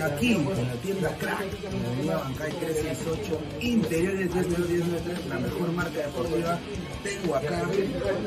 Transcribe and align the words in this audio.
aquí, 0.00 0.32
en 0.32 0.44
la 0.44 0.74
tienda 0.82 1.16
Crack, 1.18 1.46
en 1.72 1.82
la 1.82 1.88
avenida 1.88 2.18
Bancay 2.18 2.52
368, 2.52 3.40
interiores 3.60 4.30
30193, 4.30 5.26
la 5.28 5.38
mejor 5.38 5.72
marca 5.72 5.98
deportiva. 5.98 6.58
Tengo 7.02 7.36
acá 7.36 7.62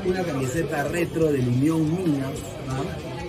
una 0.05 0.23
camiseta 0.23 0.83
retro 0.85 1.31
del 1.31 1.47
Unión 1.47 1.95
Niños, 1.95 2.39
¿no? 2.67 3.19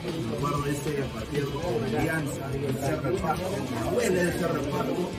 De 0.64 0.70
ese 0.72 0.90
partido 1.14 1.50
con 1.50 1.84
Alianza, 1.84 2.48
ese 2.54 2.96
reparto, 2.96 3.50
me 3.84 3.90
duele 3.90 4.22
ese 4.22 4.48
reparto, 4.48 5.10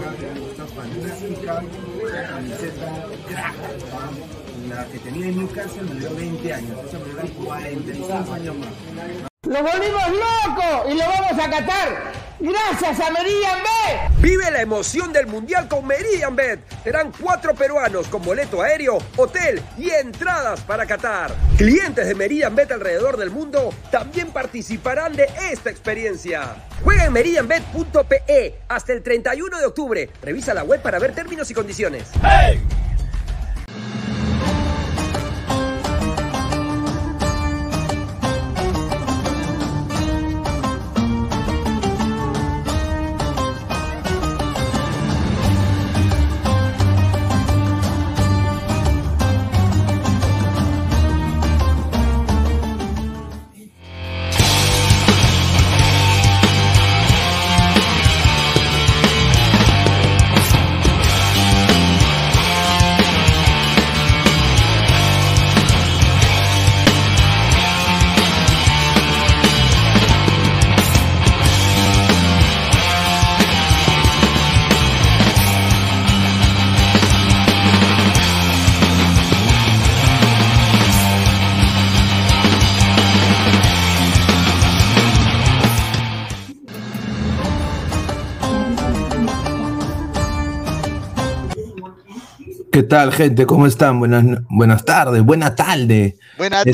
la 0.00 0.50
está 0.50 0.66
fantástica, 0.66 1.62
la 2.12 2.28
camiseta 2.28 3.06
Crack, 3.28 3.56
¿no? 3.90 4.44
la 4.68 4.86
que 4.86 4.98
tenía 4.98 5.26
en 5.26 5.38
Newcastle 5.38 5.82
me 5.82 6.00
dio 6.00 6.14
20 6.14 6.52
años, 6.52 6.78
esa 6.86 6.98
me 6.98 7.22
dio 7.22 7.34
45 7.44 8.32
años 8.32 8.56
más. 8.56 9.33
¡Lo 9.54 9.62
volvimos 9.62 10.02
loco! 10.08 10.90
¡Y 10.90 10.94
lo 10.94 11.04
vamos 11.06 11.32
a 11.40 11.48
catar! 11.48 12.12
¡Gracias 12.40 12.98
a 12.98 13.08
Meridian 13.12 13.58
Bet! 13.62 14.20
Vive 14.20 14.50
la 14.50 14.60
emoción 14.60 15.12
del 15.12 15.28
Mundial 15.28 15.68
con 15.68 15.86
Meridian 15.86 16.34
Bet. 16.34 16.58
Serán 16.82 17.12
cuatro 17.12 17.54
peruanos 17.54 18.08
con 18.08 18.20
boleto 18.20 18.62
aéreo, 18.62 18.98
hotel 19.16 19.62
y 19.78 19.90
entradas 19.90 20.60
para 20.62 20.86
Qatar. 20.86 21.30
Clientes 21.56 22.04
de 22.04 22.16
Meridian 22.16 22.56
Bet 22.56 22.72
alrededor 22.72 23.16
del 23.16 23.30
mundo 23.30 23.72
también 23.92 24.32
participarán 24.32 25.14
de 25.14 25.28
esta 25.52 25.70
experiencia. 25.70 26.56
Juega 26.82 27.04
en 27.04 27.12
meridianbet.pe 27.12 28.58
hasta 28.66 28.92
el 28.92 29.04
31 29.04 29.60
de 29.60 29.66
octubre. 29.66 30.10
Revisa 30.20 30.52
la 30.52 30.64
web 30.64 30.82
para 30.82 30.98
ver 30.98 31.14
términos 31.14 31.48
y 31.52 31.54
condiciones. 31.54 32.10
¿Qué 32.10 32.83
tal, 92.84 93.12
gente? 93.12 93.46
¿Cómo 93.46 93.66
están? 93.66 93.98
Buenas, 93.98 94.24
buenas 94.48 94.84
tardes, 94.84 95.22
buena 95.22 95.54
tarde. 95.54 96.16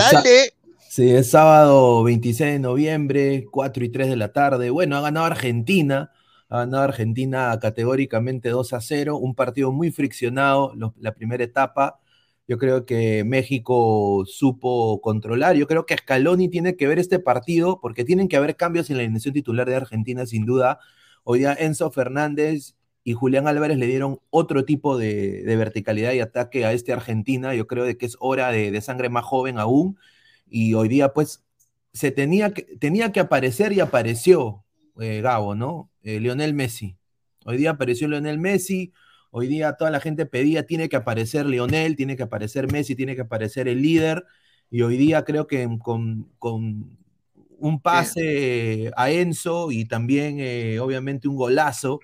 Sa- 0.04 0.10
tardes. 0.12 0.52
Sí, 0.88 1.08
es 1.10 1.30
sábado 1.30 2.02
26 2.02 2.52
de 2.54 2.58
noviembre, 2.58 3.46
4 3.50 3.84
y 3.84 3.88
3 3.90 4.08
de 4.08 4.16
la 4.16 4.32
tarde. 4.32 4.70
Bueno, 4.70 4.96
ha 4.96 5.00
ganado 5.00 5.26
Argentina. 5.26 6.10
Ha 6.48 6.58
ganado 6.60 6.82
Argentina 6.82 7.56
categóricamente 7.60 8.48
2 8.48 8.72
a 8.72 8.80
0. 8.80 9.16
Un 9.16 9.34
partido 9.34 9.70
muy 9.72 9.90
friccionado, 9.92 10.72
lo- 10.74 10.94
la 10.98 11.14
primera 11.14 11.44
etapa. 11.44 12.00
Yo 12.48 12.58
creo 12.58 12.84
que 12.84 13.22
México 13.24 14.24
supo 14.26 15.00
controlar. 15.00 15.54
Yo 15.54 15.68
creo 15.68 15.86
que 15.86 15.96
Scaloni 15.96 16.48
tiene 16.48 16.74
que 16.76 16.88
ver 16.88 16.98
este 16.98 17.20
partido 17.20 17.78
porque 17.80 18.04
tienen 18.04 18.26
que 18.26 18.36
haber 18.36 18.56
cambios 18.56 18.90
en 18.90 18.96
la 18.96 19.04
alineación 19.04 19.32
titular 19.34 19.68
de 19.68 19.76
Argentina, 19.76 20.26
sin 20.26 20.44
duda. 20.44 20.80
Hoy 21.22 21.40
día 21.40 21.54
Enzo 21.58 21.92
Fernández 21.92 22.74
y 23.02 23.14
Julián 23.14 23.48
Álvarez 23.48 23.78
le 23.78 23.86
dieron 23.86 24.20
otro 24.30 24.64
tipo 24.64 24.98
de, 24.98 25.42
de 25.42 25.56
verticalidad 25.56 26.12
y 26.12 26.20
ataque 26.20 26.64
a 26.64 26.72
este 26.72 26.92
Argentina. 26.92 27.54
Yo 27.54 27.66
creo 27.66 27.84
de 27.84 27.96
que 27.96 28.06
es 28.06 28.16
hora 28.20 28.52
de, 28.52 28.70
de 28.70 28.80
sangre 28.80 29.08
más 29.08 29.24
joven 29.24 29.58
aún. 29.58 29.98
Y 30.48 30.74
hoy 30.74 30.88
día, 30.88 31.12
pues, 31.14 31.42
se 31.92 32.10
tenía 32.10 32.52
que, 32.52 32.62
tenía 32.78 33.12
que 33.12 33.20
aparecer 33.20 33.72
y 33.72 33.80
apareció 33.80 34.64
eh, 35.00 35.20
Gabo, 35.22 35.54
¿no? 35.54 35.90
Eh, 36.02 36.20
Lionel 36.20 36.54
Messi. 36.54 36.96
Hoy 37.44 37.56
día 37.56 37.70
apareció 37.70 38.06
Lionel 38.06 38.38
Messi. 38.38 38.92
Hoy 39.30 39.46
día 39.46 39.74
toda 39.74 39.90
la 39.90 40.00
gente 40.00 40.26
pedía, 40.26 40.66
tiene 40.66 40.88
que 40.88 40.96
aparecer 40.96 41.46
Lionel, 41.46 41.96
tiene 41.96 42.16
que 42.16 42.24
aparecer 42.24 42.70
Messi, 42.70 42.96
tiene 42.96 43.14
que 43.14 43.22
aparecer 43.22 43.68
el 43.68 43.80
líder. 43.80 44.24
Y 44.70 44.82
hoy 44.82 44.96
día 44.96 45.24
creo 45.24 45.46
que 45.46 45.68
con, 45.82 46.28
con 46.38 46.98
un 47.58 47.80
pase 47.80 48.90
a 48.96 49.10
Enzo 49.10 49.70
y 49.70 49.84
también, 49.86 50.36
eh, 50.40 50.80
obviamente, 50.80 51.28
un 51.28 51.36
golazo 51.36 52.00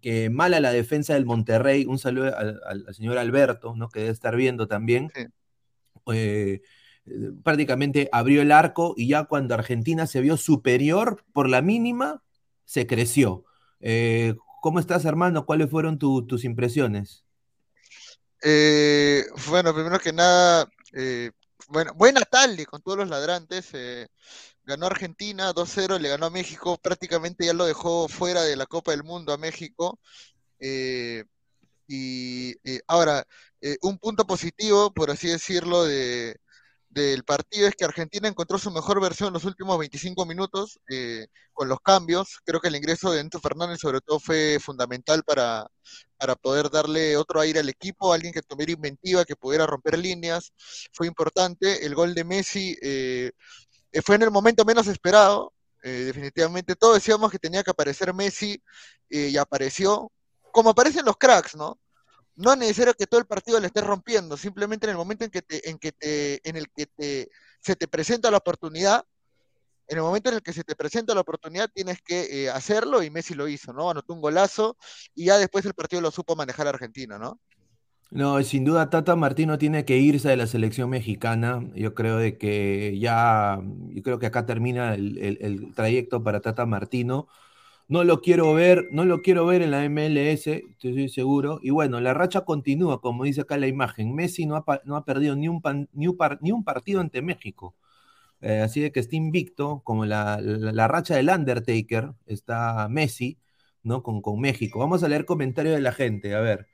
que 0.00 0.30
mala 0.30 0.60
la 0.60 0.72
defensa 0.72 1.14
del 1.14 1.26
Monterrey. 1.26 1.84
Un 1.86 1.98
saludo 1.98 2.36
al, 2.36 2.94
señor 2.94 3.18
Alberto, 3.18 3.74
¿no? 3.76 3.88
que 3.88 4.00
debe 4.00 4.12
estar 4.12 4.36
viendo 4.36 4.68
también. 4.68 5.10
Eh, 6.12 6.60
eh, 7.06 7.32
prácticamente 7.42 8.08
abrió 8.12 8.42
el 8.42 8.52
arco 8.52 8.94
y 8.96 9.08
ya 9.08 9.24
cuando 9.24 9.54
Argentina 9.54 10.06
se 10.06 10.20
vio 10.20 10.36
superior 10.36 11.24
por 11.32 11.48
la 11.48 11.62
mínima, 11.62 12.22
se 12.64 12.86
creció. 12.86 13.44
Eh, 13.80 14.34
¿Cómo 14.60 14.80
estás, 14.80 15.04
hermano? 15.04 15.46
¿Cuáles 15.46 15.70
fueron 15.70 15.98
tu- 15.98 16.26
tus 16.26 16.44
impresiones? 16.44 17.24
Eh, 18.42 19.24
bueno, 19.48 19.72
primero 19.72 19.98
que 19.98 20.12
nada, 20.12 20.68
eh, 20.92 21.30
bueno, 21.68 21.92
buena 21.94 22.20
tarde 22.22 22.66
con 22.66 22.82
todos 22.82 22.98
los 22.98 23.08
ladrantes. 23.08 23.72
Ganó 24.66 24.86
Argentina 24.86 25.52
2-0, 25.52 25.98
le 25.98 26.08
ganó 26.08 26.26
a 26.26 26.30
México, 26.30 26.78
prácticamente 26.82 27.46
ya 27.46 27.52
lo 27.54 27.66
dejó 27.66 28.08
fuera 28.08 28.42
de 28.42 28.56
la 28.56 28.66
Copa 28.66 28.92
del 28.92 29.04
Mundo 29.04 29.32
a 29.32 29.38
México. 29.38 29.98
eh, 30.60 31.24
y 31.88 32.52
eh, 32.64 32.80
ahora, 32.88 33.24
eh, 33.60 33.76
un 33.82 33.98
punto 33.98 34.26
positivo, 34.26 34.92
por 34.92 35.10
así 35.10 35.28
decirlo, 35.28 35.84
de, 35.84 36.36
del 36.90 37.24
partido 37.24 37.68
es 37.68 37.74
que 37.76 37.84
Argentina 37.84 38.28
encontró 38.28 38.58
su 38.58 38.70
mejor 38.70 39.00
versión 39.00 39.28
en 39.28 39.34
los 39.34 39.44
últimos 39.44 39.78
25 39.78 40.26
minutos 40.26 40.80
con 41.52 41.68
los 41.68 41.80
cambios. 41.80 42.38
Creo 42.44 42.60
que 42.60 42.68
el 42.68 42.76
ingreso 42.76 43.12
de 43.12 43.20
Enzo 43.20 43.40
Fernández 43.40 43.80
sobre 43.80 44.00
todo 44.00 44.18
fue 44.20 44.58
fundamental 44.60 45.22
para, 45.24 45.66
para 46.18 46.36
poder 46.36 46.70
darle 46.70 47.16
otro 47.16 47.40
aire 47.40 47.60
al 47.60 47.68
equipo, 47.68 48.12
alguien 48.12 48.32
que 48.32 48.42
tuviera 48.42 48.72
inventiva, 48.72 49.24
que 49.24 49.36
pudiera 49.36 49.66
romper 49.66 49.98
líneas. 49.98 50.52
Fue 50.92 51.06
importante. 51.06 51.84
El 51.86 51.94
gol 51.94 52.14
de 52.14 52.24
Messi 52.24 52.76
fue 54.02 54.16
en 54.16 54.22
el 54.22 54.30
momento 54.30 54.64
menos 54.64 54.86
esperado. 54.86 55.52
eh, 55.82 56.04
definitivamente 56.06 56.74
todos 56.74 56.94
decíamos 56.94 57.30
que 57.30 57.38
tenía 57.38 57.62
que 57.62 57.70
aparecer 57.70 58.12
Messi 58.14 58.60
eh, 59.10 59.28
y 59.30 59.36
apareció, 59.36 60.10
como 60.52 60.70
aparecen 60.70 61.04
los 61.04 61.16
cracks, 61.16 61.54
¿no? 61.54 61.78
no 62.36 62.52
es 62.52 62.58
necesario 62.58 62.94
que 62.94 63.06
todo 63.06 63.18
el 63.18 63.26
partido 63.26 63.58
le 63.58 63.66
estés 63.66 63.84
rompiendo, 63.84 64.36
simplemente 64.36 64.86
en 64.86 64.90
el 64.90 64.96
momento 64.96 65.24
en 65.24 65.30
que 65.30 65.42
te, 65.42 65.68
en 65.68 65.78
que 65.78 65.92
te, 65.92 66.48
en 66.48 66.56
el 66.56 66.70
que 66.70 66.86
te, 66.86 67.30
se 67.60 67.76
te 67.76 67.88
presenta 67.88 68.30
la 68.30 68.36
oportunidad, 68.36 69.04
en 69.88 69.96
el 69.98 70.02
momento 70.02 70.28
en 70.28 70.36
el 70.36 70.42
que 70.42 70.52
se 70.52 70.64
te 70.64 70.76
presenta 70.76 71.14
la 71.14 71.20
oportunidad 71.20 71.70
tienes 71.72 72.02
que 72.02 72.44
eh, 72.44 72.50
hacerlo 72.50 73.02
y 73.02 73.10
Messi 73.10 73.34
lo 73.34 73.48
hizo, 73.48 73.72
¿no? 73.72 73.88
Anotó 73.88 74.14
un 74.14 74.20
golazo 74.20 74.76
y 75.14 75.26
ya 75.26 75.38
después 75.38 75.64
el 75.64 75.74
partido 75.74 76.02
lo 76.02 76.10
supo 76.10 76.36
manejar 76.36 76.66
Argentina, 76.66 77.18
¿no? 77.18 77.40
No, 78.10 78.40
sin 78.42 78.64
duda 78.64 78.88
Tata 78.88 79.16
Martino 79.16 79.58
tiene 79.58 79.84
que 79.84 79.98
irse 79.98 80.28
de 80.28 80.36
la 80.36 80.46
selección 80.46 80.88
mexicana. 80.90 81.68
Yo 81.74 81.94
creo 81.94 82.18
de 82.18 82.38
que 82.38 82.98
ya, 82.98 83.60
yo 83.90 84.02
creo 84.02 84.18
que 84.18 84.26
acá 84.26 84.46
termina 84.46 84.94
el, 84.94 85.72
trayecto 85.74 86.22
para 86.22 86.40
Tata 86.40 86.66
Martino. 86.66 87.26
No 87.88 88.04
lo 88.04 88.20
quiero 88.22 88.54
ver, 88.54 88.88
no 88.92 89.04
lo 89.04 89.22
quiero 89.22 89.46
ver 89.46 89.62
en 89.62 89.70
la 89.72 89.84
MLS, 89.88 90.46
estoy 90.48 91.08
seguro. 91.08 91.60
Y 91.62 91.70
bueno, 91.70 92.00
la 92.00 92.14
racha 92.14 92.42
continúa, 92.42 93.00
como 93.00 93.24
dice 93.24 93.42
acá 93.42 93.58
la 93.58 93.68
imagen. 93.68 94.14
Messi 94.14 94.46
no 94.46 94.56
ha, 94.56 95.04
perdido 95.04 95.36
ni 95.36 95.48
un, 95.48 95.60
partido 96.64 97.00
ante 97.00 97.22
México. 97.22 97.76
Eh, 98.40 98.60
así 98.60 98.80
de 98.80 98.92
que 98.92 99.00
está 99.00 99.16
invicto, 99.16 99.82
como 99.84 100.06
la 100.06 100.88
racha 100.88 101.16
del 101.16 101.30
Undertaker, 101.30 102.12
está 102.26 102.88
Messi, 102.88 103.38
¿no? 103.82 104.02
Con, 104.02 104.22
con 104.22 104.40
México. 104.40 104.78
Vamos 104.80 105.02
a 105.02 105.08
leer 105.08 105.24
comentarios 105.26 105.74
de 105.76 105.80
la 105.82 105.92
gente, 105.92 106.34
a 106.34 106.40
ver. 106.40 106.68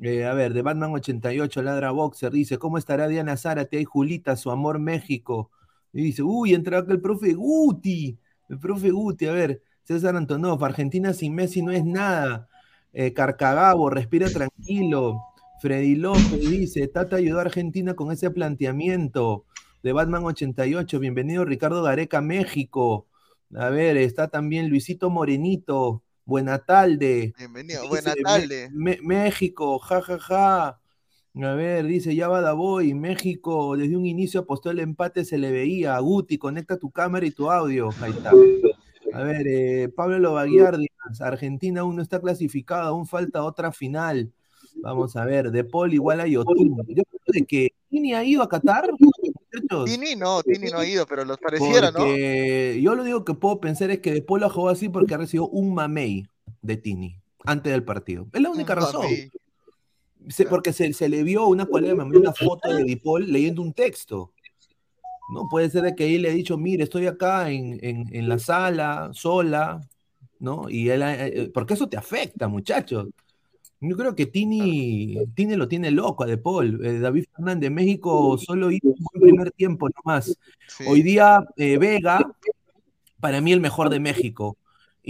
Eh, 0.00 0.24
a 0.24 0.32
ver, 0.34 0.52
de 0.52 0.62
Batman 0.62 0.92
88, 0.92 1.62
Ladra 1.62 1.90
Boxer, 1.90 2.30
dice, 2.30 2.58
¿cómo 2.58 2.78
estará 2.78 3.08
Diana 3.08 3.36
Zárate 3.36 3.80
y 3.80 3.84
Julita, 3.84 4.36
su 4.36 4.50
amor 4.50 4.78
México? 4.78 5.50
Y 5.92 6.02
dice, 6.02 6.22
uy, 6.22 6.54
entra 6.54 6.78
acá 6.78 6.92
el 6.92 7.00
profe 7.00 7.34
Guti, 7.34 8.16
el 8.48 8.58
profe 8.60 8.90
Guti, 8.90 9.26
a 9.26 9.32
ver, 9.32 9.62
César 9.82 10.14
Antonov, 10.16 10.64
Argentina 10.64 11.12
sin 11.14 11.34
Messi 11.34 11.62
no 11.62 11.72
es 11.72 11.84
nada. 11.84 12.48
Eh, 12.92 13.12
Carcagabo, 13.12 13.90
respira 13.90 14.28
tranquilo. 14.30 15.20
Freddy 15.60 15.96
López 15.96 16.40
dice, 16.40 16.86
Tata 16.88 17.16
ayudó 17.16 17.38
a 17.38 17.42
Argentina 17.42 17.94
con 17.94 18.12
ese 18.12 18.30
planteamiento. 18.30 19.46
De 19.82 19.92
Batman 19.92 20.24
88, 20.24 20.98
bienvenido 21.00 21.44
Ricardo 21.44 21.82
Gareca, 21.82 22.20
México. 22.20 23.06
A 23.56 23.70
ver, 23.70 23.96
está 23.96 24.28
también 24.28 24.68
Luisito 24.68 25.10
Morenito. 25.10 26.02
Buena 26.28 26.58
tarde. 26.58 27.32
Bienvenido, 27.38 27.88
buena 27.88 28.12
tarde. 28.22 28.68
México, 28.74 29.78
jajaja. 29.78 30.18
Ja, 30.18 30.78
ja. 31.34 31.50
A 31.50 31.54
ver, 31.54 31.86
dice, 31.86 32.14
ya 32.14 32.28
va 32.28 32.42
Davoy, 32.42 32.92
México, 32.92 33.78
desde 33.78 33.96
un 33.96 34.04
inicio 34.04 34.40
apostó 34.40 34.70
el 34.70 34.80
empate, 34.80 35.24
se 35.24 35.38
le 35.38 35.50
veía. 35.50 35.98
Guti, 36.00 36.36
conecta 36.36 36.76
tu 36.76 36.90
cámara 36.90 37.24
y 37.24 37.30
tu 37.30 37.50
audio. 37.50 37.88
Ahí 38.02 38.10
está. 38.10 38.32
A 39.14 39.22
ver, 39.22 39.46
eh, 39.48 39.88
Pablo 39.88 40.18
Lovaguiar, 40.18 40.76
Argentina 41.18 41.80
aún 41.80 41.96
no 41.96 42.02
está 42.02 42.20
clasificada, 42.20 42.88
aún 42.88 43.06
falta 43.06 43.42
otra 43.42 43.72
final. 43.72 44.30
Vamos 44.82 45.16
a 45.16 45.24
ver, 45.24 45.50
De 45.50 45.64
Paul 45.64 45.94
igual 45.94 46.20
a 46.20 46.26
Yotun. 46.26 46.76
Yo 46.88 47.04
creo 47.24 47.46
que 47.46 47.72
Tini 47.88 48.12
ha 48.12 48.22
ido 48.22 48.42
a 48.42 48.50
Qatar. 48.50 48.90
Tini 49.84 50.16
no, 50.16 50.42
Tini 50.42 50.70
no 50.70 50.78
ha 50.78 50.86
ido, 50.86 51.06
pero 51.06 51.24
los 51.24 51.38
pareciera, 51.38 51.90
¿no? 51.90 52.06
Yo 52.06 52.94
lo 52.94 53.02
único 53.02 53.24
que 53.24 53.34
puedo 53.34 53.60
pensar 53.60 53.90
es 53.90 54.00
que 54.00 54.12
De 54.12 54.22
Paul 54.22 54.44
ha 54.44 54.50
jugado 54.50 54.72
así 54.74 54.88
porque 54.88 55.14
ha 55.14 55.18
recibido 55.18 55.48
un 55.48 55.74
mamey 55.74 56.26
de 56.62 56.76
Tini 56.76 57.20
antes 57.44 57.72
del 57.72 57.84
partido. 57.84 58.26
Es 58.32 58.40
la 58.40 58.50
única 58.50 58.74
razón. 58.74 59.06
porque 60.48 60.72
se, 60.72 61.08
le 61.08 61.22
vio 61.22 61.46
una, 61.46 61.66
una 61.70 62.32
foto 62.32 62.74
de 62.74 62.96
Paul 63.02 63.32
leyendo 63.32 63.62
un 63.62 63.72
texto. 63.72 64.32
¿no? 65.32 65.48
Puede 65.48 65.70
ser 65.70 65.82
de 65.82 65.94
que 65.94 66.14
él 66.14 66.22
le 66.22 66.30
ha 66.30 66.32
dicho, 66.32 66.56
mire, 66.56 66.84
estoy 66.84 67.06
acá 67.06 67.50
en, 67.50 67.78
en, 67.82 68.28
la 68.28 68.38
sala, 68.38 69.10
sola, 69.12 69.80
¿no? 70.38 70.70
Y 70.70 70.88
él, 70.88 71.02
eh, 71.02 71.26
eh, 71.26 71.50
porque 71.52 71.74
eso 71.74 71.88
te 71.88 71.96
afecta, 71.96 72.48
muchachos. 72.48 73.08
Yo 73.80 73.96
creo 73.96 74.14
que 74.14 74.26
Tini, 74.26 75.16
Tini 75.34 75.54
lo 75.54 75.68
tiene 75.68 75.90
loco 75.90 76.24
a 76.24 76.26
De 76.26 76.36
Paul. 76.36 76.84
Eh, 76.84 76.98
David 76.98 77.24
Fernández, 77.34 77.70
México 77.70 78.36
solo 78.38 78.70
hizo 78.70 78.88
un 78.88 79.20
primer 79.20 79.50
tiempo 79.52 79.88
nomás. 79.88 80.36
Hoy 80.86 81.02
día 81.02 81.46
Vega, 81.56 82.20
para 83.20 83.40
mí 83.40 83.52
el 83.52 83.60
mejor 83.60 83.90
de 83.90 84.00
México. 84.00 84.58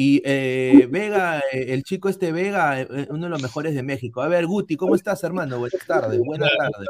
Y 0.01 0.23
eh, 0.25 0.87
Vega, 0.89 1.41
eh, 1.53 1.67
el 1.71 1.83
chico 1.83 2.09
este 2.09 2.31
Vega, 2.31 2.81
eh, 2.81 3.09
uno 3.11 3.25
de 3.25 3.31
los 3.31 3.43
mejores 3.43 3.75
de 3.75 3.83
México. 3.83 4.23
A 4.23 4.29
ver, 4.29 4.47
Guti, 4.47 4.77
¿cómo 4.77 4.95
estás, 4.95 5.25
hermano? 5.25 5.59
Buenas 5.59 5.85
tardes, 5.85 6.21
buenas 6.21 6.51
tardes. 6.57 6.89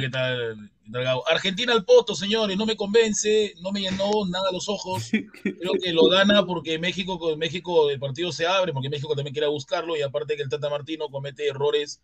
¿qué 0.00 0.10
tal? 0.10 0.70
Argentina 1.26 1.72
al 1.72 1.84
poto, 1.84 2.14
señores, 2.14 2.56
no 2.56 2.66
me 2.66 2.76
convence, 2.76 3.54
no 3.60 3.72
me 3.72 3.80
llenó 3.80 4.10
nada 4.28 4.50
los 4.52 4.68
ojos. 4.68 5.10
Creo 5.42 5.72
que 5.82 5.92
lo 5.92 6.08
gana 6.08 6.44
porque 6.44 6.78
México, 6.78 7.36
México 7.36 7.90
el 7.90 7.98
partido 7.98 8.32
se 8.32 8.46
abre, 8.46 8.72
porque 8.72 8.90
México 8.90 9.14
también 9.14 9.32
quiere 9.32 9.48
buscarlo, 9.48 9.96
y 9.96 10.02
aparte 10.02 10.36
que 10.36 10.42
el 10.42 10.48
Tata 10.48 10.68
Martino 10.68 11.08
comete 11.08 11.46
errores 11.46 12.02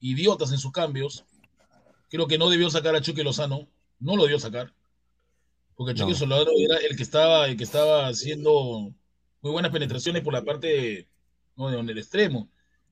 idiotas 0.00 0.52
en 0.52 0.58
sus 0.58 0.72
cambios. 0.72 1.24
Creo 2.08 2.26
que 2.26 2.38
no 2.38 2.48
debió 2.48 2.70
sacar 2.70 2.94
a 2.94 3.00
Chucky 3.00 3.22
Lozano, 3.22 3.68
no 3.98 4.16
lo 4.16 4.22
debió 4.22 4.38
sacar, 4.38 4.72
porque 5.74 5.94
Chucky 5.94 6.14
no. 6.26 6.36
era 6.36 6.76
el 6.88 6.96
que 6.96 7.02
estaba, 7.02 7.46
el 7.46 7.56
que 7.56 7.64
estaba 7.64 8.08
haciendo 8.08 8.92
muy 9.42 9.52
buenas 9.52 9.70
penetraciones 9.70 10.22
por 10.22 10.32
la 10.32 10.44
parte 10.44 11.08
¿no? 11.56 11.70
de 11.70 11.92
el 11.92 11.98
extremo. 11.98 12.48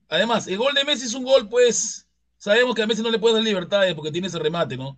Además, 0.09 0.47
el 0.47 0.57
gol 0.57 0.73
de 0.73 0.85
Messi 0.85 1.05
es 1.05 1.13
un 1.13 1.23
gol, 1.23 1.49
pues, 1.49 2.07
sabemos 2.37 2.75
que 2.75 2.81
a 2.81 2.87
Messi 2.87 3.01
no 3.01 3.11
le 3.11 3.19
puede 3.19 3.35
dar 3.35 3.43
libertades 3.43 3.93
porque 3.93 4.11
tiene 4.11 4.27
ese 4.27 4.39
remate, 4.39 4.77
¿no? 4.77 4.97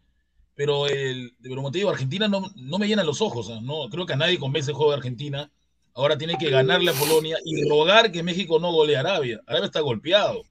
Pero, 0.60 0.88
el, 0.88 1.34
pero 1.42 1.56
como 1.56 1.72
te 1.72 1.78
digo, 1.78 1.89
Argentina 1.89 2.28
no, 2.28 2.51
no 2.58 2.78
me 2.78 2.86
llena 2.86 3.01
los 3.06 3.22
ojos, 3.22 3.50
¿no? 3.62 3.88
Creo 3.89 4.06
que 4.06 4.12
a 4.12 4.18
nadie 4.18 4.38
convence 4.38 4.72
el 4.72 4.75
juego 4.75 4.92
de 4.92 4.98
Argentina. 4.98 5.50
Ahora 5.94 6.18
tiene 6.18 6.38
que 6.38 6.50
ganarle 6.50 6.92
a 6.92 6.94
Polonia 6.96 7.38
y 7.46 7.63
rogar 7.70 8.12
que 8.12 8.24
México 8.24 8.60
no 8.60 8.74
golee 8.74 8.96
a 8.96 9.00
Arabia. 9.00 9.39
Arabia 9.48 9.68
está 9.68 9.80
golpeado. 9.80 10.44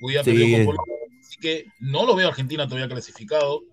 Hoy 0.00 0.14
sí. 0.22 0.52
con 0.52 0.64
Polonia, 0.64 0.94
así 1.20 1.38
que 1.40 1.64
no 1.80 2.06
lo 2.06 2.14
veo 2.14 2.28
a 2.28 2.30
Argentina 2.30 2.68
todavía 2.68 2.86
clasificado. 2.86 3.64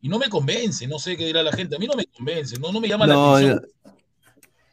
Y 0.00 0.08
no 0.08 0.18
me 0.18 0.30
convence, 0.30 0.86
no 0.86 0.98
sé 0.98 1.18
qué 1.18 1.26
dirá 1.26 1.42
la 1.42 1.52
gente. 1.52 1.76
A 1.76 1.78
mí 1.78 1.86
no 1.86 1.96
me 1.96 2.06
convence, 2.06 2.58
no, 2.58 2.72
no 2.72 2.80
me 2.80 2.88
llama 2.88 3.06
la 3.06 3.34
atención. 3.34 3.66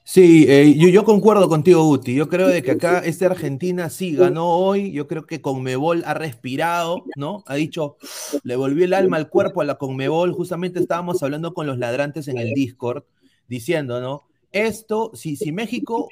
Sí, 0.10 0.46
eh, 0.48 0.74
yo, 0.78 0.88
yo, 0.88 1.04
concuerdo 1.04 1.50
contigo, 1.50 1.86
Uti. 1.86 2.16
Yo 2.16 2.30
creo 2.30 2.48
de 2.48 2.64
que 2.64 2.72
acá 2.72 3.00
esta 3.00 3.26
Argentina 3.26 3.90
sí 3.90 4.16
ganó 4.16 4.52
hoy. 4.52 4.94
Yo 4.94 5.06
creo 5.06 5.26
que 5.28 5.42
Conmebol 5.42 6.02
ha 6.06 6.14
respirado, 6.14 7.04
¿no? 7.18 7.44
Ha 7.46 7.56
dicho, 7.56 7.98
le 8.44 8.56
volvió 8.56 8.86
el 8.86 8.94
alma 8.94 9.18
al 9.18 9.28
cuerpo 9.28 9.60
a 9.60 9.66
la 9.66 9.76
Conmebol. 9.76 10.32
Justamente 10.32 10.80
estábamos 10.80 11.22
hablando 11.24 11.54
con 11.54 11.68
los 11.68 11.78
ladrantes 11.78 12.30
en 12.30 12.38
el 12.38 12.54
Discord, 12.54 13.04
diciendo, 13.50 14.00
¿no? 14.00 14.24
Esto, 14.54 15.12
si, 15.14 15.36
si 15.36 15.52
México 15.52 16.08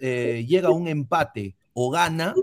eh, 0.00 0.46
llega 0.48 0.68
a 0.68 0.72
un 0.72 0.88
empate 0.88 1.54
o 1.74 1.90
gana, 1.90 2.34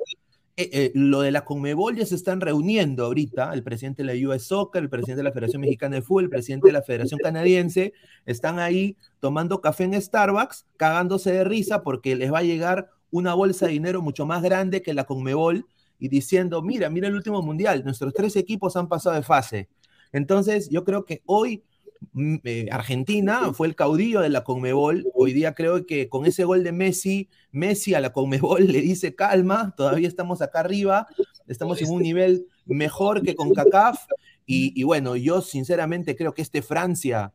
eh, 0.61 0.69
eh, 0.71 0.91
lo 0.93 1.21
de 1.21 1.31
la 1.31 1.43
Conmebol 1.43 1.95
ya 1.95 2.05
se 2.05 2.15
están 2.15 2.41
reuniendo 2.41 3.05
ahorita, 3.05 3.53
el 3.53 3.63
presidente 3.63 4.03
de 4.03 4.13
la 4.13 4.29
US 4.29 4.43
Soccer, 4.43 4.83
el 4.83 4.89
presidente 4.89 5.19
de 5.19 5.23
la 5.23 5.31
Federación 5.31 5.61
Mexicana 5.61 5.95
de 5.95 6.01
Fútbol, 6.01 6.25
el 6.25 6.29
presidente 6.29 6.67
de 6.67 6.73
la 6.73 6.81
Federación 6.81 7.19
Canadiense, 7.19 7.93
están 8.25 8.59
ahí 8.59 8.97
tomando 9.19 9.61
café 9.61 9.85
en 9.85 10.01
Starbucks, 10.01 10.65
cagándose 10.77 11.31
de 11.31 11.43
risa 11.43 11.83
porque 11.83 12.15
les 12.15 12.31
va 12.31 12.39
a 12.39 12.43
llegar 12.43 12.89
una 13.09 13.33
bolsa 13.33 13.65
de 13.65 13.73
dinero 13.73 14.01
mucho 14.01 14.25
más 14.25 14.41
grande 14.41 14.81
que 14.81 14.93
la 14.93 15.05
Conmebol 15.05 15.65
y 15.99 16.07
diciendo, 16.07 16.61
mira, 16.61 16.89
mira 16.89 17.07
el 17.07 17.15
último 17.15 17.41
mundial, 17.41 17.83
nuestros 17.83 18.13
tres 18.13 18.35
equipos 18.35 18.75
han 18.75 18.87
pasado 18.87 19.15
de 19.15 19.23
fase. 19.23 19.69
Entonces, 20.11 20.69
yo 20.69 20.83
creo 20.83 21.05
que 21.05 21.21
hoy 21.25 21.63
eh, 22.43 22.67
Argentina 22.71 23.53
fue 23.53 23.67
el 23.67 23.75
caudillo 23.75 24.21
de 24.21 24.29
la 24.29 24.43
Conmebol. 24.43 25.07
Hoy 25.13 25.33
día 25.33 25.53
creo 25.53 25.85
que 25.85 26.09
con 26.09 26.25
ese 26.25 26.43
gol 26.43 26.63
de 26.63 26.71
Messi, 26.71 27.29
Messi 27.51 27.93
a 27.93 27.99
la 27.99 28.11
Conmebol 28.11 28.67
le 28.67 28.81
dice 28.81 29.15
calma, 29.15 29.73
todavía 29.77 30.07
estamos 30.07 30.41
acá 30.41 30.59
arriba, 30.59 31.07
estamos 31.47 31.81
en 31.81 31.89
un 31.89 32.01
nivel 32.01 32.47
mejor 32.65 33.21
que 33.21 33.35
con 33.35 33.53
CACAF. 33.53 34.05
Y, 34.53 34.83
bueno, 34.83 35.15
yo 35.15 35.41
sinceramente 35.41 36.13
creo 36.17 36.33
que 36.33 36.41
este 36.41 36.61
Francia, 36.61 37.31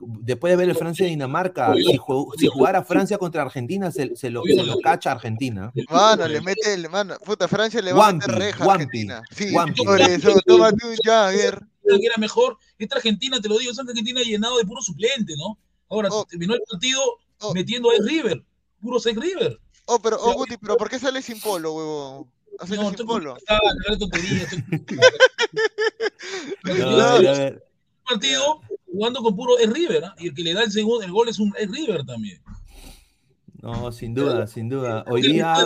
después 0.00 0.50
de 0.50 0.56
ver 0.56 0.68
el 0.68 0.74
Francia-Dinamarca, 0.74 1.72
si, 1.74 1.84
si, 2.38 2.48
jugara 2.48 2.82
Francia 2.82 3.18
contra 3.18 3.42
Argentina, 3.42 3.92
se, 3.92 4.30
lo, 4.30 4.42
cacha 4.82 5.12
Argentina. 5.12 5.72
Mano, 5.88 6.26
le 6.26 6.40
mete, 6.40 6.74
el, 6.74 6.88
mano, 6.90 7.14
puta, 7.24 7.46
Francia 7.46 7.80
le 7.80 7.92
va 7.92 8.08
a 8.08 8.12
meter 8.14 8.34
reja 8.34 8.64
a 8.64 8.72
Argentina. 8.72 9.22
Sí, 9.30 9.54
por 9.84 10.00
eso, 10.00 10.32
tómate 10.44 10.84
un 10.84 10.96
Jagger 11.04 11.64
que 11.84 12.06
era 12.06 12.16
mejor. 12.18 12.58
Esta 12.78 12.96
Argentina, 12.96 13.40
te 13.40 13.48
lo 13.48 13.58
digo, 13.58 13.70
esta 13.70 13.82
Argentina 13.82 14.20
llenado 14.22 14.58
de 14.58 14.64
puro 14.64 14.82
suplente, 14.82 15.34
¿no? 15.36 15.58
Ahora 15.88 16.08
oh. 16.10 16.24
terminó 16.24 16.54
el 16.54 16.62
partido 16.68 17.00
oh. 17.40 17.54
metiendo 17.54 17.90
a 17.90 17.94
River, 18.00 18.44
puro 18.80 18.98
Sex 18.98 19.18
River. 19.18 19.60
Oh, 19.86 19.98
pero, 20.00 20.16
oh, 20.20 20.34
Guti, 20.34 20.56
pero 20.56 20.76
¿por 20.76 20.88
qué 20.88 20.98
sale 20.98 21.20
sin 21.20 21.40
polo, 21.40 21.72
huevo? 21.72 22.28
¿Hace 22.58 22.76
no, 22.76 22.92
sin 22.92 23.06
polo? 23.06 23.36
Ah, 23.48 23.58
tontería. 23.98 24.48
no, 26.64 27.60
partido 28.08 28.60
jugando 28.86 29.22
con 29.22 29.34
puro 29.34 29.58
es 29.58 29.70
River, 29.70 30.04
¿eh? 30.04 30.08
y 30.18 30.28
el 30.28 30.34
que 30.34 30.42
le 30.42 30.54
da 30.54 30.62
el 30.62 30.70
segundo, 30.70 31.04
el 31.04 31.10
gol 31.10 31.28
es 31.28 31.38
un 31.38 31.52
es 31.58 31.70
River 31.70 32.04
también. 32.04 32.40
No, 33.60 33.90
sin 33.92 34.14
duda, 34.14 34.46
sin 34.46 34.68
duda. 34.68 35.04
Hoy 35.08 35.22
día. 35.22 35.56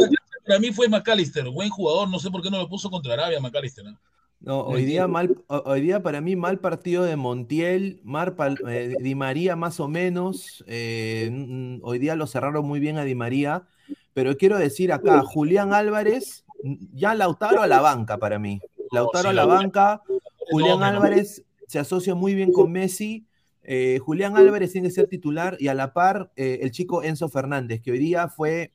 Para 0.47 0.61
mí 0.61 0.73
fue 0.73 0.89
McAllister, 0.89 1.47
buen 1.51 1.69
jugador, 1.69 2.09
no 2.09 2.19
sé 2.19 2.31
por 2.31 2.43
qué 2.43 2.51
no 2.51 2.57
lo 2.57 2.69
puso 2.71 2.91
contra 2.91 3.13
Arabia 3.13 3.39
McAllister. 3.39 3.85
¿no? 3.85 3.99
No, 4.41 4.61
hoy 4.61 4.85
día 4.85 5.09
mal, 5.09 5.37
hoy 5.49 5.81
día 5.81 6.03
para 6.03 6.21
mí 6.21 6.37
mal 6.37 6.61
partido 6.61 7.03
de 7.03 7.17
Montiel, 7.17 8.01
Mar, 8.05 8.37
eh, 8.69 8.95
Di 9.01 9.15
María 9.15 9.57
más 9.57 9.81
o 9.81 9.89
menos. 9.89 10.65
Eh, 10.69 11.79
hoy 11.83 11.99
día 11.99 12.15
lo 12.15 12.27
cerraron 12.27 12.65
muy 12.65 12.79
bien 12.79 12.99
a 12.99 13.05
Di 13.05 13.17
María, 13.17 13.67
pero 14.15 14.37
quiero 14.37 14.57
decir 14.57 14.93
acá, 14.93 15.23
Julián 15.23 15.75
Álvarez, 15.75 16.45
ya 16.93 17.15
Lautaro 17.15 17.63
a 17.63 17.67
la 17.67 17.81
banca 17.81 18.19
para 18.19 18.39
mí. 18.39 18.61
Lautaro 18.93 19.31
a 19.31 19.33
la 19.33 19.45
banca, 19.45 20.03
Julián 20.51 20.85
Álvarez 20.85 21.45
se 21.67 21.81
asocia 21.81 22.15
muy 22.15 22.35
bien 22.35 22.53
con 22.53 22.71
Messi. 22.71 23.27
Eh, 23.65 23.99
Julián 24.03 24.37
Álvarez 24.37 24.73
tiene 24.73 24.89
que 24.89 24.95
ser 24.95 25.09
titular 25.09 25.57
y 25.59 25.67
a 25.69 25.75
la 25.75 25.93
par 25.93 26.31
el 26.37 26.71
chico 26.71 27.03
Enzo 27.03 27.29
Fernández, 27.29 27.83
que 27.83 27.91
hoy 27.91 27.99
día 27.99 28.29
fue 28.29 28.71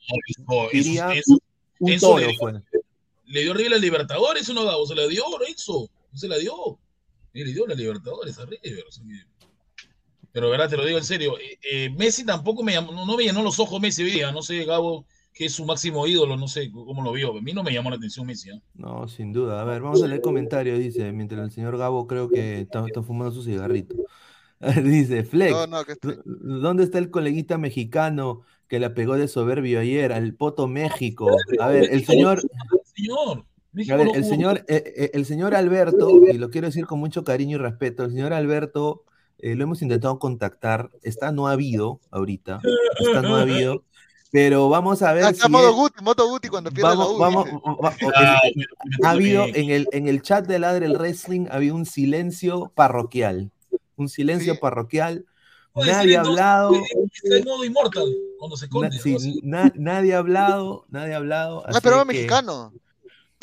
un 1.79 1.97
toro. 1.99 2.27
Fue 2.37 2.61
le 3.25 3.41
dio 3.41 3.53
River 3.53 3.73
a 3.73 3.77
Libertadores, 3.77 4.49
¿o 4.49 4.53
no, 4.53 4.85
se 4.85 4.95
la 4.95 5.07
dio, 5.07 5.23
Renzo, 5.39 5.89
se 6.13 6.27
la 6.27 6.37
dio. 6.37 6.79
le 7.33 7.45
dio 7.45 7.67
la 7.67 7.75
Libertadores 7.75 8.37
a 8.39 8.45
River. 8.45 8.85
Pero 10.33 10.49
verdad, 10.49 10.67
te 10.67 10.77
lo 10.77 10.85
digo 10.85 10.97
en 10.97 11.03
serio, 11.03 11.37
eh, 11.37 11.59
eh, 11.71 11.89
Messi 11.91 12.25
tampoco 12.25 12.63
me 12.63 12.73
llamó, 12.73 12.91
no, 12.91 13.15
me 13.15 13.23
llenó 13.23 13.43
los 13.43 13.59
ojos 13.59 13.79
Messi, 13.79 14.19
no 14.33 14.41
sé, 14.41 14.65
Gabo, 14.65 15.05
que 15.31 15.45
es 15.45 15.53
su 15.53 15.63
máximo 15.63 16.07
ídolo, 16.07 16.35
no 16.37 16.47
sé 16.47 16.71
cómo 16.71 17.03
lo 17.03 17.11
vio. 17.11 17.37
A 17.37 17.41
mí 17.41 17.53
no 17.53 17.63
me 17.63 17.71
llamó 17.71 17.91
la 17.91 17.97
atención 17.97 18.25
Messi. 18.25 18.49
¿eh? 18.49 18.59
No, 18.73 19.07
sin 19.07 19.31
duda. 19.31 19.61
A 19.61 19.63
ver, 19.63 19.81
vamos 19.81 20.01
a 20.01 20.07
leer 20.07 20.21
comentarios, 20.21 20.79
dice, 20.79 21.11
mientras 21.11 21.43
el 21.43 21.51
señor 21.51 21.77
Gabo 21.77 22.07
creo 22.07 22.29
que 22.29 22.61
está, 22.61 22.83
fumando 23.03 23.31
su 23.31 23.43
cigarrito. 23.43 23.95
dice, 24.83 25.23
Flex, 25.23 25.55
¿dónde 26.25 26.83
está 26.83 26.97
el 26.97 27.11
coleguita 27.11 27.59
mexicano 27.59 28.41
que 28.67 28.79
la 28.79 28.95
pegó 28.95 29.15
de 29.15 29.27
soberbio 29.27 29.79
ayer 29.79 30.11
al 30.13 30.33
Poto 30.33 30.67
México? 30.67 31.29
A 31.59 31.67
ver, 31.67 31.89
el 31.91 32.05
señor 32.05 32.41
señor. 32.95 33.45
el, 34.15 34.25
señor 34.25 34.65
eh, 34.67 34.83
eh, 34.95 35.11
el 35.13 35.25
señor 35.25 35.55
Alberto, 35.55 36.09
y 36.27 36.37
lo 36.37 36.49
quiero 36.49 36.67
decir 36.67 36.85
con 36.85 36.99
mucho 36.99 37.23
cariño 37.23 37.57
y 37.57 37.59
respeto, 37.59 38.03
el 38.03 38.11
señor 38.11 38.33
Alberto 38.33 39.03
eh, 39.39 39.55
lo 39.55 39.63
hemos 39.63 39.81
intentado 39.81 40.19
contactar, 40.19 40.91
está 41.01 41.31
no 41.31 41.47
ha 41.47 41.53
habido 41.53 41.99
ahorita, 42.11 42.61
está 42.99 43.21
no 43.21 43.35
ha 43.35 43.41
habido, 43.41 43.83
pero 44.31 44.69
vamos 44.69 45.01
a 45.01 45.13
ver. 45.13 45.35
si 45.35 45.49
modo, 45.49 45.73
Guti, 45.73 46.03
moto 46.03 46.27
Guti 46.27 46.47
cuando 46.49 46.71
pierda 46.71 46.95
vamos, 46.95 47.11
la 47.13 47.17
vamos, 47.17 47.47
ha 49.03 49.09
habido 49.09 49.45
en 49.53 49.69
el, 49.69 49.87
en 49.91 50.07
el 50.07 50.21
chat 50.21 50.45
de 50.47 50.59
Ladre 50.59 50.85
el 50.85 50.97
Wrestling, 50.97 51.47
había 51.49 51.73
un 51.73 51.85
silencio 51.85 52.71
parroquial, 52.75 53.51
un 53.95 54.09
silencio 54.09 54.59
parroquial 54.59 55.25
nadie 55.75 56.17
ha 56.17 56.21
hablado. 56.21 56.73
Está 57.11 57.37
en 57.37 57.43
modo 57.45 57.65
inmortal 57.65 58.05
cuando 58.37 58.55
se 58.57 58.65
na- 58.65 58.67
esconde. 58.67 58.99
sí, 58.99 59.09
algo 59.09 59.17
así. 59.19 59.41
na- 59.43 59.73
nadie 59.75 60.13
ha 60.13 60.19
hablado, 60.19 60.85
nadie 60.89 61.13
ha 61.13 61.17
hablado. 61.17 61.63
Ah, 61.65 61.69
así 61.69 61.79
pero 61.83 61.99
que- 61.99 62.05
mexicano. 62.05 62.73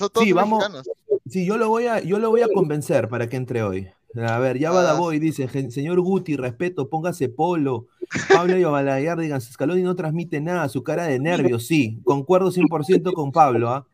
Todos 0.08 0.24
Sí, 0.24 0.32
vamos- 0.32 0.58
mexicanos. 0.60 0.88
Sí, 1.28 1.44
yo 1.46 1.56
lo 1.58 1.68
voy 1.68 1.86
a, 1.86 2.00
yo 2.00 2.18
lo 2.18 2.30
voy 2.30 2.40
a 2.42 2.48
convencer 2.52 3.08
para 3.08 3.28
que 3.28 3.36
entre 3.36 3.62
hoy. 3.62 3.88
A 4.16 4.38
ver, 4.40 4.58
ya 4.58 4.72
va 4.72 4.90
Ah. 4.90 5.10
Dice, 5.20 5.46
"Gen- 5.46 5.70
señor 5.70 6.00
Guti, 6.00 6.36
respeto, 6.36 6.88
póngase 6.88 7.28
polo. 7.28 7.86
Pablo 8.32 8.58
y 8.58 8.64
Ovalayar 8.64 9.18
digan, 9.20 9.40
Scaloni 9.40 9.82
no 9.82 9.94
transmite 9.94 10.40
nada, 10.40 10.68
su 10.68 10.82
cara 10.82 11.04
de 11.04 11.20
nervios, 11.20 11.66
sí, 11.68 12.00
concuerdo 12.02 12.50
100% 12.50 13.12
con 13.12 13.30
Pablo, 13.30 13.70
¿ah? 13.70 13.86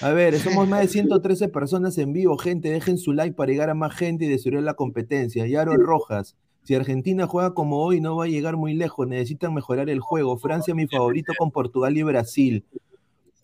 A 0.00 0.10
ver, 0.10 0.38
somos 0.38 0.68
más 0.68 0.80
de 0.82 0.88
113 0.88 1.48
personas 1.48 1.98
en 1.98 2.12
vivo, 2.12 2.38
gente, 2.38 2.70
dejen 2.70 2.96
su 2.96 3.12
like 3.12 3.34
para 3.34 3.50
llegar 3.50 3.68
a 3.68 3.74
más 3.74 3.92
gente 3.96 4.24
y 4.24 4.28
destruir 4.28 4.62
la 4.62 4.74
competencia. 4.74 5.46
Yaro 5.48 5.76
Rojas, 5.76 6.36
si 6.62 6.76
Argentina 6.76 7.26
juega 7.26 7.52
como 7.54 7.82
hoy 7.82 8.00
no 8.00 8.14
va 8.14 8.24
a 8.24 8.28
llegar 8.28 8.56
muy 8.56 8.74
lejos, 8.74 9.06
necesitan 9.08 9.52
mejorar 9.52 9.90
el 9.90 9.98
juego. 10.00 10.36
Francia 10.38 10.72
mi 10.74 10.86
favorito 10.86 11.32
con 11.36 11.50
Portugal 11.50 11.96
y 11.96 12.02
Brasil. 12.04 12.64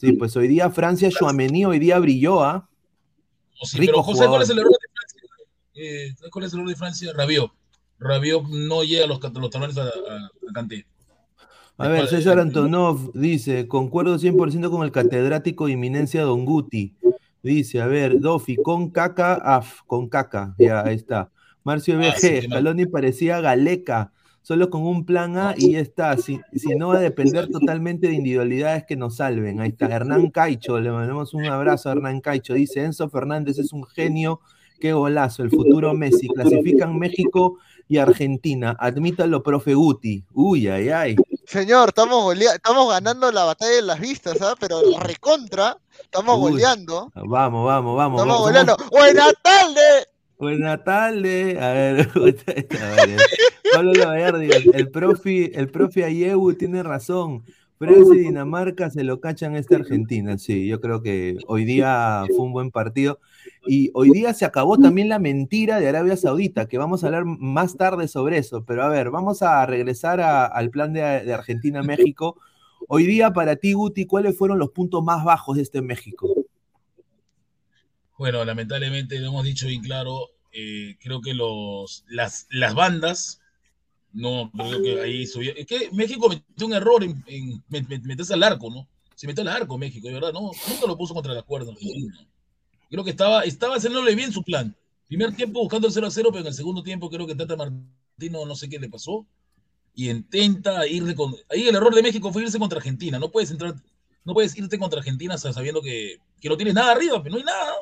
Sí, 0.02 0.12
pues 0.14 0.36
hoy 0.36 0.48
día 0.48 0.68
Francia, 0.68 1.08
Chouameni 1.10 1.64
hoy 1.64 1.78
día 1.78 1.96
brilló, 2.00 2.42
¿ah? 2.42 2.68
O 3.60 3.66
sí, 3.66 3.78
pero 3.78 4.02
José, 4.02 4.26
¿cuál 4.26 4.42
es 4.42 4.50
el 4.50 4.58
error 4.58 4.72
de 4.72 4.88
Francia? 4.92 5.22
Eh, 5.74 6.12
¿sabes 6.16 6.30
¿Cuál 6.32 6.44
es 6.44 6.52
el 6.52 6.58
error 6.58 6.68
de 6.70 6.76
Francia? 6.76 7.12
Rabiot. 7.14 7.52
Rabiot 8.00 8.48
no 8.48 8.82
llega 8.82 9.04
a 9.04 9.06
los, 9.06 9.20
los 9.22 9.50
talones 9.50 9.78
a, 9.78 9.84
a, 9.84 10.30
a 11.78 11.88
ver, 11.88 12.08
César 12.08 12.40
Antonov 12.40 13.12
dice, 13.12 13.68
concuerdo 13.68 14.18
100% 14.18 14.70
con 14.70 14.82
el 14.82 14.90
catedrático 14.90 15.66
de 15.66 15.72
inminencia 15.72 16.22
Don 16.22 16.44
Guti. 16.44 16.96
Dice, 17.44 17.80
a 17.80 17.86
ver, 17.86 18.18
Dofi, 18.18 18.56
con 18.56 18.90
caca, 18.90 19.34
af, 19.34 19.82
con 19.86 20.08
caca, 20.08 20.56
ya, 20.58 20.82
ahí 20.82 20.96
está. 20.96 21.30
Marcio 21.62 21.94
Ah, 22.00 22.12
BG. 22.12 22.46
Scaloni 22.46 22.86
parecía 22.86 23.40
Galeca, 23.40 24.12
solo 24.42 24.68
con 24.70 24.82
un 24.82 25.04
plan 25.06 25.36
A 25.38 25.54
y 25.56 25.72
ya 25.72 25.80
está. 25.80 26.16
Si, 26.16 26.40
si 26.54 26.74
no 26.74 26.88
va 26.88 26.96
a 26.96 27.00
depender 27.00 27.48
totalmente 27.50 28.08
de 28.08 28.14
individualidades 28.14 28.84
que 28.86 28.96
nos 28.96 29.16
salven. 29.16 29.60
Ahí 29.60 29.70
está, 29.70 29.86
Hernán 29.86 30.30
Caicho, 30.30 30.78
le 30.80 30.90
mandamos 30.90 31.32
un 31.34 31.44
abrazo 31.46 31.88
a 31.88 31.92
Hernán 31.92 32.20
Caicho. 32.20 32.54
Dice, 32.54 32.82
Enzo 32.84 33.08
Fernández 33.08 33.58
es 33.58 33.72
un 33.72 33.84
genio, 33.84 34.40
qué 34.80 34.92
golazo, 34.92 35.42
el 35.42 35.50
futuro 35.50 35.94
Messi. 35.94 36.28
Clasifican 36.28 36.98
México 36.98 37.58
y 37.88 37.98
Argentina. 37.98 38.76
Admítalo, 38.78 39.42
profe 39.42 39.74
Guti. 39.74 40.24
Uy, 40.32 40.68
ay, 40.68 40.88
ay. 40.90 41.16
Señor, 41.44 41.88
estamos, 41.88 42.22
golea- 42.22 42.54
estamos 42.54 42.88
ganando 42.88 43.30
la 43.32 43.44
batalla 43.44 43.72
de 43.76 43.82
las 43.82 44.00
vistas, 44.00 44.40
¿ah? 44.42 44.54
Pero 44.58 44.80
recontra, 45.00 45.76
estamos 46.00 46.36
Uy. 46.38 46.52
goleando. 46.52 47.10
Vamos, 47.14 47.66
vamos, 47.66 47.96
vamos. 47.96 48.20
Estamos 48.20 48.36
somos- 48.36 48.40
goleando. 48.48 48.76
¡Buenas 48.90 49.34
tardes! 49.42 50.08
Buenas 50.42 50.82
tardes. 50.82 51.56
A 51.56 51.72
ver, 51.72 52.00
a 52.16 52.20
ver, 52.20 53.16
Pablo 53.72 53.92
Lavallardi, 53.92 54.48
el 54.74 54.90
profe, 54.90 55.56
el 55.56 55.68
profe 55.68 56.02
Ayewu 56.02 56.54
tiene 56.54 56.82
razón. 56.82 57.44
Francia 57.78 58.16
y 58.16 58.24
Dinamarca 58.24 58.90
se 58.90 59.04
lo 59.04 59.20
cachan 59.20 59.54
esta 59.54 59.76
Argentina. 59.76 60.36
Sí, 60.38 60.66
yo 60.66 60.80
creo 60.80 61.00
que 61.00 61.38
hoy 61.46 61.64
día 61.64 62.24
fue 62.26 62.44
un 62.44 62.52
buen 62.52 62.72
partido. 62.72 63.20
Y 63.68 63.92
hoy 63.94 64.10
día 64.10 64.34
se 64.34 64.44
acabó 64.44 64.78
también 64.78 65.08
la 65.08 65.20
mentira 65.20 65.78
de 65.78 65.88
Arabia 65.88 66.16
Saudita, 66.16 66.66
que 66.66 66.76
vamos 66.76 67.04
a 67.04 67.06
hablar 67.06 67.24
más 67.24 67.76
tarde 67.76 68.08
sobre 68.08 68.38
eso. 68.38 68.64
Pero 68.64 68.82
a 68.82 68.88
ver, 68.88 69.10
vamos 69.10 69.42
a 69.42 69.64
regresar 69.64 70.20
al 70.20 70.70
plan 70.70 70.92
de, 70.92 71.02
de 71.02 71.34
Argentina-México. 71.34 72.36
Hoy 72.88 73.06
día, 73.06 73.32
para 73.32 73.54
ti, 73.54 73.74
Guti, 73.74 74.06
¿cuáles 74.06 74.36
fueron 74.36 74.58
los 74.58 74.70
puntos 74.70 75.04
más 75.04 75.22
bajos 75.22 75.54
de 75.54 75.62
este 75.62 75.82
México? 75.82 76.41
Bueno, 78.22 78.44
lamentablemente 78.44 79.18
lo 79.18 79.26
hemos 79.28 79.44
dicho 79.44 79.66
bien 79.66 79.82
claro. 79.82 80.28
eh, 80.52 80.96
creo 81.02 81.20
que 81.20 81.34
los, 81.34 82.04
las, 82.08 82.46
las 82.50 82.72
bandas, 82.72 83.40
no, 84.12 84.50
creo 84.52 84.82
que 84.82 85.00
ahí. 85.02 85.22
Es 85.24 85.66
que 85.66 85.90
México 85.92 86.28
metió 86.28 86.66
un 86.66 86.74
error 86.74 87.02
en, 87.04 87.24
en 87.26 87.64
met- 87.70 87.88
met- 87.88 88.02
meterse 88.04 88.34
al 88.34 88.44
arco, 88.44 88.70
¿no? 88.70 88.88
Se 89.16 89.26
metió 89.26 89.42
al 89.42 89.48
arco 89.48 89.78
México, 89.78 90.06
de 90.08 90.14
verdad, 90.14 90.32
no, 90.32 90.52
nunca 90.68 90.86
lo 90.86 90.96
puso 90.96 91.14
contra 91.14 91.34
la 91.34 91.42
cuerda. 91.42 91.72
Creo 92.90 93.04
que 93.04 93.10
estaba, 93.10 93.42
estaba 93.44 93.76
haciéndole 93.76 94.14
bien 94.14 94.32
su 94.32 94.42
plan. 94.44 94.76
Primer 95.08 95.34
tiempo 95.34 95.60
buscando 95.60 95.88
el 95.88 95.92
0 95.92 96.06
a 96.06 96.10
0, 96.10 96.28
pero 96.30 96.42
en 96.42 96.46
el 96.48 96.54
segundo 96.54 96.82
tiempo 96.82 97.10
creo 97.10 97.26
que 97.26 97.34
Tata 97.34 97.56
Martino 97.56 98.46
no 98.46 98.54
sé 98.54 98.68
qué 98.68 98.78
le 98.78 98.88
pasó. 98.88 99.26
Y 99.94 100.10
intenta 100.10 100.86
ir 100.86 101.14
con. 101.14 101.34
Ahí 101.50 101.68
el 101.68 101.76
error 101.76 101.94
de 101.94 102.02
México 102.02 102.32
fue 102.32 102.42
irse 102.42 102.58
contra 102.58 102.78
Argentina. 102.78 103.18
No 103.18 103.30
puedes 103.30 103.50
entrar, 103.50 103.74
no 104.24 104.34
puedes 104.34 104.56
irte 104.56 104.78
contra 104.78 105.00
Argentina 105.00 105.38
sabiendo 105.38 105.82
que, 105.82 106.18
que 106.40 106.48
no 106.50 106.56
tienes 106.56 106.74
nada 106.74 106.92
arriba, 106.92 107.22
pero 107.22 107.34
no 107.34 107.38
hay 107.38 107.44
nada. 107.44 107.74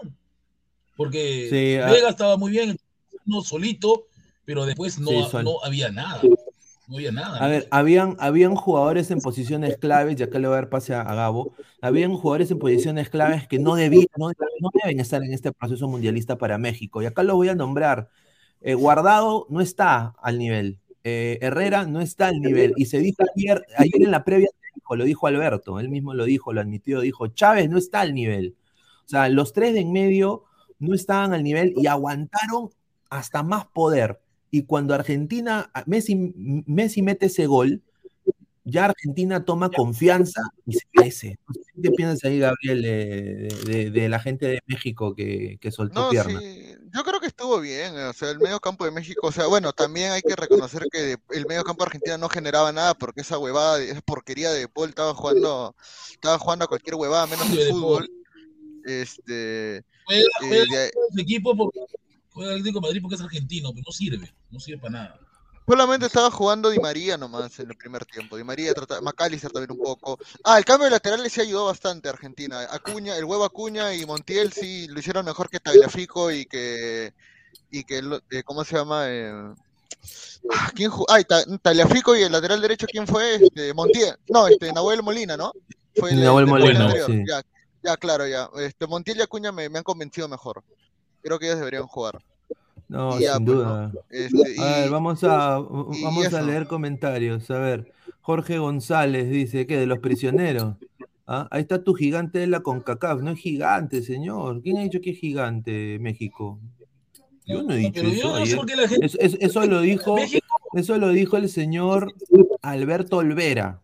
Porque 1.01 1.49
Sí, 1.49 1.77
ah. 1.83 1.91
Vega 1.91 2.11
estaba 2.11 2.37
muy 2.37 2.51
bien, 2.51 2.77
no 3.25 3.41
solito, 3.41 4.05
pero 4.45 4.67
después 4.67 4.99
no, 4.99 5.09
Sí, 5.09 5.25
no 5.43 5.65
había 5.65 5.91
nada. 5.91 6.21
No 6.89 6.97
había 6.97 7.11
nada. 7.11 7.39
A 7.39 7.49
ver, 7.49 7.67
habían, 7.71 8.19
habían 8.19 8.55
jugadores 8.55 9.11
en 9.11 9.23
posiciones 9.23 9.79
claves, 9.79 10.21
y 10.21 10.23
acá 10.23 10.39
le 10.39 10.47
voy 10.47 10.59
a 10.59 10.61
dar 10.61 10.69
pase 10.69 10.93
a, 10.93 11.01
a 11.01 11.15
Gabo, 11.15 11.55
habían 11.81 12.15
jugadores 12.15 12.51
en 12.51 12.59
posiciones 12.59 13.09
claves 13.09 13.49
que 13.49 13.59
no 13.59 13.77
debían, 13.77 14.09
no, 14.19 14.29
no 14.29 14.71
deben 14.75 15.01
estar 15.01 15.25
en 15.25 15.33
este 15.33 15.53
proceso 15.53 15.89
mundialista 15.89 16.37
para 16.37 16.59
México. 16.59 17.01
Y 17.01 17.07
acá 17.07 17.23
lo 17.23 17.35
voy 17.35 17.49
a 17.49 17.55
nombrar. 17.55 18.11
Eh, 18.61 18.75
Guardado 18.75 19.47
no 19.49 19.63
está 19.63 20.15
al 20.21 20.37
nivel. 20.37 20.81
Eh, 21.03 21.39
Herrera 21.41 21.87
no 21.87 22.03
está 22.03 22.29
al 22.29 22.43
nivel. 22.43 22.75
Y 22.77 22.85
se 22.85 22.99
dijo 22.99 23.23
ayer, 23.35 23.65
ayer 23.79 24.03
en 24.03 24.11
la 24.11 24.23
previa, 24.23 24.51
dijo, 24.75 24.97
lo 24.97 25.05
dijo 25.05 25.27
Alberto, 25.27 25.81
él 25.81 25.89
mismo 25.89 26.13
lo 26.13 26.27
dijo, 26.27 26.53
lo 26.53 26.61
admitió, 26.61 27.01
dijo, 27.01 27.27
Chávez 27.29 27.71
no 27.71 27.79
está 27.79 28.03
al 28.03 28.13
nivel. 28.13 28.55
O 29.07 29.09
sea, 29.09 29.31
los 29.31 29.55
tres 29.55 29.73
de 29.73 29.81
en 29.81 29.93
medio 29.93 30.45
no 30.81 30.95
estaban 30.95 31.33
al 31.33 31.45
nivel 31.45 31.73
y 31.77 31.87
aguantaron 31.87 32.71
hasta 33.09 33.43
más 33.45 33.67
poder. 33.67 34.19
Y 34.51 34.65
cuando 34.65 34.95
Argentina, 34.95 35.71
Messi, 35.87 36.35
Messi 36.67 37.03
mete 37.03 37.27
ese 37.27 37.47
gol, 37.47 37.83
ya 38.65 38.87
Argentina 38.87 39.45
toma 39.45 39.71
confianza 39.71 40.43
y 40.67 40.75
se 40.75 40.85
crece. 40.93 41.39
¿Qué 41.83 41.91
piensas 41.93 42.25
ahí, 42.25 42.39
Gabriel, 42.39 42.83
de, 42.83 43.49
de- 43.67 43.91
de 43.91 44.09
la 44.09 44.21
gente 44.21 44.47
de 44.47 44.61
México 44.67 45.15
que, 45.15 45.57
que 45.61 45.71
soltó 45.71 46.03
No, 46.03 46.11
pierna? 46.11 46.41
sí, 46.41 46.75
yo 46.95 47.03
creo 47.05 47.21
que 47.21 47.27
estuvo 47.27 47.59
bien, 47.61 47.97
o 47.97 48.13
sea, 48.13 48.31
el 48.31 48.39
medio 48.39 48.61
campo 48.61 48.85
de 48.85 48.91
México, 48.91 49.29
o 49.29 49.33
sea, 49.33 49.47
bueno, 49.47 49.73
también 49.73 50.13
hay 50.13 50.21
que 50.23 50.37
reconocer 50.37 50.85
que 50.93 51.17
el 51.31 51.47
medio 51.47 51.63
campo 51.65 51.85
de 51.85 51.89
Argentina 51.89 52.19
no 52.19 52.29
generaba 52.29 52.71
nada 52.71 52.95
porque 52.95 53.23
esa 53.23 53.39
huevada, 53.39 53.79
de- 53.79 53.91
esa 53.91 54.01
porquería 54.03 54.51
de 54.51 54.69
Paul 54.69 54.91
estaba 54.91 55.15
jugando, 55.15 55.75
estaba 56.13 56.39
jugando 56.39 56.65
a 56.67 56.69
cualquier 56.69 56.97
huevada 56.97 57.27
menos 57.27 57.51
de 57.51 57.67
fútbol. 57.71 58.11
Este, 58.85 59.85
Juega, 60.05 60.23
eh, 60.23 60.91
juega 60.93 61.23
equipo 61.23 61.57
porque 61.57 61.81
juega 62.33 62.53
el 62.53 62.59
Atlético 62.59 62.81
de 62.81 62.87
Madrid 62.89 63.03
porque 63.03 63.15
es 63.17 63.21
argentino, 63.21 63.71
pero 63.73 63.85
no 63.87 63.93
sirve, 63.93 64.35
no 64.51 64.61
sirve 64.61 64.81
para 64.81 64.93
nada. 64.93 65.21
solamente 65.67 66.07
estaba 66.07 66.31
jugando 66.33 66.69
Di 66.71 66.79
María 66.81 67.17
nomás 67.17 67.59
en 67.61 67.71
el 67.71 67.77
primer 67.77 68.05
tiempo. 68.05 68.37
Di 68.37 68.43
María, 68.43 68.75
trata- 68.75 69.01
McAllister 69.01 69.53
también 69.53 69.71
un 69.71 69.79
poco. 69.79 70.19
Ah, 70.43 70.59
el 70.59 70.65
cambio 70.65 70.87
de 70.87 70.91
laterales 70.91 71.33
sí 71.33 71.41
ayudó 71.43 71.67
bastante 71.67 72.09
a 72.09 72.13
Argentina. 72.13 72.61
Acuña, 72.71 73.17
el 73.17 73.25
huevo 73.25 73.45
Acuña 73.45 73.95
y 73.95 74.05
Montiel 74.05 74.53
sí 74.53 74.89
lo 74.89 74.99
hicieron 74.99 75.25
mejor 75.25 75.49
que 75.49 75.61
Tagliafico 75.61 76.31
y 76.33 76.47
que 76.47 77.13
y 77.71 77.85
que 77.85 77.99
el- 77.99 78.21
eh, 78.31 78.43
¿cómo 78.43 78.65
se 78.65 78.77
llama? 78.77 79.05
Eh, 79.07 79.33
ah, 80.53 80.73
¿quién 80.75 80.91
jugó? 80.91 81.07
Ah, 81.09 81.23
Tagliafico 81.63 82.17
y 82.17 82.23
el 82.23 82.33
lateral 82.33 82.61
derecho 82.61 82.87
¿quién 82.91 83.07
fue? 83.07 83.37
Este, 83.37 83.73
Montiel. 83.75 84.17
No, 84.29 84.49
este 84.49 84.73
Nahuel 84.73 85.03
Molina, 85.05 85.37
¿no? 85.37 85.53
Fue 85.95 86.13
el, 86.13 86.21
Nahuel 86.21 86.45
el 86.47 86.51
Molina, 86.51 86.91
sí. 87.07 87.23
Ya, 87.29 87.43
ya, 87.83 87.97
claro, 87.97 88.27
ya. 88.27 88.49
Este, 88.59 88.87
Montiel 88.87 89.19
y 89.19 89.23
Acuña 89.23 89.53
me, 89.53 89.69
me 89.69 89.79
han 89.79 89.85
convencido 89.85 90.29
mejor. 90.29 90.63
Creo 91.23 91.39
que 91.39 91.47
ellos 91.47 91.59
deberían 91.59 91.87
jugar. 91.87 92.19
No, 92.89 93.19
y 93.19 93.23
ya, 93.23 93.37
sin 93.37 93.45
pues, 93.45 93.59
duda. 93.59 93.93
Este, 94.09 94.61
A 94.61 94.65
ver, 94.81 94.91
vamos 94.91 95.23
a, 95.25 95.59
vamos 95.59 96.35
a 96.35 96.43
leer 96.43 96.67
comentarios. 96.67 97.51
A 97.51 97.59
ver, 97.59 97.93
Jorge 98.21 98.59
González 98.59 99.31
dice, 99.31 99.67
¿qué? 99.67 99.77
¿De 99.79 99.87
los 99.87 100.01
prisioneros? 100.01 100.75
Ah, 101.27 101.47
Ahí 101.53 101.63
está 101.63 101.85
tu 101.85 101.95
gigante 101.95 102.41
de 102.41 102.49
la 102.49 102.61
CONCACAF. 102.61 103.21
No 103.21 103.31
es 103.31 103.39
gigante, 103.39 104.03
señor. 104.03 104.61
¿Quién 104.63 104.79
ha 104.79 104.83
dicho 104.83 105.01
que 105.01 105.11
es 105.11 105.19
gigante 105.19 105.99
México? 106.01 106.59
Yo 107.47 107.63
no 107.63 107.73
he 107.75 107.77
dicho 107.79 107.93
pero 107.95 108.09
yo 108.09 108.39
eso 108.39 108.57
no 108.57 108.89
gente. 108.89 109.07
Eso, 109.07 109.19
eso- 109.21 109.37
eso 109.41 109.67
lo 109.67 109.81
dijo, 109.81 110.17
México, 110.17 110.47
eso 110.75 110.99
lo 110.99 111.09
dijo 111.11 111.37
el 111.37 111.49
señor 111.49 112.13
Alberto 112.63 113.19
Olvera. 113.19 113.81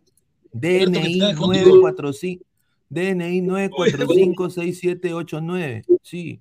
DNI 0.51 0.83
Alberto, 0.83 1.01
que 1.01 1.07
está 1.11 1.35
contigo. 1.35 1.75
945, 1.77 2.45
DNI 2.89 3.41
9456789. 3.41 5.83
Sí. 6.01 6.39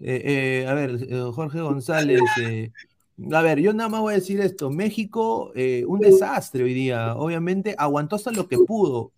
Eh, 0.00 0.62
eh, 0.64 0.66
a 0.68 0.74
ver, 0.74 0.98
eh, 1.08 1.30
Jorge 1.32 1.60
González. 1.60 2.20
eh, 2.40 2.70
a 3.30 3.42
ver, 3.42 3.60
yo 3.60 3.72
nada 3.72 3.88
más 3.88 4.00
voy 4.00 4.14
a 4.14 4.16
decir 4.16 4.40
esto. 4.40 4.70
México, 4.70 5.52
eh, 5.54 5.84
un 5.86 6.00
desastre 6.00 6.64
hoy 6.64 6.74
día. 6.74 7.14
Obviamente, 7.16 7.74
aguantó 7.78 8.16
hasta 8.16 8.32
lo 8.32 8.48
que 8.48 8.58
pudo. 8.58 9.12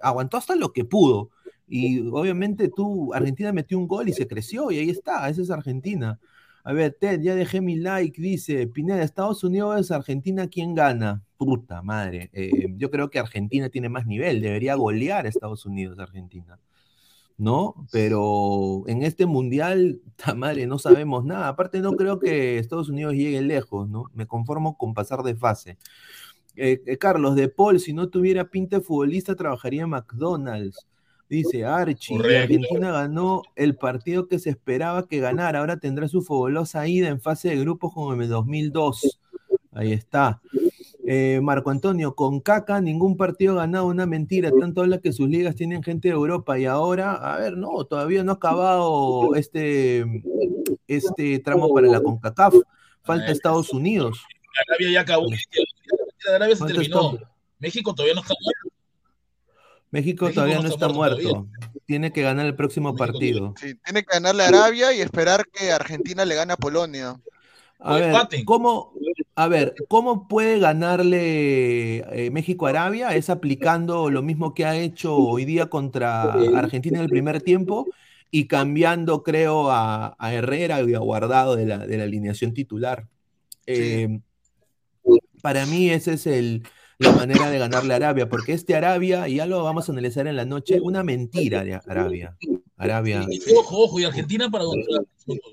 aguantó 0.00 0.36
hasta 0.36 0.56
lo 0.56 0.72
que 0.72 0.84
pudo. 0.84 1.30
Y 1.68 2.00
obviamente 2.08 2.68
tú, 2.68 3.14
Argentina 3.14 3.52
metió 3.52 3.78
un 3.78 3.88
gol 3.88 4.08
y 4.08 4.12
se 4.12 4.26
creció, 4.26 4.70
y 4.70 4.78
ahí 4.78 4.90
está, 4.90 5.28
esa 5.30 5.40
es 5.40 5.50
Argentina. 5.50 6.20
A 6.64 6.72
ver, 6.74 6.94
Ted, 7.00 7.20
ya 7.22 7.34
dejé 7.34 7.62
mi 7.62 7.76
like, 7.76 8.20
dice, 8.20 8.66
Pineda, 8.66 9.02
Estados 9.02 9.42
Unidos 9.42 9.80
es 9.80 9.90
Argentina, 9.90 10.46
¿quién 10.48 10.74
gana? 10.74 11.22
Puta 11.44 11.82
madre, 11.82 12.30
eh, 12.32 12.74
yo 12.76 12.90
creo 12.90 13.10
que 13.10 13.18
Argentina 13.18 13.68
tiene 13.68 13.88
más 13.88 14.06
nivel, 14.06 14.40
debería 14.40 14.74
golear 14.74 15.26
a 15.26 15.28
Estados 15.28 15.66
Unidos, 15.66 15.98
Argentina. 15.98 16.58
¿no? 17.38 17.74
Pero 17.90 18.84
en 18.86 19.02
este 19.02 19.26
mundial, 19.26 20.00
madre, 20.36 20.66
no 20.66 20.78
sabemos 20.78 21.24
nada. 21.24 21.48
Aparte, 21.48 21.80
no 21.80 21.92
creo 21.92 22.20
que 22.20 22.58
Estados 22.58 22.88
Unidos 22.88 23.14
llegue 23.14 23.42
lejos, 23.42 23.88
¿no? 23.88 24.04
Me 24.14 24.26
conformo 24.26 24.76
con 24.76 24.94
pasar 24.94 25.22
de 25.22 25.34
fase. 25.34 25.76
Eh, 26.54 26.82
eh, 26.86 26.98
Carlos, 26.98 27.34
de 27.34 27.48
Paul, 27.48 27.80
si 27.80 27.92
no 27.92 28.08
tuviera 28.08 28.50
pinta 28.50 28.78
de 28.78 28.84
futbolista, 28.84 29.34
trabajaría 29.34 29.82
en 29.82 29.90
McDonald's. 29.90 30.86
Dice 31.28 31.64
Archie, 31.64 32.18
Argentina 32.38 32.92
ganó 32.92 33.42
el 33.56 33.74
partido 33.74 34.28
que 34.28 34.38
se 34.38 34.50
esperaba 34.50 35.08
que 35.08 35.18
ganara. 35.18 35.60
Ahora 35.60 35.78
tendrá 35.78 36.06
su 36.06 36.20
fabulosa 36.20 36.86
ida 36.86 37.08
en 37.08 37.22
fase 37.22 37.48
de 37.48 37.56
grupos 37.56 37.94
como 37.94 38.12
en 38.12 38.20
el 38.20 38.28
2002. 38.28 39.18
Ahí 39.72 39.92
está. 39.92 40.42
Eh, 41.04 41.40
Marco 41.42 41.70
Antonio, 41.70 42.14
con 42.14 42.40
Caca 42.40 42.80
ningún 42.80 43.16
partido 43.16 43.56
ganado, 43.56 43.86
una 43.86 44.06
mentira. 44.06 44.52
Tanto 44.58 44.82
habla 44.82 44.98
que 44.98 45.12
sus 45.12 45.28
ligas 45.28 45.56
tienen 45.56 45.82
gente 45.82 46.08
de 46.08 46.14
Europa 46.14 46.58
y 46.58 46.66
ahora, 46.66 47.14
a 47.14 47.38
ver, 47.38 47.56
no, 47.56 47.84
todavía 47.84 48.22
no 48.22 48.32
ha 48.32 48.34
acabado 48.36 49.34
este, 49.34 50.04
este 50.86 51.40
tramo 51.40 51.72
para 51.74 51.88
la 51.88 52.00
CONCACAF. 52.00 52.54
Falta 53.02 53.32
Estados 53.32 53.72
Unidos. 53.72 54.24
Arabia 54.68 54.92
ya 54.92 55.00
acabó. 55.00 55.26
Arabia 56.32 56.54
se 56.56 56.66
terminó. 56.66 57.18
México 57.58 57.94
todavía 57.94 58.14
no 58.14 58.20
está 58.20 58.34
muerto. 58.40 58.72
México, 59.92 60.30
todavía 60.32 60.58
no 60.58 60.68
está, 60.68 60.88
muerto. 60.88 61.46
Tiene 61.84 62.12
que 62.12 62.22
ganar 62.22 62.46
el 62.46 62.56
próximo 62.56 62.96
partido. 62.96 63.54
Sí, 63.60 63.74
tiene 63.84 64.02
que 64.02 64.14
ganarle 64.14 64.44
a 64.44 64.48
Arabia 64.48 64.92
y 64.94 65.02
esperar 65.02 65.46
que 65.52 65.70
Argentina 65.70 66.24
le 66.24 66.34
gane 66.34 66.54
a 66.54 66.56
Polonia. 66.56 67.20
A 67.78 67.96
ver, 67.96 68.14
¿cómo, 68.46 68.94
a 69.34 69.48
ver, 69.48 69.74
¿cómo 69.88 70.28
puede 70.28 70.58
ganarle 70.58 71.98
eh, 71.98 72.30
México 72.30 72.66
a 72.66 72.70
Arabia? 72.70 73.14
Es 73.16 73.30
aplicando 73.30 74.10
lo 74.10 74.22
mismo 74.22 74.52
que 74.52 74.64
ha 74.66 74.76
hecho 74.76 75.16
hoy 75.16 75.44
día 75.44 75.66
contra 75.66 76.32
Argentina 76.54 76.98
en 76.98 77.04
el 77.04 77.10
primer 77.10 77.40
tiempo 77.40 77.86
y 78.30 78.46
cambiando, 78.46 79.22
creo, 79.22 79.70
a, 79.70 80.16
Herrera 80.20 80.82
y 80.82 80.94
a 80.94 80.98
Guardado 80.98 81.56
de 81.56 81.66
la, 81.66 82.04
alineación 82.04 82.52
titular. 82.52 83.08
Eh, 83.66 84.20
para 85.40 85.64
mí 85.66 85.90
ese 85.90 86.14
es 86.14 86.26
el, 86.26 86.62
la 86.98 87.12
manera 87.12 87.50
de 87.50 87.58
ganarle 87.58 87.94
a 87.94 87.96
Arabia, 87.96 88.28
porque 88.28 88.52
este 88.52 88.74
Arabia, 88.74 89.28
y 89.28 89.36
ya 89.36 89.46
lo 89.46 89.62
vamos 89.64 89.88
a 89.88 89.92
analizar 89.92 90.26
en 90.26 90.36
la 90.36 90.44
noche, 90.44 90.80
una 90.80 91.02
mentira 91.02 91.64
de 91.64 91.74
Arabia. 91.74 92.36
Arabia. 92.76 93.26
ojo, 93.56 93.84
ojo, 93.84 94.00
y 94.00 94.04
Argentina 94.04 94.50
para 94.50 94.64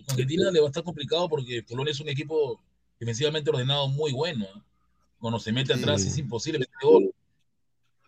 Argentina 0.09 0.51
le 0.51 0.59
va 0.59 0.65
a 0.65 0.69
estar 0.69 0.83
complicado 0.83 1.29
porque 1.29 1.63
Polonia 1.63 1.91
es 1.91 1.99
un 1.99 2.09
equipo 2.09 2.59
defensivamente 2.99 3.49
ordenado 3.49 3.88
muy 3.88 4.12
bueno. 4.12 4.45
¿eh? 4.45 4.62
Cuando 5.19 5.39
se 5.39 5.51
mete 5.51 5.73
atrás 5.73 6.01
es 6.01 6.17
imposible 6.17 6.59
meter 6.59 6.75
gol. 6.81 7.13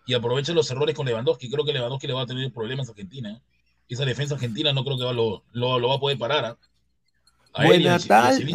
Y 0.05 0.13
aprovecha 0.13 0.53
los 0.53 0.69
errores 0.71 0.95
con 0.95 1.05
Lewandowski. 1.05 1.49
Creo 1.49 1.63
que 1.63 1.73
Lewandowski 1.73 2.07
le 2.07 2.13
va 2.13 2.23
a 2.23 2.25
tener 2.25 2.51
problemas 2.51 2.87
a 2.87 2.91
Argentina. 2.91 3.31
¿eh? 3.31 3.41
Esa 3.87 4.05
defensa 4.05 4.35
argentina 4.35 4.73
no 4.73 4.83
creo 4.83 4.97
que 4.97 5.03
lo, 5.03 5.43
lo, 5.51 5.87
va 5.87 5.95
a 5.95 5.99
poder 5.99 6.17
parar. 6.17 6.57
Buenas 7.53 8.07
tardes. 8.07 8.45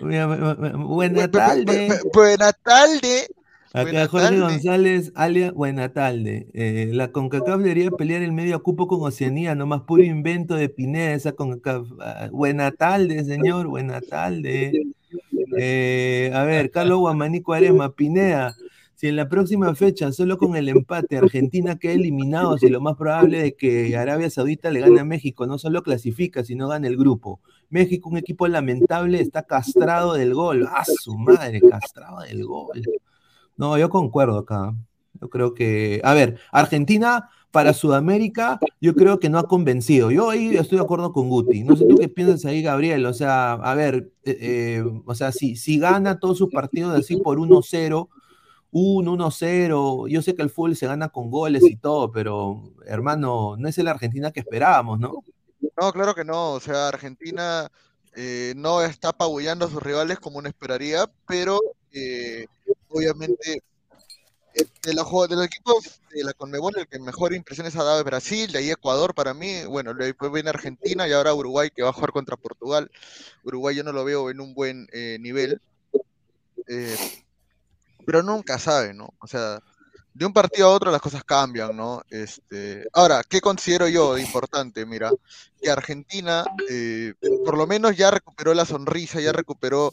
Buenas 0.00 1.30
tardes. 1.30 2.04
Buenas 2.12 2.54
tardes. 2.62 3.28
Acá 3.76 4.08
Jorge 4.08 4.40
González, 4.40 5.12
alia, 5.14 5.52
buena 5.52 5.92
tarde. 5.92 6.46
Eh, 6.54 6.90
la 6.94 7.12
CONCACAF 7.12 7.60
debería 7.60 7.90
pelear 7.90 8.22
el 8.22 8.32
medio 8.32 8.62
cupo 8.62 8.88
con 8.88 9.02
Oceanía, 9.02 9.54
nomás 9.54 9.82
puro 9.82 10.02
invento 10.02 10.54
de 10.54 10.70
Pineda 10.70 11.12
esa 11.12 11.32
CONCACAF. 11.32 11.86
Ah, 12.00 12.28
buena 12.32 12.70
tarde, 12.70 13.22
señor, 13.24 13.66
buena 13.66 14.00
tarde. 14.00 14.72
Eh, 15.58 16.30
a 16.34 16.44
ver, 16.44 16.70
Carlos 16.70 16.98
Guamanico 16.98 17.52
Arema, 17.52 17.94
Pineda, 17.94 18.54
si 18.96 19.08
en 19.08 19.16
la 19.16 19.28
próxima 19.28 19.74
fecha, 19.74 20.10
solo 20.10 20.38
con 20.38 20.56
el 20.56 20.70
empate, 20.70 21.18
Argentina 21.18 21.76
queda 21.76 21.92
eliminado, 21.92 22.56
si 22.56 22.68
lo 22.70 22.80
más 22.80 22.96
probable 22.96 23.48
es 23.48 23.54
que 23.58 23.94
Arabia 23.94 24.30
Saudita 24.30 24.70
le 24.70 24.80
gane 24.80 25.00
a 25.00 25.04
México, 25.04 25.46
no 25.46 25.58
solo 25.58 25.82
clasifica, 25.82 26.42
sino 26.42 26.66
gana 26.68 26.88
el 26.88 26.96
grupo. 26.96 27.40
México, 27.68 28.08
un 28.08 28.16
equipo 28.16 28.48
lamentable, 28.48 29.20
está 29.20 29.42
castrado 29.42 30.14
del 30.14 30.32
gol. 30.32 30.66
¡Ah, 30.70 30.84
su 30.86 31.18
madre! 31.18 31.60
Castrado 31.60 32.20
del 32.20 32.44
gol. 32.46 32.82
No, 33.56 33.76
yo 33.76 33.90
concuerdo 33.90 34.38
acá. 34.38 34.74
Yo 35.20 35.28
creo 35.28 35.52
que, 35.52 36.00
a 36.02 36.14
ver, 36.14 36.38
Argentina 36.50 37.28
para 37.56 37.72
Sudamérica, 37.72 38.60
yo 38.82 38.94
creo 38.94 39.18
que 39.18 39.30
no 39.30 39.38
ha 39.38 39.48
convencido. 39.48 40.10
Yo 40.10 40.28
ahí 40.28 40.54
estoy 40.58 40.76
de 40.76 40.84
acuerdo 40.84 41.14
con 41.14 41.30
Guti. 41.30 41.64
No 41.64 41.74
sé 41.74 41.86
tú 41.86 41.96
qué 41.96 42.06
piensas 42.06 42.44
ahí, 42.44 42.60
Gabriel. 42.60 43.06
O 43.06 43.14
sea, 43.14 43.54
a 43.54 43.74
ver, 43.74 44.12
eh, 44.24 44.36
eh, 44.42 44.84
o 45.06 45.14
sea, 45.14 45.32
si, 45.32 45.56
si 45.56 45.78
gana 45.78 46.20
todos 46.20 46.36
sus 46.36 46.52
partidos 46.52 46.94
así 46.94 47.16
por 47.16 47.38
1-0, 47.38 48.10
1-1-0, 48.72 50.08
yo 50.10 50.20
sé 50.20 50.34
que 50.34 50.42
el 50.42 50.50
fútbol 50.50 50.76
se 50.76 50.86
gana 50.86 51.08
con 51.08 51.30
goles 51.30 51.62
y 51.62 51.76
todo, 51.76 52.12
pero 52.12 52.74
hermano, 52.84 53.56
no 53.56 53.68
es 53.70 53.78
el 53.78 53.88
Argentina 53.88 54.32
que 54.32 54.40
esperábamos, 54.40 55.00
¿no? 55.00 55.24
No, 55.80 55.92
claro 55.94 56.14
que 56.14 56.26
no. 56.26 56.52
O 56.52 56.60
sea, 56.60 56.88
Argentina 56.88 57.70
eh, 58.14 58.52
no 58.54 58.82
está 58.82 59.08
apabullando 59.08 59.64
a 59.64 59.70
sus 59.70 59.82
rivales 59.82 60.18
como 60.18 60.40
uno 60.40 60.48
esperaría, 60.50 61.10
pero 61.26 61.58
obviamente 62.90 63.62
de, 64.82 64.94
los, 64.94 65.06
de 65.28 65.36
los 65.36 65.44
equipos 65.44 66.00
de 66.10 66.24
la 66.24 66.32
Conmebol, 66.32 66.78
el 66.78 66.88
que 66.88 66.98
mejor 66.98 67.34
impresiones 67.34 67.76
ha 67.76 67.84
dado 67.84 67.98
es 67.98 68.04
Brasil, 68.04 68.50
de 68.50 68.58
ahí 68.58 68.70
Ecuador 68.70 69.14
para 69.14 69.34
mí, 69.34 69.64
bueno, 69.66 69.92
después 69.92 70.32
viene 70.32 70.48
Argentina 70.50 71.06
y 71.06 71.12
ahora 71.12 71.34
Uruguay 71.34 71.70
que 71.74 71.82
va 71.82 71.90
a 71.90 71.92
jugar 71.92 72.12
contra 72.12 72.36
Portugal. 72.36 72.90
Uruguay 73.44 73.76
yo 73.76 73.84
no 73.84 73.92
lo 73.92 74.04
veo 74.04 74.30
en 74.30 74.40
un 74.40 74.54
buen 74.54 74.88
eh, 74.92 75.18
nivel, 75.20 75.60
eh, 76.68 76.96
pero 78.06 78.22
nunca 78.22 78.58
sabe, 78.58 78.94
¿no? 78.94 79.12
O 79.18 79.26
sea, 79.26 79.60
de 80.14 80.24
un 80.24 80.32
partido 80.32 80.68
a 80.68 80.72
otro 80.72 80.90
las 80.90 81.02
cosas 81.02 81.22
cambian, 81.24 81.76
¿no? 81.76 82.02
Este, 82.08 82.86
ahora, 82.94 83.22
¿qué 83.28 83.42
considero 83.42 83.88
yo 83.88 84.16
importante? 84.16 84.86
Mira, 84.86 85.10
que 85.60 85.70
Argentina 85.70 86.46
eh, 86.70 87.12
por 87.44 87.58
lo 87.58 87.66
menos 87.66 87.94
ya 87.94 88.10
recuperó 88.10 88.54
la 88.54 88.64
sonrisa, 88.64 89.20
ya 89.20 89.32
recuperó, 89.32 89.90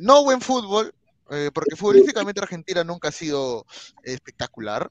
no 0.00 0.22
buen 0.22 0.40
fútbol, 0.40 0.94
eh, 1.30 1.50
porque 1.52 1.76
futbolísticamente 1.76 2.40
Argentina 2.40 2.84
nunca 2.84 3.08
ha 3.08 3.12
sido 3.12 3.66
espectacular, 4.02 4.90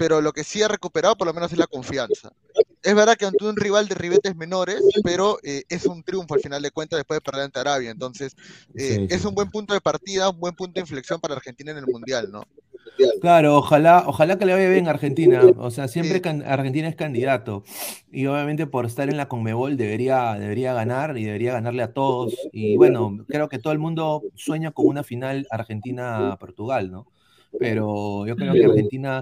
pero 0.00 0.22
lo 0.22 0.32
que 0.32 0.44
sí 0.44 0.62
ha 0.62 0.68
recuperado 0.68 1.14
por 1.14 1.26
lo 1.26 1.34
menos 1.34 1.52
es 1.52 1.58
la 1.58 1.66
confianza. 1.66 2.32
Es 2.82 2.94
verdad 2.94 3.18
que 3.18 3.26
ante 3.26 3.44
un 3.44 3.54
rival 3.54 3.86
de 3.86 3.94
ribetes 3.94 4.34
menores, 4.34 4.80
pero 5.04 5.36
eh, 5.42 5.64
es 5.68 5.84
un 5.84 6.02
triunfo 6.02 6.32
al 6.32 6.40
final 6.40 6.62
de 6.62 6.70
cuentas 6.70 6.98
después 6.98 7.18
de 7.18 7.20
perder 7.20 7.44
ante 7.44 7.60
Arabia. 7.60 7.90
Entonces, 7.90 8.34
eh, 8.74 9.06
es 9.10 9.26
un 9.26 9.34
buen 9.34 9.50
punto 9.50 9.74
de 9.74 9.82
partida, 9.82 10.30
un 10.30 10.40
buen 10.40 10.54
punto 10.54 10.72
de 10.76 10.80
inflexión 10.80 11.20
para 11.20 11.34
Argentina 11.34 11.72
en 11.72 11.76
el 11.76 11.86
Mundial, 11.86 12.32
¿no? 12.32 12.44
Claro, 13.20 13.58
ojalá, 13.58 14.04
ojalá 14.06 14.38
que 14.38 14.46
le 14.46 14.54
vaya 14.54 14.70
bien 14.70 14.86
a 14.86 14.92
Argentina. 14.92 15.42
O 15.58 15.70
sea, 15.70 15.86
siempre 15.86 16.22
Argentina 16.46 16.88
es 16.88 16.96
candidato. 16.96 17.62
Y 18.10 18.24
obviamente 18.24 18.66
por 18.66 18.86
estar 18.86 19.10
en 19.10 19.18
la 19.18 19.28
Conmebol 19.28 19.76
debería, 19.76 20.32
debería 20.38 20.72
ganar 20.72 21.18
y 21.18 21.24
debería 21.24 21.52
ganarle 21.52 21.82
a 21.82 21.92
todos. 21.92 22.34
Y 22.52 22.78
bueno, 22.78 23.18
creo 23.28 23.50
que 23.50 23.58
todo 23.58 23.74
el 23.74 23.78
mundo 23.78 24.22
sueña 24.34 24.70
con 24.70 24.86
una 24.86 25.04
final 25.04 25.46
Argentina-Portugal, 25.50 26.90
¿no? 26.90 27.06
Pero 27.58 28.26
yo 28.26 28.36
creo 28.36 28.52
que 28.54 28.64
Argentina, 28.64 29.20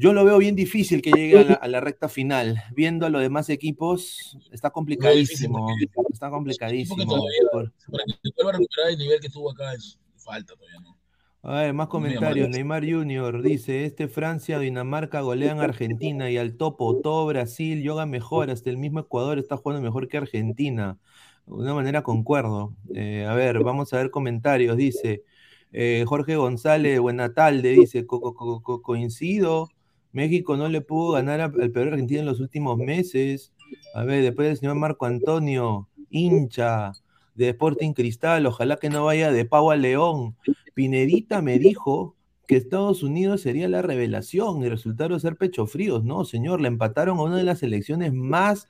yo 0.00 0.14
lo 0.14 0.24
veo 0.24 0.38
bien 0.38 0.56
difícil 0.56 1.02
que 1.02 1.10
llegue 1.10 1.58
a 1.60 1.68
la, 1.68 1.80
recta 1.80 2.08
final. 2.08 2.62
Viendo 2.74 3.04
a 3.04 3.10
los 3.10 3.20
demás 3.20 3.50
equipos, 3.50 4.38
está 4.50 4.70
complicadísimo. 4.70 5.68
Está 6.10 6.30
complicadísimo. 6.30 6.96
Para 6.96 8.04
que 8.06 8.30
vuelva 8.34 8.50
a 8.50 8.52
recuperar 8.52 8.90
el 8.92 8.98
nivel 8.98 9.20
que 9.20 9.28
tuvo 9.28 9.50
acá, 9.50 9.74
es 9.74 9.98
falta 10.16 10.54
todavía, 10.54 10.80
¿no? 10.80 10.96
A 11.42 11.60
ver, 11.60 11.74
más 11.74 11.88
comentarios. 11.88 12.48
Neymar 12.48 12.82
Junior 12.82 13.42
dice: 13.42 13.84
Este 13.84 14.08
Francia, 14.08 14.58
Dinamarca 14.58 15.20
golean 15.20 15.60
Argentina 15.60 16.30
y 16.30 16.38
al 16.38 16.56
topo, 16.56 17.00
todo 17.00 17.26
Brasil 17.26 17.82
yoga 17.82 18.06
mejor, 18.06 18.50
hasta 18.50 18.70
el 18.70 18.78
mismo 18.78 19.00
Ecuador 19.00 19.38
está 19.38 19.58
jugando 19.58 19.82
mejor 19.82 20.08
que 20.08 20.16
Argentina. 20.16 20.98
De 21.46 21.52
una 21.52 21.74
manera 21.74 22.02
concuerdo. 22.02 22.74
Eh, 22.94 23.26
a 23.28 23.34
ver, 23.34 23.62
vamos 23.62 23.92
a 23.92 23.98
ver 23.98 24.10
comentarios. 24.10 24.76
Dice 24.78 25.24
eh, 25.72 26.04
Jorge 26.06 26.36
González, 26.36 27.00
buena 27.00 27.34
tarde, 27.34 27.70
dice: 27.72 28.06
coincido. 28.06 29.68
México 30.12 30.56
no 30.56 30.68
le 30.68 30.80
pudo 30.80 31.12
ganar 31.12 31.40
al 31.40 31.70
peor 31.70 31.88
Argentina 31.88 32.20
en 32.20 32.26
los 32.26 32.40
últimos 32.40 32.76
meses. 32.78 33.52
A 33.94 34.04
ver, 34.04 34.22
después 34.22 34.48
del 34.48 34.56
señor 34.56 34.76
Marco 34.76 35.06
Antonio, 35.06 35.88
hincha 36.10 36.92
de 37.34 37.50
Sporting 37.50 37.92
Cristal, 37.92 38.46
ojalá 38.46 38.76
que 38.76 38.90
no 38.90 39.04
vaya 39.04 39.32
de 39.32 39.44
Pau 39.44 39.70
a 39.70 39.76
León. 39.76 40.36
Pinedita 40.74 41.42
me 41.42 41.58
dijo 41.58 42.16
que 42.46 42.56
Estados 42.56 43.04
Unidos 43.04 43.42
sería 43.42 43.68
la 43.68 43.80
revelación 43.80 44.64
y 44.64 44.68
resultaron 44.68 45.20
ser 45.20 45.36
pecho 45.36 45.66
fríos. 45.66 46.02
No, 46.02 46.24
señor, 46.24 46.60
le 46.60 46.66
empataron 46.66 47.18
a 47.18 47.22
una 47.22 47.36
de 47.36 47.44
las 47.44 47.60
selecciones 47.60 48.12
más 48.12 48.66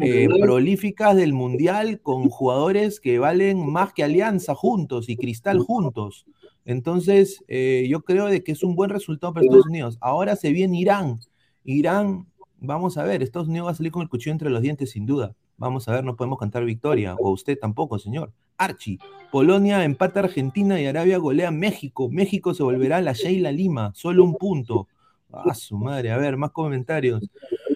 eh, 0.00 0.28
prolíficas 0.40 1.14
del 1.14 1.32
Mundial 1.32 2.00
con 2.00 2.28
jugadores 2.28 2.98
que 2.98 3.20
valen 3.20 3.70
más 3.70 3.92
que 3.92 4.02
Alianza 4.02 4.56
juntos 4.56 5.08
y 5.08 5.16
Cristal 5.16 5.60
juntos. 5.60 6.26
Entonces, 6.70 7.44
eh, 7.48 7.88
yo 7.90 8.02
creo 8.02 8.26
de 8.26 8.44
que 8.44 8.52
es 8.52 8.62
un 8.62 8.76
buen 8.76 8.90
resultado 8.90 9.34
para 9.34 9.44
Estados 9.44 9.66
Unidos. 9.66 9.98
Ahora 10.00 10.36
se 10.36 10.52
viene 10.52 10.78
Irán. 10.78 11.18
Irán, 11.64 12.28
vamos 12.58 12.96
a 12.96 13.02
ver, 13.02 13.24
Estados 13.24 13.48
Unidos 13.48 13.66
va 13.66 13.72
a 13.72 13.74
salir 13.74 13.90
con 13.90 14.02
el 14.02 14.08
cuchillo 14.08 14.30
entre 14.30 14.50
los 14.50 14.62
dientes, 14.62 14.92
sin 14.92 15.04
duda. 15.04 15.34
Vamos 15.56 15.88
a 15.88 15.92
ver, 15.92 16.04
no 16.04 16.14
podemos 16.14 16.38
cantar 16.38 16.64
victoria. 16.64 17.16
O 17.18 17.30
usted 17.32 17.58
tampoco, 17.58 17.98
señor. 17.98 18.32
Archie. 18.56 19.00
Polonia 19.32 19.82
empata 19.82 20.20
Argentina 20.20 20.80
y 20.80 20.86
Arabia 20.86 21.18
golea 21.18 21.50
México. 21.50 22.08
México 22.08 22.54
se 22.54 22.62
volverá 22.62 23.00
la 23.00 23.14
Sheila 23.14 23.50
Lima. 23.50 23.90
Solo 23.96 24.22
un 24.22 24.36
punto. 24.36 24.86
Ah, 25.32 25.54
su 25.54 25.76
madre. 25.76 26.12
A 26.12 26.18
ver, 26.18 26.36
más 26.36 26.52
comentarios. 26.52 27.28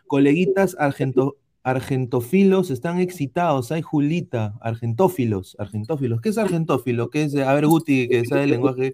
coleguitas 0.07 0.76
argento, 0.78 1.37
argentofilos 1.64 2.70
están 2.70 3.00
excitados. 3.00 3.72
Hay 3.72 3.83
Julita, 3.83 4.55
argentófilos, 4.61 5.57
argentófilos. 5.59 6.20
¿Qué 6.20 6.29
es 6.29 6.38
argentófilo? 6.38 7.11
¿Qué 7.11 7.24
es, 7.24 7.35
a 7.37 7.53
ver, 7.55 7.66
Guti, 7.66 8.07
que 8.09 8.24
sabe 8.27 8.44
el 8.44 8.50
lenguaje, 8.50 8.92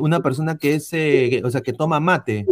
una 0.00 0.20
persona 0.20 0.56
que 0.58 0.74
es, 0.74 0.92
eh, 0.92 1.28
que- 1.30 1.42
o 1.44 1.50
sea, 1.50 1.60
que 1.60 1.72
toma 1.74 2.00
mate. 2.00 2.46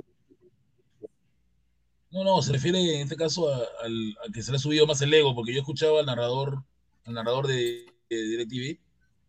No, 2.10 2.22
no, 2.22 2.40
se 2.42 2.52
refiere 2.52 2.78
en 2.96 3.00
este 3.02 3.16
caso 3.16 3.52
a, 3.52 3.56
al, 3.82 4.16
a 4.28 4.32
que 4.32 4.42
se 4.42 4.52
le 4.52 4.56
ha 4.56 4.60
subido 4.60 4.87
más 4.87 5.02
el 5.02 5.12
ego, 5.12 5.34
porque 5.34 5.52
yo 5.52 5.58
escuchaba 5.60 5.98
al 6.00 6.06
narrador, 6.06 6.62
al 7.06 7.14
narrador 7.14 7.46
de, 7.48 7.87
de 8.08 8.16
DirecTV. 8.16 8.78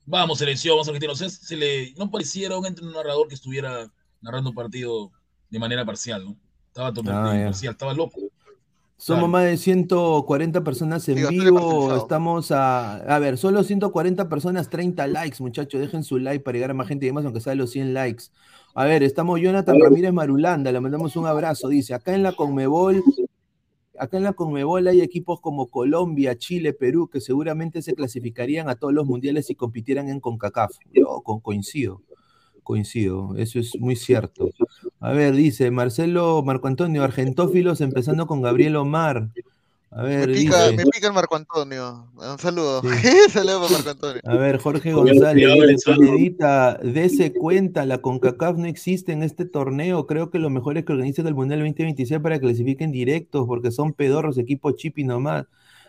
Vamos, 0.05 0.37
selección, 0.37 0.73
vamos 0.75 0.87
Argentina. 0.87 1.13
O 1.13 1.15
sea, 1.15 1.29
se 1.29 1.57
le, 1.57 1.93
no 1.93 2.11
pareciera 2.11 2.57
un, 2.59 2.65
un 2.65 2.91
narrador 2.91 3.27
que 3.27 3.33
estuviera 3.33 3.91
narrando 4.21 4.51
un 4.51 4.55
partido 4.55 5.11
de 5.49 5.57
manera 5.57 5.83
parcial, 5.83 6.25
¿no? 6.25 6.35
Estaba 6.67 6.93
totalmente 6.93 7.41
Ah, 7.43 7.45
parcial, 7.45 7.71
estaba 7.71 7.93
loco. 7.93 8.19
Somos 8.97 9.19
Claro. 9.23 9.27
más 9.27 9.43
de 9.43 9.57
140 9.57 10.63
personas 10.63 11.07
en 11.09 11.15
Digo, 11.17 11.29
vivo. 11.29 11.95
Estamos 11.97 12.51
a. 12.51 12.95
A 13.13 13.19
ver, 13.19 13.37
solo 13.37 13.63
140 13.63 14.29
personas, 14.29 14.69
30 14.69 15.05
likes, 15.07 15.37
muchachos. 15.41 15.81
Dejen 15.81 16.03
su 16.03 16.17
like 16.17 16.43
para 16.43 16.55
llegar 16.55 16.71
a 16.71 16.73
más 16.75 16.87
gente 16.87 17.05
y 17.05 17.11
más, 17.11 17.25
aunque 17.25 17.41
sea 17.41 17.55
los 17.55 17.71
100 17.71 17.93
likes. 17.93 18.25
A 18.73 18.85
ver, 18.85 19.03
estamos 19.03 19.39
Jonathan 19.41 19.79
Ramírez 19.81 20.13
Marulanda. 20.13 20.71
Le 20.71 20.79
mandamos 20.79 21.15
un 21.17 21.25
abrazo. 21.27 21.67
Dice: 21.67 21.93
Acá 21.93 22.15
en 22.15 22.23
la 22.23 22.31
Conmebol. 22.31 23.03
Acá 23.97 24.17
en 24.17 24.23
la 24.23 24.33
Conmebol 24.33 24.87
hay 24.87 25.01
equipos 25.01 25.39
como 25.41 25.67
Colombia, 25.67 26.37
Chile, 26.37 26.73
Perú, 26.73 27.09
que 27.09 27.19
seguramente 27.21 27.81
se 27.81 27.93
clasificarían 27.95 28.69
a 28.69 28.75
todos 28.75 28.93
los 28.93 29.05
mundiales 29.05 29.45
si 29.47 29.55
compitieran 29.55 30.09
en 30.09 30.19
CONCACAF. 30.19 30.71
Yo 30.93 31.21
co- 31.23 31.39
coincido, 31.39 32.01
coincido, 32.63 33.35
eso 33.37 33.57
es 33.59 33.71
muy 33.79 33.95
cierto. 33.95 34.49
A 34.99 35.11
ver, 35.11 35.33
dice 35.33 35.71
Marcelo 35.71 36.41
Marco 36.43 36.67
Antonio, 36.67 37.03
Argentófilos, 37.03 37.81
empezando 37.81 38.27
con 38.27 38.41
Gabriel 38.41 38.75
Omar. 38.75 39.29
A 39.91 40.03
Me 40.03 40.17
ver, 40.17 40.33
pica, 40.33 40.69
dice, 40.69 40.83
me 40.83 40.91
pica 40.91 41.07
el 41.07 41.13
Marco 41.13 41.35
Antonio. 41.35 42.07
Un 42.15 42.37
saludo. 42.37 42.81
Sí. 42.81 42.87
Saludo 43.31 43.61
para 43.61 43.73
Marco 43.73 43.89
Antonio. 43.91 44.21
a 44.25 44.35
ver, 44.35 44.57
Jorge 44.57 44.91
González. 44.91 45.83
Pinedita, 45.85 46.77
dese 46.83 47.31
cuenta, 47.31 47.85
la 47.85 47.99
CONCACAF 47.99 48.57
no 48.57 48.65
existe 48.65 49.13
en 49.13 49.23
este 49.23 49.45
torneo. 49.45 50.05
Creo 50.05 50.31
que 50.31 50.39
lo 50.39 50.49
mejor 50.49 50.77
es 50.77 50.83
que 50.85 50.91
organicen 50.91 51.27
el 51.27 51.35
Mundial 51.35 51.59
2026 51.61 52.19
para 52.19 52.35
que 52.35 52.41
clasifiquen 52.47 52.91
directos, 52.91 53.47
porque 53.47 53.71
son 53.71 53.93
pedorros, 53.93 54.37
equipo 54.37 54.71
chip 54.71 54.97
y 54.97 55.05
nomás. 55.05 55.45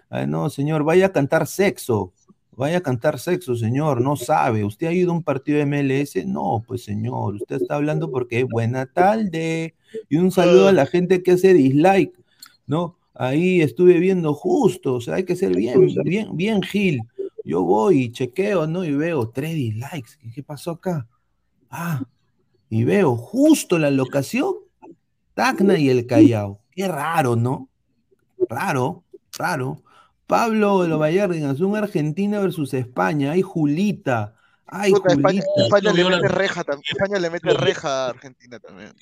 Ay, 0.09 0.29
no, 0.29 0.51
señor, 0.51 0.85
vaya 0.85 1.07
a 1.07 1.13
cantar 1.13 1.49
sexo. 1.49 2.13
Vaya 2.57 2.79
a 2.79 2.81
cantar 2.81 3.19
sexo, 3.19 3.55
señor, 3.55 4.01
no 4.01 4.17
sabe. 4.17 4.65
¿Usted 4.65 4.87
ha 4.87 4.93
ido 4.93 5.11
a 5.11 5.15
un 5.15 5.23
partido 5.23 5.59
de 5.59 5.67
MLS? 5.67 6.25
No, 6.27 6.65
pues 6.67 6.85
señor, 6.85 7.35
usted 7.35 7.57
está 7.57 7.75
hablando 7.75 8.11
porque 8.11 8.45
buena 8.45 8.87
tarde. 8.87 9.75
Y 10.09 10.17
un 10.17 10.33
saludo 10.33 10.69
a 10.69 10.73
la 10.73 10.87
gente 10.87 11.23
que 11.23 11.33
hace 11.33 11.53
dislike, 11.53 12.19
¿no? 12.67 12.97
Ahí 13.13 13.61
estuve 13.61 13.99
viendo 13.99 14.33
justo, 14.33 14.95
o 14.95 15.01
sea, 15.01 15.17
hay 15.17 15.25
que 15.25 15.37
ser 15.37 15.55
bien, 15.55 15.87
bien, 16.03 16.37
bien 16.37 16.63
Gil. 16.63 17.01
Yo 17.45 17.63
voy 17.63 18.05
y 18.05 18.13
chequeo, 18.13 18.67
¿no? 18.67 18.85
Y 18.85 18.93
veo 18.93 19.29
tres 19.29 19.55
dislikes. 19.55 20.17
¿Qué, 20.19 20.31
qué 20.35 20.43
pasó 20.43 20.73
acá? 20.73 21.07
Ah, 21.71 22.05
y 22.71 22.85
veo 22.85 23.17
justo 23.17 23.79
la 23.79 23.91
locación, 23.91 24.55
Tacna 25.35 25.79
y 25.79 25.91
el 25.91 26.07
Callao. 26.07 26.61
Qué 26.71 26.89
raro, 26.89 27.37
¿no? 27.37 27.69
Raro, 28.49 29.05
raro. 29.39 29.83
Pablo 30.27 30.83
de 30.83 30.89
los 30.89 30.99
Vallardinas, 30.99 31.61
un 31.61 31.77
Argentina 31.77 32.41
versus 32.41 32.75
España. 32.75 33.33
Hay 33.33 33.43
Julita. 33.43 34.35
Ay, 34.67 34.93
Puta, 34.93 35.15
Julita. 35.15 35.45
España 35.57 35.93
le 35.93 36.05
mete 36.05 36.29
reja 36.29 36.65
también. 36.65 36.85
España 36.91 37.19
le 37.21 37.31
mete 37.31 37.55
reja 37.55 38.07
a 38.07 38.09
Argentina 38.11 38.59
también. 38.59 38.93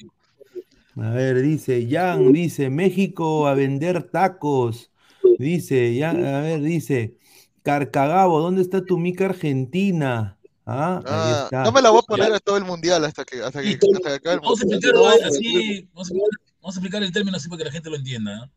A 0.96 1.10
ver, 1.10 1.40
dice 1.42 1.88
Jan, 1.90 2.32
dice 2.32 2.70
México 2.70 3.46
a 3.48 3.54
vender 3.54 4.04
tacos. 4.10 4.90
Dice, 5.38 5.94
ya, 5.94 6.10
a 6.10 6.40
ver, 6.40 6.60
dice 6.60 7.16
Carcagabo, 7.62 8.40
¿dónde 8.40 8.62
está 8.62 8.84
tu 8.84 8.98
mica 8.98 9.24
argentina? 9.24 10.36
Ah, 10.66 10.98
ahí 10.98 11.02
Ah, 11.06 11.40
está. 11.44 11.62
no 11.64 11.72
me 11.72 11.82
la 11.82 11.90
voy 11.90 12.00
a 12.00 12.06
poner 12.06 12.32
a 12.32 12.38
todo 12.40 12.56
el 12.58 12.64
mundial 12.64 13.04
hasta 13.04 13.24
que, 13.24 13.42
hasta 13.42 13.60
que, 13.62 13.70
hasta 13.70 14.08
que 14.08 14.14
acabe 14.14 14.34
el 14.34 14.40
Vamos 14.40 14.60
a 14.60 14.64
mundial. 14.66 14.80
explicarlo 14.84 15.02
No, 15.20 15.26
así, 15.28 15.88
vamos 15.92 16.10
a 16.10 16.12
explicar, 16.12 16.28
vamos 16.60 16.76
a 16.76 16.78
explicar 16.78 17.02
el 17.02 17.12
término 17.12 17.36
así 17.38 17.48
para 17.48 17.58
que 17.58 17.64
la 17.64 17.70
gente 17.72 17.90
lo 17.90 17.96
entienda. 17.96 18.32
¿eh? 18.44 18.50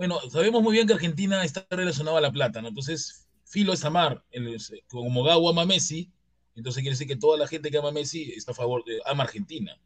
Bueno, 0.00 0.18
sabemos 0.30 0.62
muy 0.62 0.72
bien 0.72 0.86
que 0.86 0.94
Argentina 0.94 1.44
está 1.44 1.66
relacionada 1.68 2.16
a 2.16 2.20
la 2.22 2.32
plata, 2.32 2.62
¿no? 2.62 2.68
Entonces, 2.68 3.28
Filo 3.44 3.74
es 3.74 3.84
amar, 3.84 4.24
el- 4.30 4.56
como 4.88 5.22
Gabo 5.22 5.50
ama 5.50 5.60
a 5.60 5.66
Messi, 5.66 6.10
entonces 6.56 6.80
quiere 6.80 6.94
decir 6.94 7.06
que 7.06 7.16
toda 7.16 7.36
la 7.36 7.46
gente 7.46 7.70
que 7.70 7.76
ama 7.76 7.90
a 7.90 7.92
Messi 7.92 8.32
está 8.34 8.52
a 8.52 8.54
favor 8.54 8.82
de, 8.86 8.98
ama 9.04 9.24
a 9.24 9.26
Argentina. 9.26 9.76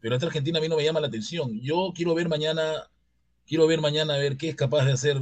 Pero 0.00 0.16
esta 0.16 0.26
Argentina 0.26 0.58
a 0.58 0.60
mí 0.60 0.68
no 0.68 0.74
me 0.76 0.82
llama 0.82 0.98
la 0.98 1.06
atención. 1.06 1.60
Yo 1.60 1.92
quiero 1.94 2.16
ver 2.16 2.28
mañana, 2.28 2.90
quiero 3.46 3.68
ver 3.68 3.80
mañana 3.80 4.14
a 4.14 4.18
ver 4.18 4.36
qué 4.36 4.48
es 4.48 4.56
capaz 4.56 4.84
de 4.86 4.90
hacer 4.90 5.20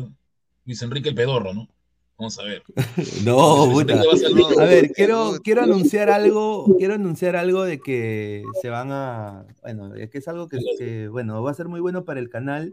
Luis 0.65 0.81
Enrique 0.81 1.11
el 1.11 1.15
Pedorro, 1.15 1.53
¿no? 1.53 1.69
Vamos 2.17 2.39
a 2.39 2.45
ver. 2.45 2.63
No, 3.27 3.69
puta. 3.71 4.01
A 4.01 4.63
A 4.63 4.65
ver, 4.65 4.93
quiero, 4.93 5.41
quiero 5.45 5.63
anunciar 5.65 6.09
algo, 6.09 6.75
quiero 6.79 6.95
anunciar 6.95 7.37
algo 7.37 7.65
de 7.65 7.81
que 7.81 8.45
se 8.63 8.71
van 8.71 8.93
a, 8.93 9.45
bueno, 9.61 9.95
es 9.95 10.09
que 10.09 10.17
es 10.17 10.29
algo 10.29 10.49
que, 10.49 10.59
que, 10.79 11.09
bueno, 11.09 11.43
va 11.43 11.51
a 11.51 11.55
ser 11.55 11.69
muy 11.69 11.81
bueno 11.81 12.07
para 12.07 12.19
el 12.19 12.31
canal. 12.31 12.73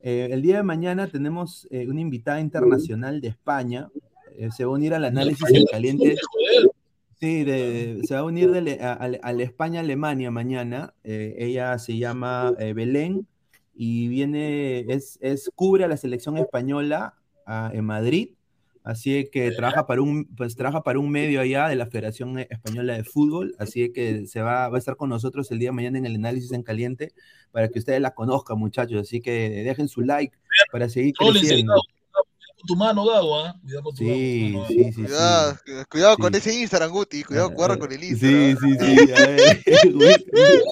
Eh, 0.00 0.28
el 0.30 0.42
día 0.42 0.58
de 0.58 0.62
mañana 0.62 1.08
tenemos 1.08 1.66
eh, 1.70 1.86
una 1.88 2.00
invitada 2.00 2.40
internacional 2.40 3.20
de 3.20 3.28
España, 3.28 3.88
eh, 4.36 4.48
se 4.56 4.64
va 4.64 4.70
a 4.72 4.74
unir 4.74 4.94
al 4.94 5.04
análisis 5.04 5.48
en 5.52 5.64
caliente. 5.66 6.16
Sí, 7.20 7.42
de- 7.42 8.00
se 8.04 8.14
va 8.14 8.20
a 8.20 8.24
unir 8.24 8.50
de 8.52 8.78
a, 8.80 8.92
a- 8.92 9.10
a 9.22 9.32
la 9.32 9.42
España-Alemania 9.42 10.30
mañana. 10.30 10.94
Ella 11.02 11.76
se 11.78 11.96
llama 11.98 12.52
Belén 12.74 13.26
y 13.74 14.06
viene, 14.08 14.80
es, 14.92 15.18
es, 15.20 15.50
cubre 15.54 15.84
a 15.84 15.88
la 15.88 15.96
selección 15.96 16.36
española 16.38 17.14
en 17.72 17.84
Madrid. 17.84 18.30
Así 18.88 19.28
que 19.30 19.50
trabaja 19.50 19.86
para 19.86 20.00
un, 20.00 20.24
pues 20.34 20.56
trabaja 20.56 20.82
para 20.82 20.98
un 20.98 21.10
medio 21.10 21.42
allá 21.42 21.68
de 21.68 21.76
la 21.76 21.84
Federación 21.86 22.38
Española 22.38 22.94
de 22.96 23.04
Fútbol. 23.04 23.54
Así 23.58 23.92
que 23.92 24.26
se 24.26 24.40
va, 24.40 24.68
va 24.70 24.76
a 24.76 24.78
estar 24.78 24.96
con 24.96 25.10
nosotros 25.10 25.50
el 25.50 25.58
día 25.58 25.68
de 25.68 25.72
mañana 25.72 25.98
en 25.98 26.06
el 26.06 26.14
análisis 26.14 26.52
en 26.52 26.62
caliente 26.62 27.12
para 27.52 27.68
que 27.68 27.78
ustedes 27.80 28.00
la 28.00 28.14
conozcan, 28.14 28.58
muchachos. 28.58 29.02
Así 29.02 29.20
que 29.20 29.50
dejen 29.62 29.88
su 29.88 30.00
like 30.00 30.34
para 30.72 30.88
seguir 30.88 31.12
creciendo. 31.12 31.74
Con 31.74 32.66
tu 32.66 32.76
mano, 32.76 33.04
Gabo, 33.04 33.38
¿ah? 33.40 33.54
Cuidado 33.60 33.82
con 33.82 33.94
tu 33.94 34.04
Sí, 34.04 34.50
mano. 34.54 34.66
sí, 34.68 34.84
sí, 34.84 34.92
sí. 34.94 35.02
Cuidado, 35.90 36.16
con 36.16 36.32
Sí. 36.32 36.38
ese 36.38 36.60
Instagram, 36.60 36.90
Guti. 36.90 37.22
Cuidado, 37.24 37.50
guarda 37.50 37.78
con 37.78 37.92
el 37.92 38.02
Instagram. 38.02 38.56
sí, 38.58 38.76
sí. 38.80 39.12
A 39.12 39.26
ver, 39.26 39.62
Wil- 39.94 40.64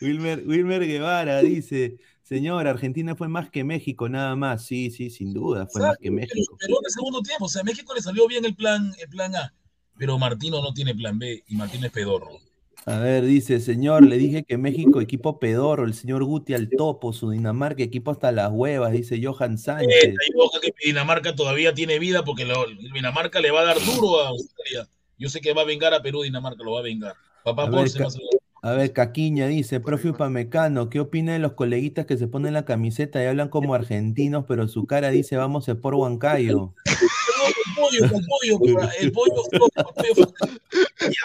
Wilmer, 0.00 0.42
Wilmer 0.46 0.84
Guevara 0.86 1.40
dice, 1.42 1.96
señor, 2.32 2.66
Argentina 2.66 3.14
fue 3.14 3.28
más 3.28 3.50
que 3.50 3.62
México, 3.64 4.08
nada 4.08 4.34
más. 4.36 4.64
Sí, 4.64 4.90
sí, 4.90 5.10
sin 5.10 5.32
duda, 5.34 5.66
fue 5.66 5.82
más 5.82 5.96
que 5.98 6.10
México. 6.10 6.56
Pero 6.58 6.78
en 6.78 6.84
el 6.86 6.90
segundo 6.90 7.20
tiempo, 7.20 7.44
o 7.44 7.48
sea, 7.48 7.60
a 7.60 7.64
México 7.64 7.94
le 7.94 8.00
salió 8.00 8.26
bien 8.26 8.44
el 8.44 8.54
plan, 8.54 8.92
el 9.00 9.08
plan 9.08 9.34
A, 9.36 9.54
pero 9.98 10.18
Martino 10.18 10.62
no 10.62 10.72
tiene 10.72 10.94
plan 10.94 11.18
B 11.18 11.42
y 11.46 11.54
Martino 11.56 11.86
es 11.86 11.92
pedorro. 11.92 12.38
A 12.84 12.98
ver, 12.98 13.24
dice, 13.24 13.60
señor, 13.60 14.04
le 14.04 14.16
dije 14.18 14.42
que 14.42 14.58
México, 14.58 15.00
equipo 15.00 15.38
pedorro, 15.38 15.84
el 15.84 15.94
señor 15.94 16.24
Guti 16.24 16.54
al 16.54 16.68
topo, 16.68 17.12
su 17.12 17.30
Dinamarca, 17.30 17.82
equipo 17.82 18.10
hasta 18.10 18.32
las 18.32 18.50
huevas, 18.50 18.90
dice 18.90 19.20
Johan 19.22 19.54
Eh, 19.54 19.58
Sánchez. 19.58 20.14
boca 20.34 20.58
que 20.60 20.72
Dinamarca 20.84 21.34
todavía 21.36 21.74
tiene 21.74 22.00
vida 22.00 22.24
porque 22.24 22.44
lo- 22.44 22.66
Dinamarca 22.92 23.40
le 23.40 23.52
va 23.52 23.60
a 23.60 23.64
dar 23.66 23.76
duro 23.84 24.20
a 24.22 24.28
Australia. 24.30 24.88
Yo 25.16 25.28
sé 25.28 25.40
que 25.40 25.52
va 25.52 25.62
a 25.62 25.66
vengar 25.66 25.94
a 25.94 26.02
Perú, 26.02 26.22
Dinamarca 26.22 26.64
lo 26.64 26.72
va 26.72 26.80
a 26.80 26.82
vengar. 26.82 27.14
Papá 27.44 27.64
A 27.64 27.66
ver, 27.66 27.74
Porce 27.74 27.98
ca- 27.98 28.04
más 28.04 28.16
A 28.64 28.74
ver, 28.74 28.92
Caquiña 28.92 29.48
dice, 29.48 29.80
profe 29.80 30.10
Upamecano, 30.10 30.88
¿qué 30.88 31.00
opina 31.00 31.32
de 31.32 31.40
los 31.40 31.54
coleguitas 31.54 32.06
que 32.06 32.16
se 32.16 32.28
ponen 32.28 32.52
la 32.52 32.64
camiseta 32.64 33.20
y 33.20 33.26
hablan 33.26 33.48
como 33.48 33.74
argentinos, 33.74 34.44
pero 34.46 34.68
su 34.68 34.86
cara 34.86 35.10
dice, 35.10 35.36
vamos 35.36 35.68
a 35.68 35.74
por 35.74 35.96
Huancayo? 35.96 36.72
el 36.86 37.74
pollo, 37.74 38.04
el 38.04 38.60
pollo, 38.60 38.80
el 39.00 39.10
pollo, 39.10 39.42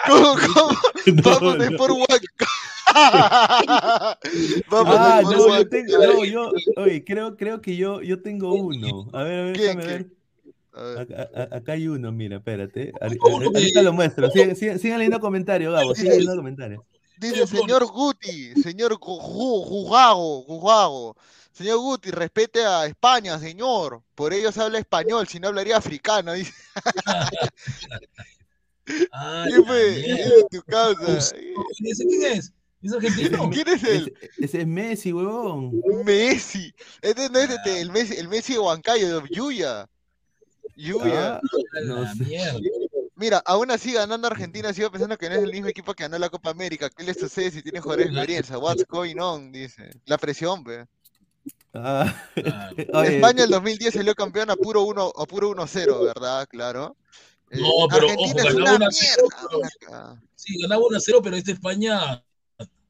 ¿Cómo, 0.08 0.36
Vamos 1.22 1.58
de 1.60 1.70
por 1.76 1.92
Huanca. 1.92 2.46
Vamos 4.68 4.96
Ah, 4.98 5.18
de 5.18 5.24
por 5.24 5.36
no, 5.36 5.58
yo 5.58 5.68
tengo, 5.68 5.96
no, 5.96 6.24
yo, 6.24 6.50
oye, 6.76 7.04
creo, 7.04 7.36
creo 7.36 7.60
que 7.60 7.76
yo, 7.76 8.02
yo 8.02 8.20
tengo 8.20 8.52
uno. 8.52 9.08
A 9.12 9.22
ver, 9.22 9.38
a 9.38 9.44
ver, 9.44 9.56
¿Quién, 9.56 9.78
déjame 9.78 9.86
ver. 9.86 10.06
Acá, 11.52 11.72
hay 11.74 11.86
uno, 11.86 12.10
mira, 12.10 12.38
espérate. 12.38 12.90
Ahorita 13.00 13.82
lo 13.82 13.92
muestro. 13.92 14.28
Sigan, 14.32 14.56
sigan, 14.56 14.80
sigan 14.80 14.98
leyendo 14.98 15.20
comentarios, 15.20 15.72
Gabo, 15.72 15.94
sigan 15.94 16.14
leyendo 16.14 16.34
comentarios. 16.34 16.82
Dice, 17.20 17.46
señor 17.46 17.86
Guti, 17.86 18.54
señor 18.62 18.96
Jugago, 19.00 20.42
Jugago, 20.42 21.16
señor 21.52 21.78
Guti, 21.78 22.10
respete 22.10 22.64
a 22.64 22.86
España, 22.86 23.38
señor. 23.38 24.02
Por 24.14 24.32
ellos 24.32 24.56
habla 24.58 24.78
español, 24.78 25.26
si 25.26 25.40
no 25.40 25.48
hablaría 25.48 25.76
africano. 25.76 26.32
Dice, 26.34 26.52
Ah, 29.12 29.44
¿qué 29.48 29.62
fue? 29.64 30.00
Esa 30.00 30.34
es 30.36 30.48
tu 30.50 30.62
causa. 30.62 31.36
¿Y 31.78 31.90
ese 31.90 32.06
quién 32.06 32.32
es? 32.32 32.52
¿Es 32.80 32.92
argentino? 32.92 33.50
¿Quién 33.52 33.68
es 33.68 33.84
él? 33.84 34.14
Ese, 34.20 34.30
ese 34.44 34.60
es 34.62 34.66
Messi, 34.66 35.12
huevón. 35.12 35.78
Messi. 36.06 36.72
Este 37.02 37.28
no 37.28 37.38
es 37.38 37.50
este, 37.50 37.80
el 37.82 37.90
Messi, 37.90 38.14
el 38.14 38.28
Messi 38.28 38.54
de 38.54 38.60
Huancayo, 38.60 39.20
de 39.20 39.28
Yuya. 39.28 39.86
Yuya. 40.74 41.34
Ah, 41.34 41.40
A 41.76 41.80
no 41.84 42.02
la 42.02 42.14
sé. 42.14 42.24
mierda. 42.24 42.58
Mira, 43.18 43.42
aún 43.44 43.68
así 43.72 43.92
ganando 43.92 44.28
Argentina, 44.28 44.72
sigo 44.72 44.90
pensando 44.92 45.18
que 45.18 45.28
no 45.28 45.34
es 45.34 45.42
el 45.42 45.50
mismo 45.50 45.66
equipo 45.66 45.92
que 45.92 46.04
ganó 46.04 46.18
la 46.18 46.30
Copa 46.30 46.50
América. 46.50 46.88
¿Qué 46.88 47.02
les 47.02 47.18
sucede 47.18 47.50
si 47.50 47.62
tienen 47.62 47.82
jugadores 47.82 48.06
de 48.06 48.12
experiencia? 48.12 48.58
What's 48.58 48.86
going 48.86 49.16
on? 49.18 49.50
Dice. 49.50 49.90
La 50.06 50.16
presión, 50.18 50.62
ve. 50.62 50.86
Ah, 51.74 52.14
Claro. 52.34 52.76
oye, 52.94 53.16
España 53.16 53.44
en 53.44 53.50
2010 53.50 53.94
salió 53.94 54.14
campeón 54.14 54.50
a 54.50 54.56
puro 54.56 54.82
1 54.82 55.12
a 55.16 55.26
puro 55.26 55.50
1-0, 55.50 56.04
¿verdad? 56.04 56.46
Claro. 56.48 56.96
Eh, 57.50 57.58
No, 57.60 57.88
pero 57.90 58.08
Argentina 58.08 58.30
ojo, 58.42 58.48
es 58.48 58.54
ganaba 58.54 58.76
una 58.76 58.86
1-0, 58.86 59.00
mierda. 59.00 59.48
pero- 59.48 59.58
una- 59.90 60.22
Sí, 60.36 60.60
ganaba 60.62 60.86
1 60.86 60.96
a 60.96 61.00
0, 61.00 61.20
pero 61.22 61.36
esta 61.36 61.50
España 61.52 62.24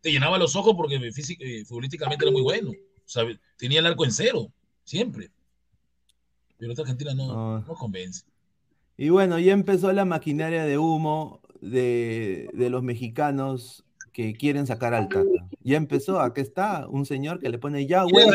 te 0.02 0.12
llenaba 0.12 0.36
los 0.38 0.54
ojos 0.56 0.74
porque 0.76 0.98
físic- 1.10 1.38
eh, 1.40 1.64
futbolísticamente 1.64 2.24
era 2.26 2.32
muy 2.32 2.42
bueno. 2.42 2.70
O 2.70 3.08
sea, 3.10 3.24
tenía 3.56 3.80
el 3.80 3.86
arco 3.86 4.04
en 4.04 4.12
cero, 4.12 4.52
siempre. 4.84 5.30
Pero 6.58 6.72
esta 6.72 6.82
Argentina 6.82 7.14
no, 7.14 7.56
Ah. 7.56 7.64
no 7.66 7.74
convence. 7.74 8.22
Y 8.98 9.08
bueno, 9.11 9.38
ya 9.38 9.52
empezó 9.52 9.92
la 9.92 10.04
maquinaria 10.04 10.64
de 10.64 10.76
humo 10.76 11.40
de, 11.61 12.50
de 12.52 12.68
los 12.68 12.82
mexicanos 12.82 13.84
que 14.12 14.34
quieren 14.34 14.66
sacar 14.66 14.92
al 14.92 15.08
Tata. 15.08 15.28
Ya 15.62 15.76
empezó, 15.76 16.20
aquí 16.20 16.40
está 16.40 16.88
un 16.88 17.06
señor 17.06 17.38
que 17.38 17.48
le 17.48 17.58
pone 17.58 17.87
ya, 17.87 18.02
güey, 18.02 18.26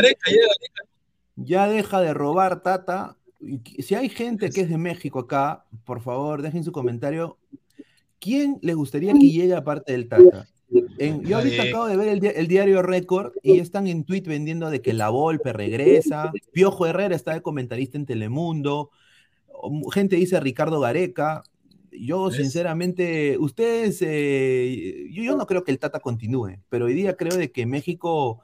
ya 1.36 1.68
deja 1.68 2.00
de 2.02 2.14
robar 2.14 2.64
Tata. 2.64 3.18
Si 3.80 3.94
hay 3.96 4.08
gente 4.08 4.50
que 4.52 4.62
es 4.62 4.70
de 4.70 4.78
México 4.78 5.20
acá, 5.20 5.66
por 5.84 6.02
favor, 6.02 6.42
dejen 6.42 6.64
su 6.64 6.72
comentario. 6.72 7.38
¿Quién 8.20 8.58
le 8.62 8.74
gustaría 8.74 9.12
que 9.12 9.30
llegue 9.32 9.54
aparte 9.54 9.92
del 9.92 10.08
Tata? 10.08 10.48
En- 10.98 11.24
yo 11.24 11.38
ahorita 11.38 11.58
Nadie. 11.58 11.70
acabo 11.70 11.88
de 11.88 11.98
ver 11.98 12.08
el, 12.08 12.20
di- 12.22 12.32
el 12.34 12.48
diario 12.48 12.82
Récord 12.82 13.34
y 13.44 13.60
están 13.60 13.86
en 13.88 14.06
tweet 14.06 14.22
vendiendo 14.22 14.70
de 14.70 14.82
que 14.82 14.94
la 14.94 15.10
Volpe 15.10 15.52
regresa, 15.52 16.32
Piojo 16.54 16.86
Herrera 16.88 17.16
está 17.16 17.34
de 17.34 17.42
comentarista 17.42 17.98
en 17.98 18.06
Telemundo, 18.06 18.90
gente 19.92 20.16
dice 20.16 20.40
Ricardo 20.40 20.80
Gareca. 20.80 21.44
Yo, 21.92 22.26
¿Ves? 22.26 22.38
sinceramente, 22.38 23.38
ustedes, 23.38 24.00
eh, 24.02 25.08
yo, 25.12 25.24
yo 25.24 25.38
no 25.38 25.46
creo 25.46 25.64
que 25.64 25.72
el 25.72 25.78
Tata 25.78 26.00
continúe, 26.00 26.58
pero 26.70 26.86
hoy 26.86 26.94
día 26.96 27.16
creo 27.16 27.38
de 27.38 27.52
que 27.52 27.68
México, 27.68 28.42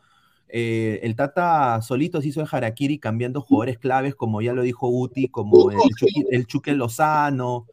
eh, 0.47 0.99
el 1.01 1.15
Tata 1.15 1.81
solito 1.81 2.21
se 2.21 2.27
hizo 2.27 2.41
el 2.41 2.47
harakiri 2.51 2.99
cambiando 2.99 3.41
jugadores 3.41 3.79
claves, 3.79 4.13
como 4.13 4.41
ya 4.41 4.53
lo 4.53 4.61
dijo 4.61 4.87
Uti, 4.87 5.29
como 5.29 5.71
el, 5.71 6.45
Chuque 6.45 6.73
Lozano, 6.73 7.65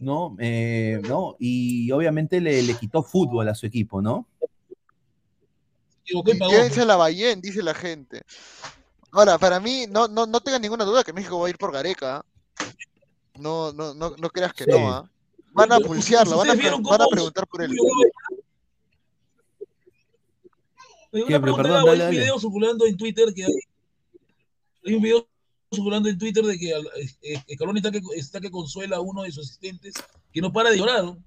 ¿no? 0.00 0.34
Eh, 0.38 1.02
¿no? 1.06 1.36
Y 1.38 1.90
obviamente 1.90 2.40
le, 2.40 2.62
le 2.62 2.74
quitó 2.74 3.02
fútbol 3.02 3.48
a 3.48 3.54
su 3.54 3.66
equipo, 3.66 4.00
¿no? 4.00 4.26
Quédense 6.24 6.82
a 6.82 6.84
la 6.86 6.96
Bayén, 6.96 7.40
dice 7.40 7.62
la 7.62 7.74
gente. 7.74 8.22
Ahora, 9.12 9.38
para 9.38 9.60
mí, 9.60 9.86
no, 9.88 10.08
no, 10.08 10.26
no 10.26 10.40
tengan 10.40 10.62
ninguna 10.62 10.84
duda 10.84 11.04
que 11.04 11.12
México 11.12 11.38
va 11.38 11.46
a 11.46 11.50
ir 11.50 11.58
por 11.58 11.72
Gareca. 11.72 12.24
No, 13.38 13.72
no, 13.72 13.94
no, 13.94 14.10
no 14.16 14.30
creas 14.30 14.52
que 14.52 14.64
Sí. 14.64 14.70
no, 14.70 14.90
¿ah? 14.90 15.10
Van 15.52 15.72
a 15.72 15.78
pulsearlo, 15.80 16.36
van 16.36 16.50
a, 16.50 16.52
¿ustedes 16.52 16.56
pre- 16.56 16.62
vieron 16.62 16.82
van 16.82 17.02
a 17.02 17.06
preguntar 17.08 17.46
por 17.46 17.62
él. 17.62 17.70
Hay 21.12 21.22
un 21.22 21.28
dale. 21.28 22.10
video 22.10 22.38
circulando 22.38 22.86
en 22.86 22.96
Twitter 22.96 23.32
que 23.34 23.44
hay, 23.44 23.52
hay 24.84 24.94
un 24.94 25.02
video 25.02 25.26
circulando 25.72 26.08
en 26.08 26.18
Twitter 26.18 26.44
de 26.44 26.58
que 26.58 26.74
al- 26.74 26.86
eh, 26.96 27.08
eh, 27.22 27.44
está 27.76 27.90
que, 27.90 28.00
está 28.14 28.40
que 28.40 28.50
consuela 28.50 28.96
a 28.96 29.00
uno 29.00 29.22
de 29.22 29.32
sus 29.32 29.46
asistentes 29.46 29.94
que 30.32 30.40
no 30.40 30.52
para 30.52 30.70
de 30.70 30.76
llorar. 30.78 31.04
¿no? 31.04 31.18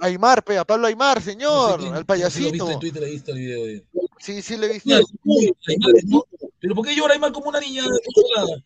Aymar, 0.00 0.42
pe, 0.44 0.58
a 0.58 0.64
Pablo 0.64 0.86
Aymar, 0.86 1.18
No 1.18 1.22
sé 1.24 1.30
señor, 1.32 1.80
quién- 1.80 1.92
al 1.92 1.98
Si 1.98 2.00
lo 2.00 2.06
payasito. 2.06 2.50
viste 2.52 2.72
en 2.72 2.80
Twitter, 2.80 3.04
ahí 3.04 3.14
está 3.16 3.32
el 3.32 3.38
video 3.38 3.64
de. 3.66 3.84
Sí, 4.18 4.42
sí, 4.42 4.56
le 4.56 4.66
he 4.66 4.72
visto. 4.74 4.88
Mira, 4.88 5.00
uy, 5.24 5.52
Aymar, 5.68 5.92
¿no? 6.04 6.24
Pero 6.60 6.74
¿por 6.74 6.86
qué 6.86 6.94
llora 6.94 7.14
Aymar 7.14 7.32
como 7.32 7.48
una 7.48 7.60
niña 7.60 7.84
consolada? 8.14 8.62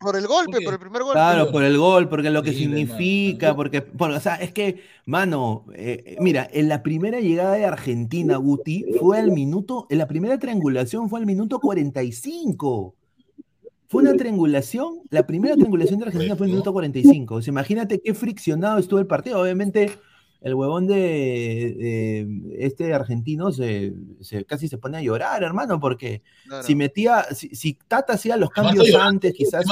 Por 0.00 0.16
el 0.16 0.26
golpe, 0.26 0.62
¿Por 0.62 0.72
el 0.72 0.80
primer 0.80 1.02
golpe. 1.02 1.18
Claro, 1.18 1.52
por 1.52 1.62
el 1.62 1.76
gol, 1.76 2.08
porque 2.08 2.30
lo 2.30 2.42
que 2.42 2.52
Sí, 2.52 2.60
significa, 2.60 3.54
porque, 3.54 3.86
bueno, 3.92 4.16
o 4.16 4.20
sea, 4.20 4.36
es 4.36 4.50
que, 4.50 4.80
mano, 5.04 5.66
eh, 5.74 6.02
eh, 6.06 6.16
mira, 6.20 6.48
en 6.50 6.70
la 6.70 6.82
primera 6.82 7.20
llegada 7.20 7.52
de 7.52 7.66
Argentina, 7.66 8.38
Guti, 8.38 8.86
fue 8.98 9.18
al 9.18 9.30
minuto, 9.30 9.86
en 9.90 9.98
la 9.98 10.08
primera 10.08 10.38
triangulación 10.38 11.10
fue 11.10 11.20
al 11.20 11.26
minuto 11.26 11.60
45. 11.60 12.94
Fue 13.88 14.02
una 14.02 14.14
triangulación, 14.14 15.00
la 15.10 15.26
primera 15.26 15.54
triangulación 15.54 15.98
de 15.98 16.06
Argentina 16.06 16.34
fue 16.34 16.46
en 16.46 16.50
el 16.50 16.54
minuto 16.54 16.72
45. 16.72 17.34
O 17.34 17.42
sea, 17.42 17.50
imagínate 17.50 18.00
qué 18.00 18.14
friccionado 18.14 18.78
estuvo 18.78 19.00
el 19.00 19.06
partido. 19.06 19.38
Obviamente, 19.38 19.90
el 20.42 20.54
huevón 20.54 20.86
de, 20.86 20.94
de 20.94 22.56
este 22.64 22.94
argentino 22.94 23.52
se, 23.52 23.92
se- 24.20 24.44
casi 24.44 24.68
se 24.68 24.78
pone 24.78 24.98
a 24.98 25.02
llorar, 25.02 25.42
hermano, 25.42 25.78
porque 25.80 26.22
Claro. 26.46 26.62
si 26.62 26.74
metía, 26.74 27.24
si, 27.34 27.48
si 27.54 27.74
Tata 27.88 28.14
hacía 28.14 28.36
los 28.36 28.50
cambios 28.50 28.94
antes, 28.94 29.34
quizás 29.34 29.64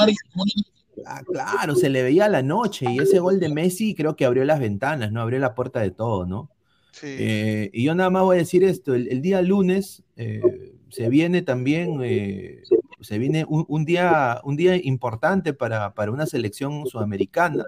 Ah, 1.05 1.21
claro, 1.25 1.75
se 1.75 1.89
le 1.89 2.03
veía 2.03 2.27
la 2.27 2.41
noche 2.43 2.85
y 2.91 2.99
ese 2.99 3.19
gol 3.19 3.39
de 3.39 3.47
Messi 3.49 3.95
creo 3.95 4.15
que 4.17 4.25
abrió 4.25 4.43
las 4.43 4.59
ventanas, 4.59 5.11
¿no? 5.13 5.21
Abrió 5.21 5.39
la 5.39 5.55
puerta 5.55 5.79
de 5.79 5.91
todo, 5.91 6.25
¿no? 6.25 6.51
Sí. 6.91 7.07
Eh, 7.07 7.69
y 7.73 7.83
yo 7.85 7.95
nada 7.95 8.09
más 8.09 8.23
voy 8.23 8.35
a 8.35 8.39
decir 8.39 8.65
esto, 8.65 8.93
el, 8.93 9.07
el 9.07 9.21
día 9.21 9.41
lunes 9.41 10.03
eh, 10.17 10.41
se 10.89 11.07
viene 11.07 11.41
también, 11.41 12.01
eh, 12.03 12.63
se 12.99 13.17
viene 13.17 13.45
un, 13.47 13.63
un 13.69 13.85
día, 13.85 14.41
un 14.43 14.57
día 14.57 14.75
importante 14.75 15.53
para, 15.53 15.93
para 15.93 16.11
una 16.11 16.25
selección 16.25 16.85
sudamericana, 16.85 17.63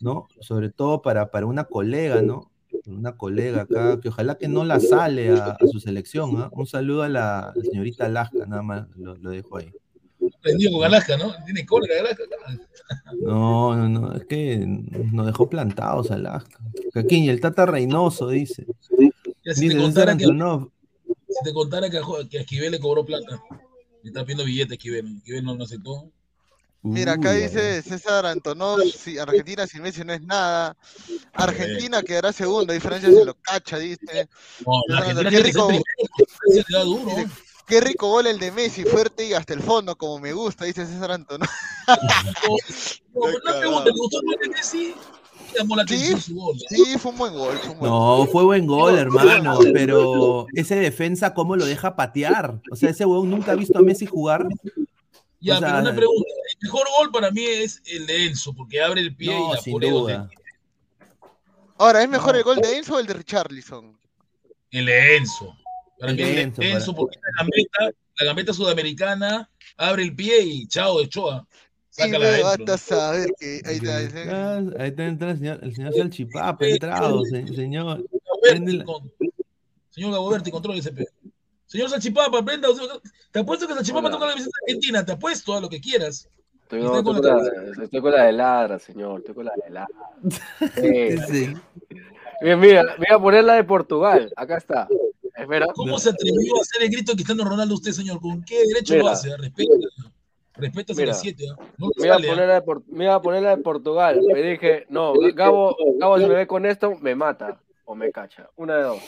¿no? 0.00 0.28
Sobre 0.40 0.70
todo 0.70 1.02
para, 1.02 1.30
para 1.30 1.46
una 1.46 1.64
colega, 1.64 2.22
¿no? 2.22 2.50
Una 2.86 3.16
colega 3.16 3.62
acá, 3.62 4.00
que 4.00 4.08
ojalá 4.08 4.36
que 4.36 4.48
no 4.48 4.64
la 4.64 4.80
sale 4.80 5.30
a, 5.30 5.56
a 5.60 5.66
su 5.70 5.80
selección, 5.80 6.36
¿ah? 6.40 6.48
Un 6.52 6.66
saludo 6.66 7.02
a 7.02 7.08
la 7.08 7.52
señorita 7.62 8.06
Alaska, 8.06 8.46
nada 8.46 8.62
más 8.62 8.86
lo, 8.96 9.16
lo 9.16 9.30
dejo 9.30 9.58
ahí. 9.58 9.70
prendido 10.42 10.72
con 10.72 10.84
Alaska, 10.84 11.16
¿no? 11.16 11.32
Tiene 11.44 11.66
cólera 11.66 12.00
Alaska. 12.00 12.22
No, 13.20 13.76
no, 13.76 13.88
no, 13.88 14.14
es 14.14 14.24
que 14.24 14.64
nos 14.66 15.26
dejó 15.26 15.48
plantados 15.50 16.10
Alaska. 16.10 16.58
Caquiña, 16.92 17.32
el 17.32 17.40
Tata 17.40 17.66
Reynoso, 17.66 18.28
dice. 18.28 18.66
Ya, 19.44 19.54
si, 19.54 19.60
te 19.68 19.74
Dice 19.74 19.78
contara 19.78 20.16
que, 20.16 20.24
Antonov. 20.24 20.70
si 21.28 21.44
te 21.44 21.52
contara 21.52 21.90
que 21.90 21.98
a, 21.98 22.02
Jo- 22.02 22.28
que 22.28 22.38
a 22.38 22.40
Esquivel 22.42 22.72
le 22.72 22.80
cobró 22.80 23.04
plata, 23.04 23.42
le 24.02 24.08
está 24.08 24.22
pidiendo 24.22 24.44
billetes 24.44 24.72
Esquivel, 24.72 25.16
Esquivel 25.18 25.44
no, 25.44 25.54
no 25.56 25.64
aceptó. 25.64 26.10
Mira, 26.82 27.12
acá 27.12 27.30
Uy, 27.32 27.42
dice 27.42 27.82
César 27.82 28.24
Antonov, 28.24 28.80
si 28.82 29.18
Argentina 29.18 29.66
sin 29.66 29.82
Messi 29.82 30.02
no 30.02 30.14
es 30.14 30.22
nada. 30.22 30.74
Argentina 31.34 32.02
quedará 32.02 32.32
segundo, 32.32 32.72
ahí 32.72 32.80
Francia 32.80 33.10
se 33.10 33.24
lo 33.24 33.34
cacha, 33.34 33.76
dice. 33.78 34.28
No, 34.66 34.72
la 34.88 35.02
Qué 35.02 35.08
Argentina 35.10 35.40
rico. 35.42 35.66
primero, 35.68 35.84
Francia 36.38 36.64
le 36.68 36.78
da 36.78 36.84
duro. 36.84 37.04
Dice, 37.16 37.28
Qué 37.66 37.80
rico 37.80 38.08
gol 38.08 38.26
el 38.26 38.38
de 38.38 38.50
Messi, 38.50 38.84
fuerte 38.84 39.26
y 39.26 39.32
hasta 39.34 39.54
el 39.54 39.60
fondo, 39.62 39.94
como 39.96 40.18
me 40.18 40.32
gusta, 40.32 40.64
dice 40.64 40.86
César 40.86 41.12
Antonov. 41.12 41.48
No, 43.12 43.22
una 43.22 43.58
pregunta, 43.58 43.84
¿te 43.84 43.90
gustó 43.90 44.20
el 44.20 44.26
gol 44.26 44.36
de 44.42 44.48
Messi? 44.50 44.94
Sí. 45.88 46.34
¿no? 46.34 46.46
Sí, 46.68 46.98
fue 46.98 47.10
un 47.12 47.18
buen 47.18 47.34
gol. 47.34 47.58
Fue 47.58 47.70
un 47.72 47.78
buen 47.80 47.90
No, 47.90 48.16
gol. 48.18 48.28
fue 48.28 48.44
buen 48.44 48.66
gol, 48.66 48.92
No, 48.94 48.98
hermano, 48.98 49.58
pero 49.72 50.46
ese 50.54 50.76
defensa, 50.76 51.34
¿cómo 51.34 51.56
lo 51.56 51.66
deja 51.66 51.96
patear? 51.96 52.60
O 52.70 52.76
sea, 52.76 52.90
ese 52.90 53.04
huevón 53.04 53.30
nunca 53.30 53.52
ha 53.52 53.56
visto 53.56 53.76
a 53.78 53.82
Messi 53.82 54.06
jugar. 54.06 54.46
Ya, 55.40 55.56
O 55.56 55.58
sea, 55.58 55.68
pero 55.68 55.80
una 55.80 55.94
pregunta. 55.96 56.30
Mejor 56.62 56.86
gol 56.98 57.10
para 57.10 57.30
mí 57.30 57.44
es 57.44 57.80
el 57.86 58.06
de 58.06 58.26
Enzo, 58.26 58.52
porque 58.54 58.80
abre 58.82 59.00
el 59.00 59.14
pie 59.16 59.32
y 59.34 59.52
la 59.54 59.60
sin 59.60 59.72
pone 59.72 59.90
donde- 59.90 60.12
duda. 60.14 60.30
Ahora, 61.78 62.02
¿es 62.02 62.08
mejor 62.08 62.32
No. 62.32 62.38
el 62.38 62.44
gol 62.44 62.56
de 62.58 62.76
Enzo 62.76 62.94
o 62.96 62.98
el 62.98 63.06
de 63.06 63.14
Richarlison? 63.14 63.98
El 64.70 64.86
de 64.86 65.16
Enzo. 65.16 65.56
Para 65.98 66.12
El 66.12 66.18
mí 66.18 66.22
de 66.24 66.40
Enzo, 66.42 66.62
Enzo, 66.62 66.92
para- 66.92 66.96
porque 66.98 67.18
la 67.22 67.42
gambeta, 67.42 67.96
la 68.18 68.26
gambeta 68.26 68.52
sudamericana 68.52 69.50
abre 69.78 70.02
el 70.02 70.14
pie 70.14 70.42
y 70.42 70.66
chao 70.68 71.00
de 71.00 71.08
Choa. 71.08 71.46
Sácala 71.88 72.28
a 72.28 72.78
saber 72.78 73.30
que 73.38 73.60
ahí 73.64 73.76
está. 73.76 73.96
Ah, 74.30 74.62
Ahí 74.78 74.88
está 74.90 75.06
entra 75.06 75.30
el 75.32 75.38
señor, 75.38 75.58
el 75.62 75.74
señor 75.74 75.94
Salchipapa, 75.94 76.64
ha 76.64 76.68
entrado, 76.68 77.24
se- 77.24 77.46
señor. 77.48 78.04
Señor 79.90 80.12
Gaboberti, 80.12 80.50
controle 80.50 80.78
ese 80.78 80.92
pe. 80.92 81.06
Señor 81.66 81.90
Salchipapa, 81.90 82.44
prenda. 82.44 82.68
Te 83.32 83.38
apuesto 83.40 83.66
que 83.66 83.74
Salchipapa 83.74 84.10
toca 84.10 84.26
la 84.26 84.32
camiseta 84.32 84.56
argentina. 84.66 85.04
Te 85.04 85.12
apuesto 85.12 85.54
a 85.56 85.60
lo 85.60 85.68
que 85.68 85.80
quieras. 85.80 86.28
Estoy, 86.70 86.82
no, 86.82 87.02
con 87.02 87.16
estoy 87.16 87.30
la 87.30 87.36
con 87.36 87.44
la, 87.76 87.84
estoy 87.84 88.00
con 88.00 88.12
la 88.12 88.22
de 88.24 88.32
ladra, 88.32 88.78
señor. 88.78 89.18
Estoy 89.20 89.34
con 89.34 89.44
la 89.44 89.52
de 89.64 89.70
ladra. 89.70 89.88
Eh, 90.76 91.18
Sí. 91.28 91.52
bien, 92.42 92.60
mira, 92.60 92.82
voy 92.96 93.06
a 93.10 93.18
poner 93.18 93.44
la 93.44 93.54
de 93.54 93.64
Portugal. 93.64 94.32
Acá 94.36 94.56
está. 94.58 94.86
Espera. 95.34 95.66
¿Cómo 95.74 95.98
se 95.98 96.10
atrevió 96.10 96.56
a 96.56 96.60
hacer 96.60 96.82
el 96.82 96.90
grito 96.90 97.12
de 97.12 97.16
Cristiano 97.16 97.44
Ronaldo 97.44 97.74
usted, 97.74 97.90
señor? 97.92 98.20
¿Con 98.20 98.42
qué 98.44 98.64
derecho 98.66 98.96
lo 98.96 99.08
hace? 99.08 99.36
Respeta. 99.36 99.72
Respeta 100.54 100.92
a 100.92 100.96
Mira. 100.96 101.06
las 101.08 101.20
7. 101.20 101.44
No 101.78 101.88
le 101.88 101.92
Me 102.02 102.06
iba, 102.06 102.14
a 102.14 102.18
sale, 102.18 102.28
¿ah? 102.28 102.32
poner 102.34 102.48
la 102.48 102.54
de 102.54 102.62
Por- 102.62 102.82
me 102.88 103.04
iba 103.04 103.14
a 103.14 103.22
poner 103.22 103.42
la 103.42 103.56
de 103.56 103.62
Portugal. 103.62 104.20
Me 104.32 104.42
dije, 104.42 104.86
no, 104.90 105.14
Gabo, 105.34 105.74
Gabo 105.98 106.18
si 106.18 106.26
me 106.26 106.34
ve 106.34 106.46
con 106.46 106.66
esto, 106.66 106.96
me 107.00 107.14
mata 107.14 107.58
o 107.84 107.94
me 107.96 108.12
cacha. 108.12 108.48
Una 108.56 108.76
de 108.76 108.82
dos. 108.82 109.02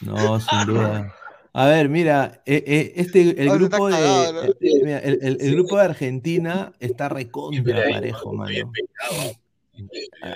No, 0.00 0.40
sin 0.40 0.66
duda. 0.66 1.14
A 1.52 1.66
ver, 1.66 1.88
mira, 1.88 2.42
eh, 2.46 2.62
eh, 2.66 2.92
este, 2.96 3.20
el 3.42 3.50
grupo 3.50 3.88
de, 3.88 3.94
cagado, 3.94 4.32
¿no? 4.32 4.42
eh, 4.52 4.54
mira, 4.84 4.98
el, 5.00 5.18
el- 5.22 5.38
el 5.40 5.54
grupo 5.54 5.76
de 5.78 5.82
Argentina 5.84 6.72
está 6.78 7.08
recontra 7.08 7.74
parejo, 7.90 8.32
mano. 8.32 8.72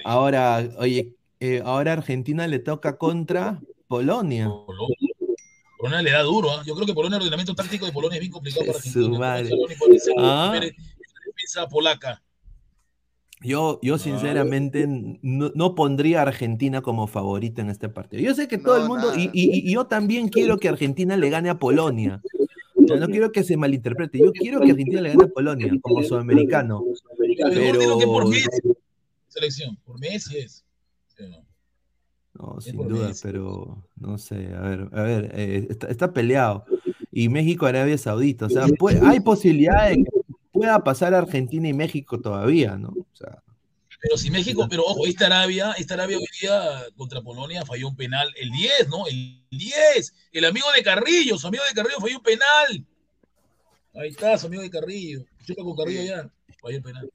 Ahora, 0.05 0.69
oye, 0.79 1.15
eh, 1.41 1.62
ahora 1.65 1.93
Argentina 1.93 2.47
le 2.47 2.59
toca 2.59 2.97
contra 2.97 3.61
Polonia. 3.87 4.49
Polonia. 4.49 6.03
Le 6.03 6.11
da 6.11 6.23
duro, 6.23 6.51
¿ah? 6.51 6.62
Yo 6.67 6.75
creo 6.75 6.87
que 6.87 6.95
Polonia, 6.95 7.17
el 7.17 7.23
ordenamiento 7.23 7.55
táctico 7.55 7.85
de 7.85 7.93
Polonia 7.93 8.17
es 8.17 8.21
bien 8.21 8.33
complicado 8.33 8.65
para 8.67 8.79
Su 8.79 8.89
Argentina. 8.89 9.19
madre. 9.19 9.51
Polonia, 9.51 9.77
Polonia, 9.79 10.03
Ah. 10.19 10.51
Pérez, 10.53 10.75
la 10.79 11.21
defensa 11.27 11.69
polaca. 11.69 12.23
Yo, 13.43 13.78
yo 13.82 13.99
sinceramente 13.99 14.87
no, 14.89 15.51
no 15.55 15.74
pondría 15.74 16.20
a 16.20 16.22
Argentina 16.22 16.80
como 16.80 17.07
favorita 17.07 17.61
en 17.61 17.68
este 17.68 17.89
partido. 17.89 18.22
Yo 18.22 18.35
sé 18.35 18.49
que 18.49 18.57
todo 18.59 18.76
No, 18.78 18.82
el 18.82 18.89
mundo, 18.89 19.12
y, 19.14 19.18
nada. 19.26 19.30
y- 19.35 19.68
y 19.68 19.72
yo 19.74 19.87
también 19.87 20.28
quiero 20.28 20.57
que 20.59 20.68
Argentina 20.68 21.16
le 21.16 21.28
gane 21.30 21.51
a 21.51 21.59
Polonia. 21.59 22.20
Ya, 22.87 22.97
No 22.97 23.07
quiero 23.07 23.32
que 23.32 23.43
se 23.45 23.57
malinterprete. 23.57 24.18
Yo 24.18 24.30
quiero 24.32 24.61
que 24.61 24.72
Argentina 24.72 25.01
le 25.01 25.09
gane 25.11 25.24
a 25.24 25.28
Polonia 25.28 25.72
como 25.80 26.03
sudamericano. 26.03 26.85
Pero 27.51 27.99
que 27.99 28.05
por 28.05 28.28
Messi, 28.28 28.47
selección, 29.28 29.76
por 29.87 29.99
Messi 29.99 30.37
es. 30.37 30.64
¿Sí 31.16 31.22
o 31.22 31.28
no? 31.30 31.45
No, 32.35 32.59
Es 32.59 32.64
sin 32.64 32.87
duda, 32.87 33.09
Messi. 33.09 33.22
pero 33.22 33.82
no 33.97 34.18
sé, 34.18 34.53
a 34.55 34.61
ver, 34.61 34.89
a 34.93 35.03
ver, 35.03 35.30
eh, 35.35 35.66
está, 35.70 35.87
está 35.87 36.12
peleado. 36.12 36.66
Y 37.11 37.30
México, 37.30 37.64
Arabia 37.64 37.97
Saudita, 37.97 38.47
o 38.47 38.51
sea, 38.51 38.66
puede- 38.78 39.01
hay 39.03 39.20
posibilidad 39.20 39.89
de 39.89 39.97
que 40.05 40.11
pueda 40.55 40.85
pasar 40.85 41.13
Argentina 41.15 41.69
y 41.69 41.73
México 41.75 42.21
todavía, 42.21 42.79
¿no? 42.79 42.91
O 42.91 43.07
sea, 43.13 43.43
Pero 44.01 44.17
si 44.17 44.31
México, 44.31 44.67
pero 44.71 44.85
ojo, 44.85 45.05
esta 45.05 45.27
Arabia, 45.27 45.73
esta 45.77 45.95
Arabia 45.95 46.17
hoy 46.17 46.29
día 46.41 46.85
contra 46.97 47.21
Polonia 47.23 47.67
falló 47.67 47.89
un 47.89 47.97
penal, 47.97 48.29
el 48.41 48.51
10, 48.53 48.89
¿no? 48.89 49.07
El 49.09 49.43
10, 49.51 50.15
el 50.33 50.45
amigo 50.45 50.67
de 50.77 50.83
Carrillo, 50.85 51.37
su 51.39 51.49
amigo 51.49 51.65
de 51.69 51.75
Carrillo 51.75 52.01
falló 52.01 52.17
un 52.19 52.23
penal. 52.23 52.87
Ahí 53.95 54.11
está, 54.11 54.39
su 54.39 54.47
amigo 54.47 54.63
de 54.63 54.71
Carrillo. 54.71 55.25
Chupa 55.45 55.63
con 55.65 55.77
Carrillo 55.77 56.03
ya, 56.05 56.31
falló 56.63 56.77
el 56.77 56.83
penal. 56.83 57.11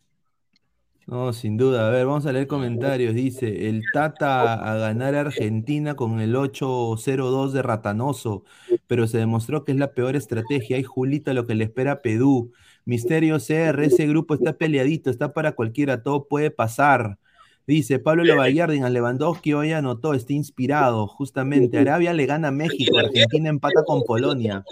no, 1.08 1.32
sin 1.32 1.56
duda. 1.58 1.88
A 1.88 1.92
ver, 1.92 2.06
vamos 2.06 2.26
a 2.26 2.34
leer 2.34 2.48
comentarios. 2.48 3.16
Dice, 3.16 3.70
el 3.70 3.84
Tata 3.94 4.54
a 4.54 4.76
ganar 4.76 5.16
a 5.16 5.22
Argentina 5.22 5.96
con 5.96 6.20
el 6.20 6.36
8-0-2 6.36 7.52
de 7.52 7.62
Ratanoso, 7.62 8.44
pero 8.88 9.08
se 9.08 9.18
demostró 9.18 9.64
que 9.64 9.72
es 9.72 9.78
la 9.78 9.94
peor 9.94 10.16
estrategia. 10.18 10.76
Ay, 10.76 10.84
Julita, 10.84 11.34
lo 11.34 11.48
que 11.48 11.56
le 11.56 11.64
espera 11.64 11.94
a 11.94 12.02
Pedú. 12.02 12.52
Misterio 12.90 13.38
CR, 13.38 13.84
ese 13.84 14.08
grupo 14.08 14.34
está 14.34 14.54
peleadito, 14.54 15.12
está 15.12 15.32
para 15.32 15.52
cualquiera, 15.52 16.02
todo 16.02 16.28
puede 16.28 16.50
pasar. 16.50 17.20
Dice 17.68 18.00
Pablo 18.00 18.24
Lovallardin 18.24 18.84
a 18.84 18.90
Lewandowski 18.90 19.54
hoy 19.54 19.74
anotó, 19.74 20.16
está 20.16 20.34
inspirado, 20.34 21.06
justamente. 21.06 21.78
Arabia 21.78 22.14
le 22.14 22.26
gana 22.26 22.48
a 22.48 22.52
México, 22.52 22.98
Argentina 22.98 23.48
empata 23.48 23.84
con 23.86 24.02
Polonia. 24.02 24.66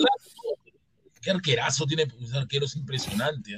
Qué 1.22 1.30
arquerazo 1.30 1.86
tiene, 1.86 2.08
ese 2.20 2.38
arquero 2.38 2.66
es 2.66 2.76
impresionante. 2.76 3.54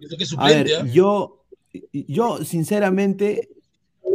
Eso 0.00 0.16
que 0.16 0.24
es 0.24 0.34
A 0.36 0.46
ver, 0.46 0.66
¿ah? 0.80 0.86
yo, 0.92 1.44
yo 1.92 2.44
sinceramente, 2.44 3.50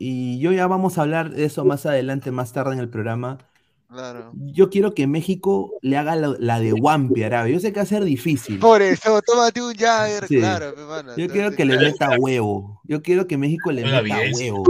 y 0.01 0.37
yo 0.39 0.51
ya 0.51 0.67
vamos 0.67 0.97
a 0.97 1.03
hablar 1.03 1.29
de 1.29 1.45
eso 1.45 1.63
más 1.63 1.85
adelante, 1.85 2.29
más 2.31 2.51
tarde 2.51 2.73
en 2.73 2.79
el 2.79 2.89
programa. 2.89 3.37
Claro. 3.91 4.31
Yo 4.35 4.69
quiero 4.69 4.93
que 4.93 5.05
México 5.05 5.73
le 5.81 5.97
haga 5.97 6.15
la, 6.15 6.33
la 6.39 6.61
de 6.61 6.71
Wampi 6.71 7.23
a 7.23 7.25
Arabia. 7.25 7.53
Yo 7.53 7.59
sé 7.59 7.73
que 7.73 7.79
va 7.79 7.83
a 7.83 7.85
ser 7.85 8.05
difícil. 8.05 8.57
Por 8.57 8.81
eso, 8.81 9.21
tómate 9.21 9.61
un 9.61 9.73
Jagger, 9.73 10.27
Sí. 10.29 10.37
claro, 10.37 10.73
mi 10.77 10.83
mano. 10.85 11.17
Yo 11.17 11.27
quiero 11.27 11.51
que 11.51 11.65
le 11.65 11.77
meta 11.77 12.17
huevo. 12.17 12.79
Yo 12.85 13.01
quiero 13.01 13.27
que 13.27 13.37
México 13.37 13.69
le 13.69 13.83
meta 13.83 14.01
sí. 14.33 14.49
huevo. 14.49 14.63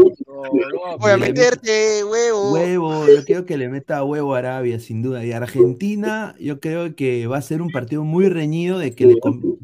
Voy 1.00 1.12
a 1.12 1.18
meterte, 1.18 2.04
huevo. 2.04 2.52
Huevo, 2.52 3.06
yo 3.16 3.24
quiero 3.24 3.46
que 3.46 3.58
le 3.58 3.70
meta 3.70 4.04
huevo 4.04 4.34
a 4.34 4.40
Arabia, 4.40 4.80
sin 4.80 5.04
duda. 5.04 5.24
Y 5.24 5.34
Argentina, 5.34 6.34
yo 6.40 6.60
creo 6.60 6.96
que 6.96 7.28
va 7.28 7.38
a 7.38 7.42
ser 7.44 7.62
un 7.62 7.70
partido 7.70 8.04
muy 8.04 8.28
reñido 8.28 8.80
de 8.80 8.96
que 8.96 9.06
le 9.06 9.18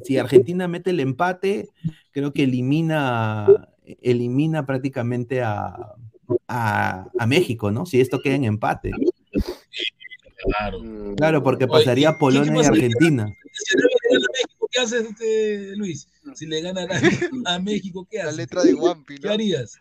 si 0.04 0.20
Argentina 0.20 0.68
mete 0.68 0.92
el 0.92 1.00
empate, 1.00 1.70
creo 2.12 2.32
que 2.32 2.44
elimina, 2.44 3.70
elimina 4.04 4.68
prácticamente 4.68 5.42
a, 5.42 5.96
a, 6.48 7.08
a 7.18 7.26
México, 7.26 7.72
¿no? 7.72 7.88
Si 7.88 8.00
esto 8.00 8.22
queda 8.22 8.36
en 8.36 8.44
empate. 8.44 8.92
Claro. 10.38 10.80
Mm, 10.84 11.16
Claro, 11.16 11.44
porque 11.44 11.68
pasaría 11.68 12.10
¿y- 12.10 12.14
y 12.14 12.18
Polonia 12.18 12.54
qué 12.54 12.60
y? 12.62 12.68
Argentina. 12.68 13.28
Si 13.54 13.74
Arabia 13.76 13.98
le 14.04 14.10
gana 14.10 14.26
a 14.28 14.32
México, 14.34 14.70
¿qué 14.72 14.80
haces, 14.82 15.02
este, 15.10 15.76
Luis? 15.78 16.08
Si 16.36 16.46
le 16.46 16.62
gana 16.62 16.82
a, 16.82 16.84
Arabia- 16.84 17.10
a 17.46 17.60
México, 17.60 18.08
¿qué 18.10 18.18
La 18.18 18.24
haces? 18.26 18.38
letra 18.38 18.64
de 18.64 18.70
¿Qué 18.70 19.28
¿no? 19.28 19.32
harías? 19.34 19.80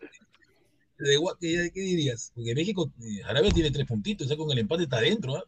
De 0.97 1.17
gua- 1.19 1.37
¿Qué, 1.39 1.69
qué 1.73 1.79
dirías? 1.81 2.31
Porque 2.33 2.55
México, 2.55 2.89
eh, 3.03 3.21
Arabia 3.23 3.51
tiene 3.51 3.69
tres 3.69 3.85
puntitos, 3.85 4.27
ya 4.27 4.35
con 4.35 4.49
el 4.51 4.57
empate 4.57 4.83
está 4.83 4.97
adentro, 4.97 5.35
¿ah? 5.35 5.43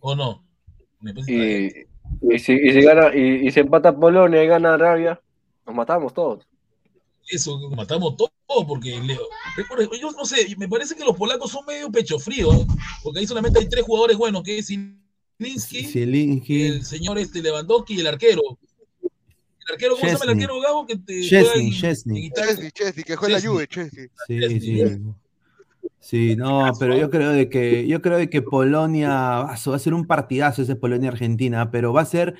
¿O 0.00 0.14
no? 0.16 0.42
Y, 1.26 1.66
y 2.34 2.38
si, 2.38 2.52
y 2.54 2.72
si 2.72 2.80
gana, 2.80 3.14
y, 3.14 3.46
y 3.46 3.50
si 3.52 3.60
empata 3.60 3.94
Polonia 3.94 4.42
y 4.42 4.46
gana 4.46 4.74
Arabia, 4.74 5.20
nos 5.66 5.74
matamos 5.74 6.14
todos. 6.14 6.46
Eso, 7.28 7.58
matamos 7.70 8.16
todo, 8.48 8.66
porque 8.66 8.98
Leo. 9.00 9.20
recuerda, 9.56 9.88
Yo 10.00 10.10
no 10.12 10.24
sé, 10.24 10.54
me 10.56 10.66
parece 10.68 10.96
que 10.96 11.04
los 11.04 11.14
polacos 11.16 11.50
son 11.50 11.64
medio 11.66 11.90
pecho 11.92 12.18
frío, 12.18 12.50
¿ah? 12.52 12.66
porque 13.02 13.20
ahí 13.20 13.26
solamente 13.26 13.58
hay 13.60 13.68
tres 13.68 13.84
jugadores 13.84 14.16
buenos, 14.16 14.42
que 14.42 14.58
es 14.58 14.66
Zielinski, 14.66 16.62
el 16.66 16.84
señor 16.84 17.18
este 17.18 17.42
Lewandowski 17.42 17.94
y 17.94 18.00
el 18.00 18.06
arquero. 18.06 18.40
El 19.02 19.74
arquero, 19.74 19.94
¿cómo 19.96 20.06
se 20.06 20.12
llama 20.14 20.24
el 20.24 20.30
arquero 20.30 20.60
Gabo? 20.60 20.86
Que 20.86 20.96
te 20.96 21.28
juega 21.28 21.44
Chesney, 21.52 21.66
en- 21.66 21.72
Chesney. 21.74 22.30
Chesney, 22.30 22.70
Chesney, 22.72 23.04
que 23.04 23.16
juega 23.16 23.36
en 23.36 23.42
la. 23.44 23.48
Juve, 23.50 23.68
Chesney. 23.68 24.06
Sí, 24.26 24.40
Chesney, 24.40 24.60
sí. 24.60 25.02
Sí, 26.00 26.36
no, 26.36 26.70
pero 26.78 26.96
yo 26.96 27.10
creo 27.10 27.30
de 27.32 27.50
que 27.50 27.86
yo 27.86 28.00
creo 28.00 28.16
de 28.16 28.30
que 28.30 28.40
Polonia 28.40 29.10
va 29.10 29.52
a 29.52 29.78
ser 29.78 29.92
un 29.92 30.06
partidazo 30.06 30.62
ese 30.62 30.74
Polonia 30.74 31.10
Argentina, 31.10 31.70
pero 31.70 31.92
va 31.92 32.00
a 32.02 32.06
ser 32.06 32.36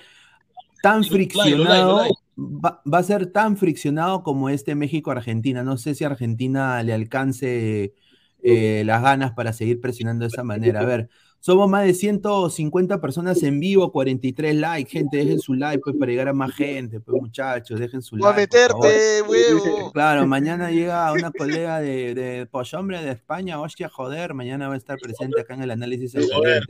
tan 0.82 1.02
Lo- 1.02 1.08
lo 1.08 1.16
like, 1.18 1.34
lo 1.36 1.44
like, 1.44 1.52
lo 1.52 1.58
friccionado, 1.64 1.96
like. 1.98 2.14
Va, 2.38 2.82
va 2.90 2.98
a 2.98 3.02
ser 3.02 3.32
tan 3.32 3.56
friccionado 3.56 4.22
como 4.22 4.48
este 4.48 4.74
México 4.74 5.10
Argentina. 5.10 5.62
No 5.64 5.76
sé 5.76 5.94
si 5.94 6.04
a 6.04 6.08
Argentina 6.08 6.82
le 6.82 6.92
alcance 6.92 7.94
eh, 8.42 8.82
las 8.86 9.02
ganas 9.02 9.32
para 9.32 9.52
seguir 9.52 9.80
presionando 9.80 10.24
de 10.24 10.28
esa 10.28 10.44
manera. 10.44 10.80
A 10.80 10.84
ver, 10.84 11.10
somos 11.40 11.68
más 11.68 11.84
de 11.86 11.94
150 11.94 13.00
personas 13.00 13.42
en 13.42 13.60
vivo, 13.60 13.90
43 13.92 14.54
likes, 14.56 14.90
gente, 14.90 15.16
dejen 15.18 15.38
su 15.38 15.54
like 15.54 15.80
pues 15.82 15.96
para 15.96 16.10
llegar 16.10 16.28
a 16.28 16.32
más 16.32 16.52
gente, 16.54 17.00
pues 17.00 17.20
muchachos, 17.20 17.78
dejen 17.78 18.02
su 18.02 18.16
Voy 18.16 18.28
a 18.30 18.36
like. 18.36 18.48
favor. 18.58 18.84
meterte, 18.84 19.22
huevo. 19.28 19.92
Claro, 19.92 20.26
mañana 20.26 20.70
llega 20.70 21.12
una 21.12 21.30
colega 21.30 21.80
de, 21.80 22.14
de 22.14 22.46
Pochombre 22.46 23.02
de 23.02 23.12
España, 23.12 23.60
hostia, 23.60 23.88
joder, 23.88 24.34
mañana 24.34 24.68
va 24.68 24.74
a 24.74 24.76
estar 24.76 24.98
presente 24.98 25.40
acá 25.40 25.54
en 25.54 25.62
el 25.62 25.70
análisis 25.70 26.12
Joder, 26.32 26.64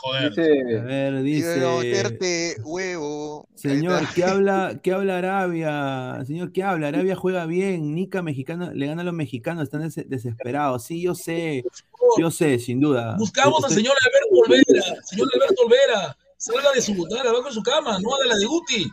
joder. 0.00 0.78
A 0.80 0.84
ver, 0.84 1.22
dice, 1.22 1.64
voy 1.64 1.86
a 1.88 1.90
meterte, 1.90 2.56
huevo. 2.64 3.48
Señor. 3.54 4.02
¿qué 4.14 4.24
habla, 4.24 4.78
¿qué 4.82 4.92
habla 4.92 5.18
Arabia? 5.18 6.24
Señor, 6.26 6.52
¿qué 6.52 6.62
habla? 6.62 6.88
Arabia 6.88 7.16
juega 7.16 7.46
bien, 7.46 7.94
Nica 7.94 8.22
mexicano, 8.22 8.70
le 8.72 8.86
gana 8.86 9.02
a 9.02 9.04
los 9.04 9.14
mexicanos, 9.14 9.64
están 9.64 9.82
des- 9.82 10.08
desesperados. 10.08 10.84
Sí, 10.84 11.02
yo 11.02 11.14
sé, 11.14 11.64
yo 12.18 12.30
sé, 12.30 12.58
sin 12.58 12.80
duda. 12.80 13.16
Buscamos 13.18 13.64
al 13.64 13.70
señor 13.70 13.94
Alberto 14.04 14.34
Olvera. 14.44 15.02
Señor 15.04 15.28
Alberto 15.34 15.62
Olvera, 15.64 16.16
salga 16.36 16.72
de 16.72 16.80
su 16.82 16.94
butaca, 16.94 17.28
abajo 17.30 17.48
de 17.48 17.52
su 17.52 17.62
cama, 17.62 17.98
no 18.00 18.14
haga 18.14 18.26
la 18.26 18.36
de 18.36 18.46
Guti. 18.46 18.90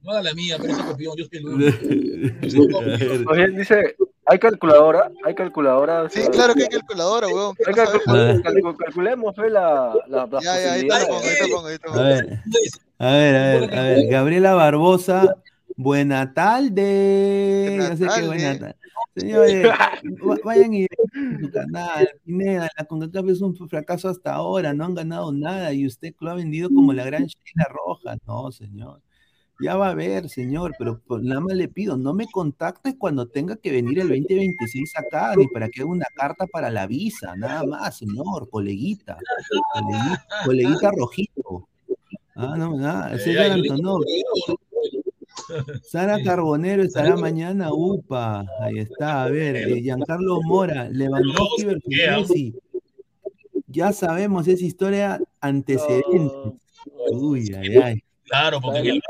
No 0.00 0.12
haga 0.12 0.22
la 0.22 0.34
mía, 0.34 0.56
pero 0.60 0.72
esa 0.72 0.86
copión, 0.86 1.16
yo 1.16 1.24
estoy 1.24 1.42
Oye, 3.28 3.48
dice, 3.48 3.96
¿hay 4.26 4.38
calculadora? 4.38 5.10
¿Hay 5.24 5.34
calculadora? 5.34 6.08
Sí, 6.08 6.20
claro 6.30 6.54
que 6.54 6.62
hay 6.62 6.68
calculadora, 6.68 7.26
calcu- 7.26 8.76
calculemos 8.76 9.34
fe, 9.34 9.50
la, 9.50 9.92
la, 10.06 10.26
las 10.30 10.44
Ya, 10.44 10.60
ya, 10.60 10.72
ahí 10.74 10.88
a 10.90 12.02
ver. 12.02 12.40
A 13.00 13.12
ver, 13.12 13.74
a 13.74 13.82
ver, 13.82 14.06
Gabriela 14.06 14.54
Barbosa, 14.54 15.34
buena 15.76 16.32
tarde. 16.32 17.76
Buena 18.26 18.58
tarde. 18.58 18.76
Señores, 19.16 19.64
va- 20.28 20.38
vayan 20.44 20.74
y 20.74 20.86
vean 20.86 21.40
su 21.40 21.50
canal. 21.50 22.08
Pineda, 22.24 22.68
la 22.78 22.84
CONCACAF 22.84 23.28
es 23.28 23.40
un 23.40 23.56
fracaso 23.68 24.08
hasta 24.08 24.34
ahora, 24.34 24.72
no 24.74 24.84
han 24.84 24.94
ganado 24.94 25.32
nada 25.32 25.72
y 25.72 25.86
usted 25.86 26.14
lo 26.20 26.30
ha 26.30 26.34
vendido 26.34 26.68
como 26.70 26.92
la 26.92 27.04
gran 27.04 27.26
Sheila 27.26 27.68
Roja. 27.70 28.16
No, 28.26 28.50
señor. 28.52 29.00
Ya 29.60 29.74
va 29.76 29.90
a 29.90 29.94
ver, 29.94 30.28
señor, 30.28 30.72
pero 30.78 31.00
pues, 31.04 31.20
nada 31.24 31.40
más 31.40 31.56
le 31.56 31.66
pido, 31.66 31.96
no 31.96 32.14
me 32.14 32.26
contacte 32.26 32.96
cuando 32.96 33.26
tenga 33.26 33.56
que 33.56 33.72
venir 33.72 33.98
el 33.98 34.06
2026 34.08 34.92
acá, 34.96 35.34
ni 35.34 35.48
para 35.48 35.68
que 35.68 35.80
haga 35.80 35.90
una 35.90 36.06
carta 36.14 36.46
para 36.46 36.70
la 36.70 36.86
visa, 36.86 37.34
nada 37.34 37.64
más, 37.64 37.98
señor, 37.98 38.48
coleguita, 38.50 39.18
coleguita, 39.72 40.26
coleguita 40.44 40.90
rojito. 40.92 41.68
Ah, 42.36 42.54
no, 42.56 42.76
nada, 42.78 43.12
ese 43.16 43.32
es 43.32 43.36
ay, 43.36 43.50
Antonov. 43.50 44.04
Sara 45.82 46.22
Carbonero 46.22 46.82
estará 46.82 47.16
mañana, 47.16 47.72
upa, 47.72 48.44
ahí 48.60 48.78
está, 48.78 49.24
a 49.24 49.28
ver, 49.30 49.56
eh, 49.56 49.80
Giancarlo 49.82 50.40
Mora, 50.42 50.88
Lewandowski 50.90 51.64
versus. 51.64 51.84
Messi. 52.30 52.54
Ya 53.66 53.92
sabemos 53.92 54.48
esa 54.48 54.64
historia 54.64 55.20
antecedente. 55.40 56.34
Uy, 57.12 57.52
ay, 57.58 57.76
ay. 57.76 58.02
Claro, 58.24 58.60
porque 58.60 58.78
en 58.80 58.86
el 58.86 59.00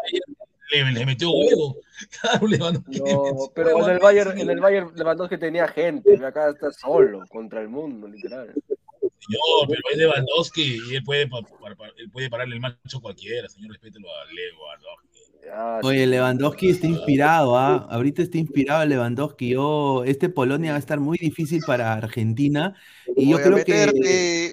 Bayern 0.70 0.94
le, 0.94 1.00
le 1.00 1.06
metió 1.06 1.30
huevo. 1.30 1.76
Claro, 2.20 2.46
Lewandowski 2.46 2.92
le 2.92 2.98
No, 3.00 3.22
metió 3.24 3.52
pero 3.54 3.84
en 3.84 3.90
el 3.90 3.98
Bayern, 3.98 4.38
en 4.38 4.50
el 4.50 4.60
Bayern 4.60 4.92
Lewandowski 4.94 5.36
tenía 5.38 5.66
gente, 5.66 6.14
acá 6.24 6.50
está 6.50 6.70
solo 6.72 7.24
contra 7.28 7.60
el 7.60 7.68
mundo, 7.68 8.06
literal. 8.06 8.54
Señor, 9.00 9.66
pero 9.68 9.80
es 9.90 9.96
Lewandowski 9.98 10.78
y 10.90 10.94
él 10.94 11.02
puede, 11.02 11.26
pa- 11.26 11.42
pa- 11.42 11.74
pa- 11.76 11.88
él 11.96 12.08
puede 12.10 12.30
pararle 12.30 12.54
el 12.54 12.60
macho 12.60 12.98
a 12.98 13.00
cualquiera. 13.00 13.48
Señor, 13.48 13.72
respételo 13.72 14.06
a 14.08 14.24
Lewandowski. 14.32 15.07
Ya, 15.48 15.80
Oye. 15.82 16.06
Lewandowski 16.06 16.68
está 16.68 16.86
inspirado, 16.86 17.56
¿ah? 17.56 17.86
Ahorita 17.90 18.20
está 18.22 18.36
inspirado 18.36 18.84
Lewandowski. 18.84 19.48
Yo, 19.50 20.04
este 20.04 20.28
Polonia 20.28 20.72
va 20.72 20.76
a 20.76 20.80
estar 20.80 21.00
muy 21.00 21.16
difícil 21.16 21.62
para 21.66 21.94
Argentina 21.94 22.74
y 23.16 23.30
yo 23.30 23.38
creo 23.38 23.64
que 23.64 24.52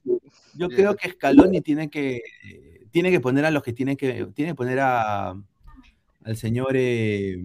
yo 0.54 0.70
creo 0.70 0.96
que 0.96 1.10
Scaloni 1.10 1.60
tiene 1.62 1.89
que 1.89 2.22
tiene 2.91 3.12
que 3.12 3.20
poner 3.20 3.43
a 3.46 3.52
los 3.52 3.62
que 3.62 3.74
tiene 3.74 3.98
que 3.98 4.28
tiene 4.34 4.52
que 4.52 4.56
poner 4.56 4.80
a 4.80 5.32
al 6.24 6.38
señor 6.38 6.74
eh, 6.76 7.43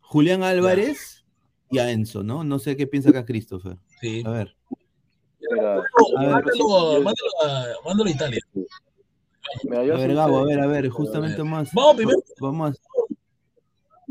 Julián 0.00 0.42
Álvarez 0.42 1.24
y 1.70 1.78
a 1.78 1.90
Enzo, 1.90 2.22
¿no? 2.22 2.44
No 2.44 2.58
sé 2.58 2.76
qué 2.76 2.86
piensa 2.86 3.10
acá 3.10 3.24
Christopher. 3.24 3.78
Sí. 4.00 4.22
A 4.26 4.30
ver. 4.30 4.56
Mándalo, 5.50 5.80
A 5.80 6.20
ver. 6.20 6.30
mándalo, 6.30 7.02
mándalo 7.02 7.30
a, 7.44 7.66
mándalo 7.86 8.10
a 8.10 8.12
Italia. 8.12 8.40
Mira, 9.64 9.80
A 9.94 9.96
ver, 9.98 10.14
Gabo, 10.14 10.38
a 10.38 10.44
ver, 10.44 10.60
a 10.60 10.66
ver, 10.66 10.88
justamente 10.88 11.42
más. 11.42 11.70
Vamos 11.72 11.96
primero. 11.96 12.18
Vamos. 12.40 12.76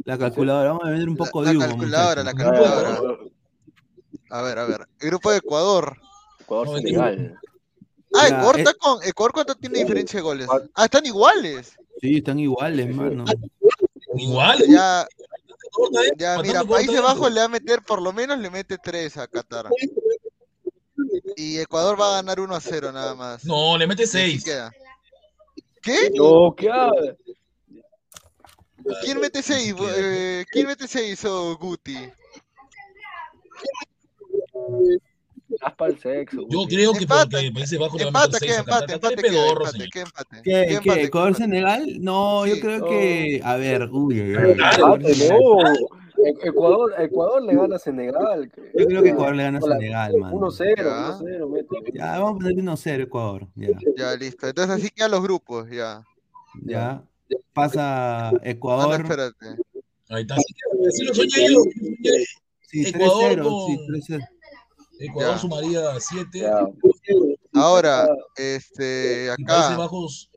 La 0.05 0.17
calculadora, 0.17 0.69
vamos 0.69 0.85
a 0.85 0.89
vender 0.91 1.09
un 1.09 1.17
poco 1.17 1.41
La- 1.41 1.49
de 1.49 1.57
la 1.57 1.65
humo. 1.65 1.77
calculadora, 1.77 2.23
la 2.23 2.33
calculadora. 2.33 2.99
A 4.29 4.41
ver, 4.41 4.59
a 4.59 4.65
ver. 4.65 4.87
El 4.99 5.09
grupo 5.09 5.31
de 5.31 5.37
Ecuador. 5.37 5.97
Ecuador, 6.39 6.77
Senegal. 6.77 7.39
Ah, 8.15 8.27
Ecuador 8.27 8.59
está 8.59 8.73
con. 8.75 9.03
¿Ecuador 9.03 9.31
cuánto 9.33 9.55
tiene 9.55 9.79
diferencia 9.79 10.17
de 10.17 10.23
goles? 10.23 10.47
Ah, 10.75 10.85
están 10.85 11.05
iguales. 11.05 11.75
Sí, 12.01 12.17
están 12.17 12.39
iguales, 12.39 12.95
mano. 12.95 13.25
Igual. 14.15 14.63
Ya, 14.67 15.07
ya, 16.17 16.37
mira, 16.41 16.63
Países 16.63 17.01
Bajos 17.01 17.31
le 17.31 17.39
va 17.39 17.45
a 17.45 17.49
meter, 17.49 17.81
por 17.83 18.01
lo 18.01 18.13
menos 18.13 18.39
le 18.39 18.49
mete 18.49 18.77
3 18.77 19.17
a 19.17 19.27
Qatar. 19.27 19.67
Y 21.35 21.57
Ecuador 21.59 21.99
va 21.99 22.07
a 22.09 22.21
ganar 22.21 22.39
1 22.39 22.55
a 22.55 22.61
0 22.61 22.91
nada 22.91 23.13
más. 23.15 23.43
No, 23.45 23.77
le 23.77 23.85
mete 23.87 24.03
Y 24.03 24.05
así 24.05 24.17
6. 24.17 24.43
queda. 24.43 24.71
¿Qué? 25.87 26.11
No, 26.15 26.53
¿qué? 26.53 26.69
¿Quién 29.03 29.21
mete 29.21 29.41
6? 29.41 29.73
¿Quién 30.51 30.67
mete 30.67 30.85
6 30.85 31.23
o 31.23 31.57
Guti? 31.57 31.97
Para 35.77 35.91
el 35.91 35.99
sexo. 35.99 36.45
Yo 36.49 36.65
creo 36.67 36.91
que 36.91 37.03
Empata, 37.03 37.37
porque 37.37 37.51
Países 37.53 37.79
Bajos 37.79 38.01
Empate, 38.01 38.27
meter 38.33 38.39
¿qué 38.41 38.47
6 38.47 38.57
a 38.57 38.59
empate? 38.59 38.93
Empate, 38.93 38.95
Está 38.95 39.09
¿qué 39.09 39.15
pedorro, 39.29 39.51
empate? 39.61 39.71
señor. 39.71 39.89
¿Qué 39.89 39.99
empate? 40.01 40.41
¿Qué, 40.43 40.51
¿Qué 40.51 40.67
qué? 40.67 40.73
empate? 40.73 41.03
¿Ecuador 41.03 41.37
¿Qué 41.37 41.43
empate? 41.43 41.61
Senegal? 41.61 41.97
No, 42.01 42.45
yo 42.45 42.55
Sí. 42.55 42.61
creo 42.61 42.79
No. 42.79 42.87
que. 42.89 43.41
A 43.45 43.55
ver, 43.55 43.89
uy, 43.89 44.21
uy, 44.21 44.35
uy. 44.35 44.51
Empate, 44.51 45.15
no. 45.29 45.87
Ecuador, 46.43 46.93
Ecuador 46.97 47.41
le 47.43 47.55
gana 47.55 47.75
a 47.75 47.79
Senegal. 47.79 48.51
Yo 48.77 48.85
creo 48.87 49.03
que 49.03 49.09
Ecuador 49.09 49.35
le 49.35 49.43
gana 49.43 49.59
a. 49.59 49.61
Senegal, 49.61 50.17
mano. 50.17 50.37
1-0, 50.37 50.75
Ya. 50.77 51.17
1-0, 51.19 51.49
mete. 51.49 51.91
Ya, 51.93 52.19
vamos 52.19 52.29
a 52.31 52.33
poner 52.35 52.53
1-0 52.55 53.03
Ecuador. 53.03 53.47
Ya, 53.55 53.67
Ya, 53.95 54.15
listo. 54.15 54.47
Entonces 54.47 54.75
así 54.75 54.89
quedan 54.89 55.11
los 55.11 55.21
grupos, 55.23 55.69
ya. 55.69 56.03
ya. 56.63 57.03
Pasa 57.53 58.29
Ah, 58.29 58.31
no, 58.33 58.39
Ecuador. 58.43 59.01
espérate. 59.01 59.45
Ahí 60.09 60.21
está. 60.21 60.35
Así 60.35 61.03
lo 61.03 61.13
soñé 61.13 61.53
yo. 61.53 61.61
Sí, 62.61 62.87
Ecuador 62.87 63.31
3-0. 63.33 63.43
con- 63.43 63.67
Sí, 63.67 63.85
3-0. 63.87 64.27
Ecuador 64.99 65.33
Ya. 65.35 65.37
sumaría 65.39 65.81
7. 65.99 66.39
Ya. 66.39 66.67
Ahora, 67.53 68.07
este, 68.35 69.27
Países 69.37 69.69
acá. 69.69 69.77
Bajos 69.77 70.31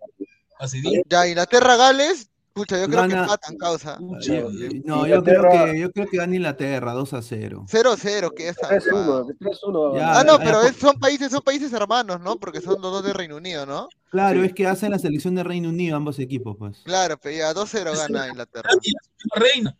hace 0.59 0.81
10. 0.81 1.03
Ya, 1.09 1.26
Inglaterra, 1.28 1.76
Gales. 1.76 2.30
Pucha, 2.53 2.78
yo 2.80 2.86
creo 2.86 3.03
que 3.03 3.09
Gana- 3.09 3.22
empatan, 3.22 3.57
causa. 3.59 3.96
Pucha. 3.96 4.32
No, 4.84 5.07
yo 5.07 5.22
creo 5.22 5.42
que 5.51 5.78
yo 5.78 5.92
creo 5.92 6.07
que 6.09 6.16
gana 6.16 6.34
Inglaterra 6.34 6.92
2 6.92 7.12
a 7.14 7.22
0. 7.22 7.64
0-0, 7.68 8.30
que 8.34 8.48
es 8.48 8.57
3-1, 8.57 9.24
3-1. 9.38 9.96
Ya. 9.96 10.18
Ah, 10.20 10.24
no, 10.24 10.38
pero 10.38 10.61
es- 10.62 10.76
son 10.76 10.98
países, 10.98 11.30
son 11.30 11.42
países 11.42 11.72
hermanos, 11.72 12.20
¿no? 12.20 12.36
Porque 12.36 12.61
son 12.61 12.74
los 12.82 12.92
dos 12.92 13.05
de 13.05 13.12
Reino 13.12 13.36
Unido, 13.36 13.66
¿no? 13.66 13.88
Claro, 14.11 14.40
Sí. 14.40 14.46
es 14.46 14.53
que 14.55 14.66
hacen 14.66 14.90
la 14.90 14.98
selección 14.98 15.36
de 15.36 15.44
Reino 15.44 15.68
Unido 15.68 15.96
ambos 15.96 16.18
equipos, 16.18 16.57
pues. 16.59 16.78
Claro, 16.84 17.16
pero 17.22 17.36
ya 17.36 17.55
2-0 17.55 17.92
gana 17.96 18.28
Inglaterra. 18.28 18.68
Y 18.82 18.92
la 18.92 19.40
reina. 19.40 19.76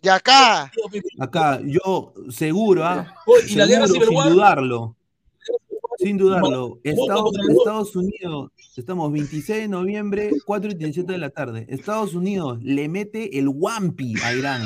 Y 0.00 0.08
acá, 0.08 0.70
Acá, 1.18 1.60
yo 1.64 2.12
seguro, 2.30 2.84
¿ah? 2.84 3.14
Oye, 3.26 3.52
y 3.52 3.54
la 3.56 3.66
guerra 3.66 3.86
sin 3.88 4.00
dudarlo. 4.02 4.96
Sin 6.04 6.18
dudarlo. 6.18 6.78
Estados, 6.84 7.32
Estados 7.48 7.96
Unidos, 7.96 8.50
estamos 8.76 9.10
26 9.10 9.62
de 9.62 9.68
noviembre, 9.68 10.30
4 10.44 10.70
y 10.72 10.74
17 10.74 11.10
de 11.10 11.18
la 11.18 11.30
tarde. 11.30 11.64
Estados 11.70 12.14
Unidos 12.14 12.58
le 12.62 12.88
mete 12.90 13.38
el 13.38 13.48
Wampi 13.48 14.14
a 14.22 14.34
Irán. 14.34 14.62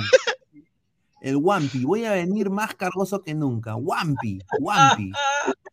El 1.20 1.36
Wampi. 1.36 1.84
Voy 1.84 2.05
a 2.05 2.12
venir 2.12 2.51
más 2.51 2.74
cargoso 2.74 3.22
que 3.22 3.34
nunca. 3.34 3.76
Wampi. 3.76 4.41
Wampi. 4.61 5.12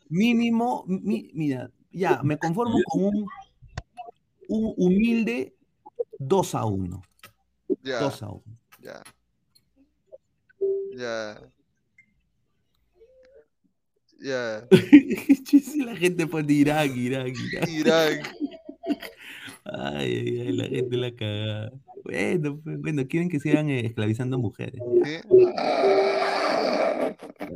Mínimo, 0.10 0.84
mi- 0.88 1.32
mira, 1.34 1.72
ya, 1.92 2.22
me 2.22 2.38
conformo 2.38 2.78
con 2.88 3.04
un, 3.06 3.26
un 4.50 4.74
humilde 4.78 5.56
2 6.20 6.54
a 6.56 6.66
1. 6.66 7.02
ya, 7.82 8.00
2 8.02 8.22
a 8.24 8.30
1. 8.30 8.44
ya. 8.82 9.02
Ya. 10.96 11.42
Ya. 14.22 14.68
La 15.86 15.96
gente 15.96 16.26
pone 16.28 16.52
Irán, 16.54 16.98
Irán, 16.98 17.28
Irán. 17.28 17.70
Irán. 17.70 18.20
Ay, 19.66 20.14
ay, 20.14 20.40
ay, 20.42 20.52
la 20.54 20.66
gente 20.66 20.98
la 20.98 21.12
caga. 21.16 21.72
Bueno, 22.04 22.60
pues, 22.64 22.80
bueno, 22.82 23.08
quieren 23.08 23.30
que 23.30 23.40
sigan 23.40 23.70
eh, 23.70 23.86
esclavizando 23.86 24.38
mujeres. 24.38 24.80
¿sí? 25.04 25.16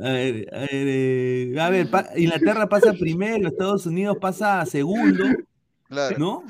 A 0.02 0.08
ver, 0.12 0.48
a 0.54 0.58
ver, 0.60 0.68
eh, 0.72 1.54
a 1.60 1.70
ver, 1.70 1.90
pa- 1.90 2.08
Inglaterra 2.16 2.68
pasa 2.68 2.92
primero, 2.94 3.48
Estados 3.48 3.86
Unidos 3.86 4.16
pasa 4.20 4.64
segundo, 4.66 5.24
Claro. 5.88 6.18
¿no? 6.18 6.44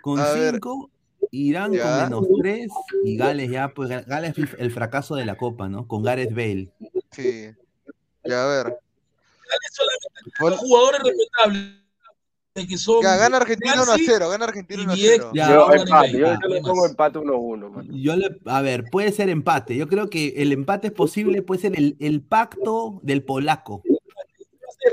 Con 0.00 0.18
A 0.20 0.32
ver. 0.32 0.54
cinco, 0.54 0.90
Irán 1.30 1.72
Ya. 1.72 1.82
con 1.82 2.04
menos 2.24 2.28
tres 2.42 2.68
y 3.04 3.16
Gales 3.16 3.50
ya, 3.50 3.68
pues 3.68 3.90
Ga- 3.90 4.04
Gales 4.06 4.34
el 4.58 4.70
fracaso 4.70 5.14
de 5.16 5.24
la 5.26 5.36
Copa, 5.36 5.68
¿no? 5.68 5.86
Con 5.86 6.02
Gareth 6.02 6.30
Bale. 6.34 6.70
Sí. 7.12 7.46
Ya, 8.24 8.44
a 8.44 8.46
ver. 8.64 8.78
Solamente 9.72 10.56
jugadores 10.56 11.00
respetables 11.02 11.84
que 12.68 12.78
son. 12.78 13.02
Ya, 13.02 13.16
gana 13.16 13.38
Argentina 13.38 13.74
1 13.74 13.82
a 13.82 13.86
Maxi 13.86 14.04
0. 14.06 14.28
Gana 14.30 14.44
Argentina 14.44 14.80
y 14.82 14.84
1 14.84 14.92
a 14.92 14.94
mi 14.96 15.02
0. 15.02 15.14
ex- 15.14 15.34
Ya, 15.34 15.48
Yo 15.54 15.72
empate, 15.72 16.12
yo, 16.12 16.26
le 16.34 16.38
¿qué 16.38 16.60
pongo 16.60 16.82
más? 16.82 16.90
empate 16.90 17.18
1-1, 17.18 17.70
mano. 17.70 17.92
Yo 17.92 18.16
le, 18.16 18.40
a 18.44 18.62
ver, 18.62 18.84
puede 18.92 19.10
ser 19.10 19.28
empate. 19.28 19.76
Yo 19.76 19.88
creo 19.88 20.08
que 20.08 20.34
el 20.36 20.52
empate 20.52 20.86
es 20.88 20.92
posible, 20.92 21.42
puede 21.42 21.60
ser 21.60 21.76
el, 21.76 21.96
el 21.98 22.22
pacto 22.22 23.00
del 23.02 23.24
polaco. 23.24 23.82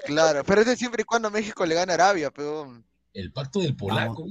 Claro, 0.05 0.43
pero 0.45 0.61
ese 0.61 0.75
siempre 0.75 1.01
y 1.01 1.05
cuando 1.05 1.29
México 1.29 1.65
le 1.65 1.75
gana 1.75 1.91
a 1.93 1.95
Arabia, 1.95 2.31
pero. 2.31 2.81
El 3.13 3.31
pacto 3.31 3.59
del 3.59 3.75
polaco. 3.75 4.25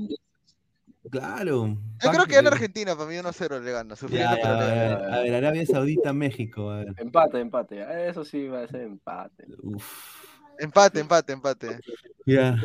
Claro. 1.10 1.76
Yo 2.02 2.10
creo 2.10 2.26
que 2.26 2.34
gana 2.34 2.50
Argentina, 2.50 2.94
para 2.96 3.08
mí 3.08 3.16
1 3.16 3.28
a 3.28 3.32
0 3.32 3.60
le 3.60 3.70
gana. 3.72 3.94
Ya, 3.94 4.30
pero 4.42 4.48
a, 4.48 4.58
ver, 4.58 4.92
a 4.92 5.20
ver, 5.20 5.34
Arabia 5.34 5.66
Saudita, 5.66 6.12
México. 6.12 6.70
A 6.70 6.78
ver. 6.78 6.94
Empate, 6.98 7.38
empate. 7.40 8.08
Eso 8.08 8.24
sí 8.24 8.48
va 8.48 8.62
a 8.62 8.68
ser 8.68 8.82
empate. 8.82 9.44
Uf. 9.62 10.19
Empate, 10.60 11.00
empate, 11.00 11.32
empate. 11.32 11.80
Ya. 12.26 12.56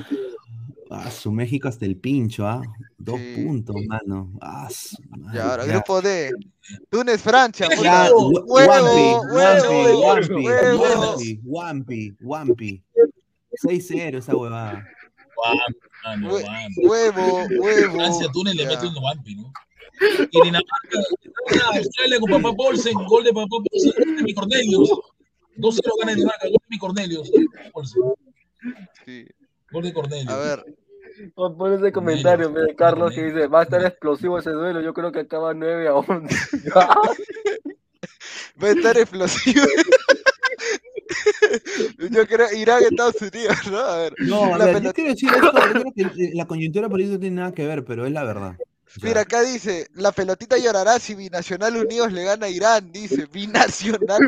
Ah, 0.91 1.09
su 1.09 1.31
México 1.31 1.67
hasta 1.67 1.85
el 1.85 1.95
pincho, 1.95 2.45
¿ah? 2.47 2.61
Dos 2.97 3.19
Sí. 3.19 3.43
puntos, 3.43 3.75
mano. 3.87 4.31
Ah, 4.41 4.69
su 4.71 4.95
madre, 5.09 5.37
Ya, 5.37 5.49
ahora, 5.51 5.65
ya. 5.65 5.73
grupo 5.73 6.01
D. 6.01 6.31
Túnez, 6.89 7.21
Francia. 7.21 7.67
Ya, 7.81 8.03
Huevo, 8.11 8.29
huevo, 8.45 8.71
Wampi, 8.71 9.33
huevo, 9.33 10.01
Wampi, 10.01 10.33
huevo. 10.47 11.15
Wampi, 11.15 11.39
Wampi, 11.43 12.13
Wampi. 12.21 12.83
6-0 13.63 14.17
esa 14.19 14.35
huevada. 14.35 14.85
Guampi, 15.35 15.87
mano. 16.03 16.29
Huevo, 16.83 17.47
huevo. 17.61 17.93
Francia, 17.95 18.27
Túnez 18.31 18.55
le 18.55 18.65
mete 18.67 18.85
un 18.87 18.93
guampi, 18.95 19.35
¿no? 19.35 19.51
Y 20.31 20.41
Dinamarca, 20.43 20.99
gana 21.49 21.77
Australia 21.77 22.19
con 22.19 22.29
papá 22.41 22.53
Paulsen, 22.55 22.93
gol 23.07 23.23
de 23.23 23.31
papá 23.33 23.47
Paulsen, 23.71 23.91
gol 24.05 24.15
de 24.17 24.23
mi 24.23 24.33
Cornelius. 24.33 24.89
2-0 25.57 25.81
gana 25.99 26.13
Dinamarca, 26.15 26.47
gol 26.79 26.93
de. 26.95 27.71
Paulsen, 27.73 28.01
Sí. 29.05 29.25
Gol 29.71 29.83
de 29.83 29.93
Cornelius. 29.93 30.29
A 30.29 30.37
ver, 30.37 30.65
Pon 31.35 31.73
ese 31.73 31.91
comentario 31.93 32.47
en 32.47 32.53
vez 32.55 32.65
de 32.67 32.75
Carlos 32.75 33.13
que 33.13 33.23
dice, 33.25 33.47
va 33.47 33.61
a 33.61 33.63
estar 33.63 33.81
explosivo 33.85 34.37
ese 34.37 34.51
duelo, 34.51 34.81
yo 34.81 34.93
creo 34.93 35.11
que 35.13 35.19
acaba 35.19 35.53
9 35.53 35.87
a 35.87 35.93
11. 35.95 36.07
va 38.61 38.67
a 38.67 38.69
estar 38.71 38.97
explosivo. 38.97 39.63
Yo 42.11 42.27
creo 42.27 42.47
Irán, 42.55 42.83
Estados 42.83 43.21
Unidos, 43.21 43.55
¿no? 43.71 43.77
A 43.77 43.97
ver. 43.97 44.13
No, 44.19 44.55
a 44.55 44.57
La 44.57 44.65
ver, 44.65 44.75
yo 44.75 44.79
pelota- 44.79 44.93
quiero 44.93 45.09
decir 45.11 45.29
esto, 45.33 45.51
yo 45.53 45.91
creo 45.93 46.11
que 46.13 46.31
la 46.33 46.45
coyuntura 46.45 46.89
política 46.89 47.13
no 47.15 47.19
tiene 47.19 47.35
nada 47.37 47.53
que 47.53 47.67
ver, 47.67 47.85
pero 47.85 48.05
es 48.05 48.11
la 48.11 48.23
verdad. 48.23 48.57
Mira, 49.01 49.21
acá 49.21 49.41
dice, 49.41 49.87
la 49.95 50.11
pelotita 50.11 50.57
llorará 50.57 50.99
si 50.99 51.15
Binacional 51.15 51.75
Unidos 51.75 52.11
le 52.13 52.23
gana 52.23 52.45
a 52.45 52.49
Irán, 52.49 52.91
dice, 52.91 53.25
Binacional. 53.33 54.19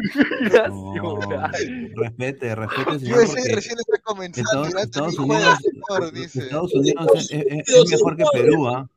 no, 0.69 1.19
respete, 1.95 2.53
respete, 2.55 2.99
señor, 2.99 3.19
USA 3.19 3.27
porque 3.35 3.55
recién 3.55 3.77
está 3.79 3.97
comenzando, 4.03 4.65
Estados, 4.65 4.69
Irán 4.69 4.83
Estados 4.83 5.19
Unidos, 5.19 5.57
señor, 5.61 6.11
dice. 6.13 6.39
Estados 6.39 6.73
Unidos 6.73 7.07
es, 7.15 7.31
es- 7.31 7.45
es- 7.49 7.69
es 7.69 7.91
mejor 7.91 8.17
que 8.17 8.23
Perú, 8.33 8.67
¿ah? 8.67 8.89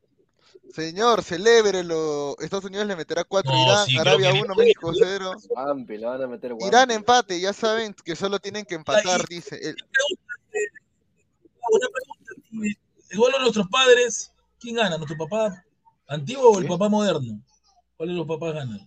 Señor, 0.73 1.21
celébrelo. 1.23 2.35
Estados 2.39 2.65
Unidos 2.65 2.87
le 2.87 2.95
meterá 2.95 3.23
4 3.25 3.51
a 3.51 3.55
No, 3.55 3.63
Irán, 3.63 3.85
sí, 3.87 3.97
Arabia 3.97 4.31
que- 4.31 4.41
1, 4.41 4.55
México 4.55 4.91
0. 4.97 5.33
Guampi, 5.49 5.97
le 5.97 6.05
van 6.05 6.21
a 6.23 6.27
meter 6.27 6.53
guampi. 6.53 6.65
Irán 6.65 6.91
empate, 6.91 7.39
ya 7.39 7.51
saben 7.53 7.93
que 8.05 8.15
solo 8.15 8.39
tienen 8.39 8.63
que 8.65 8.75
empatar, 8.75 9.25
dice. 9.27 9.57
El- 9.61 9.75
Una 11.71 11.87
pregunta. 11.93 12.77
El 13.09 13.17
gol 13.17 13.31
de 13.33 13.39
nuestros 13.39 13.67
padres, 13.67 14.30
¿quién 14.61 14.75
gana? 14.75 14.97
¿Nuestro 14.97 15.17
papá 15.17 15.63
antiguo 16.07 16.51
o 16.51 16.57
el 16.59 16.65
¿Sí? 16.65 16.69
papá 16.69 16.87
moderno? 16.89 17.41
¿Cuál 17.97 18.09
de 18.09 18.15
los 18.15 18.27
papás 18.27 18.53
gana? 18.53 18.79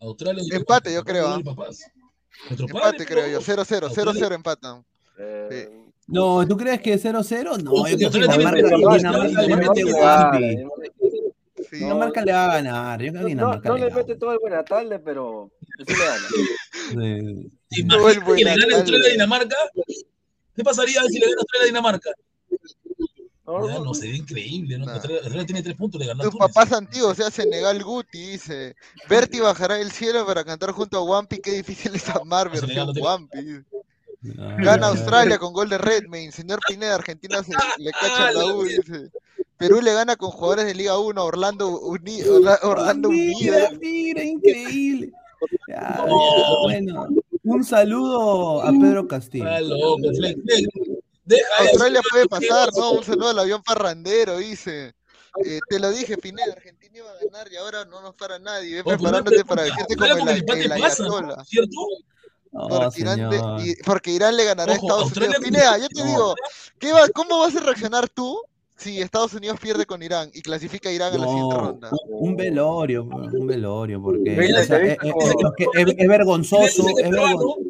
Australia. 0.00 0.42
y- 0.46 0.54
Empate, 0.54 0.92
yo 0.94 1.02
creo. 1.04 1.28
Nuestros 1.40 2.70
empate, 2.70 2.80
padres, 2.80 3.06
creo 3.06 3.26
yo. 3.28 3.40
0-0, 3.40 3.84
Australia. 3.86 4.12
0-0 4.12 4.34
empatan. 4.34 4.84
Eh, 5.18 5.68
No, 6.06 6.46
¿tú 6.46 6.56
crees 6.56 6.80
que 6.80 6.96
0-0? 6.98 7.58
No, 7.62 7.86
yo 7.88 8.10
creo 8.10 8.28
que 8.28 8.36
Dinamarca, 8.36 8.60
le. 10.38 10.66
Sí. 11.68 11.76
Dinamarca 11.80 12.24
le 12.24 12.32
va 12.32 12.44
a 12.44 12.54
ganar, 12.54 13.02
yo 13.02 13.12
creo 13.12 13.26
que 13.26 13.34
No, 13.34 13.52
no 13.54 13.60
le 13.74 13.80
le 13.80 13.84
gana. 13.90 13.96
mete 13.96 14.14
todo 14.16 14.32
el 14.32 14.38
buena 14.38 14.64
tarde, 14.64 14.98
pero 15.00 15.50
sí 15.86 15.92
le 15.92 16.06
gana. 16.06 16.28
Sí. 16.88 17.50
¿Te 17.68 17.80
imaginas 17.80 18.24
que 18.24 18.34
le 18.44 18.56
gane 18.56 18.74
Australia 18.74 19.08
a 19.08 19.12
Dinamarca? 19.12 19.56
¿Qué 20.54 20.64
pasaría 20.64 21.02
si 21.02 21.18
le 21.18 21.26
gana 21.26 21.36
Australia 21.40 21.64
a 21.64 21.66
Dinamarca? 21.66 22.10
Ya, 23.66 23.78
no, 23.80 23.94
sería 23.94 24.16
increíble. 24.16 24.78
¿no? 24.78 24.86
Nah. 24.86 25.00
Tiene 25.46 25.62
tres 25.62 25.74
puntos, 25.76 26.00
le 26.00 26.06
ganó 26.06 26.22
a 26.22 26.24
Tu 26.26 26.30
Túnez. 26.30 26.48
papá 26.52 26.66
Santiago, 26.66 27.08
o 27.08 27.14
sea, 27.14 27.30
Senegal 27.30 27.82
Guti, 27.82 28.18
dice. 28.32 28.76
Berti 29.08 29.40
bajará 29.40 29.76
del 29.76 29.90
cielo 29.90 30.26
para 30.26 30.44
cantar 30.44 30.72
junto 30.72 30.98
a 30.98 31.02
Wampi. 31.02 31.38
Qué 31.38 31.52
difícil 31.52 31.94
es 31.94 32.08
amar, 32.10 32.50
versión 32.50 32.92
Wampi. 33.00 33.38
Ah, 34.38 34.56
Gana 34.58 34.88
Australia 34.88 35.38
con 35.38 35.52
gol 35.52 35.68
de 35.68 35.78
Redmayne. 35.78 36.32
Señor 36.32 36.58
Pineda, 36.68 36.96
Argentina 36.96 37.42
se 37.42 37.52
le 37.78 37.90
cacha 37.92 38.32
la 38.32 38.46
U, 38.52 38.64
dice. 38.64 39.10
Perú 39.56 39.80
le 39.80 39.92
gana 39.92 40.14
con 40.16 40.30
jugadores 40.30 40.66
de 40.66 40.74
Liga 40.74 40.98
1, 40.98 41.24
Orlando, 41.24 41.80
Uni- 41.80 42.22
Orla- 42.22 42.58
Orlando 42.62 43.08
Unido. 43.08 43.56
Mira, 43.80 44.22
increíble. 44.22 45.10
Ya, 45.68 46.04
bueno, 46.64 47.06
un 47.44 47.64
saludo 47.64 48.60
a 48.62 48.70
Pedro 48.72 49.06
Castillo. 49.08 49.46
Está 49.48 49.58
Deja 51.28 51.42
eso, 51.60 51.62
Australia 51.70 52.00
puede 52.10 52.26
pasar, 52.26 52.70
¿qué 52.72 52.80
¿no? 52.80 52.92
Un 52.92 53.04
saludo 53.04 53.28
al 53.28 53.38
avión 53.38 53.62
parrandero, 53.62 54.38
dice. 54.38 54.94
Eh, 55.44 55.60
te 55.68 55.78
lo 55.78 55.90
dije, 55.90 56.16
Pineda, 56.16 56.52
Argentina 56.52 56.98
iba 56.98 57.10
a 57.10 57.24
ganar 57.24 57.52
y 57.52 57.56
ahora 57.56 57.84
no 57.84 58.00
nos 58.00 58.14
para 58.14 58.38
nadie. 58.38 58.76
Ve 58.76 58.80
Oye, 58.80 58.82
pero 58.84 58.98
preparándote 58.98 59.44
para 59.44 59.62
Australia 59.62 60.14
como 60.14 60.26
con 60.26 60.28
el 60.30 60.44
el, 60.48 60.72
el 60.72 60.80
pasa, 60.80 61.02
Ayatollah. 61.04 61.36
¿no? 61.36 61.44
¿Cierto? 61.44 61.76
No, 62.50 62.68
Porque 62.68 63.00
Irán, 63.02 63.30
le- 63.30 63.36
señor. 63.38 63.60
y- 63.60 63.76
porque 63.84 64.10
Irán 64.10 64.36
le 64.36 64.44
ganará 64.44 64.72
a 64.72 64.74
Estados 64.76 65.02
Australia 65.02 65.36
Unidos. 65.38 65.44
Pineda, 65.44 65.78
yo 65.78 65.88
te 65.88 66.00
No. 66.00 66.06
digo, 66.06 66.34
¿qué 66.78 66.92
va, 66.92 67.08
¿cómo 67.10 67.38
vas 67.40 67.54
a 67.54 67.60
reaccionar 67.60 68.08
tú 68.08 68.40
si 68.74 69.02
Estados 69.02 69.34
Unidos 69.34 69.60
pierde 69.60 69.84
con 69.84 70.02
Irán 70.02 70.30
y 70.32 70.40
clasifica 70.40 70.88
a 70.88 70.92
Irán 70.92 71.12
a 71.14 71.18
la 71.18 71.26
siguiente 71.28 71.56
ronda? 71.56 71.90
un 72.08 72.34
velorio, 72.34 73.04
un 73.04 73.46
velorio, 73.46 74.00
porque 74.02 74.30
o 74.32 74.64
sea, 74.64 74.78
te 74.80 74.92
es, 74.94 76.08
vergonzoso, 76.08 76.88
es 76.98 77.08
probar, 77.10 77.34
vergon- 77.34 77.64
¿no? 77.64 77.67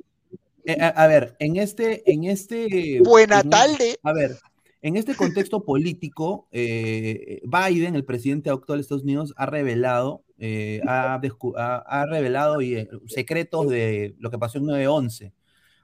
Eh, 0.69 0.77
a, 0.83 0.89
a 0.89 1.07
ver, 1.07 1.35
en 1.39 1.57
este, 1.57 2.11
en 2.11 2.25
este, 2.25 3.01
Buena 3.03 3.41
en- 3.41 3.51
tarde. 3.51 3.97
a 4.03 4.13
ver, 4.13 4.37
en 4.83 4.97
este 4.97 5.15
contexto 5.15 5.65
político, 5.65 6.47
eh, 6.53 7.41
Biden, 7.45 7.95
el 7.97 8.05
presidente 8.05 8.51
actual 8.51 8.79
de 8.79 8.83
Estados 8.83 9.03
Unidos, 9.03 9.35
ha 9.37 9.47
revelado, 9.47 10.23
eh, 10.39 10.81
ha, 10.87 11.15
ha- 11.15 12.07
revelado 12.07 12.61
eh, 12.61 12.89
secretos 13.07 13.69
de 13.69 14.15
lo 14.19 14.31
que 14.31 14.39
pasó 14.39 14.59
en 14.59 14.65
9-11. 14.67 15.33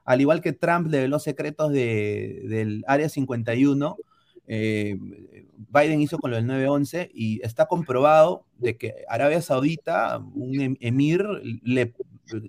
Al 0.05 0.21
igual 0.21 0.39
que 0.41 0.53
Trump 0.53 0.87
reveló 0.91 1.17
secretos 1.19 1.71
de, 1.71 2.43
del 2.47 2.83
Área 2.87 3.09
51, 3.09 3.97
eh, 4.47 4.95
Biden 5.73 5.99
hizo 6.01 6.19
con 6.19 6.29
lo 6.29 6.37
del 6.37 6.45
9-11 6.45 7.09
y 7.11 7.41
está 7.43 7.65
comprobado 7.65 8.45
de 8.59 8.77
que 8.77 8.93
Arabia 9.09 9.41
Saudita, 9.41 10.19
un 10.35 10.61
em- 10.61 10.77
emir, 10.79 11.25
le 11.63 11.93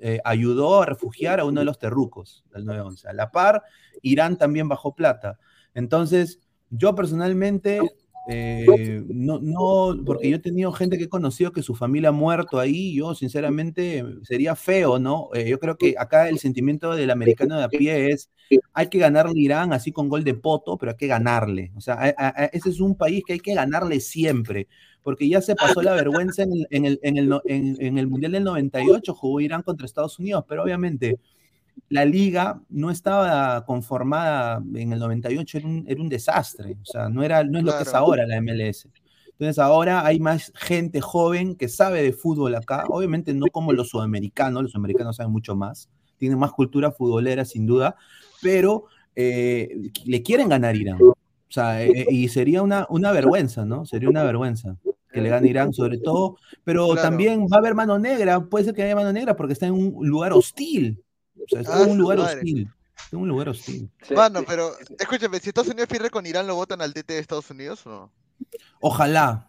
eh, 0.01 0.21
ayudó 0.25 0.83
a 0.83 0.87
refugiar 0.87 1.41
a 1.41 1.45
uno 1.45 1.61
de 1.61 1.67
los 1.67 1.79
terrucos 1.79 2.45
del 2.55 2.65
9-11. 2.65 3.09
A 3.09 3.13
la 3.13 3.31
par, 3.31 3.63
Irán 4.03 4.37
también 4.39 4.69
bajó 4.69 4.95
plata. 4.95 5.39
Entonces, 5.75 6.41
yo 6.71 6.95
personalmente, 6.95 7.81
eh, 8.29 9.03
no, 9.09 9.39
no, 9.41 9.97
porque 10.05 10.29
yo 10.31 10.37
he 10.37 10.41
tenido 10.41 10.73
gente 10.73 10.99
que 10.99 11.05
he 11.05 11.09
conocido 11.09 11.53
que 11.53 11.63
su 11.63 11.75
familia 11.77 12.09
ha 12.09 12.13
muerto 12.13 12.59
ahí, 12.59 12.95
yo 12.95 13.15
sinceramente 13.15 14.05
sería 14.23 14.57
feo, 14.57 14.99
¿no? 14.99 15.29
Eh, 15.35 15.49
yo 15.49 15.61
creo 15.61 15.77
que 15.77 15.95
acá 15.97 16.29
el 16.29 16.39
sentimiento 16.39 16.95
del 16.97 17.11
americano 17.11 17.57
de 17.57 17.65
a 17.65 17.69
pie 17.69 18.11
es, 18.11 18.31
hay 18.73 18.89
que 18.89 18.99
ganarle 18.99 19.39
Irán 19.41 19.73
así 19.73 19.93
con 19.93 20.09
gol 20.09 20.25
de 20.25 20.35
poto, 20.35 20.77
pero 20.77 20.91
hay 20.93 20.97
que 20.97 21.07
ganarle. 21.07 21.71
O 21.77 21.81
sea, 21.81 21.95
a- 21.95 22.15
a- 22.17 22.45
ese 22.47 22.71
es 22.71 22.81
un 22.81 22.97
país 22.97 23.23
que 23.25 23.35
hay 23.35 23.41
que 23.41 23.55
ganarle 23.55 24.01
siempre, 24.01 24.67
porque 25.07 25.29
ya 25.29 25.41
se 25.41 25.55
pasó 25.55 25.83
la 25.83 25.93
vergüenza 25.95 26.43
en 26.43 26.53
el, 26.53 26.67
en 26.73 26.85
el, 26.85 26.99
en 27.05 27.17
el, 27.17 27.41
en- 27.45 27.77
en 27.81 27.97
el 27.97 28.09
Mundial 28.09 28.33
del 28.33 28.43
98, 28.43 29.15
jugó 29.15 29.41
Irán 29.41 29.63
contra 29.63 29.87
Estados 29.87 30.19
Unidos, 30.19 30.45
pero 30.49 30.65
obviamente 30.65 31.21
la 31.89 32.05
liga 32.05 32.61
no 32.71 32.91
estaba 32.91 33.65
conformada 33.65 34.61
en 34.75 34.93
el 34.93 34.99
98, 34.99 35.59
era 35.59 35.67
un, 35.69 35.85
era 35.87 36.03
un 36.03 36.09
desastre, 36.09 36.77
o 36.83 36.85
sea, 36.85 37.09
no, 37.09 37.23
era, 37.23 37.45
no 37.45 37.59
es 37.59 37.65
lo 37.65 37.71
que 37.77 37.83
es 37.85 37.95
ahora 37.95 38.27
la 38.27 38.41
MLS. 38.43 38.89
Entonces 39.29 39.61
ahora 39.61 40.05
hay 40.05 40.19
más 40.19 40.51
gente 40.57 41.01
joven 41.01 41.55
que 41.55 41.69
sabe 41.69 42.03
de 42.03 42.13
fútbol 42.13 42.57
acá, 42.57 42.83
obviamente 42.89 43.33
no 43.33 43.47
como 43.53 43.73
los 43.73 43.91
sudamericanos, 43.91 44.61
los 44.65 44.73
sudamericanos 44.73 45.15
saben 45.15 45.31
mucho 45.31 45.55
más, 45.55 45.89
tienen 46.17 46.37
más 46.37 46.51
cultura 46.51 46.91
futbolera 46.91 47.45
sin 47.45 47.65
duda, 47.65 47.95
pero 48.43 48.87
eh, 49.15 49.93
le 50.05 50.23
quieren 50.25 50.49
ganar 50.49 50.75
Irán. 50.75 50.99
O 51.49 51.53
sea, 51.53 51.85
eh, 51.85 52.07
y 52.11 52.27
sería 52.29 52.61
una, 52.63 52.87
una 52.91 53.13
vergüenza, 53.13 53.65
¿no? 53.65 53.87
Sería 53.87 54.09
una 54.09 54.25
vergüenza 54.25 54.77
que 55.17 55.23
le 55.23 55.29
gane 55.31 55.49
Irán, 55.49 55.73
sobre 55.73 55.99
todo, 56.05 56.37
pero 56.65 56.87
Claro. 56.93 57.03
también 57.03 57.47
va 57.53 57.57
a 57.57 57.59
haber 57.59 57.75
mano 57.75 57.99
negra, 57.99 58.41
puede 58.45 58.65
ser 58.67 58.75
que 58.75 58.83
haya 58.85 58.95
mano 58.95 59.13
negra 59.13 59.35
porque 59.37 59.53
está 59.55 59.67
en 59.67 59.75
un 59.75 60.07
lugar 60.09 60.33
hostil. 60.33 61.03
O 61.37 61.45
sea, 61.49 61.61
está 61.61 61.77
Ah, 61.79 61.83
en 61.83 61.91
un 61.91 61.97
su 61.97 62.03
lugar 62.03 62.19
madre. 62.19 62.37
hostil. 62.39 62.71
Está 62.97 63.17
en 63.17 63.23
un 63.23 63.29
lugar 63.29 63.49
hostil. 63.49 63.91
Sí. 64.03 64.15
pero 64.47 64.71
escúchame, 64.99 65.39
si 65.41 65.49
Estados 65.51 65.69
Unidos 65.71 65.89
pierde 65.89 66.11
con 66.11 66.25
Irán, 66.27 66.47
¿lo 66.47 66.55
votan 66.55 66.81
al 66.81 66.93
TT 66.95 67.09
de 67.15 67.19
Estados 67.19 67.51
Unidos 67.51 67.87
o 67.87 67.91
no? 67.91 68.13
Ojalá. 68.81 69.47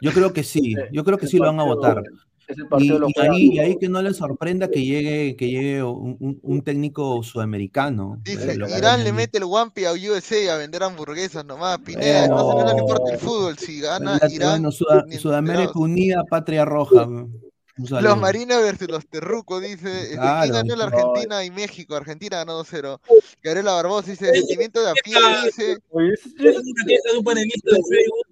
Yo 0.00 0.12
creo 0.12 0.32
que 0.32 0.42
sí. 0.42 0.74
Yo 0.92 1.04
creo 1.04 1.16
que 1.18 1.26
sí 1.26 1.38
lo 1.38 1.46
van 1.46 1.60
a 1.60 1.64
votar. 1.64 2.02
Ese 2.48 2.62
Y, 2.78 2.88
lo 2.88 3.08
ahí, 3.20 3.46
y 3.52 3.56
¿no? 3.56 3.62
ahí 3.62 3.76
que 3.78 3.88
no 3.88 4.00
les 4.02 4.16
sorprenda 4.16 4.68
que 4.70 4.84
llegue, 4.84 5.34
que 5.36 5.48
llegue 5.48 5.82
un, 5.82 6.16
un- 6.20 6.38
un 6.42 6.62
técnico 6.62 7.22
sudamericano. 7.22 8.18
Dice, 8.22 8.52
Eh, 8.52 8.56
lo- 8.56 8.68
Irán 8.68 9.02
le 9.02 9.12
mete 9.12 9.38
el 9.38 9.44
Wampi 9.44 9.84
a 9.84 9.92
USA 9.92 10.54
a 10.54 10.56
vender 10.56 10.82
hamburguesas 10.84 11.44
nomás. 11.44 11.78
Pineda, 11.78 12.24
Unidos 12.26 12.64
no 12.64 12.72
le 12.74 12.80
importa 12.80 13.12
el 13.12 13.18
fútbol. 13.18 13.58
Si 13.58 13.80
gana 13.80 14.18
La- 14.22 14.32
Irán, 14.32 14.62
bueno, 14.62 14.70
Sudamérica. 14.70 15.72
Unida, 15.74 16.22
Patria 16.30 16.64
Roja. 16.64 17.08
Los. 17.78 18.16
Marines 18.18 18.56
versus 18.56 18.88
los 18.88 19.06
Terrucos, 19.06 19.60
dice. 19.62 20.04
este, 20.04 20.14
Claro, 20.14 20.40
¿Quién 20.44 20.52
ganó 20.54 20.76
la 20.76 20.88
no. 20.88 20.96
Argentina 20.96 21.44
y 21.44 21.50
México? 21.50 21.94
Argentina 21.94 22.38
ganó 22.38 22.58
2-0. 22.64 22.98
Gabriela 23.42 23.72
Barbosa 23.74 24.12
dice, 24.12 24.32
sentimiento 24.32 24.82
de 24.82 24.88
a 24.90 24.94
pie, 25.04 25.14
dice. 25.44 25.76
Oye, 25.90 26.14
es 26.14 26.24
una 26.36 26.84
queja 26.86 27.12
de 27.12 27.18
un 27.18 27.24
panelista 27.24 27.70
de 27.72 27.76
Facebook. 27.76 28.26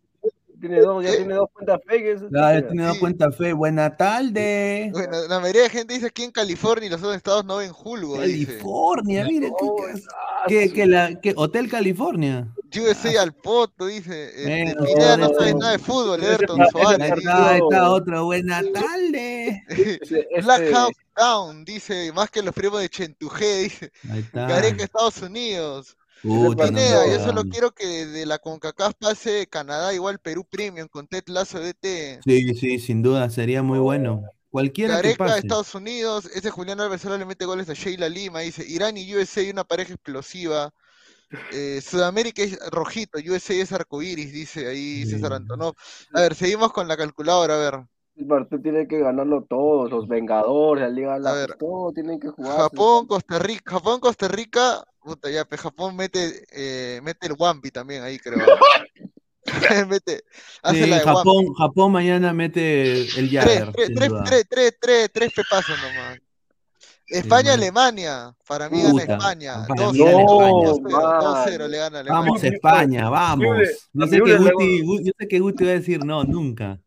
Tiene 0.69 0.81
dos, 0.81 1.05
ya 1.05 1.17
tiene 1.17 1.35
dos 1.35 1.49
cuentas 1.53 1.81
fake. 1.87 2.07
ese 2.07 2.27
Claro, 2.29 2.57
chico. 2.59 2.69
tiene 2.69 2.83
dado 2.83 2.95
Sí. 2.95 3.01
cuenta 3.01 3.33
fe. 3.33 3.53
Buena 3.53 3.97
tarde. 3.97 4.89
Bueno, 4.93 5.17
la 5.29 5.41
mayoría 5.41 5.63
de 5.63 5.71
gente 5.71 5.95
dice 5.95 6.07
aquí 6.07 6.23
en 6.25 6.31
California 6.31 6.87
y 6.87 6.91
los 6.91 7.01
otros 7.01 7.17
estados 7.17 7.45
no 7.45 7.57
ven 7.57 7.73
Julgo, 7.73 8.21
dice. 8.23 8.47
California, 8.53 9.25
mire. 9.25 9.49
¿qué- 9.59 9.67
qué- 9.95 10.03
ah, 10.15 10.45
que, 10.49 10.73
que 10.73 10.87
la, 10.87 11.21
que 11.21 11.35
Hotel 11.37 11.69
California. 11.71 12.49
USA 12.77 13.23
al 13.23 13.33
poto, 13.33 13.87
dice. 13.87 14.31
Este, 14.31 14.75
Bueno, 14.75 14.85
Pineda 14.85 15.17
no 15.17 15.29
no, 15.29 15.35
sabe 15.39 15.53
no. 15.53 15.59
nada 15.59 15.73
de 15.73 15.79
fútbol, 15.79 16.23
Everton 16.25 16.61
Suárez. 16.73 17.13
Ahí 17.29 17.61
está, 17.63 17.91
otro. 17.91 18.25
Buena 18.25 18.63
tarde. 18.73 19.63
Black 20.43 20.73
Hawk 20.75 20.95
Down, 21.17 21.65
dice, 21.65 22.11
más 22.13 22.31
que 22.31 22.43
los 22.43 22.53
primos 22.53 22.81
de 22.81 22.89
Chentujé, 22.89 23.59
dice. 23.63 23.93
Ahí 24.11 24.21
está. 24.21 24.49
Gareca, 24.49 24.83
Estados 24.85 25.23
Unidos. 25.23 25.97
Puta, 26.25 26.65
no 26.65 26.69
Pineda, 26.71 27.07
yo 27.07 27.23
solo 27.23 27.45
quiero 27.45 27.73
que 27.73 28.07
de 28.07 28.25
la 28.25 28.39
CONCACAF 28.39 28.95
pase 28.99 29.47
Canadá 29.47 29.93
igual 29.93 30.19
Perú 30.19 30.47
Premium 30.51 30.89
con 30.89 31.07
Ted 31.07 31.25
Lazo 31.27 31.61
DT. 31.61 32.21
Sí, 32.25 32.55
sí, 32.55 32.79
sin 32.79 33.03
duda, 33.03 33.29
sería 33.29 33.63
muy 33.63 33.79
bueno. 33.79 34.23
Cualquiera 34.49 34.95
que 34.95 35.09
Gareca, 35.09 35.25
pase. 35.27 35.39
Estados 35.41 35.75
Unidos. 35.75 36.31
Ese 36.35 36.49
Julián 36.49 36.81
Álvarez 36.81 37.03
solo 37.03 37.19
le 37.19 37.27
mete 37.27 37.45
goles 37.45 37.69
a 37.69 37.75
Sheila 37.75 38.09
Lima. 38.09 38.41
Dice 38.41 38.65
Irán 38.67 38.97
y 38.97 39.15
USA 39.15 39.43
una 39.51 39.65
pareja 39.65 39.93
explosiva. 39.93 40.73
Eh, 41.53 41.81
Sudamérica 41.83 42.43
es 42.43 42.59
rojito, 42.71 43.19
USA 43.19 43.55
es 43.55 43.73
arcoíris, 43.73 44.33
dice 44.33 44.67
ahí 44.67 45.05
César. 45.05 45.35
Antonov. 45.35 45.75
A 46.15 46.23
ver, 46.23 46.35
seguimos 46.35 46.73
con 46.73 46.89
la 46.89 46.97
calculadora, 46.97 47.55
a 47.55 47.59
ver. 47.59 47.85
El 48.17 48.27
partido 48.27 48.63
tiene 48.63 48.87
que 48.87 49.01
ganarlo 49.01 49.43
todos, 49.43 49.91
los 49.91 50.07
Vengadores, 50.07 50.83
la 50.83 50.89
Liga 50.89 51.15
de 51.15 51.21
la 51.21 51.33
ver. 51.33 51.57
todo 51.59 51.93
tienen 51.93 52.21
que 52.21 52.29
jugar. 52.29 52.57
Japón, 52.57 53.07
Costa 53.07 53.39
Rica, 53.41 53.73
Japón, 53.73 53.99
Costa 53.99 54.29
Rica, 54.29 54.85
puta 55.05 55.31
ya, 55.31 55.45
pues 55.45 55.61
Japón 55.61 55.95
mete, 55.97 56.45
eh, 56.51 57.01
mete 57.03 57.27
el 57.27 57.35
Wampi 57.39 57.71
también 57.71 58.03
ahí, 58.03 58.19
creo. 58.19 58.39
mete, 59.89 60.23
hace 60.63 60.85
Sí, 60.85 60.91
la 60.91 60.99
de. 60.99 61.05
Japón, 61.05 61.53
Japón 61.55 61.93
mañana 61.93 62.33
mete 62.33 62.93
el 63.19 63.31
Jagger, 63.31 63.73
tres, 63.73 63.91
tres, 63.95 64.11
tres, 64.25 64.47
tres, 64.49 64.79
tres, 64.81 65.11
tres 65.13 65.33
pepazos 65.35 65.77
nomás. 65.83 66.19
España, 67.07 67.51
man. 67.51 67.59
Alemania. 67.61 68.35
Para 68.49 68.71
mí 68.71 68.79
gana 68.81 68.93
Puta, 68.93 69.13
España. 69.13 69.67
para 69.69 69.83
2-0, 69.89 69.93
mí 69.93 69.99
gana 69.99 70.21
España. 70.23 70.71
2-0, 70.73 70.81
man. 70.81 71.47
2-0 71.47 71.69
le 71.69 71.77
gana 71.77 71.99
Alemania. 72.01 72.11
Vamos, 72.31 72.45
España, 72.45 73.11
vamos. 73.11 73.57
Yo 73.93 74.07
sé 74.07 74.17
que 74.23 74.37
Guti, 74.39 74.83
Gu- 74.83 75.05
yo 75.05 75.13
sé 75.19 75.29
que 75.29 75.39
Guti 75.41 75.65
va 75.65 75.71
a 75.71 75.75
decir 75.75 76.05
no, 76.05 76.25
nunca. 76.25 76.81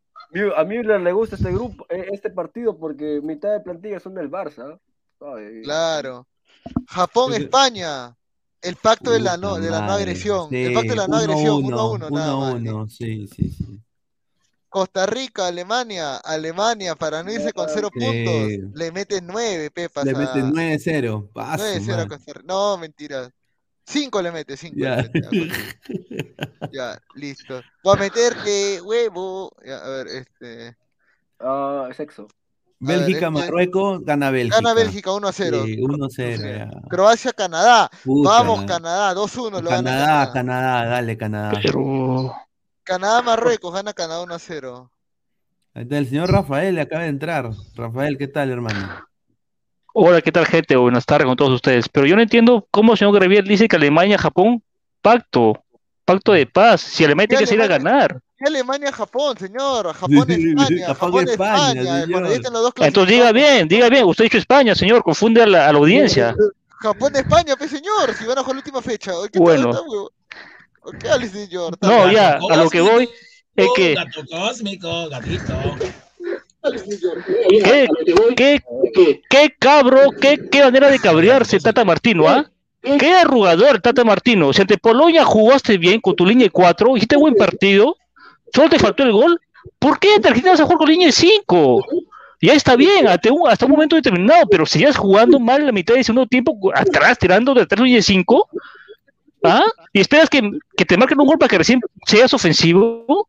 A 0.55 0.63
mí 0.63 0.81
le 0.83 0.99
le 0.99 1.11
gusta 1.11 1.35
este 1.35 1.51
grupo, 1.51 1.85
eh, 1.89 2.07
este 2.11 2.31
partido 2.31 2.77
porque 2.77 3.21
mitad 3.23 3.53
de 3.53 3.59
plantilla 3.59 3.99
son 3.99 4.15
del 4.15 4.29
Barça. 4.29 4.79
Ay, 5.21 5.61
Claro. 5.63 6.27
Japón, 6.87 7.33
España. 7.33 8.13
El 8.61 8.75
pacto 8.75 9.11
de 9.11 9.19
la 9.19 9.37
no, 9.37 9.55
de 9.59 9.69
la 9.69 9.81
no 9.81 9.93
agresión. 9.93 10.49
Sí, 10.49 10.65
el 10.65 10.73
pacto 10.73 10.89
de 10.89 10.95
la 10.95 11.07
no 11.07 11.17
agresión, 11.17 11.63
1 11.63 11.79
a 11.79 11.91
1, 11.91 12.09
nada 12.09 12.35
más. 12.35 12.53
1 12.55 12.89
sí, 12.89 13.27
sí, 13.27 13.49
sí. 13.51 13.79
Costa 14.69 15.05
Rica, 15.05 15.47
Alemania, 15.47 16.17
Alemania, 16.17 16.95
para 16.95 17.23
no 17.23 17.31
irse 17.31 17.53
con 17.53 17.67
cero 17.73 17.89
Sí. 17.93 17.99
puntos, 17.99 18.75
le 18.77 18.91
meten 18.91 19.25
9, 19.27 19.71
Pepas. 19.71 20.03
Le 20.05 20.11
a- 20.11 20.17
mete 20.17 20.41
9-0. 20.43 21.29
Paso, 21.33 21.63
9-0 21.63 22.01
a. 22.01 22.07
Costa 22.07 22.33
Rica. 22.33 22.45
No, 22.47 22.77
mentira. 22.77 23.31
5 23.85 24.21
le 24.21 24.31
mete, 24.31 24.57
5 24.57 24.75
Ya. 24.77 24.97
le 24.97 25.09
mete. 25.13 25.29
Ya, 26.73 26.99
listo. 27.15 27.61
Voy 27.83 27.95
a 27.95 27.99
meterte 27.99 28.81
huevo. 28.81 29.51
Ya, 29.65 29.77
a 29.77 29.89
ver, 29.89 30.07
este. 30.07 30.75
Ah, 31.39 31.87
sexo. 31.95 32.27
Bélgica, 32.79 33.31
Marruecos, 33.31 34.03
gana 34.05 34.29
Bélgica. 34.29 34.57
Gana 34.57 34.73
Bélgica 34.73 35.11
1 35.11 35.27
a 35.27 35.31
0. 35.31 35.63
Sí, 35.65 35.77
1-0. 35.77 36.57
ya. 36.57 36.69
Croacia, 36.89 37.33
Canadá. 37.33 37.89
Puta, 38.03 38.29
Vamos, 38.29 38.65
Canadá, 38.65 39.15
2-1 39.15 39.61
lo 39.61 39.69
gana 39.69 39.89
Canadá, 39.89 40.31
Canadá. 40.31 40.33
Canadá, 40.33 40.85
dale, 40.85 41.17
Canadá. 41.17 41.59
Pero. 41.61 42.35
Canadá, 42.83 43.21
Marruecos, 43.21 43.73
gana 43.73 43.93
Canadá 43.93 44.21
1 44.21 44.33
a 44.33 44.39
0. 44.39 44.91
Ahí 45.73 45.83
está 45.83 45.97
El 45.97 46.07
señor 46.07 46.31
Rafael 46.31 46.79
acaba 46.79 47.03
de 47.03 47.09
entrar. 47.09 47.49
Rafael, 47.75 48.17
¿qué 48.17 48.27
tal, 48.27 48.51
hermano? 48.51 49.07
Hola, 49.93 50.21
¿qué 50.21 50.31
tal, 50.31 50.45
gente? 50.45 50.75
Buenas 50.75 51.05
tardes 51.05 51.25
con 51.25 51.35
todos 51.35 51.53
ustedes. 51.53 51.89
Pero 51.89 52.05
yo 52.05 52.15
no 52.15 52.21
entiendo 52.21 52.67
cómo 52.69 52.91
el 52.93 52.97
señor 52.99 53.15
Gravier 53.15 53.43
dice 53.43 53.67
que 53.67 53.75
Alemania, 53.75 54.17
Japón, 54.17 54.63
pacto, 55.01 55.63
pacto 56.05 56.33
de 56.33 56.45
paz. 56.45 56.81
Si 56.81 57.03
Alemania 57.03 57.29
tiene 57.29 57.41
que 57.41 57.47
salir 57.47 57.63
a 57.63 57.67
ganar. 57.67 58.21
¿Qué 58.37 58.45
Alemania, 58.45 58.91
Japón, 58.91 59.35
señor? 59.37 59.93
Japón, 59.93 60.29
España. 60.29 60.87
Japón, 60.87 61.25
Japón, 61.25 61.29
España, 61.29 62.03
Entonces 62.87 63.15
diga 63.15 63.31
bien, 63.31 63.67
diga 63.67 63.89
bien. 63.89 64.05
Usted 64.05 64.23
ha 64.23 64.25
dicho 64.25 64.37
España, 64.37 64.75
señor, 64.75 65.01
confunde 65.03 65.41
a 65.41 65.47
la, 65.47 65.67
a 65.67 65.73
la 65.73 65.79
audiencia. 65.79 66.35
Japón, 66.79 67.15
España, 67.15 67.55
pe 67.55 67.67
señor. 67.67 68.13
Si 68.17 68.25
van 68.25 68.37
a 68.37 68.41
jugar 68.41 68.55
la 68.55 68.59
última 68.59 68.81
fecha. 68.81 69.11
¿Qué 69.31 69.39
Bueno. 69.39 69.71
¿Qué 70.99 71.09
hables, 71.09 71.31
señor? 71.31 71.77
No, 71.81 72.03
bien. 72.03 72.11
ya, 72.11 72.39
a 72.49 72.55
lo 72.55 72.69
que 72.69 72.79
voy 72.79 73.09
es 73.55 73.67
que 73.75 73.95
Gato 73.95 74.21
cósmico, 74.29 75.09
gatito. 75.09 75.53
¿Qué, 77.49 77.87
qué, 78.35 79.21
qué 79.29 79.55
cabro, 79.57 80.11
qué, 80.21 80.37
qué 80.49 80.63
manera 80.63 80.89
de 80.89 80.99
cabrearse 80.99 81.59
Tata 81.59 81.83
Martino, 81.83 82.27
¿ah? 82.27 82.49
Qué 82.81 83.13
arrugador 83.13 83.81
Tata 83.81 84.03
Martino. 84.03 84.53
Si 84.53 84.61
ante 84.61 84.77
Polonia 84.77 85.25
jugaste 85.25 85.77
bien 85.77 85.99
con 85.99 86.15
tu 86.15 86.25
línea 86.25 86.45
de 86.45 86.51
4, 86.51 86.95
hiciste 86.97 87.17
buen 87.17 87.35
partido, 87.35 87.97
solo 88.53 88.69
te 88.69 88.79
faltó 88.79 89.03
el 89.03 89.11
gol. 89.11 89.39
¿Por 89.79 89.99
qué 89.99 90.15
Argentina 90.15 90.51
vas 90.51 90.59
a 90.59 90.63
jugar 90.63 90.79
con 90.79 90.89
línea 90.89 91.07
de 91.07 91.13
5? 91.13 91.85
Ya 92.41 92.53
está 92.53 92.75
bien, 92.75 93.07
hasta 93.07 93.31
un, 93.31 93.47
hasta 93.49 93.65
un 93.65 93.71
momento 93.71 93.95
determinado, 93.95 94.45
pero 94.49 94.65
si 94.65 94.79
ya 94.79 94.93
jugando 94.93 95.39
mal 95.39 95.65
la 95.65 95.71
mitad 95.71 95.95
del 95.95 96.03
segundo 96.03 96.27
tiempo, 96.27 96.57
atrás, 96.73 97.17
tirando 97.17 97.53
de 97.53 97.61
atrás 97.61 97.81
línea 97.81 97.97
de 97.97 98.03
5, 98.03 98.49
¿ah? 99.43 99.63
Y 99.91 99.99
esperas 99.99 100.29
que, 100.29 100.51
que 100.75 100.85
te 100.85 100.97
marquen 100.97 101.19
un 101.19 101.27
gol 101.27 101.39
para 101.39 101.49
que 101.49 101.57
recién 101.57 101.81
seas 102.05 102.33
ofensivo. 102.33 103.27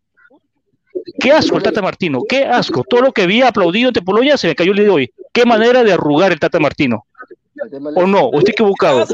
Qué 1.21 1.33
asco 1.33 1.57
el 1.57 1.63
Tata 1.63 1.81
Martino, 1.81 2.21
qué 2.29 2.45
asco. 2.45 2.85
Todo 2.85 3.01
lo 3.01 3.13
que 3.13 3.23
había 3.23 3.49
aplaudido 3.49 3.89
ante 3.89 4.03
Polonia 4.03 4.37
se 4.37 4.49
me 4.49 4.55
cayó 4.55 4.73
el 4.73 4.79
día 4.79 4.87
de 4.87 4.91
hoy. 4.91 5.13
Qué 5.33 5.47
manera 5.47 5.83
de 5.85 5.93
arrugar 5.93 6.33
el 6.33 6.41
Tata 6.41 6.59
Martino. 6.59 7.07
¿O 7.95 8.07
no? 8.07 8.27
¿O 8.27 8.39
estoy 8.39 8.53
equivocado? 8.53 9.07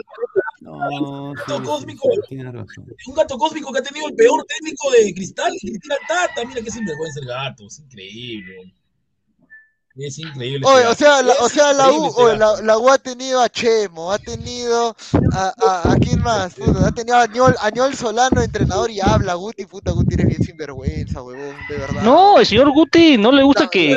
No, 0.64 1.32
sí, 1.34 1.40
Gato 1.40 1.58
sí, 1.58 1.62
cósmico. 1.62 2.08
sí, 2.10 2.20
tienes 2.28 2.52
razón. 2.54 2.86
Un 3.06 3.14
gato 3.14 3.36
cósmico 3.36 3.70
que 3.72 3.80
ha 3.80 3.82
tenido 3.82 4.08
el 4.08 4.14
peor 4.14 4.44
técnico 4.46 4.90
de 4.92 5.12
cristal, 5.14 5.52
Cristina 5.60 5.96
Tata. 6.08 6.44
Mira 6.46 6.62
qué 6.62 6.70
sinvergüenza 6.70 7.20
el 7.20 7.26
gato, 7.26 7.66
es 7.66 7.78
increíble. 7.80 8.72
Es 9.97 10.18
increíble. 10.18 10.66
Oye, 10.66 10.86
o 10.86 10.95
sea, 10.95 11.22
la, 11.22 11.34
o 11.34 11.49
sea, 11.49 11.72
la 11.72 11.88
U, 11.92 12.12
oye, 12.16 12.36
la, 12.36 12.61
la 12.62 12.78
U 12.78 12.90
ha 12.90 12.99
tenido 12.99 13.40
a 13.40 13.49
Chemo, 13.49 14.11
ha 14.11 14.18
tenido 14.18 14.97
a, 15.32 15.55
a, 15.57 15.92
a 15.92 15.97
quién 15.97 16.20
más, 16.20 16.55
puta, 16.57 16.88
ha 16.88 16.90
tenido 16.90 17.16
a 17.16 17.26
Ñol, 17.26 17.55
a 17.61 17.70
Ñol 17.70 17.95
Solano, 17.95 18.42
entrenador, 18.42 18.90
y 18.90 19.01
habla, 19.01 19.34
Guti, 19.34 19.66
puta, 19.66 19.92
Guti 19.92 20.14
eres 20.14 20.26
bien 20.26 20.42
sinvergüenza, 20.42 21.22
huevón, 21.22 21.55
de 21.68 21.78
verdad. 21.78 22.03
No, 22.03 22.40
el 22.40 22.47
señor 22.47 22.72
Guti 22.72 23.16
no 23.18 23.30
le 23.30 23.45
gusta 23.45 23.68
que, 23.68 23.97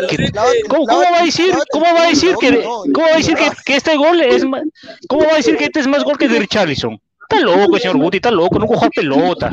¿Cómo, 0.69 0.85
va 0.85 1.19
a 1.19 1.25
decir? 1.25 1.51
¿Cómo 1.71 1.85
va 1.85 2.03
a 2.03 2.09
decir 2.09 2.35
que 2.39 2.61
cómo 2.61 3.07
va 3.07 3.13
a 3.13 3.17
decir 3.17 3.35
que 3.65 3.75
este 3.75 3.97
gol 3.97 4.21
es 4.21 4.45
más, 4.45 4.61
cómo 5.07 5.25
va 5.25 5.33
a 5.33 5.37
decir 5.37 5.57
que 5.57 5.65
este 5.65 5.79
es 5.79 5.87
más 5.87 6.03
gol 6.03 6.17
que 6.19 6.27
de 6.27 6.37
Richarlison? 6.37 7.01
Está 7.27 7.43
loco 7.43 7.75
el 7.75 7.81
señor 7.81 7.97
Guti, 7.97 8.17
está 8.17 8.29
loco, 8.29 8.59
no 8.59 8.67
coja 8.67 8.87
pelota. 8.91 9.49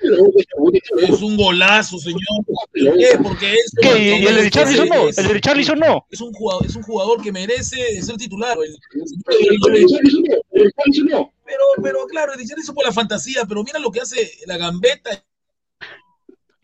Es 0.00 1.22
un 1.22 1.36
golazo, 1.36 1.98
señor. 1.98 2.20
¿Por 2.46 2.98
qué? 2.98 3.18
Porque 3.22 3.54
es. 3.54 3.72
¿Qué? 3.80 4.18
¿Y 4.20 4.26
el 4.26 4.34
de 4.36 4.42
Richarlison 4.42 4.88
no? 4.88 5.08
¿El 5.08 5.14
de 5.14 5.22
Richarlison 5.28 5.78
no? 5.78 6.06
Es 6.10 6.20
un 6.20 6.32
jugador, 6.32 6.66
es 6.66 6.76
un 6.76 6.82
jugador 6.82 7.22
que 7.22 7.32
merece 7.32 8.00
ser 8.02 8.16
titular. 8.16 8.56
El- 8.62 8.78
pero, 11.44 11.64
pero 11.82 12.06
claro, 12.06 12.32
el 12.32 12.38
Richarlison 12.38 12.74
por 12.74 12.84
la 12.84 12.92
fantasía, 12.92 13.44
pero 13.46 13.62
mira 13.64 13.78
lo 13.78 13.90
que 13.90 14.00
hace 14.00 14.30
la 14.46 14.56
gambeta. 14.56 15.22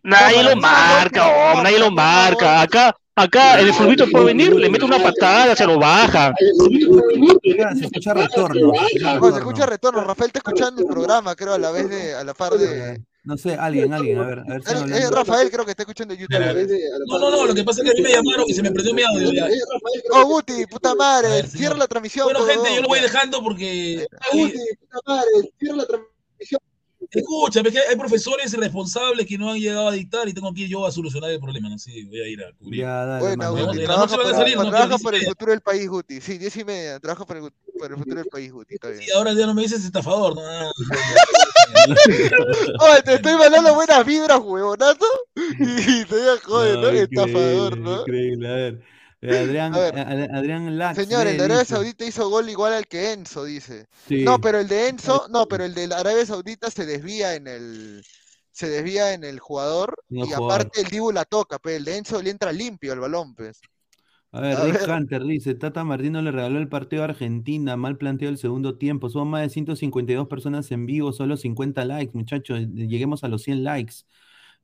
Nadie 0.02 0.42
lo 0.42 0.56
marca, 0.56 1.26
hombre, 1.26 1.62
nadie 1.64 1.78
lo 1.78 1.90
marca. 1.90 2.60
Acá, 2.60 2.94
acá 3.16 3.58
el 3.58 3.72
fulbito 3.72 4.06
por 4.10 4.26
venir, 4.26 4.54
le 4.54 4.68
mete 4.68 4.84
una 4.84 5.02
patada, 5.02 5.56
se 5.56 5.66
lo 5.66 5.78
baja. 5.78 6.34
Se 6.38 7.84
escucha 7.86 8.12
retorno. 8.12 8.72
se 8.92 9.38
escucha 9.38 9.66
retorno, 9.66 10.04
Rafael 10.04 10.28
está 10.28 10.40
escuchando 10.40 10.82
el 10.82 10.88
programa, 10.88 11.34
creo, 11.34 11.54
a 11.54 11.58
la 11.58 11.70
vez 11.70 11.88
de, 11.88 12.14
a 12.14 12.22
la 12.22 12.34
par 12.34 12.52
de... 12.54 13.00
No 13.24 13.38
sé, 13.38 13.54
alguien, 13.54 13.90
alguien, 13.92 14.18
a 14.18 14.26
ver, 14.26 14.38
a 14.40 14.44
ver 14.44 14.62
si 14.62 14.70
Eh, 14.74 14.76
hablan. 14.76 15.02
eh, 15.02 15.10
Rafael 15.10 15.50
creo 15.50 15.64
que 15.64 15.70
está 15.70 15.82
escuchando 15.84 16.12
YouTube. 16.12 16.38
No, 17.08 17.18
no, 17.18 17.30
no, 17.30 17.46
lo 17.46 17.54
que 17.54 17.64
pasa 17.64 17.80
es 17.80 17.86
que 17.86 17.90
a 17.92 17.94
mí 17.94 18.02
me 18.02 18.10
llamaron 18.12 18.44
y 18.46 18.52
se 18.52 18.62
me 18.62 18.70
prendió 18.70 18.92
mi 18.94 19.02
audio. 19.02 19.32
ya. 19.32 19.48
Oh, 20.12 20.26
Guti, 20.26 20.66
puta 20.66 20.94
madre, 20.94 21.28
ver, 21.30 21.46
cierra 21.48 21.76
la 21.76 21.86
transmisión. 21.86 22.24
Bueno, 22.26 22.44
gente, 22.44 22.74
yo 22.74 22.82
lo 22.82 22.88
voy 22.88 23.00
dejando 23.00 23.42
porque. 23.42 24.06
Guti, 24.32 24.58
puta 24.78 24.98
madre, 25.06 25.28
cierra 25.58 25.76
la 25.78 25.86
transmisión. 25.86 26.60
Escucha, 27.10 27.60
es 27.60 27.72
que 27.72 27.78
hay 27.78 27.96
profesores 27.96 28.52
irresponsables 28.54 29.24
que 29.26 29.38
no 29.38 29.50
han 29.52 29.58
llegado 29.58 29.88
a 29.88 29.92
dictar 29.92 30.28
y 30.28 30.34
tengo 30.34 30.52
que 30.52 30.62
ir 30.62 30.68
yo 30.68 30.84
a 30.84 30.90
solucionar 30.90 31.30
el 31.30 31.38
problema. 31.38 31.68
No 31.68 31.78
sé, 31.78 31.92
voy 32.08 32.20
a 32.20 32.26
ir 32.28 32.42
a 32.42 32.52
cubrir. 32.58 32.80
Ya, 32.80 33.04
dale, 33.06 33.20
Bueno, 33.36 33.52
Guti, 33.52 33.84
trabaja, 33.84 34.00
noche 34.06 34.16
van 34.16 34.26
a 34.26 34.30
por, 34.30 34.38
salir, 34.38 34.56
¿no? 34.56 34.62
trabaja 34.70 34.88
Pero 34.88 34.98
por 34.98 35.14
el 35.14 35.24
futuro 35.24 35.50
del 35.52 35.60
país, 35.60 35.88
Guti. 35.88 36.20
Sí, 36.20 36.38
diez 36.38 36.56
y 36.56 36.64
media, 36.64 36.98
trabaja 36.98 37.24
por 37.24 37.36
el, 37.36 37.42
por 37.84 37.92
el 37.92 37.98
futuro 37.98 38.16
del 38.20 38.28
país, 38.30 38.52
Guti, 38.52 38.74
está 38.74 38.88
bien. 38.88 39.02
Y 39.06 39.10
ahora 39.12 39.32
ya 39.34 39.46
no 39.46 39.54
me 39.54 39.62
dices 39.62 39.84
estafador, 39.84 40.34
¿no? 40.36 40.42
Ah, 40.46 40.70
Oye, 42.80 43.02
te 43.04 43.14
estoy 43.14 43.34
mandando 43.34 43.74
buenas 43.74 44.04
vibras, 44.06 44.40
huevonazo. 44.42 45.06
Y 45.36 46.04
te 46.04 46.16
voy 46.16 46.28
a 46.28 46.40
joder, 46.42 46.74
¿no? 46.76 46.82
No, 46.82 46.88
Estafador, 46.90 47.78
¿no? 47.78 48.00
increíble, 48.00 48.48
a 48.48 48.52
ver. 48.54 48.82
Eh, 49.22 49.38
Adrián, 49.38 49.74
A 49.74 49.78
ver. 49.78 49.98
a- 49.98 50.36
Adrián 50.38 50.78
Lax. 50.78 50.96
Señor, 50.98 51.26
el 51.26 51.32
lee, 51.32 51.38
de 51.38 51.44
Arabia 51.44 51.62
dice. 51.62 51.74
Saudita 51.74 52.04
hizo 52.04 52.28
gol 52.28 52.48
igual 52.50 52.74
al 52.74 52.86
que 52.86 53.12
Enzo, 53.12 53.44
dice. 53.44 53.86
Sí. 54.06 54.22
No, 54.22 54.38
pero 54.40 54.58
el 54.60 54.68
de 54.68 54.88
Enzo, 54.88 55.26
no, 55.30 55.46
pero 55.46 55.64
el 55.64 55.74
de 55.74 55.84
Arabia 55.94 56.26
Saudita 56.26 56.70
se 56.70 56.84
desvía 56.86 57.34
en 57.34 57.48
el 57.48 58.04
se 58.52 58.68
desvía 58.68 59.14
en 59.14 59.24
el 59.24 59.40
jugador 59.40 59.96
En 60.10 60.18
el 60.18 60.24
y 60.26 60.32
jugador. 60.32 60.52
aparte 60.52 60.80
el 60.82 60.88
Dibu 60.88 61.10
la 61.10 61.24
toca, 61.24 61.58
pero 61.58 61.76
el 61.76 61.84
de 61.84 61.96
Enzo 61.96 62.22
le 62.22 62.30
entra 62.30 62.52
limpio 62.52 62.92
el 62.92 63.00
balón, 63.00 63.34
pues. 63.34 63.60
A 64.34 64.40
ver, 64.40 64.58
A 64.58 64.64
Rick 64.64 64.80
ver. 64.80 64.88
Hunter 64.88 65.22
dice, 65.22 65.54
Tata 65.54 65.84
Martino 65.84 66.20
le 66.20 66.32
regaló 66.32 66.58
el 66.58 66.68
partido 66.68 67.02
a 67.02 67.04
Argentina, 67.06 67.76
mal 67.76 67.96
planteado 67.96 68.32
el 68.32 68.38
segundo 68.38 68.76
tiempo, 68.78 69.08
son 69.08 69.28
más 69.28 69.42
de 69.42 69.48
152 69.50 70.26
personas 70.26 70.72
en 70.72 70.86
vivo, 70.86 71.12
solo 71.12 71.36
50 71.36 71.84
likes, 71.84 72.16
muchachos, 72.16 72.60
lleguemos 72.74 73.22
a 73.22 73.28
los 73.28 73.42
100 73.44 73.62
likes. 73.62 73.94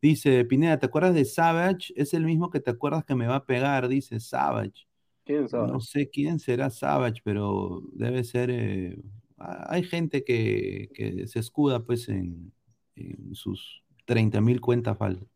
Dice, 0.03 0.45
Pineda, 0.45 0.79
¿te 0.81 0.87
acuerdas 0.87 1.15
de 1.15 1.25
Savage? 1.25 1.93
Es 1.97 2.15
el 2.15 2.25
mismo 2.25 2.51
que 2.51 2.59
te 2.61 2.71
acuerdas 2.73 3.05
que 3.05 3.15
me 3.15 3.29
va 3.29 3.37
a 3.37 3.47
pegar, 3.47 3.87
dice 3.89 4.19
Savage. 4.21 4.89
¿Quién 5.25 5.49
sabe? 5.49 5.73
No 5.73 5.81
sé 5.81 6.11
quién 6.11 6.41
será 6.41 6.71
Savage, 6.71 7.23
pero 7.25 7.83
debe 7.95 8.25
ser... 8.25 8.51
eh, 8.53 8.99
hay 9.39 9.85
gente 9.85 10.25
que, 10.25 10.91
que 10.95 11.29
se 11.29 11.41
escuda 11.41 11.81
pues 11.85 12.09
en, 12.11 12.53
en 12.97 13.35
sus 13.37 13.85
30.000 14.07 14.61
cuentas 14.63 14.99
falsas. 14.99 15.29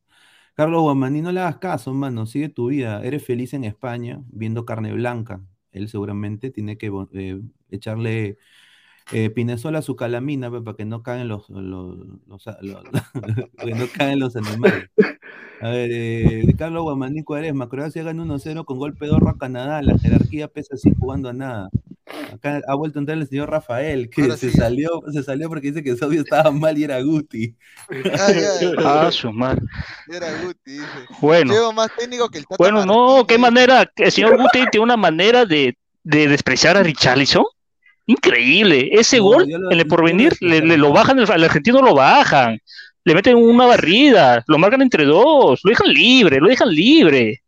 Carlos 0.55 0.82
Guamaní, 0.82 1.20
no 1.22 1.32
le 1.32 1.40
hagas 1.40 1.59
caso, 1.59 1.92
mano, 1.94 2.26
sigue 2.26 2.48
tu 2.48 2.68
vida. 2.68 3.02
Eres 3.05 3.24
feliz 3.24 3.55
en 3.55 3.64
España 3.64 4.22
viendo 4.28 4.64
carne 4.64 4.92
blanca. 4.92 5.42
Él 5.72 5.88
seguramente 5.88 6.50
tiene 6.50 6.78
que 6.78 6.92
eh, 7.12 7.40
echarle 7.70 8.38
eh, 9.12 9.30
pinesola 9.30 9.80
a 9.80 9.82
su 9.82 9.96
calamina 9.96 10.50
pe, 10.50 10.61
para 10.62 10.76
que 10.76 10.84
no 10.86 11.02
caigan 11.02 11.28
los, 11.28 11.50
los, 11.50 11.98
los- 12.26 12.46
no 13.76 13.86
caigan 13.92 14.18
los 14.20 14.36
animales. 14.36 14.90
A 15.61 15.70
ver, 15.70 15.90
eh, 15.92 16.55
Carlos 16.59 16.82
Guamaní 16.84 17.22
Cuaresma, 17.24 17.68
Croacia 17.68 18.02
gana 18.02 18.22
1-0 18.22 18.64
con 18.64 18.78
gol 18.78 18.96
pedorro 18.96 19.30
a 19.30 19.38
Canadá. 19.38 19.82
La 19.82 19.98
jerarquía 19.98 20.48
pesa 20.48 20.76
sin 20.76 20.94
jugando 20.96 21.28
a 21.30 21.32
nada. 21.32 21.70
Acá 22.32 22.60
ha 22.66 22.74
vuelto 22.74 22.98
a 22.98 23.00
entrar 23.00 23.18
el 23.18 23.28
señor 23.28 23.50
Rafael, 23.50 24.10
que 24.10 24.22
Ahora 24.22 24.36
se 24.36 24.50
sí. 24.50 24.56
salió, 24.56 24.88
se 25.12 25.22
salió 25.22 25.48
porque 25.48 25.68
dice 25.68 25.82
que 25.84 25.96
Saudio 25.96 26.22
estaba 26.22 26.50
mal 26.50 26.76
y 26.78 26.84
era 26.84 27.00
Guti. 27.02 27.54
Ah, 28.18 28.32
ya, 28.32 28.70
Ah, 28.78 29.10
su 29.12 29.32
madre. 29.32 29.62
era 30.12 30.26
Guti, 30.42 30.72
dice. 30.72 30.86
Bueno, 31.20 31.52
Llevo 31.52 31.72
más 31.72 31.90
técnico 31.96 32.28
que 32.28 32.38
el 32.38 32.44
Tata 32.46 32.56
bueno, 32.58 32.84
no, 32.84 33.26
qué 33.26 33.38
manera. 33.38 33.90
El 33.96 34.10
señor 34.12 34.36
Guti 34.40 34.64
tiene 34.70 34.84
una 34.84 34.96
manera 34.96 35.44
de, 35.46 35.76
de 36.02 36.28
despreciar 36.28 36.76
a 36.76 36.82
Richarlison. 36.82 37.44
Increíble. 38.06 38.90
Ese 38.92 39.18
No, 39.18 39.24
gol 39.24 39.46
lo- 39.48 39.70
en 39.70 39.78
el 39.80 39.86
porvenir 39.86 40.34
lo 40.40 40.48
le, 40.48 40.60
le 40.60 40.76
lo 40.76 40.92
bajan, 40.92 41.18
al 41.20 41.30
al 41.30 41.44
argentino 41.44 41.80
lo 41.80 41.94
bajan. 41.94 42.58
Le 43.04 43.14
meten 43.14 43.36
una 43.36 43.66
barrida, 43.66 44.42
lo 44.46 44.58
marcan 44.58 44.82
entre 44.82 45.04
dos, 45.04 45.60
lo 45.62 45.68
dejan 45.70 45.88
libre, 45.92 46.38
lo 46.40 46.48
dejan 46.48 46.70
libre. 46.70 47.42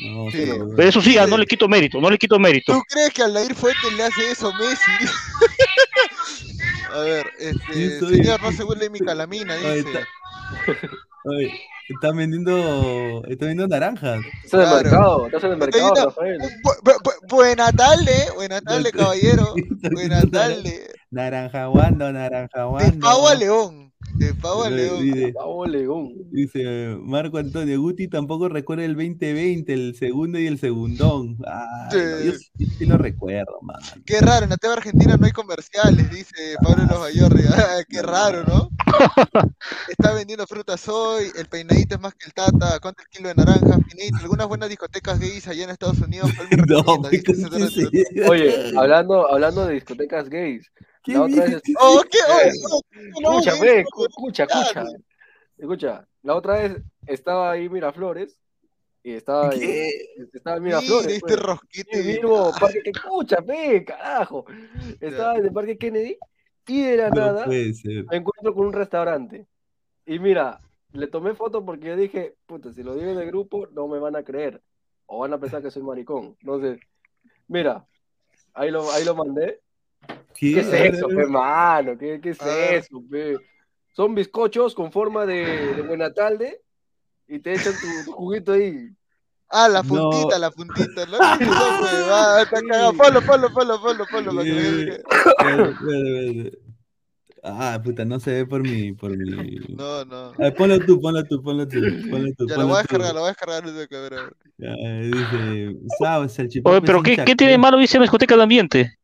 No, 0.00 0.30
Sí. 0.30 0.44
pero- 0.76 0.88
eso 0.88 1.00
sí, 1.00 1.16
ah, 1.18 1.26
no 1.26 1.38
le 1.38 1.46
quito 1.46 1.68
mérito, 1.68 2.00
no 2.00 2.10
le 2.10 2.18
quito 2.18 2.38
mérito. 2.38 2.72
¿Tú 2.72 2.82
crees 2.88 3.12
que 3.12 3.22
Aldair 3.22 3.54
Fuentes 3.54 3.92
le 3.96 4.02
hace 4.02 4.30
eso 4.30 4.48
a 4.52 4.58
Messi? 4.58 4.90
a 6.92 6.98
ver, 7.00 7.26
este, 7.38 8.00
señor, 8.00 8.42
no 8.42 8.52
se 8.52 8.64
vuelve 8.64 8.90
mi 8.90 9.00
calamina, 9.00 9.54
dice. 9.56 9.78
está. 9.78 10.06
Oye, 11.26 11.52
está 11.88 12.12
vendiendo, 12.12 13.22
está 13.28 13.46
vendiendo 13.46 13.68
naranjas. 13.68 14.20
Estás 14.44 14.70
en 14.72 14.76
el 14.78 14.84
mercado, 14.84 15.26
estás 15.26 15.44
en 15.44 15.50
el 15.52 15.56
mercado, 15.58 15.88
Está 15.88 16.04
Rafael. 16.06 16.38
Bu- 16.62 16.80
bu- 16.82 17.02
bu- 17.02 17.28
buena 17.28 17.72
tarde, 17.72 18.28
buena 18.34 18.60
tarde, 18.60 18.92
caballero. 18.92 19.54
Buena 19.92 20.22
tarde. 20.22 20.90
Naranja 21.10 21.66
guando, 21.66 22.12
naranja 22.12 22.58
De 22.58 22.64
guando. 22.66 23.06
Pau 23.06 23.28
a 23.28 23.34
León. 23.34 23.83
De 24.14 24.32
Pavo 24.34 24.68
León. 24.68 25.02
Dice, 25.02 25.32
Pavo 25.32 25.66
León. 25.66 26.12
dice, 26.30 26.96
Marco 27.00 27.38
Antonio 27.38 27.80
Guti 27.80 28.08
tampoco 28.08 28.48
recuerda 28.48 28.84
el 28.84 28.94
2020, 28.94 29.72
el 29.72 29.94
segundo 29.96 30.38
y 30.38 30.46
el 30.46 30.58
segundón. 30.58 31.36
Ah, 31.46 31.88
Sí. 31.90 31.98
no, 31.98 32.20
yo, 32.20 32.32
sí- 32.32 32.86
lo 32.86 32.96
recuerdo, 32.98 33.58
man. 33.62 33.80
Qué 34.06 34.20
raro, 34.20 34.44
en 34.44 34.50
la 34.50 34.56
TV 34.56 34.74
Argentina 34.74 35.16
no 35.16 35.26
hay 35.26 35.32
comerciales, 35.32 36.10
dice 36.10 36.54
Pablo 36.62 36.84
Los 36.88 37.00
Bayorri. 37.00 37.42
Ah, 37.50 37.82
Qué 37.88 38.02
raro, 38.02 38.44
¿no? 38.44 38.68
Está 39.88 40.12
vendiendo 40.14 40.46
frutas 40.46 40.86
hoy, 40.88 41.26
el 41.36 41.46
peinadito 41.46 41.96
es 41.96 42.00
más 42.00 42.14
que 42.14 42.26
el 42.26 42.34
tata, 42.34 42.78
¿cuánto 42.80 43.02
el 43.02 43.08
kilo 43.08 43.28
de 43.28 43.34
naranja? 43.34 43.78
Finito, 43.88 44.16
algunas 44.20 44.46
buenas 44.46 44.68
discotecas 44.68 45.18
gays 45.18 45.48
allá 45.48 45.64
en 45.64 45.70
Estados 45.70 45.98
Unidos. 46.00 46.30
¿cuál 46.36 46.48
me 46.50 46.66
No. 46.66 48.28
Oye, 48.30 48.72
hablando, 48.76 49.30
hablando 49.32 49.66
de 49.66 49.74
discotecas 49.74 50.28
gays. 50.28 50.70
¿Qué 51.04 51.12
La 51.12 51.22
otra 51.22 51.44
dices? 51.44 51.62
vez. 51.62 51.76
Oh, 51.80 52.02
¿qué? 52.10 52.18
No, 53.20 53.38
Escucha, 53.38 53.60
ve, 53.60 53.80
escucha, 53.80 54.44
escucha. 54.44 54.84
Escucha, 55.58 56.08
la 56.22 56.34
otra 56.34 56.54
vez 56.54 56.82
estaba 57.06 57.50
ahí 57.52 57.68
Miraflores 57.68 58.38
y 59.02 59.12
estaba 59.12 59.50
ahí, 59.50 59.60
¿Qué? 59.60 59.90
estaba 60.32 60.56
en 60.56 60.62
Mira, 60.62 60.80
Miraflores. 60.80 61.12
este 61.12 61.20
pues. 61.20 61.40
rosquete. 61.40 62.02
Sí, 62.02 62.08
mismo 62.08 62.52
parque 62.58 62.80
que 62.82 62.90
escucha, 62.90 63.36
ve, 63.44 63.84
carajo. 63.84 64.46
Estaba 64.98 65.36
en 65.36 65.44
el 65.44 65.52
parque 65.52 65.76
Kennedy 65.76 66.16
y 66.66 66.82
de 66.82 66.96
la 66.96 67.10
No 67.10 67.16
nada 67.16 67.46
me 67.46 68.16
encuentro 68.16 68.54
con 68.54 68.66
un 68.66 68.72
restaurante. 68.72 69.46
Y 70.06 70.18
mira, 70.18 70.58
le 70.92 71.06
tomé 71.08 71.34
foto 71.34 71.64
porque 71.64 71.88
yo 71.88 71.96
dije, 71.96 72.34
puta, 72.46 72.72
si 72.72 72.82
lo 72.82 72.94
digo 72.94 73.10
en 73.10 73.18
el 73.18 73.26
grupo 73.26 73.66
no 73.68 73.88
me 73.88 73.98
van 73.98 74.16
a 74.16 74.22
creer. 74.22 74.62
O 75.06 75.18
van 75.18 75.34
a 75.34 75.38
pensar 75.38 75.60
que 75.62 75.70
soy 75.70 75.82
maricón. 75.82 76.34
Entonces, 76.40 76.80
mira, 77.46 77.86
ahí 78.54 78.70
lo, 78.70 78.90
ahí 78.90 79.04
lo 79.04 79.14
mandé. 79.14 79.60
¿Qué 80.38 80.60
es 80.60 80.72
eso, 80.72 81.08
pe, 81.08 81.26
mano? 81.26 81.96
¿Qué, 81.98 82.20
qué 82.20 82.30
es 82.30 82.40
A 82.40 82.46
ver. 82.46 82.74
eso, 82.78 83.02
pe? 83.10 83.38
Son 83.92 84.14
bizcochos 84.14 84.74
con 84.74 84.90
forma 84.90 85.24
de, 85.26 85.74
de 85.74 85.82
buenatalde 85.82 86.60
y 87.28 87.38
te 87.38 87.54
echan 87.54 87.78
tu, 87.80 88.04
tu 88.04 88.12
juguito 88.12 88.52
ahí. 88.52 88.88
Ah, 89.48 89.68
la 89.68 89.82
No. 89.82 90.10
puntita, 90.10 90.38
la 90.38 90.50
puntita, 90.50 91.06
¿no? 91.06 91.18
Eh, 94.36 94.84
que- 94.84 94.92
espera, 94.92 95.68
espera, 95.70 96.20
espera. 96.20 96.58
Ah, 97.46 97.78
puta, 97.84 98.04
no 98.06 98.18
se 98.18 98.32
ve 98.32 98.46
por 98.46 98.64
mi, 98.64 98.92
por 98.92 99.16
mi. 99.16 99.58
No, 99.76 100.04
no. 100.04 100.30
A 100.30 100.38
ver, 100.38 100.54
ponlo 100.56 100.78
tú, 100.84 101.00
ponlo 101.00 101.22
tú, 101.24 101.42
ponlo 101.42 101.68
tú, 101.68 101.78
ponlo 102.10 102.28
tú. 102.36 102.46
Ya 102.48 102.56
lo 102.56 102.66
voy 102.66 102.78
a 102.78 102.82
tú. 102.82 102.88
descargar, 102.88 103.14
lo 103.14 103.20
voy 103.20 103.28
a 103.28 103.30
descargar. 103.32 103.64
ahorita 103.64 103.86
que 103.86 103.96
a 103.96 104.00
ver, 104.00 104.14
a 104.14 104.22
ver. 104.22 104.36
Ya, 104.56 104.74
dice, 105.00 105.76
¿sabes? 105.98 106.38
El 106.38 106.48
chipotle 106.48 106.78
Oye, 106.78 106.86
pero 106.86 107.02
¿qué. 107.02 107.16
¿qué 107.24 107.36
tiene 107.36 107.52
de 107.52 107.58
malo 107.58 107.80
irse 107.80 107.96
a 107.96 108.00
una 108.00 108.04
discoteca 108.04 108.36
de 108.36 108.42
ambiente? 108.42 108.98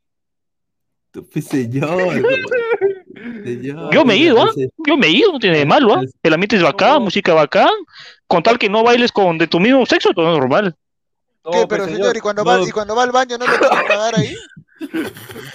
Pues, 1.12 1.44
señor. 1.46 2.12
señor, 3.44 3.92
Yo 3.92 4.04
me 4.04 4.14
he 4.14 4.18
ido, 4.18 4.42
¿ah? 4.42 4.50
ese- 4.50 4.70
Yo 4.86 4.96
me 4.96 5.06
he 5.08 5.10
ido, 5.10 5.32
no 5.32 5.38
tiene 5.38 5.58
de 5.58 5.66
malo, 5.66 5.94
¿ah? 5.94 6.02
El 6.22 6.32
ambiente 6.34 6.56
es 6.56 6.62
bacán, 6.62 7.02
música 7.02 7.34
bacán. 7.34 7.68
Con 8.26 8.42
tal 8.42 8.58
que 8.58 8.68
no 8.68 8.84
bailes 8.84 9.10
con 9.12 9.36
de 9.38 9.46
tu 9.48 9.58
mismo 9.58 9.84
sexo, 9.86 10.10
todo 10.14 10.30
normal. 10.30 10.74
No, 11.44 11.50
¿Qué? 11.50 11.60
pe, 11.60 11.66
Pero 11.68 11.86
señor, 11.86 12.16
¿y 12.16 12.20
cuando, 12.20 12.44
va, 12.44 12.58
no. 12.58 12.66
¿y 12.66 12.70
cuando 12.70 12.94
va 12.94 13.02
al 13.02 13.10
baño 13.12 13.38
no 13.38 13.46
le 13.46 13.52
que 13.58 13.66
pagar 13.88 14.14
ahí? 14.18 14.34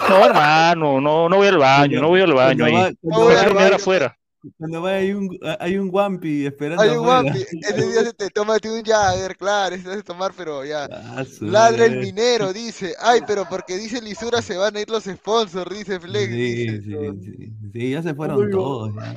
No, 0.10 0.26
hermano, 0.26 1.00
no, 1.02 1.30
no 1.30 1.36
voy 1.38 1.48
al 1.48 1.58
baño, 1.58 2.02
no 2.02 2.10
voy 2.10 2.22
al 2.22 2.34
baño 2.34 2.66
ahí. 2.66 2.74
va- 2.74 2.92
Voy 3.02 3.34
a 3.34 3.40
al 3.40 3.46
va- 3.46 3.50
terminar 3.50 3.74
afuera. 3.76 4.18
Cuando 4.58 4.82
va 4.82 4.92
hay 4.92 5.12
un, 5.12 5.38
hay 5.60 5.78
un 5.78 5.90
Wampi 5.92 6.46
esperando 6.46 6.84
Hay 6.84 6.90
un 6.92 7.04
guapi. 7.06 7.30
Ese 7.62 7.74
día 7.88 8.04
se 8.04 8.14
te 8.14 8.30
tómate 8.30 8.70
un 8.70 8.84
Jagger, 8.84 9.36
claro, 9.38 9.76
ese 9.76 9.90
de 9.90 10.04
tomar, 10.04 10.34
pero 10.38 10.64
ya. 10.66 10.86
Ah, 10.92 11.24
Ladra 11.42 11.86
el 11.86 12.00
minero, 12.00 12.54
dice. 12.54 12.94
Ay, 13.00 13.22
pero 13.26 13.46
porque 13.50 13.78
dice 13.78 14.02
Lisura 14.02 14.42
se 14.42 14.58
van 14.58 14.76
a 14.76 14.82
ir 14.82 14.90
los 14.90 15.04
sponsors, 15.06 15.76
dice 15.76 16.00
Flex. 16.00 16.28
Sí, 16.32 16.38
dice. 16.38 16.82
sí, 16.82 17.22
sí, 17.22 17.54
sí, 17.74 17.90
ya 17.92 18.04
se 18.04 18.14
fueron 18.14 18.50
todos. 18.52 18.94
ya. 18.96 19.16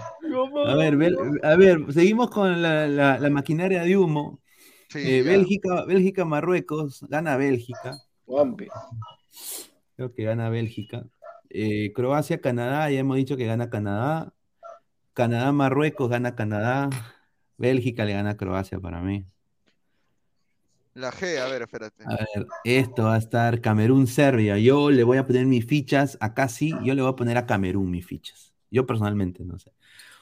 A 0.67 0.75
ver, 0.77 0.97
a 1.43 1.57
ver, 1.57 1.79
seguimos 1.93 2.31
con 2.31 2.63
la, 2.63 2.87
la- 2.89 3.19
la 3.19 3.31
maquinaria 3.31 3.83
de 3.83 3.97
humo. 3.97 4.41
Sí, 4.91 5.01
Eh. 5.05 5.23
Bélgica, 5.23 5.85
Bélgica, 5.85 6.25
Marruecos, 6.25 7.05
gana 7.09 7.37
Bélgica. 7.37 7.99
Guampi. 8.25 8.69
Creo 9.97 10.15
que 10.15 10.25
gana 10.25 10.49
Bélgica. 10.49 11.05
Eh, 11.51 11.93
Croacia, 11.95 12.41
Canadá, 12.41 12.91
ya 12.91 13.01
hemos 13.01 13.17
dicho 13.17 13.37
que 13.37 13.47
gana 13.47 13.69
Canadá. 13.71 14.33
Canadá, 15.19 15.51
Marruecos, 15.51 16.09
gana 16.09 16.37
Canadá. 16.37 16.89
Bélgica 17.57 18.05
le 18.05 18.13
gana 18.13 18.31
a 18.31 18.37
Croacia 18.37 18.79
para 18.79 19.01
mí. 19.01 19.25
La 20.95 21.11
G, 21.11 21.39
a 21.39 21.49
ver, 21.49 21.63
espérate. 21.63 22.05
A 22.05 22.15
ver, 22.15 22.47
esto 22.63 23.03
va 23.05 23.17
a 23.17 23.19
estar 23.19 23.61
Camerún, 23.61 24.07
Serbia. 24.07 24.59
Yo 24.59 24.91
le 24.93 25.03
voy 25.03 25.19
a 25.19 25.27
poner 25.27 25.45
mis 25.45 25.67
fichas, 25.67 26.17
acá 26.21 26.49
sí, 26.49 26.73
yo 26.85 26.95
le 26.95 27.03
voy 27.03 27.11
a 27.11 27.17
poner 27.17 27.37
a 27.37 27.47
Camerún 27.47 27.91
mis 27.91 28.07
fichas. 28.07 28.53
Yo 28.71 28.87
personalmente, 28.87 29.45
no 29.45 29.59
sé. 29.59 29.73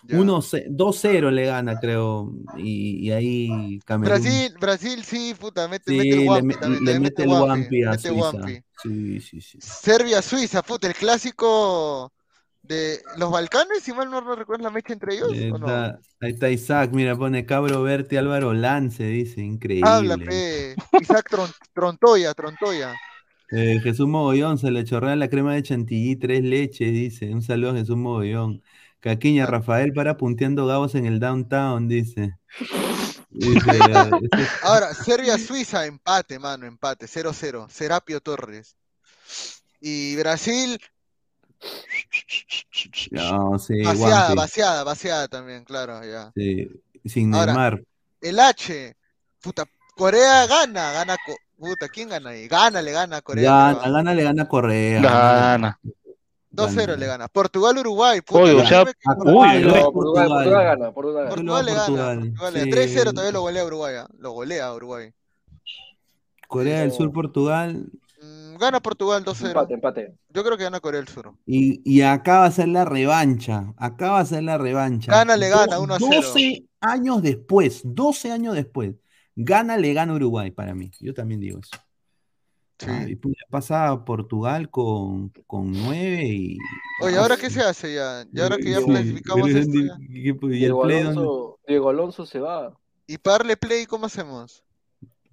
Ya. 0.04 0.16
1-0 0.18 0.64
2-0 0.70 1.30
le 1.30 1.44
gana, 1.44 1.78
creo. 1.78 2.32
Y, 2.56 3.06
y 3.06 3.10
ahí 3.12 3.80
Camerún. 3.84 4.14
Brasil, 4.18 4.54
Brasil 4.58 5.04
sí, 5.04 5.34
puta, 5.38 5.68
mete, 5.68 5.90
Sí, 5.92 5.98
mete 5.98 6.14
el 6.14 6.20
le, 6.20 6.26
Wampi 6.26 6.46
me- 6.46 6.54
también, 6.54 6.72
le 6.72 6.92
también 6.92 7.02
mete 7.02 7.22
mete 7.22 7.22
el 7.24 7.28
Wampi, 7.42 7.84
a 7.84 7.90
mete 7.90 8.08
Suiza. 8.08 8.22
Wampi. 8.38 8.62
Sí, 8.82 9.20
sí, 9.20 9.40
sí. 9.42 9.58
Serbia, 9.60 10.22
Suiza, 10.22 10.62
puta, 10.62 10.86
el 10.86 10.94
clásico 10.94 12.12
de 12.66 13.00
los 13.16 13.30
Balcanes, 13.30 13.82
si 13.82 13.92
mal 13.92 14.10
no 14.10 14.20
recuerdo 14.34 14.64
la 14.64 14.70
mecha 14.70 14.92
entre 14.92 15.14
ellos, 15.14 15.30
Eh, 15.34 15.50
¿o 15.52 15.58
no? 15.58 15.66
está- 15.66 15.98
ahí 16.20 16.32
está 16.32 16.50
Isaac, 16.50 16.90
mira, 16.92 17.16
pone 17.16 17.46
Cabro 17.46 17.82
Verte 17.82 18.18
Álvaro 18.18 18.52
Lance, 18.52 19.04
dice, 19.04 19.40
increíble. 19.40 20.74
Isaac 21.00 21.28
Tron- 21.30 21.52
Trontoya, 21.72 22.34
Trontoya. 22.34 22.94
Eh, 23.52 23.78
Jesús 23.82 24.08
Mogollón, 24.08 24.58
se 24.58 24.70
le 24.72 24.84
chorrea 24.84 25.14
la 25.16 25.28
crema 25.28 25.54
de 25.54 25.62
chantilly, 25.62 26.16
tres 26.16 26.42
leches, 26.42 26.92
dice. 26.92 27.32
Un 27.32 27.42
saludo 27.42 27.70
a 27.70 27.74
Jesús 27.74 27.96
Mogollón. 27.96 28.62
Caquiña, 28.98 29.44
Ah. 29.44 29.46
Rafael 29.46 29.92
para 29.92 30.16
punteando 30.16 30.66
gabos 30.66 30.94
en 30.96 31.06
el 31.06 31.20
downtown, 31.20 31.86
dice. 31.88 32.34
Dice, 33.30 33.70
este 33.70 34.42
es- 34.42 34.48
Ahora, 34.62 34.94
Serbia-Suiza, 34.94 35.84
empate, 35.86 36.38
mano, 36.38 36.64
empate, 36.66 37.06
0-0. 37.06 37.68
Serapio 37.68 38.20
Torres. 38.20 38.76
Y 39.80 40.16
Brasil, 40.16 40.80
no, 43.10 43.58
sí, 43.58 43.82
vaciada, 43.82 44.34
vaciada, 44.34 44.84
vaciada 44.84 45.28
también, 45.28 45.64
claro, 45.64 46.04
ya. 46.04 46.32
sí, 46.34 46.68
sin 47.04 47.34
Ahora, 47.34 47.52
Neymar. 47.52 47.82
El 48.20 48.38
H, 48.40 48.96
puta, 49.42 49.64
Corea 49.96 50.46
gana, 50.46 50.92
gana, 50.92 51.16
puta, 51.58 51.88
¿quién 51.88 52.08
gana 52.08 52.30
ahí? 52.30 52.48
Gana, 52.48 52.82
le 52.82 52.92
gana 52.92 53.18
a 53.18 53.22
Corea. 53.22 53.50
Gana, 53.50 53.88
gana, 53.90 54.14
le 54.14 54.22
gana 54.22 54.42
a 54.42 54.48
Corea. 54.48 55.00
Gana. 55.00 55.78
2-0 56.52 56.96
le 56.96 57.06
gana. 57.06 57.28
Portugal, 57.28 57.76
Uruguay, 57.76 58.20
puta, 58.22 58.40
Oye, 58.42 58.52
o 58.54 58.58
yo 58.62 58.66
sea, 58.66 58.82
creo 58.82 58.94
que 58.94 59.00
Ah, 59.06 59.14
Portugal- 59.14 59.62
no, 59.62 59.92
Portugal, 59.92 60.28
Portugal 60.28 60.64
gana, 60.64 60.90
Portugal 60.92 61.24
gana. 61.24 61.28
Portugal 61.34 61.66
le 61.66 61.72
gana. 61.72 61.86
Portugal, 61.86 62.18
Portugal 62.18 62.54
le 62.54 62.60
sí. 62.62 62.70
gana. 62.70 62.76
3-0 62.76 63.10
todavía 63.12 63.32
lo 63.32 63.40
golea 63.42 63.64
Uruguay, 63.64 63.94
lo 64.18 64.30
golea 64.32 64.72
Uruguay. 64.74 65.12
Corea 66.48 66.80
del. 66.80 66.92
Sur, 66.92 67.12
Portugal. 67.12 67.86
Gana 68.58 68.80
Portugal 68.80 69.24
2-0. 69.24 69.46
Empate, 69.48 69.74
empate. 69.74 70.14
Yo 70.30 70.44
creo 70.44 70.56
que 70.56 70.64
gana 70.64 70.80
Corea 70.80 71.00
del 71.00 71.08
Sur. 71.08 71.34
Y, 71.46 71.80
y 71.84 72.02
acá 72.02 72.40
va 72.40 72.46
a 72.46 72.50
ser 72.50 72.68
la 72.68 72.84
revancha. 72.84 73.72
Acá 73.76 74.12
va 74.12 74.20
a 74.20 74.24
ser 74.26 74.42
la 74.42 74.58
revancha. 74.58 75.12
Gana, 75.12 75.36
le 75.36 75.48
gana, 75.48 75.76
Do- 75.76 75.82
1 75.82 75.94
a 75.94 75.98
0. 75.98 76.10
12 76.14 76.64
años 76.80 77.22
después, 77.22 77.80
12 77.84 78.32
años 78.32 78.54
después. 78.54 78.94
Gana, 79.34 79.76
le 79.76 79.92
gana 79.92 80.14
Uruguay 80.14 80.50
para 80.50 80.74
mí. 80.74 80.90
Yo 81.00 81.12
también 81.14 81.40
digo 81.40 81.60
eso. 81.60 81.76
Sí. 82.78 82.86
Ah, 82.90 83.06
y 83.08 83.14
pucha, 83.16 83.42
pasa 83.48 84.04
Portugal 84.04 84.68
con, 84.68 85.30
con 85.46 85.72
9 85.72 86.24
y. 86.26 86.58
Oye, 87.02 87.16
ah, 87.16 87.22
¿ahora 87.22 87.36
sí. 87.36 87.40
qué 87.42 87.50
se 87.50 87.60
hace 87.62 87.94
ya? 87.94 88.24
¿Y 88.30 88.38
ahora 88.40 88.58
que 88.58 88.70
ya 88.70 88.80
Sí, 88.80 88.84
clasificamos 88.84 89.48
esto 89.48 89.72
¿dónde- 89.72 89.88
ya? 89.88 89.96
qué- 89.98 90.22
qué- 90.38 90.46
¿Y 90.46 90.48
el 90.48 90.58
Diego? 90.58 90.84
Alonso, 90.84 91.58
Diego 91.66 91.88
Alonso 91.88 92.26
se 92.26 92.38
va. 92.38 92.76
¿Y 93.06 93.16
para 93.18 93.38
darle 93.38 93.56
play 93.56 93.86
cómo 93.86 94.04
hacemos? 94.06 94.62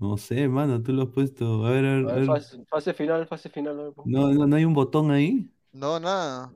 No 0.04 0.18
sé, 0.18 0.48
mano, 0.50 0.82
tú 0.84 0.92
lo 0.94 1.04
has 1.04 1.10
puesto. 1.10 1.66
A 1.66 1.72
ver, 1.72 1.86
a 1.86 1.96
ver, 1.96 2.10
A 2.10 2.12
a 2.12 2.16
ver, 2.16 2.24
ver. 2.28 2.30
fase, 2.30 2.64
fase 2.72 2.94
final, 2.94 3.28
fase 3.28 3.50
final. 3.50 3.80
a 3.80 3.84
ver, 3.84 3.94
pues. 3.94 4.10
No, 4.12 4.30
no, 4.34 4.46
no 4.48 4.56
hay 4.56 4.64
un 4.66 4.74
botón 4.74 5.12
ahí. 5.12 5.50
No, 5.74 6.00
nada. 6.00 6.54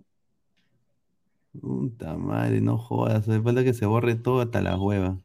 Puta 1.61 2.15
madre, 2.17 2.61
no 2.61 2.77
jodas. 2.77 3.27
Hace 3.27 3.41
falta 3.41 3.63
que 3.63 3.73
se 3.73 3.85
borre 3.85 4.15
todo 4.15 4.41
hasta 4.41 4.61
las 4.61 4.79
huevas. 4.79 5.17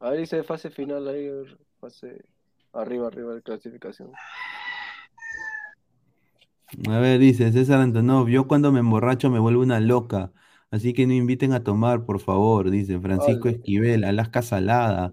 A 0.00 0.10
ver, 0.10 0.20
dice 0.20 0.42
fase 0.42 0.70
final 0.70 1.06
ahí, 1.08 1.28
a 1.28 1.32
ver, 1.34 1.58
fase 1.80 2.24
arriba, 2.72 3.08
arriba 3.08 3.34
de 3.34 3.42
clasificación. 3.42 4.12
A 6.88 6.98
ver, 6.98 7.18
dice 7.20 7.52
César 7.52 7.80
Antonov, 7.80 8.28
yo 8.28 8.48
cuando 8.48 8.72
me 8.72 8.80
emborracho 8.80 9.30
me 9.30 9.38
vuelvo 9.38 9.62
una 9.62 9.78
loca, 9.80 10.32
así 10.70 10.92
que 10.92 11.06
no 11.06 11.12
inviten 11.14 11.52
a 11.52 11.62
tomar, 11.62 12.04
por 12.04 12.18
favor, 12.20 12.70
dice 12.70 12.98
Francisco. 13.00 13.48
Esquivel, 13.48 14.02
Alaska 14.04 14.42
Salada, 14.42 15.12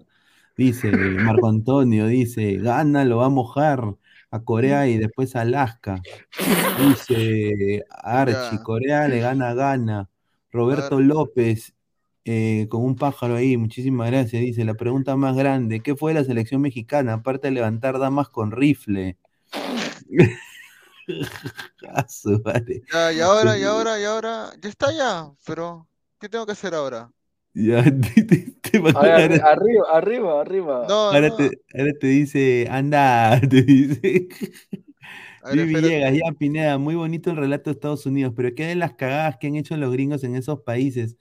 dice 0.56 0.90
Marco 0.90 1.48
Antonio, 1.48 2.06
dice, 2.06 2.56
gana, 2.56 3.04
lo 3.04 3.18
va 3.18 3.26
a 3.26 3.30
mojar 3.30 3.96
a 4.30 4.40
Corea 4.40 4.86
y 4.88 4.98
después 4.98 5.36
a 5.36 5.42
Alaska, 5.42 6.00
dice 6.80 7.84
Archie. 7.90 8.62
Corea 8.62 9.06
le 9.08 9.20
gana 9.20 9.50
a 9.50 9.54
Gana, 9.54 10.10
Roberto 10.50 11.00
López, 11.00 11.74
eh, 12.24 12.66
con 12.70 12.82
un 12.82 12.96
pájaro 12.96 13.36
ahí, 13.36 13.56
muchísimas 13.56 14.10
gracias, 14.10 14.42
dice, 14.42 14.64
la 14.64 14.74
pregunta 14.74 15.16
más 15.16 15.36
grande, 15.36 15.80
¿qué 15.80 15.94
fue 15.94 16.14
la 16.14 16.24
selección 16.24 16.62
mexicana, 16.62 17.14
aparte 17.14 17.48
de 17.48 17.52
levantar 17.52 17.98
damas 17.98 18.28
con 18.28 18.50
rifle? 18.50 19.18
Ya, 22.90 23.12
y 23.12 23.20
ahora, 23.20 23.58
y 23.58 23.62
ahora, 23.62 24.00
y 24.00 24.04
ahora. 24.04 24.52
Ya 24.60 24.68
está 24.68 24.92
ya, 24.92 25.30
pero 25.44 25.86
¿qué 26.18 26.28
tengo 26.28 26.46
que 26.46 26.52
hacer 26.52 26.74
ahora? 26.74 27.10
Ya, 27.54 27.82
te, 27.84 28.24
te- 28.24 28.52
te 28.62 28.80
A 28.92 29.02
mandó- 29.02 29.02
ver, 29.02 29.14
ahora, 29.14 29.36
arri- 29.36 29.40
arriba, 29.42 29.84
arriba, 29.92 30.40
arriba. 30.40 30.78
No, 30.88 30.94
ahora 30.94 31.30
no. 31.30 31.36
te, 31.36 31.62
ahora 31.78 31.92
te 31.98 32.06
dice, 32.08 32.66
anda, 32.70 33.40
te 33.48 33.62
dice. 33.62 34.28
A 35.42 35.54
ver. 35.54 35.66
Villegas, 35.66 36.14
ya 36.14 36.32
Pineda, 36.38 36.78
muy 36.78 36.94
bonito 36.94 37.30
el 37.30 37.36
relato 37.36 37.70
de 37.70 37.74
Estados 37.74 38.06
Unidos, 38.06 38.32
pero 38.36 38.54
¿qué 38.54 38.64
de 38.66 38.74
las 38.76 38.94
cagadas 38.94 39.36
que 39.38 39.46
han 39.46 39.56
hecho 39.56 39.76
los 39.76 39.92
gringos 39.92 40.24
en 40.24 40.36
esos 40.36 40.60
países? 40.62 41.16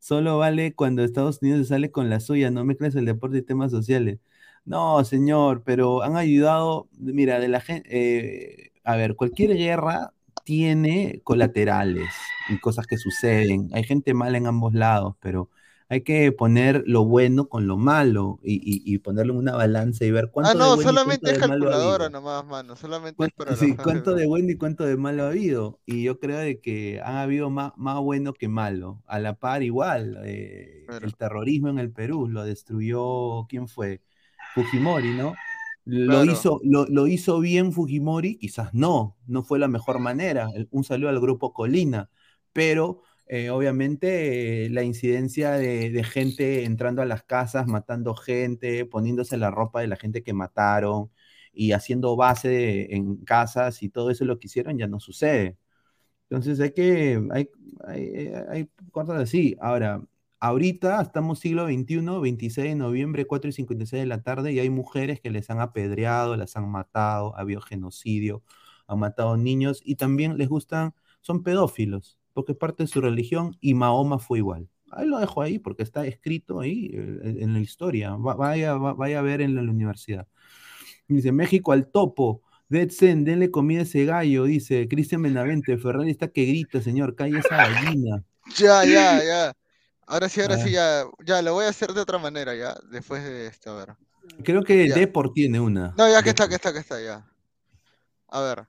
Solo 0.00 0.38
vale 0.38 0.74
cuando 0.74 1.04
Estados 1.04 1.38
Unidos 1.42 1.60
se 1.60 1.66
sale 1.74 1.90
con 1.90 2.10
la 2.10 2.20
suya, 2.20 2.50
no 2.50 2.64
mezcles 2.64 2.94
el 2.96 3.04
deporte 3.04 3.38
y 3.38 3.42
temas 3.42 3.70
sociales. 3.70 4.18
No, 4.64 5.04
señor, 5.04 5.62
pero 5.64 6.02
han 6.02 6.16
ayudado, 6.16 6.88
mira, 6.98 7.38
de 7.40 7.48
la 7.48 7.60
gente, 7.60 8.72
a 8.84 8.96
ver, 8.96 9.14
cualquier 9.16 9.56
guerra 9.56 10.12
tiene 10.44 11.20
colaterales 11.24 12.08
y 12.48 12.58
cosas 12.58 12.86
que 12.86 12.96
suceden. 12.98 13.68
Hay 13.72 13.84
gente 13.84 14.12
mala 14.14 14.38
en 14.38 14.46
ambos 14.46 14.74
lados, 14.74 15.16
pero 15.20 15.50
hay 15.88 16.02
que 16.02 16.32
poner 16.32 16.84
lo 16.86 17.04
bueno 17.04 17.48
con 17.48 17.66
lo 17.66 17.76
malo 17.78 18.38
y, 18.42 18.54
y- 18.56 18.82
y 18.94 18.98
ponerlo 18.98 19.32
en 19.34 19.38
una 19.40 19.56
balanza 19.56 20.04
y 20.04 20.10
ver 20.10 20.30
cuánto 20.32 20.48
Ah, 20.48 20.54
de 20.60 20.68
no, 20.68 20.70
bueno 20.70 20.94
y 20.94 20.98
solamente 20.98 21.00
cuánto 21.00 21.30
es 21.30 21.34
de 21.34 21.42
malo 21.42 21.70
ha 21.70 21.74
calculadora 21.74 22.08
habido. 22.10 22.10
nomás, 22.10 22.44
mano. 22.44 22.74
Solamente 22.76 23.24
es 23.26 23.32
¿Cuánto, 23.32 23.36
para 23.36 23.56
sí, 23.56 23.80
cuánto 23.80 24.14
de 24.14 24.26
bueno 24.26 24.50
y 24.52 24.56
cuánto 24.56 24.84
de 24.84 24.96
malo 24.96 25.24
ha 25.24 25.28
habido? 25.30 25.80
Y 25.86 26.04
yo 26.04 26.20
creo 26.20 26.38
de 26.38 26.60
que 26.60 27.00
han 27.04 27.16
habido 27.16 27.50
más, 27.50 27.72
más 27.76 27.98
bueno 28.00 28.32
que 28.32 28.46
malo. 28.48 29.02
A 29.06 29.18
la 29.18 29.34
par 29.34 29.62
igual, 29.64 30.18
eh, 30.24 30.86
Claro. 30.86 31.08
el 31.08 31.16
terrorismo 31.16 31.68
en 31.68 31.78
el 31.80 31.92
Perú 31.92 32.28
lo 32.28 32.44
destruyó, 32.44 33.46
¿quién 33.48 33.66
fue? 33.68 34.02
Fujimori, 34.54 35.14
¿no? 35.14 35.40
Lo, 35.84 36.24
Claro. 36.24 36.24
hizo, 36.24 36.60
lo, 36.64 36.86
lo 36.86 37.06
hizo 37.08 37.40
bien 37.40 37.72
Fujimori, 37.72 38.38
quizás 38.38 38.72
no, 38.74 39.16
no 39.26 39.42
fue 39.42 39.58
la 39.58 39.68
mejor 39.68 39.98
manera. 39.98 40.48
El- 40.54 40.68
Un 40.70 40.84
saludo 40.84 41.08
al 41.10 41.20
grupo 41.20 41.52
Colina, 41.52 42.10
pero 42.52 43.02
eh, 43.28 43.50
obviamente 43.50 44.66
eh, 44.66 44.70
la 44.70 44.82
incidencia 44.82 45.52
de, 45.52 46.02
gente 46.04 46.64
entrando 46.64 47.02
a 47.02 47.04
las 47.04 47.22
casas, 47.24 47.66
matando 47.66 48.14
gente, 48.14 48.86
poniéndose 48.86 49.36
la 49.36 49.50
ropa 49.50 49.80
de 49.80 49.88
la 49.88 49.96
gente 49.96 50.22
que 50.22 50.32
mataron 50.32 51.10
y 51.52 51.72
haciendo 51.72 52.16
base 52.16 52.94
en 52.94 53.16
casas 53.24 53.82
y 53.82 53.90
todo 53.90 54.10
eso 54.10 54.24
lo 54.24 54.38
que 54.38 54.46
hicieron 54.48 54.78
ya 54.78 54.86
no 54.86 55.00
sucede. 55.00 55.58
Entonces 56.30 56.60
hay 56.60 56.72
que, 56.72 57.20
hay, 57.32 57.50
hay, 57.86 58.32
hay 58.50 58.70
cosas 58.92 59.20
así. 59.22 59.56
Ahora, 59.60 60.02
ahorita 60.40 61.00
estamos 61.02 61.40
siglo 61.40 61.66
XXI, 61.66 62.20
26 62.20 62.68
de 62.68 62.74
noviembre, 62.76 63.26
4 63.26 63.50
y 63.50 63.52
56 63.52 64.02
de 64.02 64.06
la 64.06 64.22
tarde, 64.22 64.52
y 64.52 64.58
hay 64.60 64.70
mujeres 64.70 65.20
que 65.20 65.30
les 65.30 65.50
han 65.50 65.60
apedreado, 65.60 66.36
las 66.36 66.56
han 66.56 66.70
matado, 66.70 67.36
ha 67.36 67.40
habido 67.40 67.60
genocidio, 67.60 68.42
han 68.86 69.00
matado 69.00 69.36
niños 69.36 69.80
y 69.84 69.96
también 69.96 70.38
les 70.38 70.48
gustan, 70.48 70.94
son 71.20 71.42
pedófilos, 71.42 72.18
porque 72.32 72.52
es 72.52 72.58
parte 72.58 72.82
de 72.82 72.88
su 72.88 73.00
religión 73.00 73.56
y 73.60 73.74
Mahoma 73.74 74.18
fue 74.18 74.38
igual. 74.38 74.68
Ahí 74.90 75.06
lo 75.06 75.18
dejo 75.18 75.42
ahí 75.42 75.58
porque 75.58 75.82
está 75.82 76.06
escrito 76.06 76.60
ahí 76.60 76.90
eh, 76.94 77.36
en 77.40 77.52
la 77.52 77.60
historia. 77.60 78.16
Va- 78.16 78.34
vaya, 78.36 78.74
va- 78.74 78.94
vaya 78.94 79.18
a 79.18 79.22
ver 79.22 79.40
en 79.42 79.54
la 79.54 79.60
universidad. 79.62 80.26
Dice 81.06 81.32
México 81.32 81.72
al 81.72 81.86
topo. 81.88 82.42
Dead 82.70 82.90
Zen, 82.90 83.24
denle 83.24 83.50
comida 83.50 83.80
a 83.80 83.82
ese 83.84 84.04
gallo, 84.04 84.44
dice 84.44 84.88
Cristian 84.88 85.22
Benavente. 85.22 85.76
Ferrari 85.78 86.10
está 86.10 86.28
que 86.28 86.44
grita, 86.44 86.82
señor, 86.82 87.14
calle 87.14 87.38
esa 87.38 87.56
gallina. 87.56 88.22
Ya, 88.56 88.84
ya, 88.84 89.22
ya. 89.24 89.52
Ahora 90.06 90.28
sí, 90.28 90.40
ahora 90.40 90.54
A 90.54 90.58
sí, 90.58 90.70
ya. 90.72 91.04
Ya, 91.24 91.42
lo 91.42 91.54
voy 91.54 91.64
a 91.66 91.68
hacer 91.68 91.92
de 91.92 92.00
otra 92.00 92.18
manera, 92.18 92.54
ya. 92.54 92.74
Después 92.90 93.22
de 93.24 93.46
esto, 93.46 93.70
a 93.70 93.84
ver. 93.84 93.96
Creo 94.44 94.62
que 94.62 94.88
Ya. 94.88 94.94
Deport 94.94 95.32
tiene 95.34 95.60
una. 95.60 95.94
No, 95.96 96.08
ya 96.08 96.22
que 96.22 96.30
está, 96.30 96.48
que 96.48 96.54
está, 96.54 96.72
que 96.72 96.78
está, 96.78 97.00
ya. 97.00 97.26
A 98.28 98.40
ver. 98.40 98.66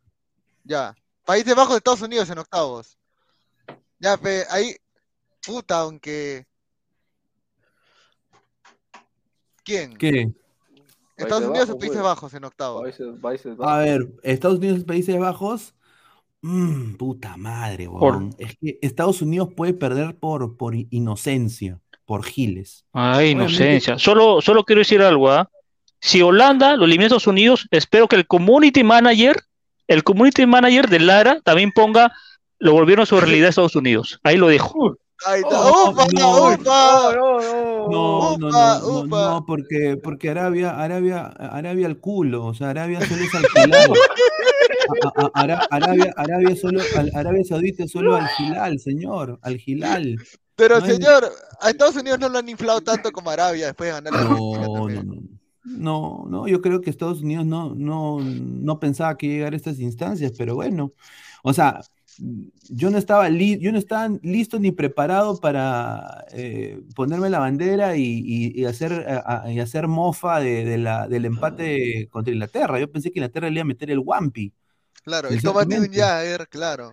Ya. 0.63 0.95
Países 1.25 1.55
Bajos 1.55 1.73
de 1.73 1.77
Estados 1.77 2.01
Unidos 2.01 2.29
en 2.29 2.37
octavos. 2.39 2.97
Ya, 3.99 4.17
pe, 4.17 4.43
ahí. 4.49 4.75
Puta, 5.45 5.79
aunque. 5.79 6.45
¿Quién? 9.63 9.95
¿Qué? 9.97 10.31
¿Estados 11.15 11.43
Unidos 11.49 11.69
o 11.69 11.73
Bajos, 11.73 11.79
Países. 11.79 12.01
Bajos 12.01 12.33
en? 12.33 12.43
Países, 12.81 13.07
países 13.21 13.57
A 13.59 13.77
ver, 13.79 14.07
Estados 14.23 14.57
Unidos, 14.59 14.83
Países 14.85 15.19
Bajos. 15.19 15.73
Mm, 16.41 16.95
puta 16.95 17.35
madre, 17.35 17.87
Por- 17.87 18.15
weón. 18.15 18.35
Es 18.37 18.55
que 18.57 18.79
Estados 18.81 19.21
Unidos 19.21 19.49
puede 19.55 19.73
perder 19.73 20.15
por, 20.15 20.55
por 20.55 20.73
inocencia, 20.75 21.79
por 22.05 22.23
giles. 22.23 22.85
Ay, 22.93 23.33
Obviamente- 23.33 23.53
inocencia. 23.53 23.99
Solo, 23.99 24.41
solo 24.41 24.63
quiero 24.63 24.79
decir 24.79 25.01
algo, 25.01 25.29
¿ah? 25.29 25.49
Si 25.99 26.21
Holanda 26.21 26.77
lo 26.77 26.85
elimina 26.85 27.05
a 27.05 27.07
Estados 27.07 27.27
Unidos, 27.27 27.67
espero 27.71 28.07
que 28.07 28.15
el 28.15 28.25
community 28.25 28.83
manager, 28.85 29.43
el 29.87 30.03
community 30.03 30.45
manager 30.45 30.87
de 30.87 30.99
Lara 30.99 31.41
también 31.41 31.73
ponga, 31.73 32.13
lo 32.59 32.73
volvieron 32.73 33.03
a 33.03 33.05
su 33.05 33.19
realidad 33.19 33.47
a 33.47 33.49
Estados 33.49 33.75
Unidos. 33.75 34.19
Ahí 34.23 34.37
lo 34.37 34.47
dejo. 34.47 34.95
Ahí 35.25 35.41
está. 35.41 35.59
Oh, 35.59 35.91
¡Upa! 35.91 36.07
no. 36.13 36.53
¡Upa! 36.53 37.11
No, 37.89 38.37
no, 38.37 38.49
No, 38.49 39.03
no, 39.05 39.45
porque, 39.45 39.97
porque 40.01 40.29
Arabia, 40.29 40.79
Arabia, 40.81 41.25
Arabia 41.25 41.87
al 41.87 41.97
culo, 41.99 42.45
o 42.45 42.53
sea, 42.53 42.69
Arabia 42.69 42.99
solo 43.05 43.21
es 43.23 43.35
al 43.35 43.45
Hilal. 43.65 43.91
A- 45.15 45.21
a- 45.25 45.31
Ara- 45.43 45.67
Arabia, 45.69 46.13
Arabia 46.15 46.55
solo, 46.55 46.81
Arabia 47.13 47.43
Saudita 47.43 47.87
solo 47.87 48.15
al 48.15 48.27
Hilal, 48.39 48.79
señor, 48.79 49.39
al 49.41 49.59
Hilal. 49.65 50.17
Pero 50.55 50.79
No 50.79 50.85
hay- 50.85 50.91
señor, 50.93 51.29
a 51.61 51.69
Estados 51.69 51.95
Unidos 51.97 52.19
no 52.19 52.29
lo 52.29 52.37
han 52.39 52.49
inflado 52.49 52.81
tanto 52.81 53.11
como 53.11 53.29
Arabia 53.29 53.67
después 53.67 53.87
de 53.89 53.93
ganar 54.01 54.13
la 54.13 54.23
No, 54.29 54.37
no, 54.57 54.89
no. 54.89 55.21
No, 55.65 56.25
no, 56.27 56.47
yo 56.47 56.61
creo 56.61 56.81
que 56.81 56.89
Estados 56.89 57.21
Unidos 57.21 57.45
no, 57.45 57.75
no, 57.75 58.19
no 58.21 58.79
pensaba 58.79 59.17
que 59.17 59.27
llegar 59.27 59.53
a 59.53 59.57
estas 59.57 59.79
instancias, 59.79 60.31
pero 60.37 60.55
bueno, 60.55 60.93
o 61.43 61.53
sea, 61.53 61.81
yo 62.69 62.89
no 62.89 62.97
estaba, 62.97 63.29
li- 63.29 63.59
yo 63.59 63.71
no 63.71 63.77
estaba 63.77 64.09
listo 64.21 64.59
ni 64.59 64.71
preparado 64.71 65.39
para 65.39 66.25
eh, 66.31 66.81
ponerme 66.95 67.29
la 67.29 67.39
bandera 67.39 67.95
y, 67.95 68.03
y- 68.03 68.61
y 68.61 68.65
hacer, 68.65 69.05
a- 69.25 69.51
y 69.51 69.59
hacer 69.59 69.87
mofa 69.87 70.39
de, 70.39 70.65
de 70.65 70.77
la, 70.77 71.07
del 71.07 71.25
empate 71.25 72.07
contra 72.09 72.33
Inglaterra. 72.33 72.79
Yo 72.79 72.91
pensé 72.91 73.11
que 73.11 73.19
Inglaterra 73.19 73.47
le 73.49 73.55
iba 73.55 73.61
a 73.61 73.65
meter 73.65 73.89
el 73.91 73.99
Wampi. 73.99 74.53
Claro, 75.03 75.29
el 75.29 75.41
tomate 75.41 75.79
un. 75.79 75.87
Jagger, 75.91 76.47
claro. 76.49 76.91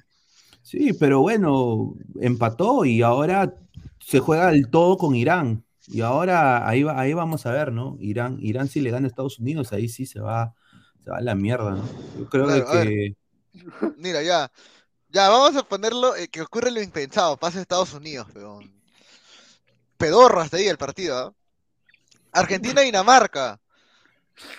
Sí, 0.62 0.92
pero 0.98 1.20
bueno, 1.20 1.94
empató 2.20 2.84
y 2.84 3.02
ahora 3.02 3.52
se 4.00 4.18
juega 4.20 4.50
el 4.50 4.68
todo 4.68 4.96
con 4.96 5.14
Irán. 5.14 5.64
Y 5.88 6.00
ahora 6.00 6.68
ahí, 6.68 6.82
va, 6.82 6.98
ahí 7.00 7.14
vamos 7.14 7.46
a 7.46 7.52
ver, 7.52 7.72
¿no? 7.72 7.96
Irán, 8.00 8.38
Irán 8.40 8.66
si 8.68 8.80
le 8.80 8.90
gana 8.90 9.06
a 9.06 9.08
Estados 9.08 9.38
Unidos, 9.38 9.72
ahí 9.72 9.88
sí 9.88 10.06
se 10.06 10.18
va, 10.18 10.54
se 11.04 11.10
va 11.10 11.18
a 11.18 11.20
la 11.20 11.36
mierda, 11.36 11.72
¿no? 11.72 11.84
Yo 12.18 12.28
creo 12.28 12.46
Claro, 12.46 12.66
que... 12.72 13.16
Mira, 13.98 14.22
ya. 14.22 14.50
Ya, 15.16 15.30
vamos 15.30 15.56
a 15.56 15.62
ponerlo 15.62 16.14
eh, 16.14 16.28
que 16.28 16.42
ocurre 16.42 16.70
lo 16.70 16.82
impensado. 16.82 17.38
Pasa 17.38 17.58
a 17.58 17.62
Estados 17.62 17.94
Unidos, 17.94 18.26
peón. 18.34 18.70
Pedorro 19.96 20.42
hasta 20.42 20.58
ahí 20.58 20.66
el 20.66 20.76
partido, 20.76 21.16
¿ah? 21.18 21.32
Argentina-Dinamarca. 22.32 23.58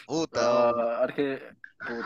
Puta. 0.08 0.40
Ah, 0.70 1.06
Arge- 1.08 1.40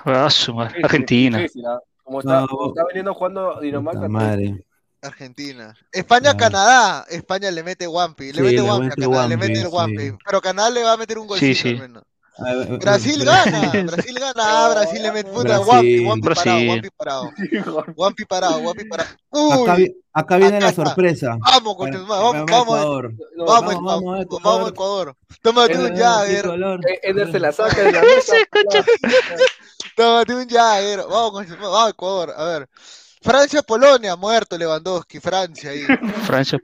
puta, 0.03 0.25
Ah, 0.25 0.69
Argentina. 0.83 1.37
difícil. 1.37 1.63
Como 2.03 2.19
está, 2.19 2.41
No, 2.41 2.47
como 2.49 2.67
está 2.71 2.83
veniendo 2.87 3.13
jugando 3.13 3.57
Dinamarca. 3.61 4.09
Madre. 4.09 4.65
Argentina. 5.01 5.73
España-Canadá. 5.93 7.05
España 7.09 7.49
le 7.51 7.63
mete 7.63 7.87
Wampi. 7.87 8.33
Le 8.33 8.39
Sí, 8.39 8.41
mete 8.41 8.61
Wampi 8.63 8.87
a 8.87 8.95
Canadá. 8.95 9.27
Le 9.29 9.37
mete 9.37 9.59
el 9.61 9.67
sí. 9.67 9.71
Wampi. 9.71 10.11
Pero 10.25 10.41
Canadá 10.41 10.69
le 10.71 10.83
va 10.83 10.91
a 10.91 10.97
meter 10.97 11.17
un 11.19 11.27
golcito 11.27 11.61
sí. 11.61 11.69
al 11.69 11.79
menos. 11.79 12.03
Brasil 12.79 13.21
Bra- 13.23 13.45
gana. 13.45 13.71
Brasil 13.91 14.15
gana. 14.19 14.33
Ah, 14.37 14.69
Brasil 14.73 15.01
le 15.01 15.11
mete 15.11 15.29
puta. 15.31 15.59
Wampi. 15.59 16.05
Wampi 16.05 16.29
parado. 16.29 16.59
Wampi 16.67 16.89
parado. 16.97 17.31
Wampi 17.95 18.25
parado. 18.25 18.59
Wampi 18.59 18.85
parado. 18.85 19.09
Uy. 19.31 19.51
Acá, 19.63 19.77
acá 20.13 20.37
viene 20.37 20.57
acá 20.57 20.65
la 20.67 20.73
sorpresa. 20.73 21.37
Vamos, 21.39 21.75
concha, 21.75 21.99
vamos, 21.99 22.31
para 22.33 22.45
vamos, 22.45 22.77
Ecuador. 22.77 23.13
Vamos, 23.37 23.47
vamos, 23.47 23.73
Ecuador. 23.73 23.83
vamos, 24.03 24.21
Ecuador. 24.21 24.41
Vamos, 24.43 24.69
Ecuador. 24.69 25.15
Tómate 25.41 25.77
un 25.77 25.95
Jagger. 25.95 26.45
Eh, 26.87 26.99
Eder 27.03 27.31
se 27.31 27.39
la 27.39 27.51
saca 27.51 27.81
de 27.83 27.91
la 27.91 28.01
mesa. 28.01 28.35
Tómate 29.95 30.35
un 30.35 30.47
Jagger. 30.47 30.99
Vamos, 31.09 31.45
vamos, 31.59 31.89
Ecuador. 31.89 32.33
A 32.35 32.43
ver. 32.45 32.69
Francia-Polonia, 33.21 34.15
muerto 34.15 34.57
Lewandowski, 34.57 35.19
Francia 35.19 35.69
ahí. 35.71 35.83
Francia. 36.25 36.59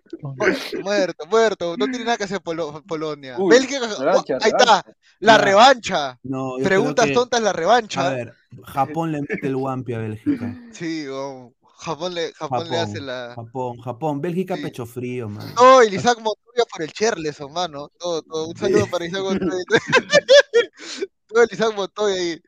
Muerto, 0.83 1.25
muerto. 1.27 1.75
No 1.77 1.85
tiene 1.85 2.05
nada 2.05 2.17
que 2.17 2.23
hacer 2.23 2.41
Polo- 2.41 2.83
Polonia. 2.87 3.35
Uy, 3.37 3.49
Bélgica, 3.49 3.79
revancha, 3.99 4.37
ahí 4.41 4.51
está. 4.57 4.83
La 5.19 5.37
revancha. 5.37 6.19
No, 6.23 6.55
Preguntas 6.63 7.05
que- 7.05 7.13
tontas, 7.13 7.41
la 7.41 7.51
A 7.51 7.53
revancha. 7.53 8.09
ver, 8.09 8.33
Japón 8.65 9.11
le 9.11 9.21
mete 9.21 9.47
el 9.47 9.55
Wampi 9.55 9.93
a 9.93 9.99
Bélgica. 9.99 10.55
Sí, 10.71 11.07
vamos. 11.07 11.53
Japón 11.79 12.15
le, 12.15 12.33
Japón 12.33 12.67
le 12.71 12.77
hace 12.79 12.99
la. 12.99 13.33
Japón, 13.35 13.77
Japón. 13.81 14.19
Bélgica 14.19 14.55
Sí. 14.55 14.63
pecho 14.63 14.87
frío, 14.87 15.29
man. 15.29 15.53
No, 15.55 15.79
el 15.81 15.93
Isaac 15.93 16.17
Montoya 16.17 16.63
por 16.71 16.81
el 16.81 16.91
Cherleson, 16.91 17.53
mano. 17.53 17.89
Todo, 17.99 18.23
todo. 18.23 18.47
Un 18.47 18.57
saludo 18.57 18.87
para 18.87 19.05
Isaac 19.05 19.21
Montoya. 19.23 19.63
todo 21.27 21.43
el 21.43 21.49
Isaac 21.51 21.75
Montoya 21.75 22.15
ahí. 22.15 22.41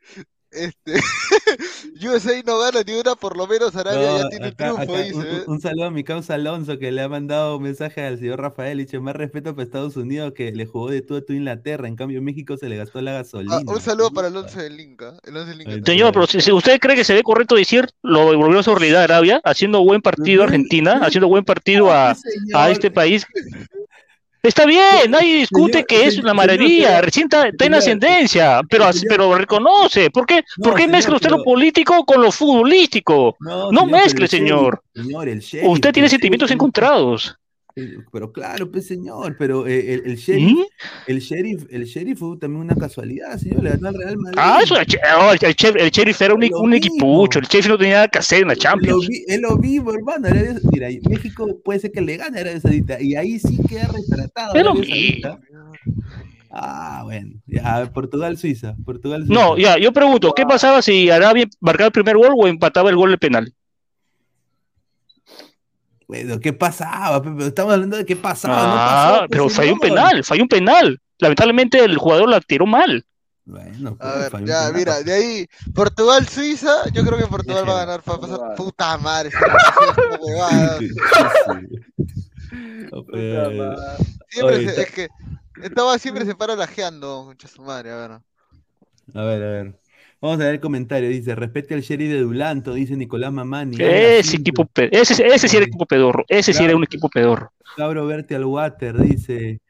Este. 0.51 0.93
USA 2.01 2.41
no 2.45 2.59
gana 2.59 2.81
ni 2.85 2.93
una, 2.93 3.15
por 3.15 3.37
lo 3.37 3.45
menos 3.45 3.75
Arabia 3.75 3.99
No, 4.11 4.17
ya 4.23 4.29
tiene 4.29 4.47
acá- 4.47 4.73
triunfo, 4.73 4.93
acá, 4.95 5.03
dice. 5.03 5.15
un, 5.17 5.25
¿eh? 5.25 5.43
un- 5.47 5.61
saludo 5.61 5.85
a 5.85 5.91
mi 5.91 6.03
causa 6.03 6.35
Alonso 6.35 6.79
que 6.79 6.91
le 6.91 7.01
ha 7.01 7.09
mandado 7.09 7.57
un 7.57 7.63
mensaje 7.63 8.01
al 8.05 8.17
señor 8.19 8.41
Rafael. 8.41 8.77
Dice, 8.77 8.99
más 8.99 9.15
respeto 9.15 9.53
para 9.53 9.63
Estados 9.65 9.95
Unidos 9.97 10.33
que 10.35 10.51
le 10.51 10.65
jugó 10.65 10.89
de 10.89 11.01
tú 11.01 11.15
a 11.17 11.21
tú 11.21 11.33
Inglaterra. 11.33 11.87
En 11.87 11.95
cambio, 11.95 12.21
México 12.21 12.57
se 12.57 12.67
le 12.69 12.77
gastó 12.77 13.01
la 13.01 13.13
gasolina. 13.13 13.57
Ah, 13.57 13.61
un 13.65 13.81
saludo 13.81 14.11
para 14.11 14.29
11 14.29 14.61
del 14.63 14.79
Inca. 14.79 15.13
El 15.23 15.37
11 15.37 15.49
del 15.51 15.61
Inca. 15.61 15.85
Señor, 15.91 16.13
pero 16.13 16.25
si, 16.27 16.41
si 16.41 16.51
usted 16.51 16.79
cree 16.79 16.95
que 16.95 17.03
se 17.03 17.13
ve 17.13 17.23
correcto 17.23 17.55
decir, 17.55 17.87
lo 18.01 18.35
volvió 18.37 18.59
a 18.59 18.63
su 18.63 18.73
realidad 18.73 19.03
Arabia, 19.03 19.41
haciendo 19.43 19.83
buen 19.83 20.01
partido 20.01 20.41
a 20.41 20.45
Argentina, 20.45 20.99
haciendo 21.03 21.27
buen 21.27 21.43
partido 21.43 21.91
a, 21.91 22.15
a 22.53 22.69
este 22.71 22.89
país. 22.91 23.25
Está 24.41 24.65
bien, 24.65 25.11
nadie 25.11 25.37
discute 25.37 25.73
Señor, 25.73 25.87
que 25.87 26.03
es 26.05 26.09
señor, 26.11 26.25
una 26.25 26.33
maravilla, 26.33 26.87
señor, 26.87 27.05
recién 27.05 27.23
está, 27.25 27.47
está 27.47 27.65
en 27.65 27.71
señor, 27.71 27.79
ascendencia, 27.79 28.61
pero, 28.69 28.89
pero 29.07 29.35
reconoce. 29.35 30.09
¿Por 30.09 30.25
qué, 30.25 30.43
No, 30.57 30.63
¿por 30.63 30.75
qué 30.75 30.87
mezcla 30.87 31.15
usted 31.15 31.29
lo 31.29 31.43
político 31.43 32.05
con 32.05 32.21
lo 32.21 32.31
futbolístico? 32.31 33.35
No, 33.39 33.71
pero 33.71 33.85
mezcle, 33.85 34.27
señor. 34.27 34.81
Señor, 34.95 35.27
el 35.27 35.39
sheriff, 35.39 35.69
Usted 35.69 35.91
tiene 35.91 36.07
sentimientos 36.07 36.51
encontrados. 36.51 37.35
Pero 38.11 38.31
claro, 38.31 38.69
pues 38.71 38.87
señor, 38.87 39.35
pero 39.37 39.67
eh, 39.67 39.93
el, 39.95 40.01
el 40.05 40.15
sheriff, 40.17 40.51
¿Mm? 40.51 40.61
el 41.07 41.19
sheriff, 41.19 41.65
el 41.69 41.83
sheriff 41.85 42.19
fue 42.19 42.37
también 42.37 42.61
una 42.63 42.75
casualidad, 42.75 43.37
señor, 43.37 43.63
le 43.63 43.69
ganó 43.71 43.89
al 43.89 43.95
Real 43.95 44.17
Madrid. 44.17 44.37
Ah, 44.41 44.59
eso, 44.63 44.79
el, 44.79 44.85
che- 44.85 44.99
oh, 45.17 45.31
el, 45.31 45.91
sheriff 45.91 46.21
era 46.21 46.33
un, 46.33 46.41
Lo 46.47 46.59
un 46.61 46.73
equipucho, 46.73 47.39
el 47.39 47.45
sheriff 47.45 47.69
no 47.69 47.77
tenía 47.77 47.93
nada 47.95 48.07
que 48.07 48.19
hacer 48.19 48.41
en 48.41 48.47
la 48.49 48.53
Lo 48.55 48.59
Champions. 48.59 49.07
vi- 49.07 49.23
es 49.27 49.39
lo 49.41 49.55
mismo, 49.57 49.91
hermano. 49.93 50.27
Arabia- 50.27 50.59
Mira, 50.71 50.87
México 51.09 51.47
puede 51.63 51.79
ser 51.79 51.91
que 51.91 52.01
le 52.01 52.17
gane 52.17 52.37
a 52.37 52.41
Arabia 52.41 52.59
Saudita 52.61 53.01
y 53.01 53.15
ahí 53.15 53.39
sí 53.39 53.57
queda 53.67 53.87
retratado. 53.87 54.53
Lo. 54.63 54.75
Saudita. 54.75 55.39
Ah, 56.51 57.01
bueno, 57.03 57.33
ya, 57.45 57.91
Portugal, 57.93 58.35
Suiza, 58.37 58.75
Portugal, 58.83 59.25
Suiza. 59.25 59.33
No, 59.39 59.55
ya, 59.57 59.77
yo 59.77 59.93
pregunto, 59.93 60.33
¿qué 60.35 60.45
pasaba 60.47 60.81
si 60.81 61.09
Arabia 61.09 61.45
marcaba 61.59 61.87
el 61.87 61.91
primer 61.91 62.17
gol 62.17 62.31
o 62.35 62.47
empataba 62.47 62.89
el 62.89 62.95
gol 62.95 63.11
de 63.11 63.17
penal? 63.19 63.53
Bueno, 66.09 66.39
¿qué 66.39 66.53
pasaba? 66.53 67.21
Estamos 67.45 67.73
hablando 67.73 67.95
de 67.97 68.03
qué 68.03 68.15
pasaba. 68.15 68.55
no 68.55 68.63
Ah, 68.63 68.75
pasó, 69.11 69.17
pues, 69.19 69.29
pero 69.29 69.49
falló 69.49 69.73
un 69.73 69.79
penal, 69.79 70.23
falló 70.23 70.41
un 70.41 70.49
penal. 70.49 70.99
Lamentablemente 71.19 71.83
el 71.83 71.97
jugador 71.97 72.29
la 72.29 72.41
tiró 72.41 72.65
mal. 72.65 73.05
Bueno, 73.45 73.95
A 73.99 74.03
pues, 74.13 74.19
ver, 74.21 74.31
falló 74.31 74.43
un 74.43 74.47
ya, 74.49 74.57
penal. 74.61 74.73
mira, 74.73 75.03
de 75.03 75.13
ahí, 75.13 75.47
Portugal-Suiza, 75.75 76.89
yo 76.93 77.05
creo 77.05 77.15
que 77.19 77.27
Portugal 77.27 77.63
va 77.69 77.73
a 77.83 77.85
ganar. 77.85 78.01
va 78.09 78.15
a 78.15 78.19
pasar- 78.21 78.55
Puta 78.55 78.97
madre, 78.97 79.29
esta 79.29 79.45
esta. 79.45 80.79
No, 82.91 83.03
pues, 83.05 83.37
Siempre 84.29 84.55
Oye, 84.55 84.65
se- 84.65 84.69
está- 84.69 84.81
es 84.81 84.91
que 84.91 85.07
estaba 85.63 85.97
siempre 85.99 86.25
se 86.25 86.33
para 86.35 86.55
lajeando, 86.55 87.25
mucha 87.25 87.47
su 87.47 87.61
madre, 87.61 87.91
a 87.91 87.95
ver. 87.97 88.11
A 88.11 89.23
ver, 89.23 89.43
a 89.43 89.51
ver. 89.51 89.79
Vamos 90.21 90.39
a 90.41 90.45
ver 90.45 90.55
el 90.55 90.59
comentario. 90.59 91.09
Dice, 91.09 91.33
respete 91.35 91.73
al 91.73 91.81
sheriff 91.81 92.11
de 92.11 92.19
Dulanto, 92.19 92.73
dice 92.73 92.95
Nicolás 92.95 93.31
Mamani. 93.31 93.77
Ese 93.79 94.37
equipo, 94.37 94.65
pe- 94.65 94.89
ese, 94.91 95.25
ese 95.25 95.47
sí 95.47 95.55
era 95.57 95.65
equipo 95.65 95.85
pedorro, 95.85 96.25
ese 96.27 96.53
sí 96.53 96.63
era 96.63 96.75
un 96.75 96.83
equipo 96.83 97.09
pedorro. 97.09 97.51
Cabro 97.77 98.05
Verte 98.05 98.35
al 98.35 98.45
Water, 98.45 98.97
dice. 99.01 99.61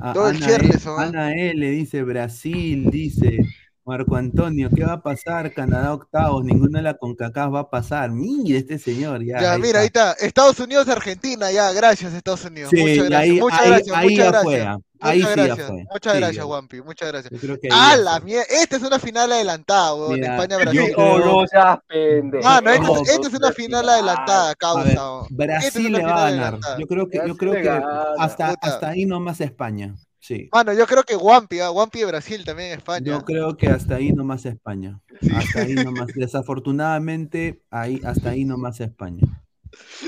A- 0.00 0.12
Todo 0.12 0.26
Ana, 0.26 0.46
E- 0.48 0.54
¿eh? 0.54 0.78
Ana 0.98 1.34
L, 1.34 1.70
dice 1.70 2.02
Brasil, 2.02 2.88
dice 2.90 3.38
Marco 3.84 4.16
Antonio, 4.16 4.70
¿qué 4.74 4.84
va 4.84 4.94
a 4.94 5.02
pasar? 5.02 5.52
Canadá 5.52 5.92
octavos, 5.92 6.44
ninguna 6.44 6.78
de 6.78 6.84
la 6.84 6.94
CONCACAF 6.94 7.54
va 7.54 7.60
a 7.60 7.70
pasar. 7.70 8.10
Mire 8.10 8.58
este 8.58 8.78
señor, 8.78 9.22
ya. 9.24 9.40
Ya, 9.40 9.58
mira, 9.58 9.80
ahí 9.80 9.86
está. 9.86 10.12
Estados 10.12 10.58
Unidos, 10.60 10.88
Argentina, 10.88 11.50
ya, 11.52 11.72
gracias, 11.72 12.14
Estados 12.14 12.44
Unidos. 12.46 12.70
Sí, 12.70 12.80
muchas 12.80 12.96
gracias, 13.10 13.20
ahí- 13.20 13.40
muchas 13.40 13.60
ahí- 13.60 13.68
gracias, 13.68 13.96
ahí 13.96 14.10
muchas 14.10 14.32
gracias. 14.32 14.76
Ah. 15.00 15.08
Ahí 15.10 15.20
muchas 15.20 15.34
sí 15.34 15.36
ya 15.40 15.46
gracias, 15.46 15.66
fue. 15.68 15.84
muchas 15.92 16.12
Sí, 16.12 16.18
gracias. 16.18 16.44
Wampi, 16.44 16.82
muchas 16.82 17.08
gracias. 17.12 17.42
Ah, 17.70 17.96
la 17.96 18.20
mierda, 18.20 18.44
esta 18.50 18.76
es 18.76 18.82
una 18.82 18.98
final 18.98 19.32
adelantada, 19.32 19.94
weón, 19.94 20.14
Mira, 20.14 20.34
España-Brasil. 20.34 20.92
Oh, 20.96 21.18
no 21.18 21.46
seas 21.46 21.78
pendejo. 21.88 22.48
Esta, 22.48 22.60
No, 22.60 23.02
esta 23.02 23.28
es 23.28 23.34
una 23.34 23.52
final 23.52 23.88
adelantada, 23.88 24.54
causa. 24.54 25.22
Brasil 25.30 25.92
le 25.92 26.02
va 26.02 26.26
a 26.26 26.30
ganar. 26.30 26.44
adelantada. 26.54 26.78
Yo 26.78 26.86
creo 26.86 27.08
que, 27.08 27.20
yo 27.26 27.36
creo 27.36 27.52
que 27.52 27.82
hasta, 28.18 28.54
hasta 28.60 28.88
ahí 28.88 29.04
nomás 29.06 29.40
España. 29.40 29.94
Sí. 30.18 30.48
Mano, 30.52 30.72
yo 30.72 30.86
creo 30.86 31.04
que 31.04 31.14
Wampi, 31.14 31.60
¿ah? 31.60 31.70
Wampi 31.70 32.00
de 32.00 32.06
Brasil 32.06 32.44
también 32.44 32.72
en 32.72 32.78
España. 32.78 33.06
Yo 33.06 33.24
creo 33.24 33.56
que 33.56 33.68
hasta 33.68 33.94
ahí 33.94 34.10
nomás 34.10 34.44
España. 34.44 35.00
Hasta 35.32 35.60
ahí 35.60 35.74
nomás. 35.74 36.08
Desafortunadamente, 36.14 37.62
ahí, 37.70 38.00
hasta 38.04 38.30
ahí 38.30 38.44
nomás 38.44 38.80
España. 38.80 39.22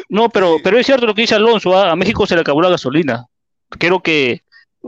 No, 0.08 0.28
pero, 0.28 0.56
pero 0.64 0.78
es 0.78 0.86
cierto 0.86 1.06
lo 1.06 1.14
que 1.14 1.20
dice 1.22 1.34
Alonso, 1.36 1.76
¿ah? 1.76 1.92
a 1.92 1.96
México 1.96 2.26
se 2.26 2.34
le 2.34 2.40
acabó 2.40 2.62
la 2.62 2.70
gasolina. 2.70 3.26
Creo 3.68 4.02
que 4.02 4.42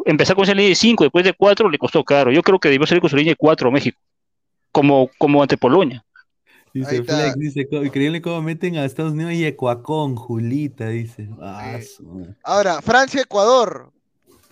empezar 0.05 0.35
con 0.37 0.45
esa 0.45 0.55
línea 0.55 0.69
de 0.71 0.75
5 0.75 1.05
después 1.05 1.25
de 1.25 1.33
4 1.33 1.69
le 1.69 1.79
costó 1.79 2.05
caro. 2.05 2.31
Yo 2.33 2.43
creo 2.43 2.59
que 2.59 2.69
debió 2.69 2.87
salir 2.87 3.01
con 3.01 3.11
su 3.11 3.17
línea 3.17 3.33
de 3.33 3.37
4 3.37 3.69
a 3.69 3.73
México, 3.73 4.01
como, 4.73 5.11
como 5.19 5.43
ante 5.43 5.57
Polonia. 5.57 6.05
Dice. 6.73 7.03
Flex, 7.03 7.35
dice, 7.37 7.69
"Co- 7.69 7.85
increíble 7.85 8.23
cómo 8.23 8.41
meten 8.43 8.77
a 8.77 8.85
Estados 8.85 9.13
Unidos 9.13 9.33
y 9.33 9.45
Ecuacón, 9.45 10.15
Julita, 10.15 10.87
dice. 10.89 11.29
Ah, 11.41 11.77
Sí. 11.81 11.87
su- 11.97 12.35
Ahora, 12.45 12.81
Francia-Ecuador. 12.81 13.91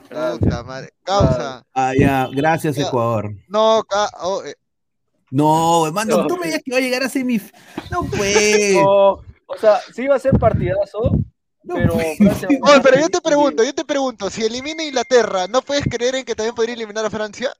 Puta 0.09 0.62
madre. 0.64 0.89
Causa. 1.05 1.64
Ah, 1.74 1.93
ya, 1.97 2.28
gracias 2.32 2.74
Ya. 2.76 2.86
Ecuador. 2.86 3.30
No, 3.47 3.84
ca- 3.89 4.11
oh, 4.22 4.43
eh, 4.45 4.55
No, 5.30 5.86
hermano, 5.86 6.22
No. 6.22 6.26
tú 6.26 6.39
me 6.39 6.47
digas 6.47 6.62
que 6.64 6.72
va 6.72 6.78
a 6.78 6.80
llegar 6.80 7.03
a 7.03 7.09
semif... 7.11 7.53
No, 7.91 8.03
pues. 8.05 8.72
No, 8.74 9.11
o 9.47 9.57
sea, 9.61 9.78
sí 9.95 10.07
va 10.07 10.16
a 10.16 10.18
ser 10.18 10.32
partidazo, 10.39 10.99
No, 11.68 11.74
pero 11.74 11.92
pues. 11.94 12.16
Francia- 12.18 12.48
pero 12.82 12.98
yo 13.00 13.08
te 13.08 13.20
pregunto, 13.20 13.62
yo 13.64 13.74
te 13.74 13.84
pregunto, 13.84 14.30
si 14.30 14.42
elimina 14.44 14.82
Inglaterra, 14.82 15.46
¿no 15.48 15.62
puedes 15.62 15.84
creer 15.84 16.14
en 16.16 16.24
que 16.24 16.34
también 16.34 16.54
podría 16.54 16.74
eliminar 16.74 17.04
a 17.04 17.10
Francia? 17.10 17.52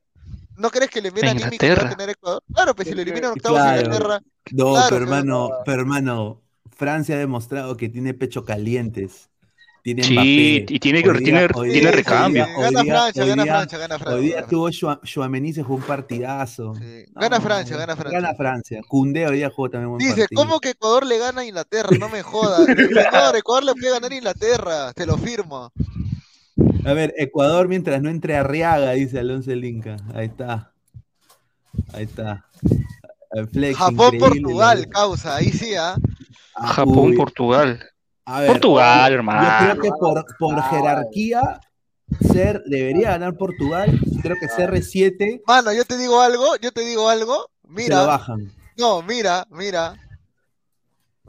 ¿No 0.56 0.70
crees 0.70 0.90
que 0.90 0.98
el 0.98 1.06
envío 1.06 1.24
¿A 1.24 1.30
anímico 1.30 1.59
tener 1.59 2.11
Ecuador? 2.11 2.42
Claro, 2.52 2.74
pues 2.74 2.88
si 2.88 2.94
lo 2.94 3.02
eliminan 3.02 3.30
en 3.32 3.36
octavos 3.36 3.59
Claro. 3.61 3.80
Inglaterra, 3.80 4.20
No, 4.52 4.72
Claro, 4.72 4.86
pero- 4.88 5.02
hermano, 5.04 5.50
pero 5.64 5.80
hermano, 5.82 6.42
Francia 6.76 7.14
ha 7.14 7.18
demostrado 7.18 7.76
que 7.76 7.88
tiene 7.88 8.14
pecho 8.14 8.44
calientes. 8.44 9.28
Tiene 9.83 10.03
Sí, 10.03 10.12
Mbappé. 10.12 10.74
y 10.74 10.79
tiene- 10.81 10.99
Hoy 11.09 11.22
tiene- 11.24 11.49
tiene 11.72 11.91
recambio. 11.93 12.47
gana 12.59 12.83
día- 12.83 12.93
Francia, 12.95 13.24
gana 13.24 13.43
día- 13.45 13.53
Francia, 13.55 13.79
gana 13.79 13.99
Francia. 13.99 14.16
Hoy 14.18 14.24
día 14.26 14.35
gana 14.37 14.47
tuvo 14.49 14.70
Chouameni, 14.70 15.53
se 15.53 15.62
jugó 15.62 15.76
un 15.76 15.83
partidazo. 15.83 16.74
Sí, 16.74 17.05
Gana 17.14 17.41
Francia, 17.41 17.76
gana 17.76 17.97
Francia. 17.97 18.20
Gana 18.20 18.35
Francia. 18.35 18.81
Cundé 18.89 19.26
hoy 19.26 19.37
día 19.37 19.51
jugó 19.51 19.70
también 19.70 19.91
un 19.93 19.99
Dice, 19.99 20.22
partido. 20.22 20.43
¿cómo 20.43 20.61
que 20.61 20.70
Ecuador 20.70 21.07
le 21.07 21.18
gana 21.18 21.41
a 21.41 21.45
Inglaterra? 21.45 21.91
No 21.99 22.09
me 22.09 22.22
jodas. 22.22 22.66
Señor, 22.66 23.37
Ecuador 23.37 23.64
le 23.64 23.72
puede 23.74 23.91
ganar 23.93 24.12
a 24.12 24.14
Inglaterra, 24.14 24.93
te 24.95 25.07
lo 25.07 25.16
firmo. 25.16 25.72
A 26.85 26.93
ver, 26.93 27.14
Ecuador 27.16 27.68
mientras 27.68 28.03
no 28.03 28.11
entre 28.11 28.37
Arriaga, 28.37 28.93
dice 28.93 29.18
Alonso 29.20 29.53
el 29.53 29.64
Inca. 29.64 29.97
Ahí 30.14 30.26
está. 30.26 30.72
Ahí 31.93 32.05
está. 32.05 32.45
Flex, 33.53 33.76
Japón, 33.79 34.18
Portugal, 34.18 34.89
causa, 34.89 35.37
ahí 35.37 35.51
sí, 35.51 35.74
¿ah? 35.76 35.95
Ah, 36.57 36.72
Japón, 36.72 37.11
uy. 37.11 37.16
Portugal. 37.16 37.79
A 38.31 38.41
ver, 38.41 38.51
Portugal, 38.51 39.11
Yo 39.11 39.14
hermano. 39.16 39.57
creo 39.59 39.81
que 39.81 39.89
por, 39.99 40.24
por 40.39 40.63
jerarquía, 40.64 41.61
ser 42.30 42.63
debería 42.67 43.13
ganar 43.13 43.34
Portugal. 43.37 43.99
Creo 44.22 44.37
que 44.38 44.46
CR7 44.49 45.42
Mano, 45.46 45.72
yo 45.72 45.84
te 45.87 45.96
digo 45.96 46.21
algo, 46.21 46.45
yo 46.61 46.71
te 46.71 46.83
digo 46.83 47.09
algo. 47.09 47.49
Mira, 47.67 48.03
bajan. 48.03 48.53
no, 48.76 49.00
mira, 49.00 49.46
mira. 49.50 49.95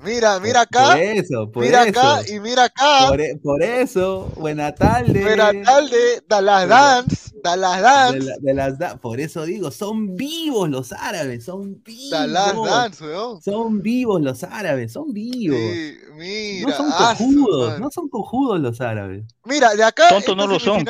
Mira, 0.02 0.40
mira 0.40 0.62
acá, 0.62 0.92
Por 0.92 0.98
eso, 0.98 1.52
por 1.52 1.64
mira 1.64 1.84
eso. 1.84 2.00
acá 2.00 2.22
y 2.30 2.40
mira 2.40 2.64
acá. 2.66 3.08
Por, 3.10 3.22
e- 3.22 3.38
por 3.42 3.62
eso, 3.64 4.32
buena 4.36 4.74
tarde. 4.74 5.22
Buena 5.22 5.52
tarde, 5.64 6.22
Dallas 6.28 6.68
Dance, 6.70 7.29
Dallas 7.44 7.78
De, 7.78 7.82
Dance, 7.84 8.20
la- 8.20 8.38
de 8.40 8.54
las 8.54 8.80
da- 8.80 8.98
por 8.98 9.20
eso 9.20 9.44
digo, 9.44 9.72
son 9.72 10.16
vivos 10.16 10.70
los 10.70 10.92
árabes, 10.92 11.46
son 11.46 11.82
vivos. 11.84 12.10
Dallas 12.12 12.54
Dance, 12.66 13.04
weón. 13.04 13.42
Son 13.42 13.82
vivos 13.82 14.22
los 14.22 14.44
árabes, 14.44 14.94
son 14.94 15.14
vivos. 15.14 15.58
Sí, 15.60 15.98
mira, 16.14 16.68
no 16.70 16.76
son 16.78 16.92
cojudos, 16.92 17.80
no 17.80 17.92
son 17.92 18.10
cojudos 18.10 18.60
los 18.60 18.82
árabes. 18.82 19.24
Mira, 19.46 19.74
de 19.76 19.84
acá, 19.84 20.10
Tontos 20.10 20.30
esta 20.30 20.36
no 20.36 20.48
lo 20.48 20.60
son. 20.60 20.86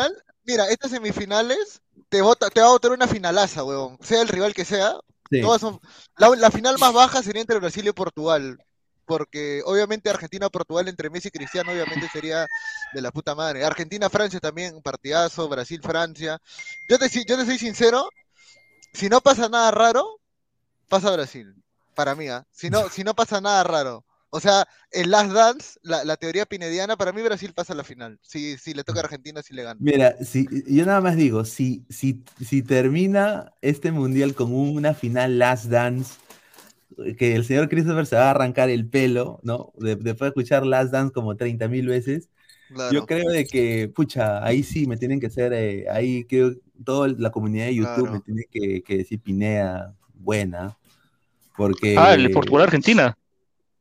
mira, 0.45 0.67
estas 0.69 0.91
semifinales 0.91 1.81
te, 2.09 2.21
vota, 2.21 2.49
te 2.49 2.61
va 2.61 2.67
a 2.67 2.71
votar 2.71 2.91
una 2.91 3.07
finalaza, 3.07 3.63
weón. 3.63 3.97
Sea 4.01 4.21
el 4.21 4.27
rival 4.27 4.53
que 4.53 4.65
sea. 4.65 4.95
Sí. 5.31 5.41
Todas 5.41 5.61
son, 5.61 5.80
la, 6.17 6.30
la 6.35 6.49
final 6.49 6.77
más 6.80 6.91
baja 6.91 7.21
sería 7.21 7.41
entre 7.41 7.59
Brasil 7.59 7.88
y 7.88 7.91
Portugal. 7.91 8.57
Porque 9.10 9.64
obviamente 9.65 10.07
Argentina-Portugal 10.07 10.88
entre 10.88 11.10
Messi 11.10 11.30
y 11.30 11.31
Cristiano 11.31 11.72
obviamente 11.72 12.07
sería 12.14 12.45
de 12.94 13.02
la 13.02 13.10
puta 13.10 13.34
madre. 13.34 13.65
Argentina-Francia 13.65 14.40
también, 14.40 14.84
partidazo. 14.84 15.49
Brasil-Francia. 15.49 16.40
Yo 16.88 16.99
te, 16.99 17.10
yo 17.26 17.36
te 17.36 17.44
soy 17.44 17.57
sincero, 17.57 18.07
si 18.94 19.10
no 19.10 19.19
pasa 19.19 19.49
nada 19.49 19.72
raro, 19.72 20.22
pasa 20.88 21.10
Brasil. 21.10 21.56
Para 21.95 22.14
mí, 22.14 22.27
¿ah? 22.27 22.45
si, 22.52 22.69
no, 22.69 22.88
si 22.90 23.03
no 23.03 23.15
pasa 23.15 23.41
nada 23.41 23.64
raro. 23.64 24.06
O 24.30 24.40
sea, 24.40 24.68
el 24.91 25.10
Last 25.10 25.31
Dance, 25.31 25.80
la, 25.81 26.03
la 26.03 26.15
teoría 26.15 26.45
pinediana, 26.45 26.95
para 26.95 27.11
mí 27.11 27.23
Brasil 27.23 27.52
pasa 27.56 27.73
a 27.73 27.76
la 27.76 27.84
final. 27.84 28.19
Si, 28.22 28.60
si 28.60 28.76
le 28.76 28.84
toca 28.84 28.99
a 28.99 29.03
Argentina, 29.06 29.41
si 29.41 29.56
le 29.56 29.64
gana. 29.64 29.80
Mira, 29.81 30.23
si, 30.23 30.45
yo 30.68 30.86
nada 30.86 31.02
más 31.02 31.15
digo, 31.15 31.45
si, 31.45 31.84
si, 31.90 32.23
si 32.40 32.61
termina 32.61 33.53
este 33.64 33.91
mundial 33.91 34.36
con 34.36 34.53
una 34.53 34.94
final 34.94 35.40
Last 35.40 35.65
Dance, 35.65 36.14
que 37.18 37.36
el 37.36 37.45
señor 37.45 37.70
Christopher 37.70 38.06
se 38.06 38.16
va 38.16 38.24
a 38.28 38.32
arrancar 38.32 38.70
el 38.70 38.88
pelo, 38.88 39.40
¿no? 39.44 39.72
De- 39.78 39.95
después 39.95 40.20
de 40.20 40.28
escuchar 40.28 40.66
Last 40.66 40.91
Dance 40.91 41.14
como 41.14 41.36
30 41.38 41.68
mil 41.68 41.88
veces, 41.88 42.30
Claro. 42.74 42.94
yo 42.94 43.06
creo 43.06 43.30
de 43.30 43.45
que, 43.45 43.91
pucha, 43.94 44.45
ahí 44.45 44.61
sí 44.64 44.86
me 44.86 44.95
tienen 44.98 45.20
que 45.20 45.28
hacer, 45.28 45.53
eh, 45.53 45.86
ahí 45.90 46.24
creo 46.26 46.53
toda 46.84 47.07
la 47.18 47.32
comunidad 47.32 47.66
de 47.66 47.76
YouTube 47.76 47.95
Claro. 48.10 48.11
me 48.14 48.20
tiene 48.22 48.44
que, 48.52 48.82
que 48.84 48.98
decir 48.98 49.20
Pinea 49.20 49.94
buena, 50.14 50.78
porque... 51.57 51.95
Ah, 51.98 52.14
el 52.14 52.24
de 52.24 52.30
Portugal-Argentina. 52.30 53.18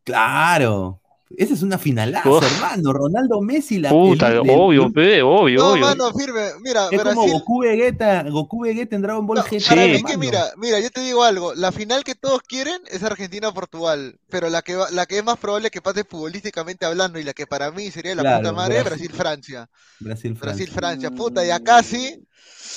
Claro, 0.04 1.00
Esa 1.36 1.52
es 1.54 1.62
una 1.62 1.76
finalaza, 1.76 2.28
Uf. 2.30 2.42
hermano. 2.42 2.92
Ronaldo 2.92 3.40
Messi, 3.42 3.78
la 3.78 3.90
Puta, 3.90 4.28
el- 4.28 4.34
el- 4.34 4.40
obvio, 4.50 4.90
pe, 4.90 5.20
obvio, 5.22 5.60
No, 5.60 5.68
obvio. 5.72 5.82
mano, 5.84 6.12
firme. 6.14 6.48
Mira, 6.62 6.88
Es 6.90 7.02
como 7.02 7.12
Brasil. 7.22 7.32
Goku 7.32 7.60
Vegeta, 7.62 8.22
Goku 8.30 8.62
Vegeta 8.62 8.96
en 8.96 9.02
Dragon 9.02 9.26
Ball 9.26 9.38
No, 9.38 9.44
GT. 9.44 9.64
para 9.68 9.84
Sí. 9.84 9.90
mí 9.90 10.02
que 10.04 10.16
mira, 10.16 10.44
mira, 10.56 10.80
yo 10.80 10.90
te 10.90 11.00
digo 11.02 11.22
algo, 11.24 11.54
la 11.54 11.70
final 11.70 12.02
que 12.04 12.14
todos 12.14 12.40
quieren 12.42 12.80
es 12.90 13.02
Argentina-Portugal, 13.02 14.18
pero 14.30 14.48
la 14.48 14.62
que 14.62 14.76
va- 14.76 14.90
la 14.90 15.04
que 15.06 15.18
es 15.18 15.24
más 15.24 15.36
probable 15.38 15.70
que 15.70 15.82
pase 15.82 16.04
futbolísticamente 16.04 16.86
hablando 16.86 17.18
y 17.18 17.24
la 17.24 17.34
que 17.34 17.46
para 17.46 17.70
mí 17.72 17.90
sería 17.90 18.14
la 18.14 18.22
Claro, 18.22 18.38
puta 18.38 18.52
madre, 18.52 18.82
Brasil. 18.82 19.08
Brasil-Francia. 19.08 19.68
Brasil, 20.00 20.36
Francia. 20.36 20.64
Brasil-Francia, 20.64 21.10
puta, 21.10 21.44
y 21.44 21.50
acá 21.50 21.82
sí, 21.82 22.24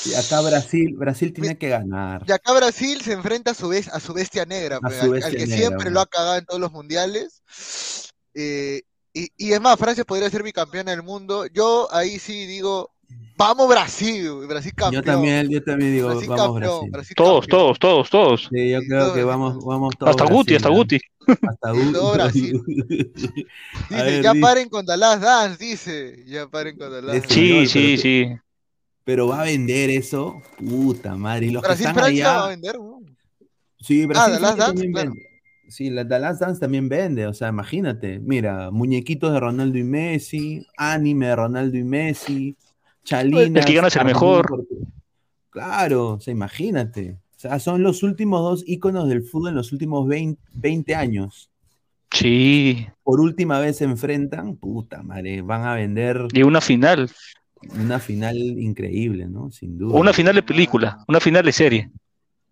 Y 0.05 0.13
acá 0.15 0.41
Brasil, 0.41 0.95
Brasil 0.97 1.31
tiene 1.33 1.57
que 1.57 1.69
ganar. 1.69 2.23
y 2.27 2.31
acá 2.31 2.53
Brasil 2.53 3.01
se 3.01 3.13
enfrenta 3.13 3.51
a 3.51 3.53
su 3.53 3.67
vez 3.69 3.87
a 3.87 3.99
su 3.99 4.13
bestia 4.13 4.45
negra, 4.45 4.79
A 4.81 4.87
al, 4.87 5.21
que 5.31 5.45
negra, 5.45 5.57
siempre 5.57 5.85
bro. 5.85 5.91
lo 5.91 5.99
ha 6.01 6.05
cagado 6.07 6.37
en 6.37 6.45
todos 6.45 6.59
los 6.59 6.71
mundiales. 6.71 7.41
Eh, 8.33 8.81
y, 9.13 9.27
y 9.37 9.51
es 9.51 9.59
más, 9.61 9.77
Francia 9.77 10.03
podría 10.05 10.29
ser 10.29 10.43
bicampeona 10.43 10.91
del 10.91 11.03
mundo. 11.03 11.45
Yo 11.47 11.87
ahí 11.91 12.17
sí 12.17 12.45
digo, 12.45 12.91
vamos 13.37 13.67
Brasil, 13.67 14.29
Brasil 14.47 14.71
campeón. 14.73 15.03
Yo 15.03 15.11
también, 15.11 15.49
yo 15.49 15.61
también 15.63 15.93
digo, 15.93 16.07
Brasil 16.09 16.29
vamos 16.29 16.45
campeón, 16.45 16.61
Brasil. 16.79 16.91
Brasil 16.91 17.15
Todos, 17.15 17.41
campeón. 17.47 17.59
todos, 17.59 17.79
todos, 17.79 18.09
todos. 18.09 18.49
Sí, 18.51 18.69
yo 18.69 18.79
Sí, 18.81 18.87
creo 18.87 18.99
todo 19.05 19.13
que 19.13 19.23
Brasil. 19.23 19.25
vamos, 19.25 19.65
vamos 19.65 19.93
todos. 19.97 20.09
Hasta 20.11 20.33
Guti, 20.33 20.55
hasta 20.55 20.69
Brasil, 20.69 20.83
Guti. 20.83 20.99
Hasta 21.49 21.71
Guti. 21.71 21.91
todo 21.93 22.13
Brasil. 22.13 22.61
Dice, 22.67 24.03
ver, 24.03 24.23
ya 24.23 24.31
dice, 24.33 24.41
paren 24.41 24.69
con 24.69 24.85
Last 24.85 25.21
Dance, 25.23 25.63
dice. 25.65 26.23
Ya 26.25 26.47
paren 26.47 26.77
con 26.77 26.93
Es 26.95 27.05
Dance. 27.05 27.27
Sí, 27.27 27.67
Señor, 27.67 27.67
sí, 27.67 27.81
pero- 27.97 28.01
sí. 28.01 28.41
Pero 29.03 29.27
va 29.27 29.41
a 29.41 29.45
vender 29.45 29.89
eso. 29.89 30.41
Puta 30.57 31.15
madre. 31.15 31.47
Y 31.47 31.49
los 31.49 31.63
que 31.63 31.67
Brasil 31.69 31.87
están 31.87 32.03
Francia 32.03 32.31
va 32.33 32.45
a 32.45 32.49
vender, 32.49 32.75
¿no? 32.79 33.01
Sí, 33.79 34.05
Brasil 34.05 34.35
The 34.35 34.39
Last 34.39 34.55
Francia 34.57 34.65
Dance, 34.67 34.91
claro. 34.91 35.09
vende. 35.11 35.30
Sí, 35.71 35.89
la 35.89 36.05
The 36.07 36.19
Last 36.19 36.41
Dance 36.41 36.59
también 36.59 36.89
vende. 36.89 37.25
O 37.27 37.33
sea, 37.33 37.47
imagínate. 37.49 38.19
Mira, 38.19 38.69
muñequitos 38.71 39.31
de 39.33 39.39
Ronaldo 39.39 39.77
y 39.77 39.83
Messi, 39.83 40.67
anime 40.77 41.27
de 41.27 41.35
Ronaldo 41.35 41.77
y 41.77 41.83
Messi, 41.83 42.55
Chalinas. 43.05 43.43
El 43.43 43.65
que 43.65 43.73
gana 43.73 43.87
es 43.87 43.95
el 43.95 44.05
mejor. 44.05 44.67
Claro, 45.49 46.09
o 46.09 46.19
sea, 46.19 46.31
imagínate. 46.33 47.17
O 47.35 47.39
sea, 47.39 47.57
son 47.59 47.81
los 47.83 48.03
últimos 48.03 48.41
dos 48.41 48.63
íconos 48.67 49.07
del 49.09 49.23
fútbol 49.23 49.49
en 49.49 49.55
los 49.55 49.71
últimos 49.71 50.07
20, 50.07 50.39
20 50.53 50.93
años. 50.95 51.49
Sí. 52.13 52.85
Por 53.03 53.21
última 53.21 53.59
vez 53.59 53.77
se 53.77 53.85
enfrentan, 53.85 54.57
puta 54.57 55.01
madre, 55.01 55.41
van 55.41 55.63
a 55.63 55.75
vender 55.75 56.27
Y 56.33 56.43
una 56.43 56.59
final. 56.61 57.09
una 57.79 57.99
final 57.99 58.37
increíble, 58.37 59.27
¿no? 59.27 59.49
Sin 59.51 59.77
duda. 59.77 59.97
Una 59.97 60.11
final 60.13 60.35
de 60.35 60.43
película. 60.43 61.03
Una 61.07 61.19
final 61.19 61.45
de 61.45 61.51
serie. 61.53 61.91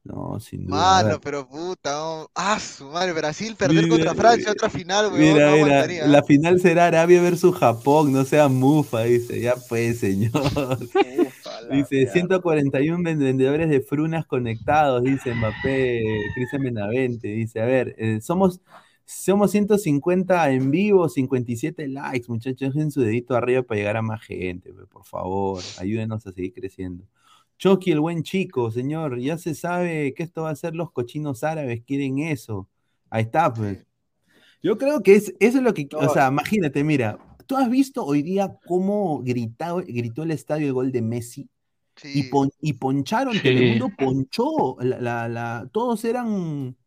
No, 0.09 0.39
sin 0.39 0.65
duda. 0.65 1.03
Mano, 1.03 1.21
pero 1.21 1.47
puta, 1.47 2.03
oh. 2.03 2.31
ah, 2.33 2.59
su 2.59 2.85
madre, 2.85 3.13
Brasil 3.13 3.55
perder 3.55 3.83
Mira, 3.83 3.89
contra 3.89 4.15
Francia, 4.15 4.51
otra 4.51 4.67
final, 4.67 5.11
weón, 5.13 5.19
Mira, 5.19 5.51
no 5.51 5.85
mira, 5.85 6.07
la 6.07 6.23
final 6.23 6.59
será 6.59 6.87
Arabia 6.87 7.21
versus 7.21 7.55
Japón, 7.55 8.11
no 8.11 8.25
sea 8.25 8.47
mufa, 8.47 9.03
dice, 9.03 9.39
ya 9.39 9.55
pues, 9.55 9.99
señor. 9.99 10.31
Ufa, 10.33 11.61
la 11.61 11.75
Dice, 11.75 11.95
mierda. 11.95 12.13
141 12.13 13.03
vendedores 13.03 13.69
de 13.69 13.81
frunas 13.81 14.25
conectados, 14.25 15.03
dice 15.03 15.35
Mbappé, 15.35 16.01
Cristian 16.33 16.63
Benavente, 16.63 17.27
dice, 17.27 17.61
a 17.61 17.65
ver, 17.65 17.93
eh, 17.99 18.19
somos, 18.19 18.61
somos 19.05 19.51
150 19.51 20.49
en 20.49 20.71
vivo, 20.71 21.07
57 21.07 21.87
likes, 21.87 22.25
muchachos, 22.29 22.73
dejen 22.73 22.89
su 22.89 23.01
dedito 23.01 23.35
arriba 23.35 23.61
para 23.61 23.77
llegar 23.77 23.97
a 23.97 24.01
más 24.01 24.23
gente, 24.23 24.73
por 24.91 25.05
favor, 25.05 25.61
ayúdenos 25.77 26.25
a 26.25 26.31
seguir 26.31 26.53
creciendo. 26.53 27.05
Chucky, 27.59 27.91
el 27.91 27.99
buen 27.99 28.23
chico, 28.23 28.71
señor, 28.71 29.19
ya 29.19 29.37
se 29.37 29.53
sabe 29.53 30.13
que 30.15 30.23
esto 30.23 30.43
va 30.43 30.49
a 30.51 30.55
ser 30.55 30.75
los 30.75 30.91
cochinos 30.91 31.43
árabes, 31.43 31.83
quieren 31.85 32.17
eso. 32.19 32.67
Ahí 33.09 33.23
está, 33.23 33.53
pues. 33.53 33.85
Yo 34.63 34.77
creo 34.77 35.03
que 35.03 35.15
es, 35.15 35.33
eso 35.39 35.57
es 35.59 35.63
lo 35.63 35.73
que, 35.73 35.87
o 35.93 36.01
No. 36.03 36.09
sea, 36.09 36.29
imagínate, 36.29 36.83
mira, 36.83 37.19
¿tú 37.45 37.57
has 37.57 37.69
visto 37.69 38.03
hoy 38.05 38.21
día 38.23 38.57
cómo 38.65 39.21
gritado, 39.23 39.83
gritó 39.85 40.23
el 40.23 40.31
estadio 40.31 40.67
el 40.67 40.73
gol 40.73 40.91
de 40.91 41.01
Messi? 41.01 41.49
Y, 42.03 42.23
pon- 42.23 42.49
y 42.61 42.73
poncharon, 42.73 43.33
Sí. 43.33 43.41
Telemundo 43.41 43.89
ponchó, 43.97 44.77
la, 44.79 44.99
la- 45.01 45.27
la- 45.27 45.69
todos 45.73 46.05
eran, 46.05 46.77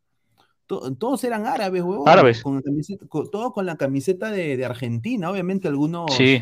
to- 0.67 0.95
todos 0.95 1.23
eran 1.25 1.45
árabes, 1.47 1.83
huevón, 1.83 2.09
Árabes. 2.09 2.43
con 2.43 2.55
la 2.57 2.63
camiseta, 2.63 3.07
con- 3.09 3.31
todos 3.31 3.53
con 3.53 3.67
la 3.67 3.77
camiseta 3.77 4.31
de, 4.31 4.57
de 4.57 4.65
Argentina, 4.65 5.31
obviamente 5.31 5.69
algunos 5.69 6.15
Sí. 6.15 6.41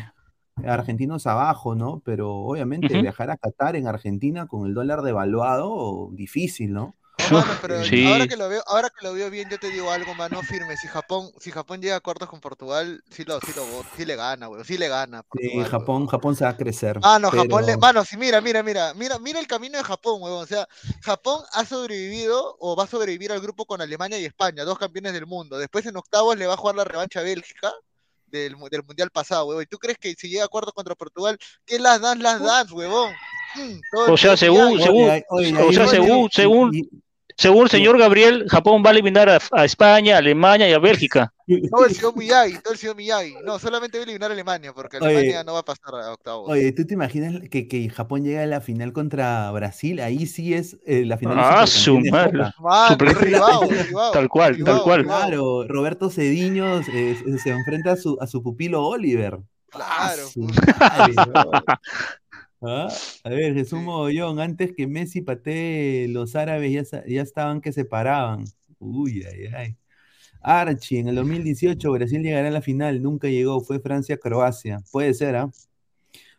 Argentinos 0.65 1.27
abajo, 1.27 1.75
¿no? 1.75 2.01
Pero 2.05 2.33
obviamente 2.33 3.01
viajar 3.01 3.31
a 3.31 3.37
Qatar 3.37 3.75
en 3.75 3.87
Argentina 3.87 4.47
con 4.47 4.67
el 4.67 4.73
dólar 4.73 5.01
devaluado, 5.01 6.09
difícil, 6.11 6.73
¿no? 6.73 6.95
No, 7.29 7.39
mano, 7.39 7.53
pero 7.61 7.83
Sí. 7.83 8.07
ahora 8.07 8.27
que 8.27 8.35
lo 8.35 8.49
veo, 8.49 8.63
ahora 8.65 8.89
que 8.89 9.05
lo 9.05 9.13
veo 9.13 9.29
bien, 9.29 9.47
yo 9.49 9.59
te 9.59 9.69
digo 9.69 9.91
algo, 9.91 10.13
mano, 10.15 10.41
firme. 10.41 10.75
Si 10.77 10.87
Japón, 10.87 11.29
si 11.39 11.51
Japón 11.51 11.81
llega 11.81 11.97
a 11.97 11.99
cuartos 11.99 12.27
con 12.29 12.39
Portugal, 12.39 13.03
sí 13.09 13.23
lo, 13.25 13.39
sí 13.41 13.51
lo, 13.55 13.63
sí 13.95 14.05
le 14.05 14.15
gana, 14.15 14.49
weón, 14.49 14.65
sí 14.65 14.77
le 14.77 14.87
gana. 14.87 15.23
Sí, 15.39 15.63
Japón. 15.65 16.07
Japón 16.07 16.35
se 16.35 16.45
va 16.45 16.51
a 16.51 16.57
crecer. 16.57 16.99
Mano, 16.99 17.29
Japón 17.29 17.65
le, 17.65 17.77
mano, 17.77 18.03
sí, 18.05 18.17
mira, 18.17 18.41
mira, 18.41 18.63
mira, 18.63 18.93
mira, 18.95 19.19
mira 19.19 19.39
el 19.39 19.47
camino 19.47 19.77
de 19.77 19.83
Japón, 19.83 20.21
huevón. 20.21 20.43
O 20.43 20.47
sea, 20.47 20.67
Japón 21.01 21.41
ha 21.53 21.63
sobrevivido 21.63 22.57
o 22.59 22.75
va 22.75 22.85
a 22.85 22.87
sobrevivir 22.87 23.31
al 23.31 23.41
grupo 23.41 23.65
con 23.65 23.81
Alemania 23.81 24.17
y 24.17 24.25
España, 24.25 24.63
dos 24.63 24.79
campeones 24.79 25.13
del 25.13 25.27
mundo. 25.27 25.57
Después 25.59 25.85
en 25.85 25.97
octavos 25.97 26.37
le 26.37 26.47
va 26.47 26.55
a 26.55 26.57
jugar 26.57 26.75
la 26.75 26.83
revancha 26.85 27.19
a 27.19 27.23
Bélgica 27.23 27.71
del, 28.31 28.55
del 28.71 28.83
mundial 28.83 29.09
pasado, 29.11 29.45
huevón. 29.47 29.63
¿Y 29.63 29.67
tú 29.67 29.77
crees 29.77 29.97
que 29.97 30.13
si 30.13 30.29
llega 30.29 30.45
a 30.45 30.47
cuartos 30.47 30.73
contra 30.73 30.95
Portugal, 30.95 31.37
qué 31.65 31.77
las 31.79 32.01
dan, 32.01 32.21
las 32.23 32.41
dan, 32.41 32.67
huevón? 32.71 33.11
Mm, 33.55 33.79
O 34.11 34.17
sea, 34.17 34.37
según- 34.37 34.79
según- 34.81 35.09
o 35.29 35.71
sea, 35.73 35.87
según- 35.87 36.29
según- 36.31 37.00
Según 37.37 37.63
el 37.63 37.69
señor 37.69 37.97
Gabriel, 37.97 38.45
Japón 38.49 38.83
va 38.85 38.89
a 38.89 38.93
eliminar 38.93 39.29
a, 39.29 39.39
a 39.51 39.65
España, 39.65 40.15
a 40.15 40.19
Alemania 40.19 40.69
y 40.69 40.73
a 40.73 40.79
Bélgica. 40.79 41.33
Todo 41.69 41.85
el 41.85 41.93
señor 41.93 42.15
Miyagi, 42.15 42.59
todo 42.59 42.73
el 42.73 42.79
señor 42.79 42.95
Miyagi. 42.95 43.35
No, 43.43 43.59
solamente 43.59 43.97
va 43.97 44.03
a 44.03 44.05
eliminar 44.05 44.31
a 44.31 44.33
Alemania, 44.33 44.73
porque 44.73 44.97
Oye. 44.97 45.05
Alemania 45.07 45.43
no 45.43 45.53
va 45.53 45.59
a 45.59 45.65
pasar 45.65 45.95
a 45.95 46.13
octavos. 46.13 46.49
Oye, 46.49 46.71
¿tú 46.71 46.85
te 46.85 46.93
imaginas 46.93 47.41
que, 47.49 47.67
que 47.67 47.89
Japón 47.89 48.23
llega 48.23 48.43
a 48.43 48.45
la 48.45 48.61
final 48.61 48.93
contra 48.93 49.51
Brasil? 49.51 49.99
Ahí 49.99 50.27
sí 50.27 50.53
es 50.53 50.77
eh, 50.85 51.03
la 51.05 51.17
final. 51.17 51.37
Ah, 51.39 51.67
su 51.67 51.99
madre. 51.99 52.51
Ribao, 52.97 53.67
Tal 54.13 54.29
cual, 54.29 54.53
tal 54.53 54.65
ribao, 54.65 54.83
cual. 54.83 55.03
Claro, 55.03 55.67
Roberto 55.67 56.09
Cediño 56.09 56.79
eh, 56.79 57.17
se- 57.43 57.49
enfrenta 57.49 57.93
a 57.93 57.95
su, 57.97 58.17
a 58.21 58.27
su 58.27 58.41
pupilo 58.41 58.85
Oliver. 58.85 59.37
Claro, 59.69 59.87
Ah, 59.89 60.29
su 60.33 60.41
madre. 60.41 61.13
Ah, 62.61 62.87
A 63.23 63.29
ver, 63.29 63.53
Jesús. 63.53 63.79
Mogollón, 63.81 64.39
antes 64.39 64.73
que 64.75 64.85
Messi 64.87 65.21
patee, 65.21 66.07
los 66.09 66.35
árabes 66.35 66.71
ya, 66.91 67.03
ya 67.07 67.21
estaban 67.21 67.59
que 67.61 67.71
se 67.71 67.85
paraban. 67.85 68.45
Uy, 68.79 69.23
ay, 69.23 69.47
ay. 69.55 69.75
Archie, 70.41 70.99
en 70.99 71.07
el 71.09 71.15
2018 71.15 71.91
Brasil 71.91 72.21
llegará 72.21 72.47
a 72.47 72.51
la 72.51 72.61
final, 72.61 73.01
nunca 73.01 73.27
llegó, 73.27 73.61
fue 73.61 73.79
Francia-Croacia. 73.79 74.81
Puede 74.91 75.13
ser, 75.13 75.35
¿ah? 75.35 75.51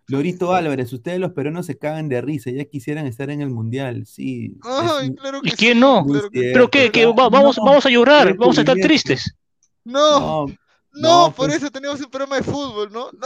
Lorito 0.09 0.53
Álvarez, 0.53 0.93
ustedes 0.93 1.21
los 1.21 1.33
peruanos 1.33 1.67
se 1.67 1.79
cagan 1.79 2.09
de 2.09 2.21
risa, 2.21 2.51
ya 2.51 2.65
quisieran 2.65 3.07
estar 3.07 3.31
en 3.31 3.41
el 3.41 3.51
Mundial. 3.51 4.05
Sí. 4.07 4.59
Ay, 4.65 5.15
claro 5.15 5.39
¿Y 5.43 5.51
que 5.51 5.57
quién 5.57 5.75
sí, 5.75 5.81
no? 5.81 6.05
claro 6.05 6.31
que 6.31 6.39
sí. 6.41 6.51
¿Pero 6.53 6.69
qué? 6.69 6.91
¿Qué? 6.91 7.07
Va- 7.07 7.29
vamos, 7.29 7.57
No, 7.59 7.65
vamos 7.65 7.87
a 7.87 7.91
llorar, 7.91 8.37
vamos 8.37 8.59
a 8.59 8.63
estar 8.63 8.77
tristes. 8.77 9.35
No, 9.85 10.47
No, 10.47 10.55
no, 10.95 11.29
no, 11.29 11.35
por 11.35 11.47
pues- 11.47 11.57
eso 11.57 11.71
tenemos 11.71 12.01
un 12.01 12.11
programa 12.11 12.37
de 12.37 12.43
fútbol, 12.43 12.91
¿no? 12.93 13.11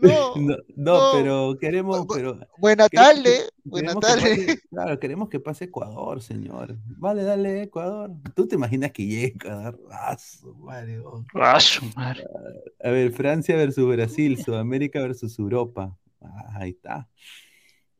No, 0.00 0.34
no. 0.36 0.36
no, 0.36 0.56
no, 0.56 0.56
no. 0.76 1.10
pero 1.14 1.56
queremos, 1.60 2.06
pero 2.12 2.38
Buena 2.58 2.88
tarde, 2.88 3.48
buena 3.64 3.94
que 3.94 4.00
tarde. 4.00 4.36
pase- 4.46 4.60
claro, 4.70 4.98
queremos 5.00 5.28
que 5.28 5.40
pase 5.40 5.64
Ecuador, 5.66 6.22
señor. 6.22 6.76
Vale, 6.98 7.22
dale, 7.22 7.62
Ecuador. 7.62 8.10
¿Tú 8.34 8.46
te 8.46 8.54
imaginas 8.56 8.92
que 8.92 9.06
llegue 9.06 9.26
Ecuador? 9.36 9.80
Ah, 9.90 10.16
su 10.18 10.54
madre, 10.54 11.00
oh. 11.00 11.24
Ah, 11.34 11.58
madre. 11.96 12.24
A 12.82 12.90
ver, 12.90 13.12
Francia 13.12 13.56
versus 13.56 13.88
Brasil, 13.88 14.42
Sudamérica 14.42 15.00
versus 15.00 15.38
Europa. 15.38 15.96
Ah, 16.20 16.58
ahí 16.60 16.70
está. 16.70 17.08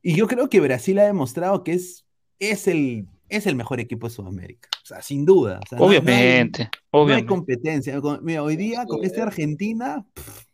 Y 0.02 0.14
yo 0.14 0.26
creo 0.26 0.48
que 0.48 0.60
Brasil 0.60 0.98
ha 0.98 1.04
demostrado 1.04 1.62
que 1.62 1.72
es, 1.72 2.06
es, 2.38 2.68
el, 2.68 3.06
es 3.30 3.46
el 3.46 3.56
mejor 3.56 3.80
equipo 3.80 4.08
de 4.08 4.14
Sudamérica. 4.14 4.68
O 4.82 4.86
sea, 4.86 5.02
sin 5.02 5.24
duda. 5.24 5.60
O 5.64 5.66
sea, 5.68 5.78
no- 5.78 5.84
no 5.86 5.90
hay- 5.90 5.98
Obviamente, 5.98 6.62
no 6.64 6.68
hay 6.68 7.02
obviamente. 7.04 7.28
competencia. 7.28 8.00
Con- 8.00 8.24
Mira, 8.24 8.42
hoy 8.42 8.56
día 8.56 8.84
con 8.86 9.04
esta 9.04 9.22
Argentina, 9.22 10.04
pff, 10.14 10.44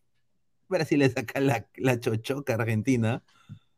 Brasil 0.69 0.98
le 0.98 1.09
saca 1.11 1.40
la, 1.40 1.66
la 1.77 1.98
chochoca 2.01 2.53
a 2.55 2.57
Argentina, 2.57 3.23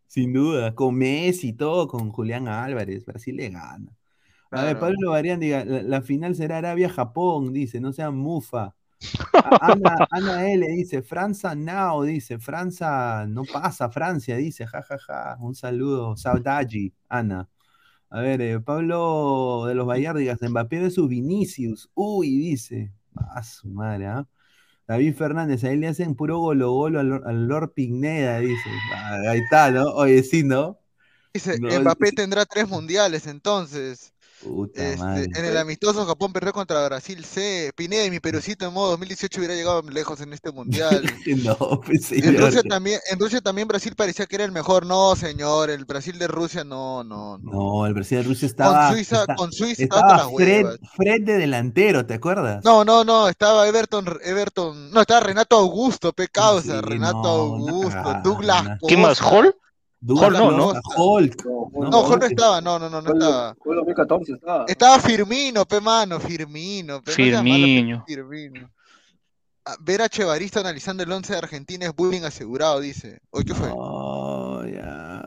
sin 0.07 0.33
duda. 0.33 0.75
Con 0.75 0.95
Messi 0.97 1.49
y 1.49 1.53
todo, 1.53 1.87
con 1.89 2.11
Julián 2.11 2.49
Álvarez, 2.49 3.05
Brasil 3.05 3.37
le 3.37 3.51
gana. 3.51 3.93
A 4.51 4.65
ver. 4.65 4.79
Pablo 4.79 5.11
Varián 5.11 5.41
diga, 5.41 5.65
la, 5.65 5.83
la 5.83 6.01
final 6.03 6.35
será 6.35 6.59
Arabia-Japón, 6.59 7.53
dice, 7.53 7.81
no 7.81 7.93
sea 7.93 8.11
mufa. 8.11 8.75
Ana, 9.61 10.09
Ana 10.11 10.51
L 10.51 10.67
dice, 10.69 11.03
Franza 11.03 11.55
now, 11.55 12.03
dice, 12.03 12.39
Franza 12.39 13.27
no 13.29 13.45
pasa, 13.45 13.91
Francia, 13.91 14.37
dice, 14.37 14.67
jajaja, 14.67 15.37
un 15.41 15.55
saludo, 15.55 16.17
saudade, 16.17 16.93
Ana. 17.09 17.47
A 18.11 18.21
ver, 18.21 18.41
eh, 18.41 18.61
Pablo 18.61 19.65
de 19.67 19.75
los 19.75 19.87
Vallardigas, 19.87 20.41
Mbappé 20.41 20.81
de 20.81 20.91
su 20.91 21.09
Vinicius, 21.09 21.91
uy, 21.95 22.39
dice, 22.39 22.93
a 23.35 23.43
su 23.43 23.69
madre, 23.69 24.07
¿ah? 24.07 24.27
David 24.87 25.15
Fernández, 25.15 25.65
ahí 25.65 25.77
le 25.77 25.89
hacen 25.89 26.15
puro 26.15 26.39
golo 26.39 26.73
golo 26.73 27.01
al, 27.01 27.23
al 27.27 27.47
Lord 27.47 27.75
Pigneda, 27.75 28.39
dice, 28.39 28.71
Ah, 28.95 29.19
ahí 29.29 29.41
está, 29.41 29.71
¿no? 29.71 29.85
Oye, 29.91 30.23
sí, 30.23 30.43
¿no? 30.43 30.79
Dice, 31.35 31.59
No, 31.61 31.69
Mbappé 31.81 32.13
tendrá 32.13 32.47
tres 32.47 32.67
mundiales, 32.69 33.27
entonces. 33.27 34.15
Puta 34.43 34.83
Este, 34.85 34.97
madre. 35.03 35.29
en 35.35 35.45
el 35.45 35.57
amistoso 35.57 36.07
Japón 36.07 36.33
perdió 36.33 36.53
contra 36.53 36.85
Brasil 36.87 37.25
C. 37.25 37.73
Pineda 37.75 38.05
y 38.05 38.11
mi 38.11 38.21
Perucito 38.21 38.67
en 38.67 38.73
modo 38.73 38.91
2018 38.91 39.41
hubiera 39.41 39.55
llegado 39.55 39.83
lejos 39.83 40.21
en 40.21 40.33
este 40.33 40.53
mundial. 40.53 41.03
No, 41.59 41.81
pues, 41.85 42.13
En. 42.13 42.39
Rusia 42.39 42.63
también, 42.63 43.01
en 43.11 43.19
Rusia 43.19 43.41
también 43.41 43.67
Brasil 43.69 43.95
parecía 43.97 44.27
que 44.27 44.37
era 44.37 44.45
el 44.45 44.53
mejor. 44.53 44.87
No, 44.87 45.15
señor, 45.17 45.71
el 45.71 45.85
Brasil 45.85 46.19
de 46.19 46.29
Rusia 46.29 46.63
no, 46.65 47.03
no, 47.05 47.39
no. 47.39 47.51
No, 47.53 47.87
el 47.87 47.95
presidente 47.95 48.29
de 48.29 48.35
Rusia 48.35 48.47
estaba. 48.47 48.87
con 48.89 48.95
Suiza, 48.97 49.21
esta- 49.21 49.35
con 49.35 49.53
Suiza 49.53 49.83
estaba 49.83 50.31
Fred. 50.37 50.67
Fred 50.97 51.23
de 51.25 51.39
delantero, 51.39 52.07
¿te 52.07 52.15
acuerdas? 52.15 52.65
No, 52.65 52.85
no, 52.85 53.05
no, 53.05 53.29
estaba 53.29 53.67
Everton, 53.69 54.07
Everton, 54.23 54.91
no, 54.93 55.01
estaba 55.01 55.21
Renato 55.21 55.57
Augusto, 55.57 56.13
pe 56.13 56.29
causa, 56.29 56.77
Sí, 56.77 56.81
Renato 56.81 57.23
no, 57.23 57.29
Augusto, 57.29 58.21
Douglas 58.23 58.79
¿Quién 58.87 59.03
más? 59.03 59.21
¿Hall? 59.21 59.55
Hall 60.07 60.33
no, 60.33 60.51
¿no? 60.53 60.73
Hulk. 60.97 61.45
No, 61.45 61.71
No, 61.73 61.81
Hall 61.81 61.91
no 61.91 62.01
Hulk. 62.15 62.23
estaba, 62.25 62.61
no, 62.61 62.79
no, 62.79 62.89
no, 62.89 63.03
no 63.03 63.13
estaba. 63.13 63.55
Fue 63.63 63.73
el 63.75 63.79
2014, 63.79 64.33
estaba. 64.33 64.65
Estaba 64.69 64.99
Firmino, 65.01 65.65
pe 65.67 65.81
mano, 65.81 66.21
Firmino, 66.21 67.03
pe, 67.03 67.13
Firmino. 67.13 68.05
Firmino. 68.07 68.71
Ah, 69.65 69.75
Ver 69.81 70.01
a 70.03 70.09
Chevarista 70.09 70.61
analizando 70.61 71.03
el 71.03 71.11
11 71.13 71.33
de 71.33 71.39
Argentina 71.39 71.87
es 71.87 71.95
bullying 71.95 72.23
asegurado, 72.23 72.81
dice. 72.81 73.21
Oye, 73.31 73.45
¿qué 73.47 73.55
fue? 73.55 73.69
Oh, 73.73 74.65
ya. 74.65 75.23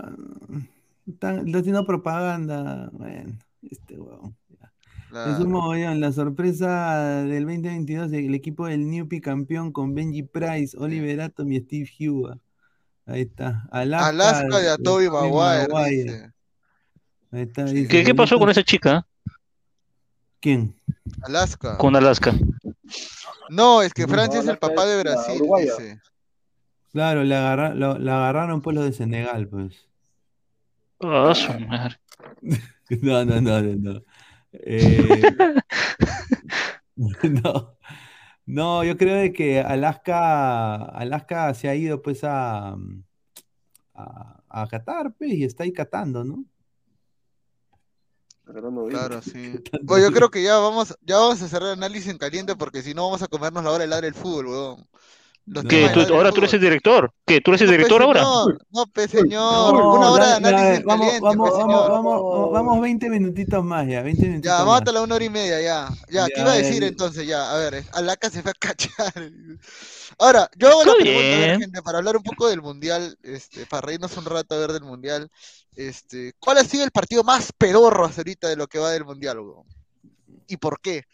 Están 1.08 1.54
haciendo 1.54 1.86
propaganda. 1.86 2.90
Bueno, 2.94 3.38
este 3.70 4.00
huevón. 4.00 4.36
La- 5.12 5.34
Es 5.34 5.40
un 5.40 5.52
mogollón. 5.52 6.00
La 6.00 6.12
sorpresa 6.14 7.22
del 7.24 7.44
2022, 7.46 8.14
el 8.14 8.34
equipo 8.34 8.66
del 8.68 8.90
Newpi 8.90 9.20
campeón 9.20 9.72
con 9.74 9.94
Benji 9.94 10.24
Price, 10.24 10.78
Oliver 10.80 11.20
Atom 11.22 11.52
y 11.52 11.60
Steve 11.60 11.90
Hua. 12.10 12.38
Ahí 13.06 13.22
está. 13.22 13.64
Alaska, 13.72 14.08
Alaska 14.10 14.60
de 14.60 14.70
a 14.70 14.78
Tobey 14.78 15.10
Maguire, 15.10 15.90
dice. 15.90 16.32
Ahí 17.32 17.42
está, 17.42 17.66
dice, 17.66 17.88
¿Qué, 17.88 18.04
qué 18.04 18.16
pasó 18.16 18.38
con 18.40 18.50
esa 18.50 18.64
chica? 18.64 19.06
¿Quién? 20.40 20.76
Alaska. 21.24 21.78
Con 21.78 21.96
Alaska. 21.96 22.34
No, 23.50 23.82
es 23.82 23.94
que 23.94 24.04
No, 24.04 24.10
Francia 24.10 24.40
es 24.40 24.48
el 24.48 24.58
papá 24.58 24.86
de 24.86 25.02
Brasil, 25.02 25.42
dice. 25.60 26.02
Claro, 26.92 27.24
la, 27.24 27.40
agarra- 27.54 27.74
lo- 27.76 27.98
la 28.00 28.18
agarraron 28.18 28.62
pues 28.62 28.76
los 28.76 28.86
de 28.86 28.94
Senegal, 28.94 29.48
pues. 29.48 29.88
Ah, 31.00 31.34
su 31.36 31.52
madre. 31.60 32.00
No, 33.02 33.24
no, 33.24 33.40
no, 33.40 33.62
no, 33.62 33.76
no. 33.94 34.02
Eh, 34.52 35.22
no. 37.24 37.78
No, 38.52 38.84
yo 38.84 38.98
creo 38.98 39.16
de 39.16 39.32
que 39.32 39.62
Alaska, 39.62 40.76
Alaska 40.76 41.54
se 41.54 41.70
ha 41.70 41.76
ido 41.76 42.02
pues 42.02 42.26
a, 42.26 42.76
a, 43.94 44.44
a 44.50 44.68
Qatar, 44.68 45.14
pues, 45.18 45.32
y 45.32 45.46
está 45.46 45.64
ahí 45.64 45.72
catando, 45.72 46.26
¿no? 46.26 46.44
Claro, 48.90 49.22
sí. 49.22 49.54
Oye, 49.88 50.04
yo 50.04 50.12
creo 50.12 50.30
que 50.30 50.44
ya 50.44 50.58
vamos, 50.58 50.98
ya 51.02 51.16
vamos 51.16 51.42
a 51.42 51.48
cerrar 51.48 51.70
el 51.70 51.78
análisis 51.78 52.10
en 52.10 52.18
caliente 52.18 52.58
porque 52.58 52.82
si 52.82 52.94
no 52.94 53.06
vamos 53.06 53.22
a 53.22 53.30
comernos 53.30 53.64
la 53.64 53.72
hora 53.72 53.84
de 53.86 53.88
ladre 53.88 54.08
el 54.10 54.16
fútbol, 54.16 54.48
weón. 54.48 54.88
Los 55.48 55.64
No. 55.64 55.70
¿Qué? 55.70 55.76
temas 55.78 55.90
de 55.90 55.94
¿Tú- 55.94 56.00
ladre 56.00 56.12
el 56.14 56.18
¿Ahora 56.18 56.32
tú 56.32 56.38
eres 56.40 56.54
el 56.54 56.62
director? 56.62 57.14
¿Qué? 57.26 57.42
¿Tú 57.42 57.52
eres 57.52 57.62
el 57.62 57.68
No, 57.68 57.72
pe, 57.72 57.78
director 57.78 58.02
ahora? 58.04 58.20
señor, 58.22 58.66
no, 58.72 58.86
pe, 58.86 59.08
señor. 59.08 59.74
No, 59.74 59.94
Una 59.96 60.12
hora 60.12 60.28
de 60.28 60.34
análisis 60.36 60.86
vamos, 60.86 61.06
caliente, 61.06 61.22
vamos, 61.26 61.50
pe, 61.50 61.58
vamos, 61.58 61.74
señor. 61.82 61.92
vamos, 61.92 62.52
vamos 62.52 62.82
20 62.82 63.10
minutitos 63.10 63.64
más 63.66 63.88
ya, 63.88 64.02
20 64.04 64.22
minutitos 64.24 64.52
Ya, 64.52 64.58
más. 64.64 64.68
mátala 64.80 65.02
una 65.02 65.16
hora 65.16 65.26
y 65.26 65.30
media, 65.30 65.60
ya. 65.62 65.90
Ya, 66.10 66.28
¿qué 66.28 66.42
iba 66.42 66.52
a 66.52 66.56
decir 66.56 66.82
ya. 66.82 66.88
entonces? 66.88 67.28
Ya, 67.28 67.52
a 67.52 67.58
ver, 67.58 67.84
Alaca 67.94 68.30
se 68.30 68.42
fue 68.44 68.52
a 68.52 68.54
cachar. 68.60 69.14
Ahora, 70.20 70.50
yo 70.58 70.70
hago 70.70 70.84
la 70.86 70.94
pregunta, 70.94 71.36
a 71.36 71.40
ver, 71.40 71.60
gente, 71.60 71.82
para 71.82 71.98
hablar 71.98 72.18
un 72.18 72.24
poco 72.24 72.48
del 72.48 72.62
Mundial, 72.62 73.18
este, 73.24 73.66
para 73.66 73.82
reírnos 73.82 74.16
un 74.18 74.26
rato 74.26 74.54
a 74.56 74.60
ver 74.60 74.72
del 74.74 74.84
Mundial, 74.84 75.30
este, 75.76 76.34
¿cuál 76.40 76.60
ha 76.60 76.64
sido 76.64 76.84
el 76.84 76.92
partido 76.92 77.24
más 77.24 77.52
pedorro 77.58 78.06
hasta 78.06 78.22
ahorita 78.22 78.48
de 78.48 78.56
lo 78.58 78.68
que 78.68 78.78
va 78.78 78.92
del 78.92 79.06
Mundial? 79.06 79.38
¿Y 80.48 80.58
por 80.58 80.80
qué? 80.80 81.06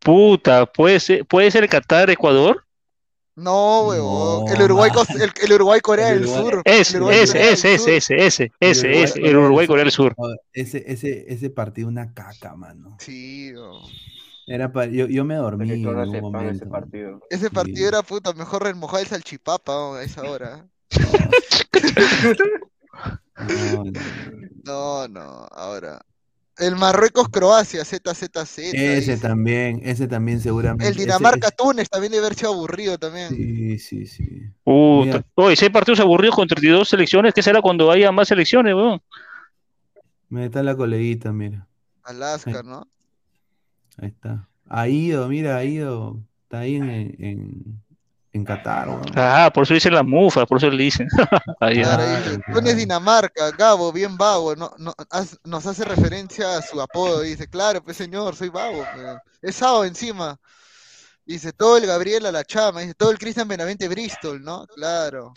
Puta, 0.00 0.66
¿puede 0.66 0.98
ser, 1.00 1.24
puede 1.26 1.50
ser 1.50 1.68
Qatar-Ecuador? 1.68 2.64
No, 3.34 3.86
weón. 3.88 4.44
No, 4.44 4.52
el 4.52 4.62
Uruguay, 4.62 4.90
el, 5.18 5.32
el 5.42 5.52
Uruguay 5.54 5.80
Corea 5.80 6.10
El 6.10 6.20
del 6.20 6.28
Sur. 6.28 6.62
Ese, 6.64 6.98
El 6.98 7.08
ese, 7.10 7.50
ese, 7.52 7.74
ese, 7.74 7.96
ese, 7.96 8.16
ese, 8.26 8.52
ese, 8.60 9.02
ese, 9.02 9.20
el 9.20 9.36
Uruguay. 9.36 9.66
Corea 9.66 9.84
del 9.84 9.92
Sur. 9.92 10.14
Ese, 10.52 10.84
ese, 10.86 11.24
ese 11.32 11.48
partido 11.50 11.88
una 11.88 12.12
caca, 12.12 12.54
mano. 12.54 12.96
Sí. 13.00 13.52
Era 14.46 14.70
pa- 14.72 14.86
yo, 14.86 15.06
yo 15.06 15.24
me 15.24 15.36
dormí 15.36 15.70
en 15.72 15.86
algún 15.86 15.94
sepas 15.94 16.08
ese 16.12 16.20
momento. 16.20 16.68
partido. 16.68 17.20
Ese 17.30 17.48
Sí. 17.48 17.54
partido 17.54 17.88
era 17.88 18.02
puta, 18.02 18.32
mejor 18.34 18.64
remojado 18.64 19.00
el 19.02 19.08
salchipapa 19.08 19.72
weón, 19.90 19.98
a 20.00 20.02
esa 20.02 20.22
hora. 20.22 20.66
No. 24.64 25.08
no, 25.08 25.46
ahora. 25.50 26.04
El 26.58 26.76
Marruecos-Croacia, 26.76 27.84
ZZZ. 27.84 28.58
Ese 28.58 28.94
dice. 28.96 29.16
también, 29.16 29.80
ese 29.84 30.06
también 30.06 30.40
seguramente. 30.40 30.86
El 30.86 30.92
ese- 30.92 31.00
Dinamarca-Túnez 31.06 31.88
también 31.88 32.12
debe 32.12 32.26
haber 32.26 32.38
sido 32.38 32.52
aburrido 32.52 32.98
también. 32.98 33.26
ese- 33.28 33.78
sí, 33.78 33.78
sí, 33.78 34.06
sí. 34.06 34.42
Puta. 34.62 35.06
Mira. 35.06 35.24
Oye, 35.34 35.56
hay 35.60 35.70
partidos 35.70 36.00
aburridos 36.00 36.36
con 36.36 36.46
32 36.46 36.88
selecciones, 36.88 37.32
¿qué 37.34 37.42
será 37.42 37.60
cuando 37.62 37.90
haya 37.90 38.12
más 38.12 38.28
selecciones, 38.28 38.74
weón? 38.74 39.00
Mira, 40.28 40.46
está 40.46 40.62
la 40.62 40.76
coleguita, 40.76 41.32
mira. 41.32 41.66
Alaska, 42.02 42.62
¿no? 42.62 42.86
Ahí 43.98 44.08
está. 44.08 44.48
Ha 44.68 44.88
ido, 44.88 45.28
mira, 45.28 45.56
ha 45.56 45.64
ido. 45.64 46.18
Está 46.44 46.60
ahí 46.60 46.76
en, 46.76 46.90
en, 47.18 47.82
en 48.32 48.44
Qatar. 48.44 48.88
Ah, 49.14 49.50
por 49.52 49.64
eso 49.64 49.74
dicen 49.74 49.94
la 49.94 50.02
mufa, 50.02 50.46
por 50.46 50.58
eso 50.58 50.70
le 50.70 50.84
dicen. 50.84 51.06
Ahí, 51.60 51.82
ah. 51.84 52.22
Túnez, 52.52 52.76
Dinamarca, 52.76 53.50
Gabo, 53.50 53.92
bien 53.92 54.16
vago, 54.16 54.56
no, 54.56 54.72
no, 54.78 54.94
nos 55.44 55.66
hace 55.66 55.84
referencia 55.84 56.56
a 56.56 56.62
su 56.62 56.80
apodo, 56.80 57.20
dice, 57.20 57.46
claro, 57.46 57.82
pues 57.82 57.96
señor, 57.96 58.34
soy 58.34 58.48
vago, 58.48 58.84
es 59.40 59.56
Sao 59.56 59.84
encima. 59.84 60.38
Dice, 61.24 61.52
todo 61.52 61.76
el 61.76 61.86
Gabriel 61.86 62.26
a 62.26 62.32
la 62.32 62.42
chama, 62.44 62.80
dice, 62.80 62.94
todo 62.94 63.12
el 63.12 63.18
Cristian 63.18 63.46
Benavente 63.46 63.86
Bristol, 63.86 64.42
¿no? 64.42 64.66
Claro. 64.66 65.32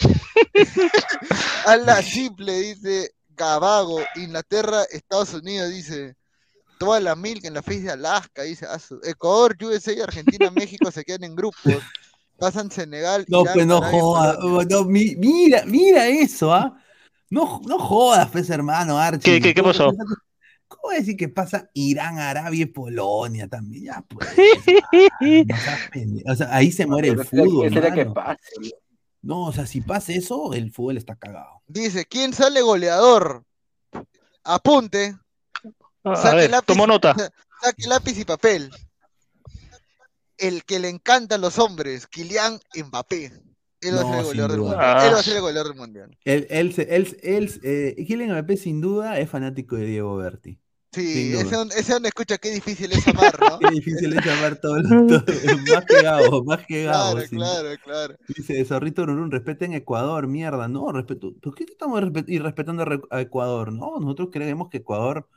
a 1.68 1.78
la 1.78 2.02
simple, 2.02 2.54
dice, 2.60 3.12
Gabago, 3.30 4.00
Inglaterra, 4.16 4.84
Estados 4.90 5.34
Unidos, 5.34 5.70
dice, 5.70 6.16
toda 6.80 7.00
la 7.00 7.16
milk 7.16 7.46
en 7.46 7.54
la 7.54 7.62
face 7.62 7.82
de 7.82 7.92
Alaska, 7.92 8.44
dice, 8.44 8.66
a 8.66 8.80
su- 8.80 9.00
Ecuador, 9.04 9.56
USA 9.62 9.94
y 9.94 10.02
Argentina, 10.02 10.50
México 10.50 10.90
se 10.92 11.04
quedan 11.04 11.24
en 11.26 11.36
grupos, 11.36 11.84
pasan 12.38 12.72
Senegal, 12.72 13.26
No, 13.28 13.42
Irán, 13.42 13.54
pues 13.54 13.66
no 13.68 13.82
jodas. 13.82 14.36
Polonia. 14.38 14.68
no, 14.78 14.84
mi- 14.86 15.16
mira, 15.16 15.64
mira 15.66 16.08
eso, 16.08 16.54
¿ah? 16.54 16.78
No, 17.30 17.62
no 17.66 17.80
jodas, 17.80 18.30
pues, 18.32 18.50
hermano, 18.50 18.98
Archie. 19.00 19.22
¿Qué- 19.36 19.42
qué- 19.42 19.54
qué 19.54 19.62
¿Cómo- 19.62 19.72
pasó? 19.74 19.92
¿Cómo 20.68 20.94
decir 20.94 21.16
que 21.16 21.30
pasa 21.30 21.70
Irán, 21.74 22.18
Arabia 22.20 22.64
y 22.64 22.66
Polonia 22.66 23.48
también? 23.48 23.86
Ya, 23.86 24.04
pues. 24.08 24.28
O 26.28 26.36
sea, 26.36 26.56
ahí 26.56 26.72
se 26.72 26.86
muere 26.86 27.10
el 27.10 27.18
¿Qué 27.18 27.24
sería- 27.26 27.46
fútbol, 27.46 27.68
qué 27.70 27.74
sería 27.74 27.92
que 27.94 28.06
pase? 28.06 28.40
No, 29.22 29.46
o 29.46 29.52
sea, 29.54 29.66
si 29.66 29.82
pasa 29.82 30.12
eso, 30.14 30.54
el 30.54 30.72
fútbol 30.72 30.98
está 30.98 31.16
cagado. 31.16 31.62
Dice, 31.68 32.06
¿quién 32.06 32.34
sale 32.34 32.62
goleador? 32.62 33.44
Apunte, 34.44 35.16
A 36.04 36.16
saque 36.16 36.36
ver, 36.38 36.52
lápiz, 36.52 36.66
tomo 36.68 36.86
nota. 36.86 37.16
saque 37.64 37.88
lápiz 37.88 38.20
y 38.20 38.26
papel. 38.26 38.72
El 40.38 40.64
que 40.64 40.80
le 40.80 40.90
encantan 40.90 41.42
los 41.42 41.60
hombres, 41.60 42.08
Kylian 42.08 42.60
Mbappé. 42.76 43.32
Él 43.82 43.96
va 43.96 44.02
a 44.02 44.04
ser 44.06 44.18
el 44.20 44.24
goleador 44.26 44.52
del 44.52 44.60
mundial. 44.62 44.80
Él 44.82 45.14
va 45.14 45.18
a 45.18 45.20
Ah. 45.20 45.24
ser 45.24 45.36
el 45.36 45.42
goleador 45.42 45.68
del 45.70 45.78
mundial. 45.78 46.18
Él, 46.24 46.48
él, 46.50 46.74
se- 46.74 46.96
él, 46.96 47.20
él, 47.22 47.60
eh, 47.64 48.06
Kylian 48.08 48.32
Mbappé 48.32 48.58
sin 48.58 48.82
duda 48.82 49.20
es 49.20 49.30
fanático 49.30 49.76
de 49.76 49.86
Diego 49.86 50.16
Berti. 50.18 50.60
Sí, 50.92 51.34
ese, 51.34 51.58
ese 51.78 51.92
donde 51.94 52.08
escucha 52.08 52.38
qué 52.38 52.52
difícil 52.52 52.90
es 52.94 53.06
amar, 53.10 53.38
¿no? 53.38 53.60
Qué 53.60 53.70
difícil 53.70 54.18
es 54.18 54.26
llamar 54.26 54.56
todo, 54.62 54.82
todo- 54.82 55.24
más 55.74 55.86
que 55.86 56.02
Gabo, 56.02 56.44
más 56.46 56.66
que 56.66 56.84
Gabo. 56.86 57.12
Claro, 57.16 57.28
sin- 57.28 57.38
claro, 57.40 57.70
claro. 57.84 58.16
Dice 58.30 58.64
Zorrito 58.64 59.06
Rurún, 59.06 59.30
respeten 59.30 59.74
Ecuador, 59.74 60.28
mierda. 60.28 60.70
No, 60.70 60.90
respeto. 60.94 61.34
¿Por 61.42 61.54
qué 61.54 61.66
estamos 61.66 62.02
respe- 62.02 62.24
y 62.30 62.40
respetando 62.40 62.84
a 62.84 63.18
a 63.18 63.22
Ecuador? 63.22 63.74
No, 63.74 64.00
nosotros 64.00 64.30
creemos 64.32 64.70
que 64.70 64.78
Ecuador 64.78 65.28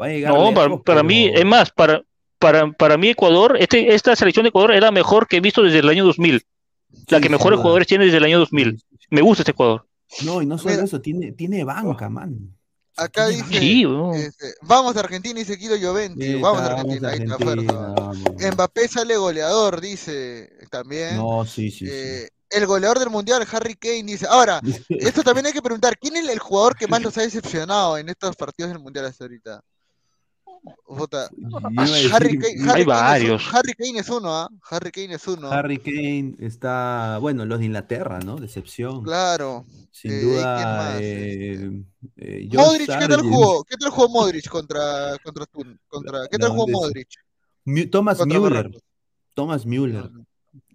va 0.00 0.06
a 0.06 0.10
llegar. 0.10 0.32
No, 0.32 0.54
para, 0.54 0.68
para 0.68 0.82
pero- 0.84 1.04
mí, 1.04 1.26
es 1.34 1.44
más, 1.44 1.72
para, 1.72 2.00
para, 2.38 2.70
para 2.72 2.96
mí 2.96 3.08
Ecuador, 3.08 3.56
este, 3.58 3.94
esta 3.94 4.14
selección 4.16 4.44
de 4.44 4.48
Ecuador 4.48 4.72
era 4.72 4.90
mejor 4.90 5.26
que 5.26 5.36
he 5.36 5.40
visto 5.40 5.62
desde 5.62 5.80
el 5.80 5.88
año 5.88 6.04
2000. 6.04 6.34
La 6.34 6.98
Sí, 6.98 7.04
que 7.06 7.22
sin 7.22 7.32
mejores 7.32 7.58
jugadores 7.58 7.86
tiene 7.86 8.06
desde 8.06 8.18
el 8.18 8.24
año 8.24 8.38
2000. 8.38 8.82
Me 9.10 9.20
gusta 9.20 9.42
este 9.42 9.52
Ecuador. 9.52 9.86
No, 10.24 10.40
y 10.40 10.46
no 10.46 10.56
solo 10.56 10.74
Mira. 10.74 10.84
eso, 10.84 11.00
tiene, 11.00 11.32
tiene 11.32 11.64
banca, 11.64 12.08
man. 12.08 12.54
Acá 12.96 13.28
dice, 13.28 13.44
Sí, 13.60 13.84
este, 14.16 14.54
vamos 14.62 14.96
a 14.96 15.00
Argentina, 15.00 15.38
dice 15.38 15.54
Guido 15.54 15.76
Joventi. 15.80 16.24
Sí, 16.24 16.34
vamos 16.34 16.62
a 16.62 16.66
Argentina, 16.66 17.10
ahí 17.10 17.20
está 17.20 17.38
fuerza. 17.38 17.94
Mbappé 18.52 18.88
sale 18.88 19.16
goleador, 19.16 19.80
dice 19.80 20.50
también. 20.70 21.16
No, 21.16 21.44
sí, 21.44 21.70
sí, 21.70 21.86
sí. 21.86 21.88
Eh, 21.88 22.28
el 22.50 22.66
goleador 22.66 22.98
del 22.98 23.10
mundial, 23.10 23.46
Harry 23.52 23.76
Kane, 23.76 24.02
dice. 24.04 24.26
Ahora, 24.28 24.60
esto 24.88 25.22
también 25.22 25.46
hay 25.46 25.52
que 25.52 25.62
preguntar: 25.62 25.96
¿quién 25.98 26.16
es 26.16 26.28
el 26.28 26.40
jugador 26.40 26.76
que 26.76 26.88
más 26.88 27.00
los 27.00 27.16
ha 27.18 27.22
decepcionado 27.22 27.98
en 27.98 28.08
estos 28.08 28.34
partidos 28.34 28.72
del 28.72 28.80
mundial 28.80 29.04
hasta 29.04 29.24
ahorita? 29.24 29.60
Puta. 30.86 31.28
Harry, 31.76 32.06
Kane, 32.06 32.12
Harry 32.12 32.38
Hay 32.38 32.38
Kane 32.38 32.72
es 32.74 32.78
un- 32.80 32.86
varios. 32.86 33.54
Harry 33.54 33.72
Kane 33.74 33.98
es 34.00 34.08
uno, 34.08 34.34
¿ah? 34.34 34.48
Harry 34.70 34.90
Kane 34.90 35.14
es 35.14 35.26
uno. 35.28 35.50
Harry 35.50 35.78
Kane 35.78 36.34
está, 36.40 37.18
bueno, 37.20 37.44
los 37.44 37.58
de 37.58 37.66
Inglaterra, 37.66 38.18
¿no? 38.20 38.36
Decepción. 38.36 39.02
Claro. 39.02 39.64
Sin 39.90 40.12
Eh, 40.12 40.20
¿quién 40.20 40.32
duda. 40.32 40.76
más? 40.76 40.96
eh, 41.00 41.82
eh, 42.16 42.48
Modric, 42.52 42.86
¿qué 42.98 43.08
tal 43.08 43.20
jugó? 43.22 43.64
¿Qué 43.64 43.76
tal 43.76 43.90
jugó 43.90 44.08
Modric 44.08 44.48
contra 44.48 45.16
contra 45.22 45.46
contra 45.88 46.28
¿Qué 46.30 46.38
tal 46.38 46.50
No, 46.50 46.54
jugó 46.54 46.68
Modric? 46.68 47.08
Thomas 47.90 48.24
Müller. 48.26 48.70
Thomas 49.34 49.66
Müller. 49.66 50.10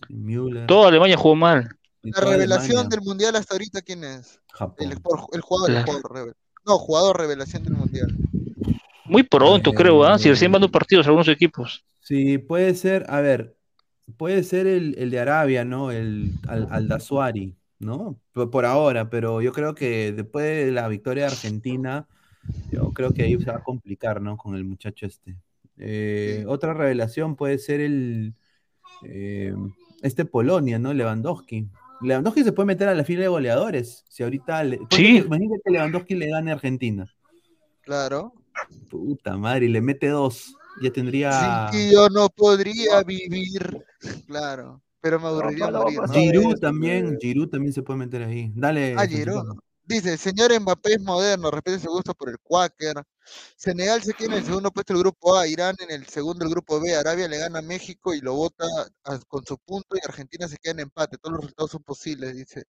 Müller. 0.09 0.67
Toda 0.67 0.89
Alemania 0.89 1.17
jugó 1.17 1.35
mal. 1.35 1.69
La 2.03 2.19
revelación 2.21 2.71
Alemania. 2.77 2.89
del 2.97 3.01
mundial 3.01 3.35
hasta 3.35 3.53
ahorita 3.55 3.81
quién 3.81 4.03
es? 4.03 4.39
Japón. 4.53 4.91
El, 4.91 4.95
jugador, 4.95 5.29
el 5.33 5.41
Claro. 5.83 5.85
jugador 5.85 6.11
revel- 6.11 6.35
No, 6.65 6.77
jugador 6.77 7.17
revelación 7.17 7.63
del 7.63 7.73
mundial. 7.73 8.15
Muy 9.05 9.23
pronto, 9.23 9.71
Eh, 9.71 9.73
creo, 9.75 10.03
¿ah? 10.03 10.17
Si 10.17 10.29
recién 10.29 10.51
van 10.51 10.61
dos 10.61 10.71
partidos 10.71 11.05
algunos 11.07 11.27
equipos. 11.27 11.85
Sí, 11.99 12.37
puede 12.37 12.73
ser, 12.75 13.05
a 13.09 13.21
ver, 13.21 13.55
puede 14.17 14.43
ser 14.43 14.67
el, 14.67 14.95
el 14.97 15.09
de 15.09 15.19
Arabia, 15.19 15.63
¿no? 15.65 15.91
El 15.91 16.31
al, 16.47 16.67
al 16.71 16.87
Dasuari, 16.87 17.55
¿no? 17.79 18.17
Por, 18.33 18.49
por 18.49 18.65
ahora, 18.65 19.09
pero 19.09 19.41
yo 19.41 19.51
creo 19.53 19.73
que 19.75 20.11
después 20.11 20.65
de 20.65 20.71
la 20.71 20.87
victoria 20.87 21.25
de 21.25 21.31
Argentina, 21.31 22.07
yo 22.71 22.91
creo 22.93 23.13
que 23.13 23.23
ahí 23.23 23.37
se 23.37 23.45
va 23.51 23.57
a 23.57 23.63
complicar, 23.63 24.21
¿no? 24.21 24.37
Con 24.37 24.55
el 24.55 24.63
muchacho 24.65 25.05
este. 25.05 25.35
Eh. 25.77 26.43
Otra 26.47 26.73
revelación 26.73 27.35
puede 27.35 27.57
ser 27.57 27.79
el 27.81 28.33
eh, 29.03 29.55
este 30.01 30.25
Polonia, 30.25 30.77
¿no? 30.79 30.93
Lewandowski. 30.93 31.67
Lewandowski 32.01 32.43
se 32.43 32.51
puede 32.51 32.67
meter 32.67 32.89
a 32.89 32.95
la 32.95 33.03
fila 33.05 33.21
de 33.21 33.27
goleadores. 33.29 34.03
Si 34.09 34.23
ahorita, 34.23 34.63
le- 34.65 34.77
Sí. 34.89 35.03
que- 35.21 35.25
imagínate 35.25 35.61
que 35.63 35.71
Lewandowski 35.71 36.15
le 36.15 36.29
gane 36.29 36.51
a 36.51 36.55
Argentina. 36.55 37.09
Claro. 37.81 38.33
Puta 38.89 39.37
madre, 39.37 39.65
y 39.65 39.69
le 39.69 39.81
mete 39.81 40.07
dos. 40.07 40.55
Ya 40.81 40.91
tendría. 40.91 41.69
Sin 41.71 41.91
yo 41.91 42.09
no 42.09 42.29
podría 42.29 43.03
vivir. 43.03 43.83
Claro. 44.27 44.81
Pero 45.01 45.19
me 45.19 45.27
aburriría 45.27 45.69
no 45.69 45.83
morir. 45.83 45.99
Giroud 46.11 46.59
también. 46.59 47.17
Giroud 47.19 47.49
también 47.49 47.73
se 47.73 47.83
puede 47.83 47.99
meter 47.99 48.23
ahí. 48.23 48.51
Dale. 48.55 48.95
Ah. 48.97 49.05
Giroud. 49.05 49.57
Dice, 49.85 50.17
señor 50.17 50.57
Mbappé 50.61 50.93
es 50.93 51.01
moderno, 51.01 51.51
respete 51.51 51.77
su 51.79 51.89
gusto 51.89 52.13
por 52.13 52.29
el 52.29 52.37
Quaker. 52.41 53.03
Senegal 53.57 54.01
se 54.01 54.13
queda 54.13 54.27
en 54.33 54.39
el 54.39 54.45
segundo 54.45 54.71
puesto 54.71 54.93
del 54.93 55.01
grupo 55.03 55.35
A, 55.37 55.45
Irán 55.47 55.75
en 55.79 55.91
el 55.91 56.07
segundo 56.07 56.39
del 56.45 56.49
grupo 56.53 56.79
B, 56.79 56.95
Arabia 56.95 57.27
le 57.27 57.37
gana 57.37 57.59
a 57.59 57.61
México 57.61 58.13
y 58.13 58.21
lo 58.21 58.33
vota 58.33 58.65
a- 59.03 59.19
con 59.27 59.45
su 59.45 59.57
punto 59.57 59.95
y 59.95 59.99
Argentina 60.05 60.47
se 60.47 60.57
queda 60.57 60.73
en 60.73 60.79
empate. 60.81 61.17
Todos 61.17 61.33
los 61.33 61.41
resultados 61.41 61.71
son 61.71 61.83
posibles, 61.83 62.33
dice. 62.35 62.63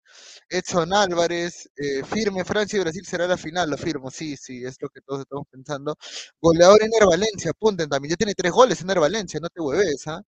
Edson 0.48 0.92
Álvarez, 0.94 1.70
eh, 1.76 2.04
firme, 2.04 2.44
Francia 2.44 2.78
y 2.78 2.80
Brasil 2.82 3.06
será 3.06 3.26
la 3.28 3.36
final, 3.38 3.70
lo 3.70 3.76
firmo, 3.78 4.10
sí, 4.10 4.36
sí, 4.36 4.64
es 4.64 4.76
lo 4.80 4.88
que 4.88 5.00
todos 5.02 5.20
estamos 5.22 5.46
pensando. 5.50 5.96
Goleador 6.40 6.82
Ener 6.82 7.06
Valencia, 7.06 7.50
apunten 7.52 7.88
también, 7.88 8.10
ya 8.12 8.16
tiene 8.16 8.34
tres 8.34 8.52
goles 8.52 8.80
Ener 8.82 9.00
Valencia, 9.00 9.40
no 9.40 9.48
te 9.50 9.60
hueves, 9.60 10.06
¿ah? 10.08 10.22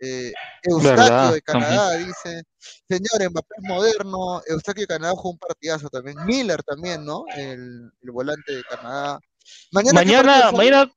Eustaquio 0.00 0.96
Verdad, 0.96 1.32
de 1.32 1.42
Canadá 1.42 1.96
dice, 1.96 2.42
señor 2.88 3.30
Mbappé 3.30 3.54
es 3.56 3.68
moderno, 3.68 4.42
Eustaquio 4.46 4.82
de 4.82 4.86
Canadá 4.86 5.12
jugó 5.16 5.30
un 5.30 5.38
partidazo 5.38 5.88
también, 5.88 6.16
Miller 6.24 6.62
también, 6.62 7.04
¿no? 7.04 7.24
El, 7.36 7.90
el 8.00 8.10
volante 8.10 8.56
de 8.56 8.62
Canadá. 8.64 9.20
Mañana, 9.72 10.00
¿qué 10.00 10.52
Mañana, 10.56 10.92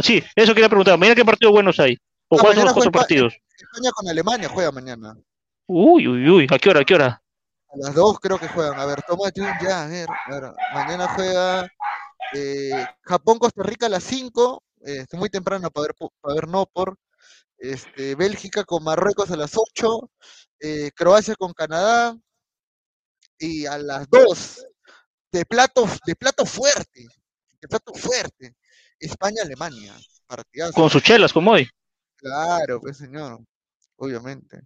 sí, 0.00 0.22
eso 0.36 0.54
quería 0.54 0.68
preguntar. 0.68 0.98
Mañana 0.98 1.16
qué 1.16 1.24
partidos 1.24 1.52
buenos 1.52 1.78
hay. 1.80 1.98
¿O 2.28 2.36
Ah, 2.36 2.40
cuáles 2.40 2.56
son 2.56 2.64
los 2.66 2.74
cuatro 2.74 2.92
partidos? 2.92 3.34
España 3.56 3.90
con 3.92 4.08
Alemania 4.08 4.48
juega 4.48 4.70
mañana. 4.72 5.16
Uy, 5.66 6.06
uy, 6.06 6.28
uy. 6.28 6.46
¿A 6.50 6.58
qué 6.58 6.70
hora? 6.70 6.80
¿A 6.80 6.84
qué 6.84 6.94
hora? 6.94 7.22
A 7.68 7.76
las 7.76 7.94
dos 7.94 8.18
creo 8.20 8.38
que 8.38 8.48
juegan. 8.48 8.78
A 8.78 8.86
ver, 8.86 9.00
un 9.08 9.18
ya, 9.62 9.82
a 9.84 9.86
ver. 9.86 10.08
a 10.08 10.30
ver, 10.30 10.52
Mañana 10.74 11.08
juega 11.08 11.68
eh, 12.34 12.86
Japón-Costa 13.02 13.62
Rica 13.62 13.86
a 13.86 13.88
las 13.88 14.04
5. 14.04 14.62
es 14.82 15.12
muy 15.14 15.30
temprano 15.30 15.70
para 15.70 15.88
ver, 15.88 15.94
para 16.20 16.34
ver 16.34 16.48
no 16.48 16.66
por. 16.66 16.96
Este, 17.64 18.14
Bélgica 18.14 18.64
con 18.64 18.84
Marruecos 18.84 19.30
a 19.30 19.36
las 19.36 19.52
8. 19.56 20.10
eh, 20.60 20.90
Croacia 20.94 21.34
con 21.34 21.54
Canadá. 21.54 22.14
Y 23.38 23.64
a 23.64 23.78
las 23.78 24.08
2. 24.10 24.66
De 25.32 25.46
plato, 25.46 25.86
de 26.06 26.14
plato 26.14 26.44
fuerte. 26.44 27.06
De 27.60 27.68
plato 27.68 27.94
fuerte. 27.94 28.54
España-Alemania. 28.98 29.94
Partidazo. 30.26 30.74
Con 30.74 30.90
sus 30.90 31.02
chelas, 31.02 31.32
como 31.32 31.52
hoy. 31.52 31.68
Claro, 32.16 32.80
pues 32.80 32.98
señor. 32.98 33.40
Obviamente. 33.96 34.60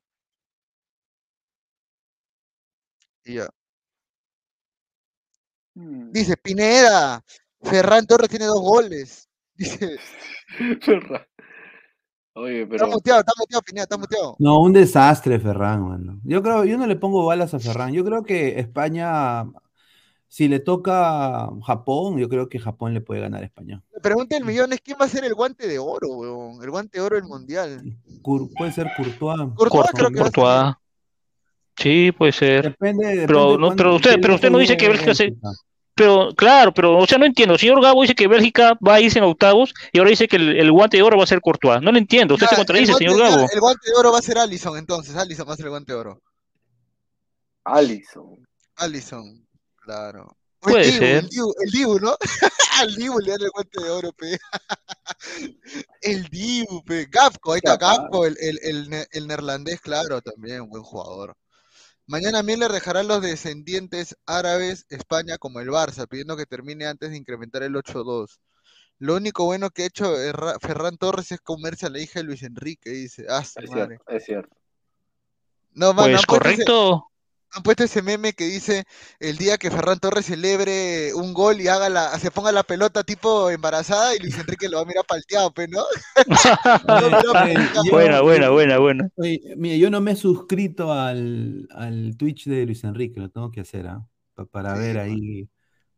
Y 3.24 3.34
ya. 3.34 3.48
Mm. 5.74 6.10
Dice 6.10 6.36
Pineda, 6.36 7.22
Ferran 7.62 8.06
Torres 8.06 8.28
tiene 8.28 8.46
dos 8.46 8.60
goles. 8.60 9.28
Dice, 9.54 9.98
Oye, 12.38 12.62
está 12.62 12.86
muteado, 12.86 13.20
está 13.20 13.32
muteado, 13.38 13.62
Pineda, 13.62 13.82
está 13.82 13.98
muteado. 13.98 14.36
No, 14.38 14.60
un 14.60 14.72
desastre, 14.72 15.40
Ferran, 15.40 15.82
mano. 15.88 16.20
Yo 16.24 16.42
creo, 16.42 16.64
yo 16.64 16.78
no 16.78 16.86
le 16.86 16.96
pongo 16.96 17.24
balas 17.26 17.52
a 17.54 17.58
Ferran. 17.58 17.92
Yo 17.92 18.04
creo 18.04 18.22
que 18.22 18.58
España, 18.60 19.44
si 20.28 20.46
le 20.46 20.60
toca 20.60 21.48
Japón, 21.66 22.18
yo 22.18 22.28
creo 22.28 22.48
que 22.48 22.58
Japón 22.60 22.94
le 22.94 23.00
puede 23.00 23.20
ganar 23.22 23.42
a 23.42 23.46
España. 23.46 23.82
La 23.92 24.00
pregunta 24.00 24.36
del 24.36 24.44
millón 24.44 24.72
es 24.72 24.80
quién 24.80 24.96
va 25.00 25.06
a 25.06 25.08
ser 25.08 25.24
el 25.24 25.34
guante 25.34 25.66
de 25.66 25.78
oro, 25.78 26.08
weón. 26.10 26.62
El 26.62 26.70
guante 26.70 26.98
de 26.98 27.04
oro 27.04 27.16
del 27.16 27.24
mundial. 27.24 27.82
Cur- 28.22 28.50
puede 28.56 28.70
ser 28.72 28.88
Courtois. 28.96 29.38
Courtois 29.56 29.86
Cort- 29.86 29.90
creo 29.96 30.08
que 30.10 30.20
va 30.20 30.26
a 30.28 30.30
Courtois. 30.30 30.74
Sí, 31.76 32.12
puede 32.12 32.32
ser. 32.32 32.62
Depende, 32.64 33.04
depende 33.06 33.26
Pero 33.26 33.58
no- 33.58 33.74
pero 33.76 33.94
usted- 33.96 34.20
pero 34.20 34.34
usted 34.34 34.50
no 34.50 34.58
dice 34.58 34.76
que 34.76 34.88
Bélgica 34.88 35.14
se- 35.14 35.24
Bélgica. 35.24 35.48
Pero, 35.98 36.32
claro, 36.36 36.72
pero, 36.72 36.96
o 36.96 37.06
sea, 37.06 37.18
no 37.18 37.26
entiendo. 37.26 37.54
El 37.54 37.60
señor 37.60 37.82
Gabo 37.82 38.00
dice 38.02 38.14
que 38.14 38.28
Bélgica 38.28 38.78
va 38.86 38.94
a 38.94 39.00
irse 39.00 39.18
en 39.18 39.24
octavos 39.24 39.74
y 39.92 39.98
ahora 39.98 40.10
dice 40.10 40.28
que 40.28 40.36
el, 40.36 40.56
el 40.56 40.70
guante 40.72 40.96
de 40.96 41.02
oro 41.02 41.18
va 41.18 41.24
a 41.24 41.26
ser 41.26 41.40
Courtois. 41.40 41.82
No 41.82 41.90
lo 41.92 41.98
entiendo. 41.98 42.34
Usted 42.34 42.46
Ya, 42.46 42.48
se 42.50 42.54
el 42.54 42.58
contradice, 42.60 42.92
guante- 42.92 43.04
señor 43.10 43.18
Gabo. 43.30 43.46
El 43.52 43.60
guante 43.60 43.90
de 43.90 43.96
oro 43.98 44.12
va 44.12 44.18
a 44.18 44.22
ser 44.22 44.38
Allison, 44.38 44.78
entonces. 44.78 45.16
Allison 45.16 45.48
va 45.48 45.54
a 45.54 45.56
ser 45.56 45.66
el 45.66 45.70
guante 45.70 45.92
de 45.92 45.98
oro. 45.98 46.22
Allison. 47.64 48.46
Allison, 48.76 49.46
claro. 49.76 50.24
O 50.60 50.70
Puede 50.70 50.84
el 50.84 50.90
Dibu, 50.90 50.98
ser. 50.98 51.16
El 51.16 51.28
Dibu, 51.28 51.54
el 51.64 51.70
Dibu, 51.70 51.98
¿no? 52.00 52.16
Al 52.80 52.94
Dibu 52.94 53.18
le 53.20 53.30
dan 53.32 53.42
el 53.42 53.50
guante 53.50 53.82
de 53.82 53.90
oro, 53.90 54.12
pe. 54.12 54.38
El 56.02 56.24
Dibu, 56.28 56.82
pe. 56.84 57.06
Gapco, 57.10 57.52
ahí 57.52 57.58
está. 57.62 57.76
Gapco, 57.76 58.24
el, 58.26 58.36
el, 58.40 58.58
el, 58.62 58.88
ne- 58.90 59.06
el 59.10 59.26
neerlandés, 59.26 59.80
claro, 59.80 60.20
también, 60.20 60.68
buen 60.68 60.82
jugador. 60.82 61.34
Mañana 62.08 62.42
Miller 62.42 62.72
dejará 62.72 63.00
a 63.00 63.02
los 63.02 63.20
descendientes 63.20 64.16
árabes 64.24 64.86
España 64.88 65.36
como 65.36 65.60
el 65.60 65.68
Barça, 65.68 66.08
pidiendo 66.08 66.38
que 66.38 66.46
termine 66.46 66.86
antes 66.86 67.10
de 67.10 67.18
incrementar 67.18 67.62
el 67.62 67.76
8-2. 67.76 68.40
Lo 68.98 69.14
único 69.16 69.44
bueno 69.44 69.68
que 69.68 69.82
ha 69.82 69.86
hecho 69.86 70.16
Erra- 70.16 70.58
Ferran 70.58 70.96
Torres 70.96 71.30
es 71.32 71.40
comerse 71.40 71.84
a 71.84 71.90
la 71.90 72.00
hija 72.00 72.18
de 72.20 72.24
Luis 72.24 72.42
Enrique, 72.42 72.88
dice. 72.90 73.26
Ah, 73.28 73.40
Es 73.42 73.70
madre. 73.70 73.96
cierto, 73.98 74.04
es 74.08 74.24
cierto. 74.24 74.56
No, 75.72 75.92
mano, 75.92 76.08
Pues 76.08 76.16
ese- 76.16 76.26
correcto. 76.26 77.10
Han 77.54 77.62
puesto 77.62 77.84
ese 77.84 78.02
meme 78.02 78.32
que 78.32 78.44
dice 78.44 78.84
el 79.20 79.36
día 79.38 79.56
que 79.58 79.70
Ferran 79.70 79.98
Torres 79.98 80.26
celebre 80.26 81.14
un 81.14 81.32
gol 81.32 81.60
y 81.60 81.68
haga 81.68 81.88
la, 81.88 82.18
se 82.18 82.30
ponga 82.30 82.52
la 82.52 82.62
pelota 82.62 83.04
tipo 83.04 83.50
embarazada 83.50 84.14
y 84.14 84.18
Luis 84.18 84.38
Enrique 84.38 84.68
lo 84.68 84.76
va 84.78 84.82
a 84.82 84.86
mirar 84.86 85.04
palteado, 85.06 85.52
pues, 85.52 85.68
¿no? 85.70 85.82
Yo- 87.84 87.90
buena, 87.90 88.20
buena, 88.20 88.50
buena, 88.50 88.78
buena. 88.78 89.08
Mire, 89.16 89.78
yo 89.78 89.90
no 89.90 90.00
me 90.00 90.12
he 90.12 90.16
suscrito 90.16 90.92
al, 90.92 91.68
al 91.72 92.16
Twitch 92.16 92.46
de 92.46 92.66
Luis 92.66 92.84
Enrique, 92.84 93.20
lo 93.20 93.30
tengo 93.30 93.50
que 93.50 93.60
hacer, 93.60 93.86
¿ah? 93.86 94.04
Pa- 94.34 94.44
para 94.46 94.74
Sí, 94.74 94.80
ver 94.80 94.96
mano. 94.96 95.12
ahí. 95.12 95.48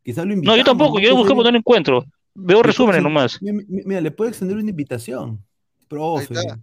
Quizás 0.03 0.25
lo 0.25 0.29
No, 0.29 0.35
invitamos. 0.35 0.57
yo 0.57 0.63
tampoco. 0.63 0.99
Yo 0.99 1.15
Pues 1.15 1.27
pero 1.27 1.43
no 1.43 1.51
lo 1.51 1.57
encuentro. 1.57 2.05
Veo 2.33 2.63
resúmenes 2.63 3.03
nomás. 3.03 3.37
Mira, 3.41 3.53
mira, 3.67 3.83
mira, 3.85 4.01
le 4.01 4.11
puedo 4.11 4.29
extender 4.29 4.57
una 4.57 4.69
invitación. 4.69 5.43
Profe. 5.87 6.33
está. 6.33 6.59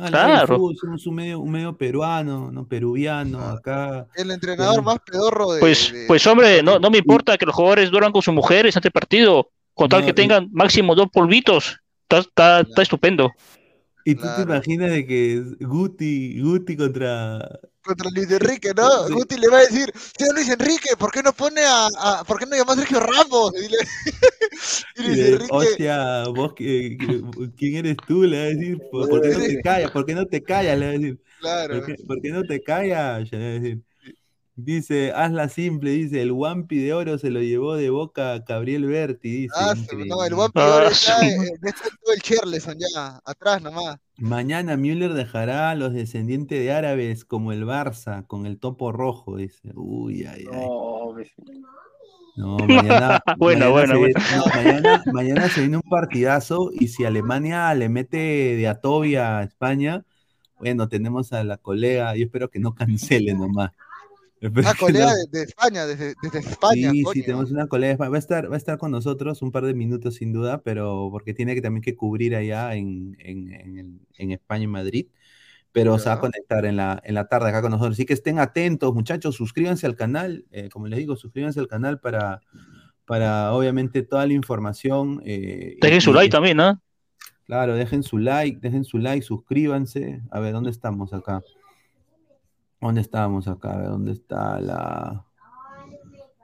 Claro. 0.00 0.56
fútbol, 0.56 0.76
somos 0.76 1.06
un 1.06 1.14
medio, 1.14 1.40
un 1.40 1.50
medio 1.50 1.76
peruano, 1.76 2.50
no 2.52 2.66
peruviano, 2.66 3.38
Ah. 3.40 3.52
acá. 3.58 4.06
El 4.14 4.30
entrenador 4.30 4.82
más 4.82 4.98
pedorro 5.04 5.52
de. 5.52 5.60
Pues, 5.60 5.92
de- 5.92 6.06
pues 6.06 6.26
hombre, 6.26 6.62
no, 6.62 6.78
no 6.78 6.90
me 6.90 6.98
importa 6.98 7.36
que 7.38 7.46
los 7.46 7.54
jugadores 7.54 7.90
duerman 7.90 8.12
con 8.12 8.22
sus 8.22 8.34
mujeres 8.34 8.76
ante 8.76 8.90
partido, 8.90 9.50
con 9.74 9.88
tal 9.88 10.00
No, 10.00 10.06
que 10.06 10.10
y- 10.12 10.14
tengan 10.14 10.48
máximo 10.52 10.94
dos 10.94 11.08
polvitos. 11.12 11.78
Está, 12.02 12.18
está, 12.18 12.60
está 12.60 12.82
estupendo. 12.82 13.32
Y 14.04 14.14
tú 14.16 14.32
te 14.32 14.42
imaginas 14.42 14.90
de 14.90 15.06
que 15.06 15.34
es 15.34 15.58
Guti, 15.60 16.40
Guti 16.40 16.76
contra. 16.76 17.38
Contra 17.82 18.08
Luis 18.10 18.30
Enrique, 18.30 18.72
¿no? 18.74 18.88
Sí. 19.06 19.12
Guti 19.12 19.36
le 19.36 19.48
va 19.48 19.58
a 19.58 19.60
decir, 19.60 19.92
señor 20.16 20.34
Luis 20.34 20.48
Enrique, 20.48 20.96
¿por 20.98 21.10
qué 21.12 21.22
no 21.22 21.32
pone 21.34 21.60
a, 21.62 21.86
a- 21.98 22.24
¿por 22.24 22.38
qué 22.38 22.46
no 22.46 22.56
llama 22.56 22.72
a 22.72 22.76
Sergio 22.76 22.98
Ramos? 23.00 23.52
Y, 23.54 23.68
le- 23.68 23.78
y 24.96 25.02
y 25.02 25.14
Luis 25.14 25.16
de, 25.16 25.28
Enrique, 25.28 25.50
Hostia, 25.50 26.28
vos, 26.28 26.54
que- 26.54 26.96
que- 26.98 27.22
¿quién 27.56 27.76
eres 27.76 28.02
tú? 28.06 28.22
Le 28.24 28.38
va 28.38 28.44
a 28.44 28.46
decir, 28.48 28.82
¿por, 28.90 29.08
por 29.08 29.20
qué 29.22 29.30
no 29.30 29.42
te 29.42 29.58
callas? 29.60 29.90
¿Por 29.90 30.06
qué 30.06 30.14
no 30.14 30.26
te 30.26 30.44
callas? 30.44 30.78
Le 30.78 30.86
va 30.86 30.90
a 30.90 30.94
decir, 30.94 31.20
claro. 31.38 31.74
¿por 31.74 31.84
qué, 31.84 31.94
por 32.06 32.20
qué 32.22 32.30
no 32.30 32.46
te 32.46 32.62
callas? 32.62 33.30
Le 33.32 33.38
va 33.38 33.44
a 33.44 33.48
decir. 33.60 33.82
Dice, 34.56 35.12
hazla 35.12 35.48
simple, 35.48 35.90
dice, 35.90 36.22
el 36.22 36.30
Wampi 36.30 36.78
de 36.78 36.92
oro 36.94 37.18
se 37.18 37.30
lo 37.30 37.40
llevó 37.40 37.74
de 37.74 37.90
boca 37.90 38.34
a 38.34 38.38
Gabriel 38.38 38.86
Berti, 38.86 39.30
dice. 39.42 39.54
Ah, 39.56 39.74
no, 40.06 40.24
el 40.24 40.34
Ah, 40.54 40.88
está, 40.90 41.18
su- 41.18 41.24
eh, 41.24 41.50
ya 41.60 41.68
está 41.70 41.88
todo 41.88 42.14
el 42.14 42.22
Cherleson 42.22 42.76
ya, 42.78 43.20
atrás 43.24 43.60
nomás. 43.60 43.96
Mañana 44.18 44.76
Müller 44.76 45.12
dejará 45.12 45.70
a 45.70 45.74
los 45.74 45.92
descendientes 45.92 46.60
de 46.60 46.70
árabes 46.70 47.24
como 47.24 47.50
el 47.50 47.64
Barça 47.64 48.24
con 48.28 48.46
el 48.46 48.58
topo 48.58 48.92
rojo, 48.92 49.36
dice. 49.36 49.72
Uy, 49.74 50.24
ay, 50.24 50.44
ay. 50.52 50.52
No, 50.52 51.14
No, 52.36 52.56
mañana, 52.66 53.20
Bueno, 53.38 53.70
mañana 53.70 53.70
bueno, 53.72 53.92
se, 53.94 53.98
bueno. 53.98 54.20
no, 54.36 54.44
mañana, 54.54 55.02
mañana 55.12 55.48
se 55.48 55.60
viene 55.62 55.76
un 55.78 55.82
partidazo 55.90 56.70
y 56.72 56.88
si 56.88 57.04
Alemania 57.04 57.74
le 57.74 57.88
mete 57.88 58.16
de 58.18 58.68
Atovia 58.68 59.38
a 59.38 59.42
España, 59.42 60.04
bueno, 60.58 60.88
tenemos 60.88 61.32
a 61.32 61.44
la 61.44 61.56
colega, 61.58 62.14
yo 62.16 62.24
espero 62.24 62.50
que 62.50 62.60
no 62.60 62.74
cancele 62.74 63.34
nomás. 63.34 63.72
Ah, 64.64 64.72
que 64.72 64.78
colega 64.78 65.06
no- 65.06 65.12
de, 65.14 65.38
de 65.38 65.44
España, 65.44 65.86
desde, 65.86 66.14
desde 66.22 66.38
España. 66.40 66.90
Sí, 66.90 67.04
sí, 67.12 67.22
tenemos 67.22 67.50
una 67.50 67.66
colega, 67.66 67.88
de 67.88 67.92
España. 67.94 68.10
va 68.10 68.16
a 68.16 68.18
estar, 68.18 68.50
va 68.50 68.54
a 68.54 68.58
estar 68.58 68.78
con 68.78 68.90
nosotros 68.90 69.40
un 69.42 69.50
par 69.52 69.64
de 69.64 69.74
minutos 69.74 70.14
sin 70.16 70.32
duda, 70.32 70.62
pero 70.62 71.08
porque 71.10 71.34
tiene 71.34 71.54
que 71.54 71.62
también 71.62 71.82
que 71.82 71.94
cubrir 71.96 72.34
allá 72.36 72.74
en, 72.74 73.16
en, 73.20 73.52
en 73.52 74.00
en 74.16 74.30
España 74.30 74.64
y 74.64 74.68
Madrid, 74.68 75.06
pero 75.72 75.98
se 75.98 76.08
va 76.08 76.14
a 76.16 76.20
conectar 76.20 76.64
en 76.66 76.76
la, 76.76 77.00
en 77.04 77.14
la 77.14 77.26
tarde 77.28 77.48
acá 77.48 77.62
con 77.62 77.70
nosotros. 77.72 77.94
Así 77.96 78.04
que 78.06 78.12
estén 78.12 78.38
atentos, 78.38 78.94
muchachos, 78.94 79.34
suscríbanse 79.34 79.86
al 79.86 79.96
canal, 79.96 80.44
eh, 80.52 80.68
como 80.68 80.86
les 80.86 80.98
digo, 81.00 81.16
suscríbanse 81.16 81.58
al 81.60 81.66
canal 81.68 81.98
para, 82.00 82.40
para 83.06 83.52
obviamente 83.52 84.02
toda 84.02 84.26
la 84.26 84.32
información. 84.34 85.20
eh, 85.24 85.76
Dejen 85.80 85.98
y- 85.98 86.00
su 86.00 86.10
y- 86.10 86.14
like 86.14 86.30
también, 86.30 86.60
¿ah? 86.60 86.80
Claro, 87.46 87.74
dejen 87.74 88.02
su 88.02 88.18
like, 88.18 88.58
dejen 88.60 88.84
su 88.84 88.98
like, 88.98 89.22
suscríbanse. 89.26 90.22
A 90.30 90.40
ver, 90.40 90.52
¿dónde 90.52 90.70
estamos 90.70 91.12
acá? 91.12 91.42
¿Dónde 92.84 93.00
estamos 93.00 93.48
acá? 93.48 93.78
¿dónde 93.82 94.12
está 94.12 94.60
la... 94.60 95.24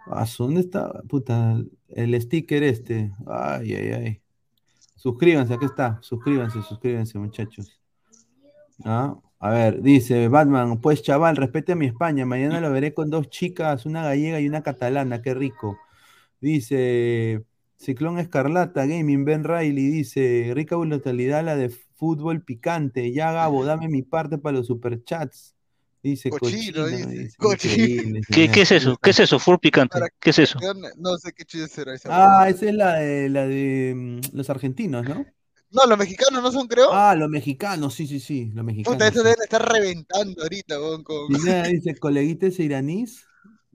Ah, 0.07 0.27
¿Dónde 0.39 0.63
está? 0.63 1.03
Puta, 1.07 1.63
el 1.89 2.23
sticker 2.23 2.63
este. 2.63 3.13
Ay, 3.27 3.75
ay, 3.75 3.89
ay. 3.93 4.23
Suscríbanse, 4.97 5.53
aquí 5.53 5.67
está. 5.67 5.99
Suscríbanse, 6.01 6.63
suscríbanse, 6.63 7.19
muchachos. 7.19 7.79
Ah, 8.85 9.17
A 9.39 9.51
ver, 9.51 9.83
dice 9.83 10.29
Batman, 10.29 10.81
pues 10.81 11.03
chaval, 11.03 11.37
respete 11.37 11.73
a 11.73 11.77
mi 11.77 11.85
España. 11.87 12.25
Mañana 12.25 12.59
lo 12.61 12.73
veré 12.73 12.95
con 12.95 13.11
dos 13.11 13.29
chicas, 13.29 13.85
una 13.85 14.03
gallega 14.03 14.41
y 14.41 14.49
una 14.49 14.63
catalana. 14.63 15.21
Qué 15.21 15.35
rico. 15.35 15.79
Dice 16.41 17.45
Ciclón 17.77 18.19
Escarlata 18.19 18.87
Gaming, 18.87 19.27
Ben 19.27 19.45
Riley 19.45 19.91
dice, 19.91 20.53
rica 20.55 20.77
brutalidad 20.77 21.45
la 21.45 21.57
de 21.57 21.69
fútbol 21.69 22.43
picante. 22.43 23.13
Ya 23.13 23.31
Gabo, 23.33 23.65
dame 23.67 23.89
mi 23.89 24.03
parte 24.03 24.39
para 24.39 24.57
los 24.57 24.69
superchats. 24.69 25.55
Dice 26.03 26.31
Cochino, 26.31 26.85
cochino. 26.85 27.07
dice, 27.09 27.37
cochino. 27.37 28.21
¿Qué, 28.31 28.51
qué 28.51 28.63
es 28.63 28.73
eso? 28.73 28.97
¿Qué 29.03 29.11
es 29.11 29.21
eso? 29.21 29.39
Full 29.39 29.57
picante. 29.59 29.99
¿Qué 30.19 30.31
es 30.31 30.39
eso? 30.39 30.59
No, 30.97 31.19
sé 31.19 31.33
qué 31.33 31.45
chido 31.45 31.69
será 31.69 31.95
esa. 31.95 32.09
Ah, 32.11 32.49
esa 32.49 32.67
es 32.67 32.75
la 32.75 32.95
de, 32.95 33.29
la 33.29 33.47
de 33.47 33.93
mm, 33.95 34.37
los 34.37 34.49
argentinos, 34.49 35.07
¿no? 35.07 35.27
No, 35.71 35.87
los 35.87 35.99
mexicanos 35.99 36.43
no 36.43 36.51
son, 36.51 36.67
creo. 36.67 36.89
Ah, 36.93 37.15
los 37.15 37.29
mexicanos, 37.29 37.95
sí, 37.95 38.07
sí, 38.07 38.19
sí, 38.19 38.51
los 38.55 38.65
mexicanos. 38.65 38.97
Puta, 38.97 39.07
estos 39.07 39.23
sí. 39.23 39.29
deben 39.29 39.43
estar 39.43 39.73
reventando 39.73 40.43
ahorita, 40.43 40.81
weón, 40.81 41.05
con... 41.05 41.29
Pineda 41.29 41.63
dice, 41.69 41.95
coleguitas 41.97 42.59
iraníes. 42.59 43.25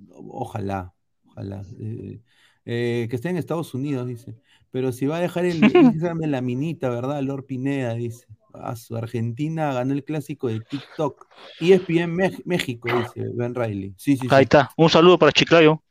Ojalá, 0.09 0.93
ojalá. 1.25 1.61
eh, 1.79 2.21
eh, 2.65 3.07
que 3.09 3.15
esté 3.15 3.29
en 3.29 3.37
Estados 3.37 3.73
Unidos, 3.73 4.07
dice. 4.07 4.35
Pero 4.71 4.91
si 4.91 5.05
va 5.05 5.17
a 5.17 5.21
dejar 5.21 5.45
el 5.45 5.57
Instagram 5.63 6.19
de 6.19 6.27
la 6.27 6.41
minita, 6.41 6.89
¿verdad? 6.89 7.21
Lord 7.21 7.45
Pineda, 7.45 7.93
dice. 7.93 8.25
Ah, 8.61 8.75
su 8.75 8.95
Argentina 8.95 9.73
ganó 9.73 9.93
el 9.93 10.03
clásico 10.03 10.47
de 10.47 10.59
TikTok. 10.61 11.25
E 11.59 11.73
ESPN 11.73 12.13
Mex- 12.13 12.41
México, 12.45 12.89
dice 12.89 13.27
Ben 13.35 13.53
Riley. 13.55 13.93
Sí, 13.97 14.17
sí, 14.17 14.27
Ahí 14.29 14.39
sí. 14.39 14.43
está. 14.43 14.71
Un 14.77 14.89
saludo 14.89 15.17
para 15.19 15.31
Chiclayo. 15.31 15.81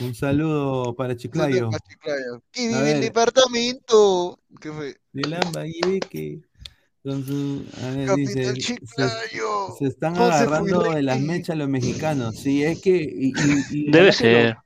Un 0.00 0.14
saludo 0.14 0.94
para 0.96 1.16
Chiclayo. 1.16 1.70
Chiclayo. 1.88 2.42
Que 2.52 2.64
A 2.66 2.68
vive 2.78 2.82
ver. 2.82 3.00
departamento. 3.00 4.38
¿Qué 4.60 4.72
fue? 4.72 4.96
De 5.12 5.28
Lambayeque. 5.28 6.40
Con 7.02 7.24
su. 7.24 7.64
A 7.84 7.90
ver, 7.90 8.14
dice. 8.14 8.44
Se- 8.46 8.54
Chiclayo. 8.54 9.74
Se 9.78 9.86
están 9.86 10.16
agarrando 10.16 10.82
de 10.82 11.02
las 11.02 11.20
mechas 11.20 11.56
los 11.56 11.68
mexicanos. 11.68 12.36
Sí, 12.36 12.64
es 12.64 12.80
que. 12.80 12.96
y- 12.96 13.28
y- 13.28 13.86
y 13.88 13.90
Debe 13.90 14.06
que 14.06 14.06
lo- 14.06 14.12
ser. 14.12 14.56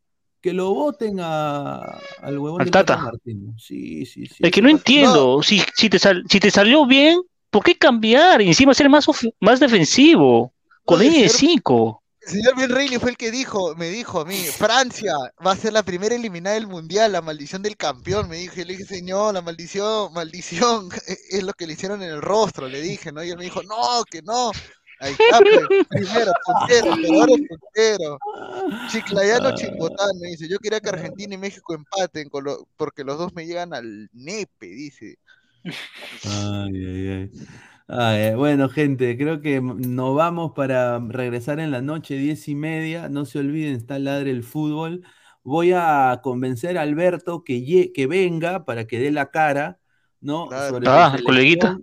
Que 0.40 0.52
lo 0.52 0.72
voten 0.72 1.18
a, 1.18 1.78
al 2.22 2.38
huevón 2.38 2.60
Al 2.60 2.66
del 2.66 2.72
Tata. 2.72 2.96
Martino. 2.96 3.54
Sí, 3.58 4.06
sí, 4.06 4.24
sí. 4.26 4.36
Es 4.38 4.50
que 4.52 4.62
no 4.62 4.68
entiendo. 4.70 5.42
Si, 5.42 5.60
si, 5.74 5.90
te 5.90 5.98
sal- 5.98 6.22
si 6.30 6.38
te 6.38 6.52
salió 6.52 6.86
bien, 6.86 7.20
¿por 7.50 7.64
qué 7.64 7.76
cambiar? 7.76 8.40
Y 8.42 8.48
encima 8.48 8.74
ser 8.74 8.88
más, 8.88 9.06
más 9.40 9.60
defensivo. 9.60 10.52
Con 10.84 11.00
línea 11.00 11.22
de 11.22 11.28
ser- 11.28 11.40
5. 11.40 12.02
El 12.20 12.32
señor 12.34 12.56
Reilly 12.70 12.98
fue 12.98 13.10
el 13.10 13.16
que 13.16 13.30
dijo, 13.30 13.74
me 13.76 13.88
dijo 13.88 14.20
a 14.20 14.24
mí, 14.26 14.36
Francia 14.36 15.14
va 15.44 15.52
a 15.52 15.56
ser 15.56 15.72
la 15.72 15.82
primera 15.82 16.14
eliminada 16.14 16.56
del 16.56 16.66
mundial, 16.66 17.12
la 17.12 17.22
maldición 17.22 17.62
del 17.62 17.76
campeón, 17.78 18.28
me 18.28 18.36
dijo, 18.36 18.60
y 18.60 18.64
le 18.64 18.74
dije, 18.76 18.84
señor, 18.84 19.32
la 19.32 19.40
maldición, 19.40 20.12
maldición, 20.12 20.88
es 21.30 21.42
lo 21.42 21.54
que 21.54 21.66
le 21.66 21.72
hicieron 21.72 22.02
en 22.02 22.10
el 22.10 22.20
rostro, 22.20 22.68
le 22.68 22.82
dije, 22.82 23.12
¿no? 23.12 23.24
Y 23.24 23.30
él 23.30 23.38
me 23.38 23.44
dijo, 23.44 23.62
no, 23.62 24.04
que 24.10 24.20
no. 24.22 24.50
Ahí 25.00 25.12
está, 25.18 25.38
pues, 25.38 25.86
primero, 25.88 26.32
puntero, 26.44 26.92
ahora 26.92 27.32
es 27.32 27.48
puntero. 27.48 28.18
Chiclayano 28.90 29.54
Chimbotán, 29.54 30.18
me 30.20 30.28
dice, 30.28 30.48
yo 30.48 30.58
quería 30.58 30.80
que 30.80 30.88
Argentina 30.90 31.34
y 31.34 31.38
México 31.38 31.74
empaten, 31.74 32.28
con 32.28 32.44
lo- 32.44 32.66
porque 32.76 33.04
los 33.04 33.16
dos 33.16 33.32
me 33.34 33.46
llegan 33.46 33.72
al 33.72 34.10
nepe, 34.12 34.66
dice. 34.66 35.16
Ay, 35.64 36.86
ay, 36.86 37.08
ay. 37.08 37.30
Ay, 37.90 38.20
ay, 38.24 38.34
bueno, 38.34 38.68
gente, 38.68 39.16
creo 39.16 39.40
que 39.40 39.62
nos 39.62 40.14
vamos 40.14 40.52
para 40.54 40.98
regresar 40.98 41.58
en 41.58 41.70
la 41.70 41.80
noche, 41.80 42.16
diez 42.16 42.46
y 42.48 42.54
media. 42.54 43.08
No 43.08 43.24
se 43.24 43.38
olviden, 43.38 43.76
está 43.76 43.98
Ladre 43.98 44.30
el 44.30 44.42
Fútbol. 44.42 45.02
Voy 45.42 45.72
a 45.74 46.20
convencer 46.22 46.76
a 46.76 46.82
Alberto 46.82 47.44
que, 47.44 47.90
que 47.94 48.06
venga 48.06 48.66
para 48.66 48.86
que 48.86 48.98
dé 48.98 49.10
la 49.10 49.30
cara, 49.30 49.78
¿no? 50.20 50.48
Claro. 50.48 50.68
Sobre 50.74 50.86
Ah, 50.88 51.16
coleguita. 51.24 51.78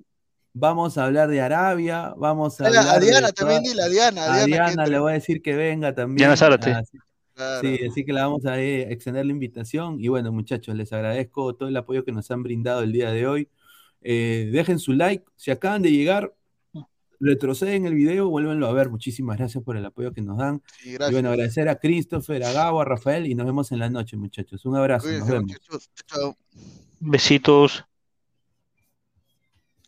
Vamos 0.54 0.98
a 0.98 1.06
hablar 1.06 1.28
de 1.28 1.42
Arabia, 1.42 2.14
vamos 2.18 2.62
a 2.62 2.68
A, 2.68 2.70
la- 2.70 2.78
a 2.78 2.82
hablar 2.82 3.00
de 3.00 3.06
Diana 3.08 3.32
también, 3.32 3.64
dile 3.64 3.82
a 3.82 3.88
Diana, 3.90 4.22
a 4.22 4.26
a 4.26 4.28
Diana, 4.28 4.46
que 4.46 4.52
Diana 4.52 4.70
entre. 4.70 4.88
le 4.90 5.00
voy 5.00 5.12
a 5.12 5.14
decir 5.16 5.42
que 5.42 5.56
venga 5.56 5.94
también. 5.96 6.18
Diana 6.18 6.38
Zárate. 6.38 6.72
Ah, 6.72 6.84
sí. 6.90 6.98
Claro. 7.34 7.62
Sí, 7.68 7.80
así 7.92 8.06
que 8.06 8.14
le 8.14 8.22
vamos 8.22 8.46
a 8.46 8.62
eh, 8.62 8.94
extender 8.94 9.26
la 9.26 9.32
invitación. 9.34 9.98
Y 10.00 10.08
bueno, 10.08 10.32
muchachos, 10.32 10.74
les 10.76 10.94
agradezco 10.94 11.56
todo 11.56 11.68
el 11.68 11.76
apoyo 11.76 12.06
que 12.06 12.14
nos 12.14 12.30
han 12.32 12.44
brindado 12.44 12.82
el 12.84 12.94
día 12.94 13.12
de 13.12 13.28
hoy. 13.28 13.50
Eh, 14.08 14.50
dejen 14.52 14.78
su 14.78 14.94
like. 14.94 15.26
Si 15.36 15.50
acaban 15.50 15.82
de 15.82 15.92
llegar, 15.92 16.32
retroceden 17.20 17.88
el 17.88 17.96
video, 17.96 18.30
vuélvenlo 18.30 18.68
a 18.68 18.74
ver. 18.74 18.90
Muchísimas 18.90 19.38
gracias 19.38 19.64
por 19.64 19.78
el 19.78 19.86
apoyo 19.86 20.14
que 20.14 20.22
nos 20.22 20.38
dan. 20.38 20.62
Sí, 20.80 20.94
Y 20.94 21.12
bueno, 21.12 21.30
agradecer 21.30 21.68
a 21.70 21.80
Christopher, 21.80 22.44
a 22.44 22.52
Gabo, 22.52 22.82
a 22.82 22.86
Rafael 22.86 23.26
y 23.26 23.34
nos 23.34 23.48
vemos 23.48 23.72
en 23.72 23.80
la 23.80 23.90
noche, 23.90 24.16
muchachos. 24.16 24.64
Un 24.66 24.76
abrazo, 24.76 25.08
nos 25.08 25.24
Cuídense, 25.24 25.32
vemos. 25.32 25.48
muchachos. 25.48 25.90
Chao. 26.06 26.38
Besitos. 27.00 27.84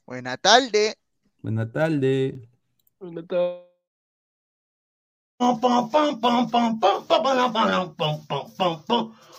Buena 0.07 0.35
tarde. 0.37 0.95
Buenas 1.43 1.71
tardes. 1.71 2.35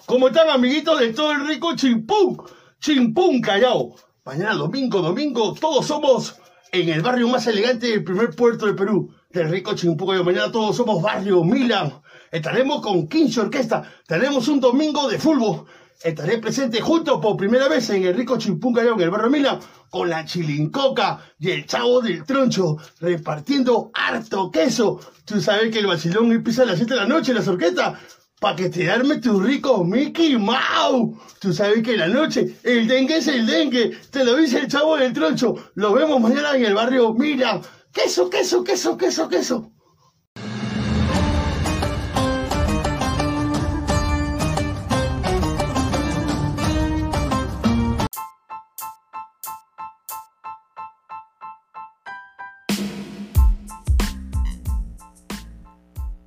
¿Cómo 0.07 0.29
están 0.29 0.49
amiguitos 0.51 1.01
de 1.01 1.13
todo 1.13 1.33
el 1.33 1.47
rico 1.49 1.75
Chimpún? 1.75 2.41
Chimpún 2.81 3.41
Callao. 3.41 3.97
Mañana 4.29 4.53
domingo, 4.53 5.01
domingo, 5.01 5.55
todos 5.55 5.87
somos 5.87 6.37
en 6.71 6.91
el 6.91 7.01
barrio 7.01 7.29
más 7.29 7.47
elegante 7.47 7.87
del 7.87 8.05
primer 8.05 8.29
puerto 8.37 8.67
de 8.67 8.75
Perú, 8.75 9.11
del 9.31 9.49
rico 9.49 9.75
Chimpún 9.75 10.07
Callao. 10.07 10.23
Mañana 10.23 10.53
todos 10.53 10.77
somos 10.77 11.01
barrio 11.01 11.43
Milan. 11.43 11.95
Estaremos 12.31 12.83
con 12.83 13.09
15 13.09 13.41
orquesta. 13.41 13.91
Tenemos 14.07 14.47
un 14.49 14.61
domingo 14.61 15.09
de 15.09 15.19
fútbol. 15.19 15.65
Estaré 16.05 16.37
presente 16.37 16.83
juntos 16.83 17.21
por 17.23 17.39
primera 17.39 17.69
vez 17.69 17.89
en 17.89 18.05
el 18.05 18.15
rico 18.15 18.37
Chimpún 18.37 18.75
Callao, 18.75 18.97
en 18.97 19.01
el 19.01 19.11
barrio 19.11 19.31
Milan, 19.31 19.61
con 19.89 20.11
la 20.11 20.27
chilincoca 20.27 21.21
y 21.39 21.51
el 21.51 21.65
chavo 21.65 22.03
del 22.03 22.23
troncho, 22.25 22.77
repartiendo 23.01 23.91
harto 23.95 24.51
queso. 24.51 25.01
Tú 25.25 25.41
sabes 25.41 25.73
que 25.73 25.79
el 25.79 25.87
vacilón 25.87 26.31
empieza 26.33 26.65
a 26.65 26.67
las 26.67 26.77
7 26.77 26.93
de 26.93 27.01
la 27.01 27.07
noche 27.07 27.31
en 27.31 27.39
las 27.39 27.49
orquestas. 27.49 27.99
Pa' 28.41 28.55
que 28.55 28.69
te 28.69 28.89
arme 28.89 29.17
tu 29.17 29.41
rico 29.41 29.85
Mickey 29.85 30.37
Mouse. 30.37 31.19
Tú 31.41 31.53
sabes 31.53 31.83
que 31.83 31.95
en 31.95 31.99
la 31.99 32.07
noche 32.07 32.57
el 32.63 32.87
dengue 32.87 33.17
es 33.17 33.27
el 33.27 33.47
dengue. 33.47 33.97
Te 34.11 34.25
lo 34.25 34.37
dice 34.37 34.61
el 34.61 34.69
chavo 34.69 34.97
del 34.97 35.13
troncho. 35.13 35.57
Lo 35.75 35.93
vemos 35.93 36.21
mañana 36.21 36.55
en 36.55 36.65
el 36.65 36.75
barrio 36.75 37.13
Milan. 37.15 37.63
Queso, 37.93 38.31
queso, 38.31 38.63
queso, 38.63 38.97
queso, 38.97 39.29
queso. 39.29 39.73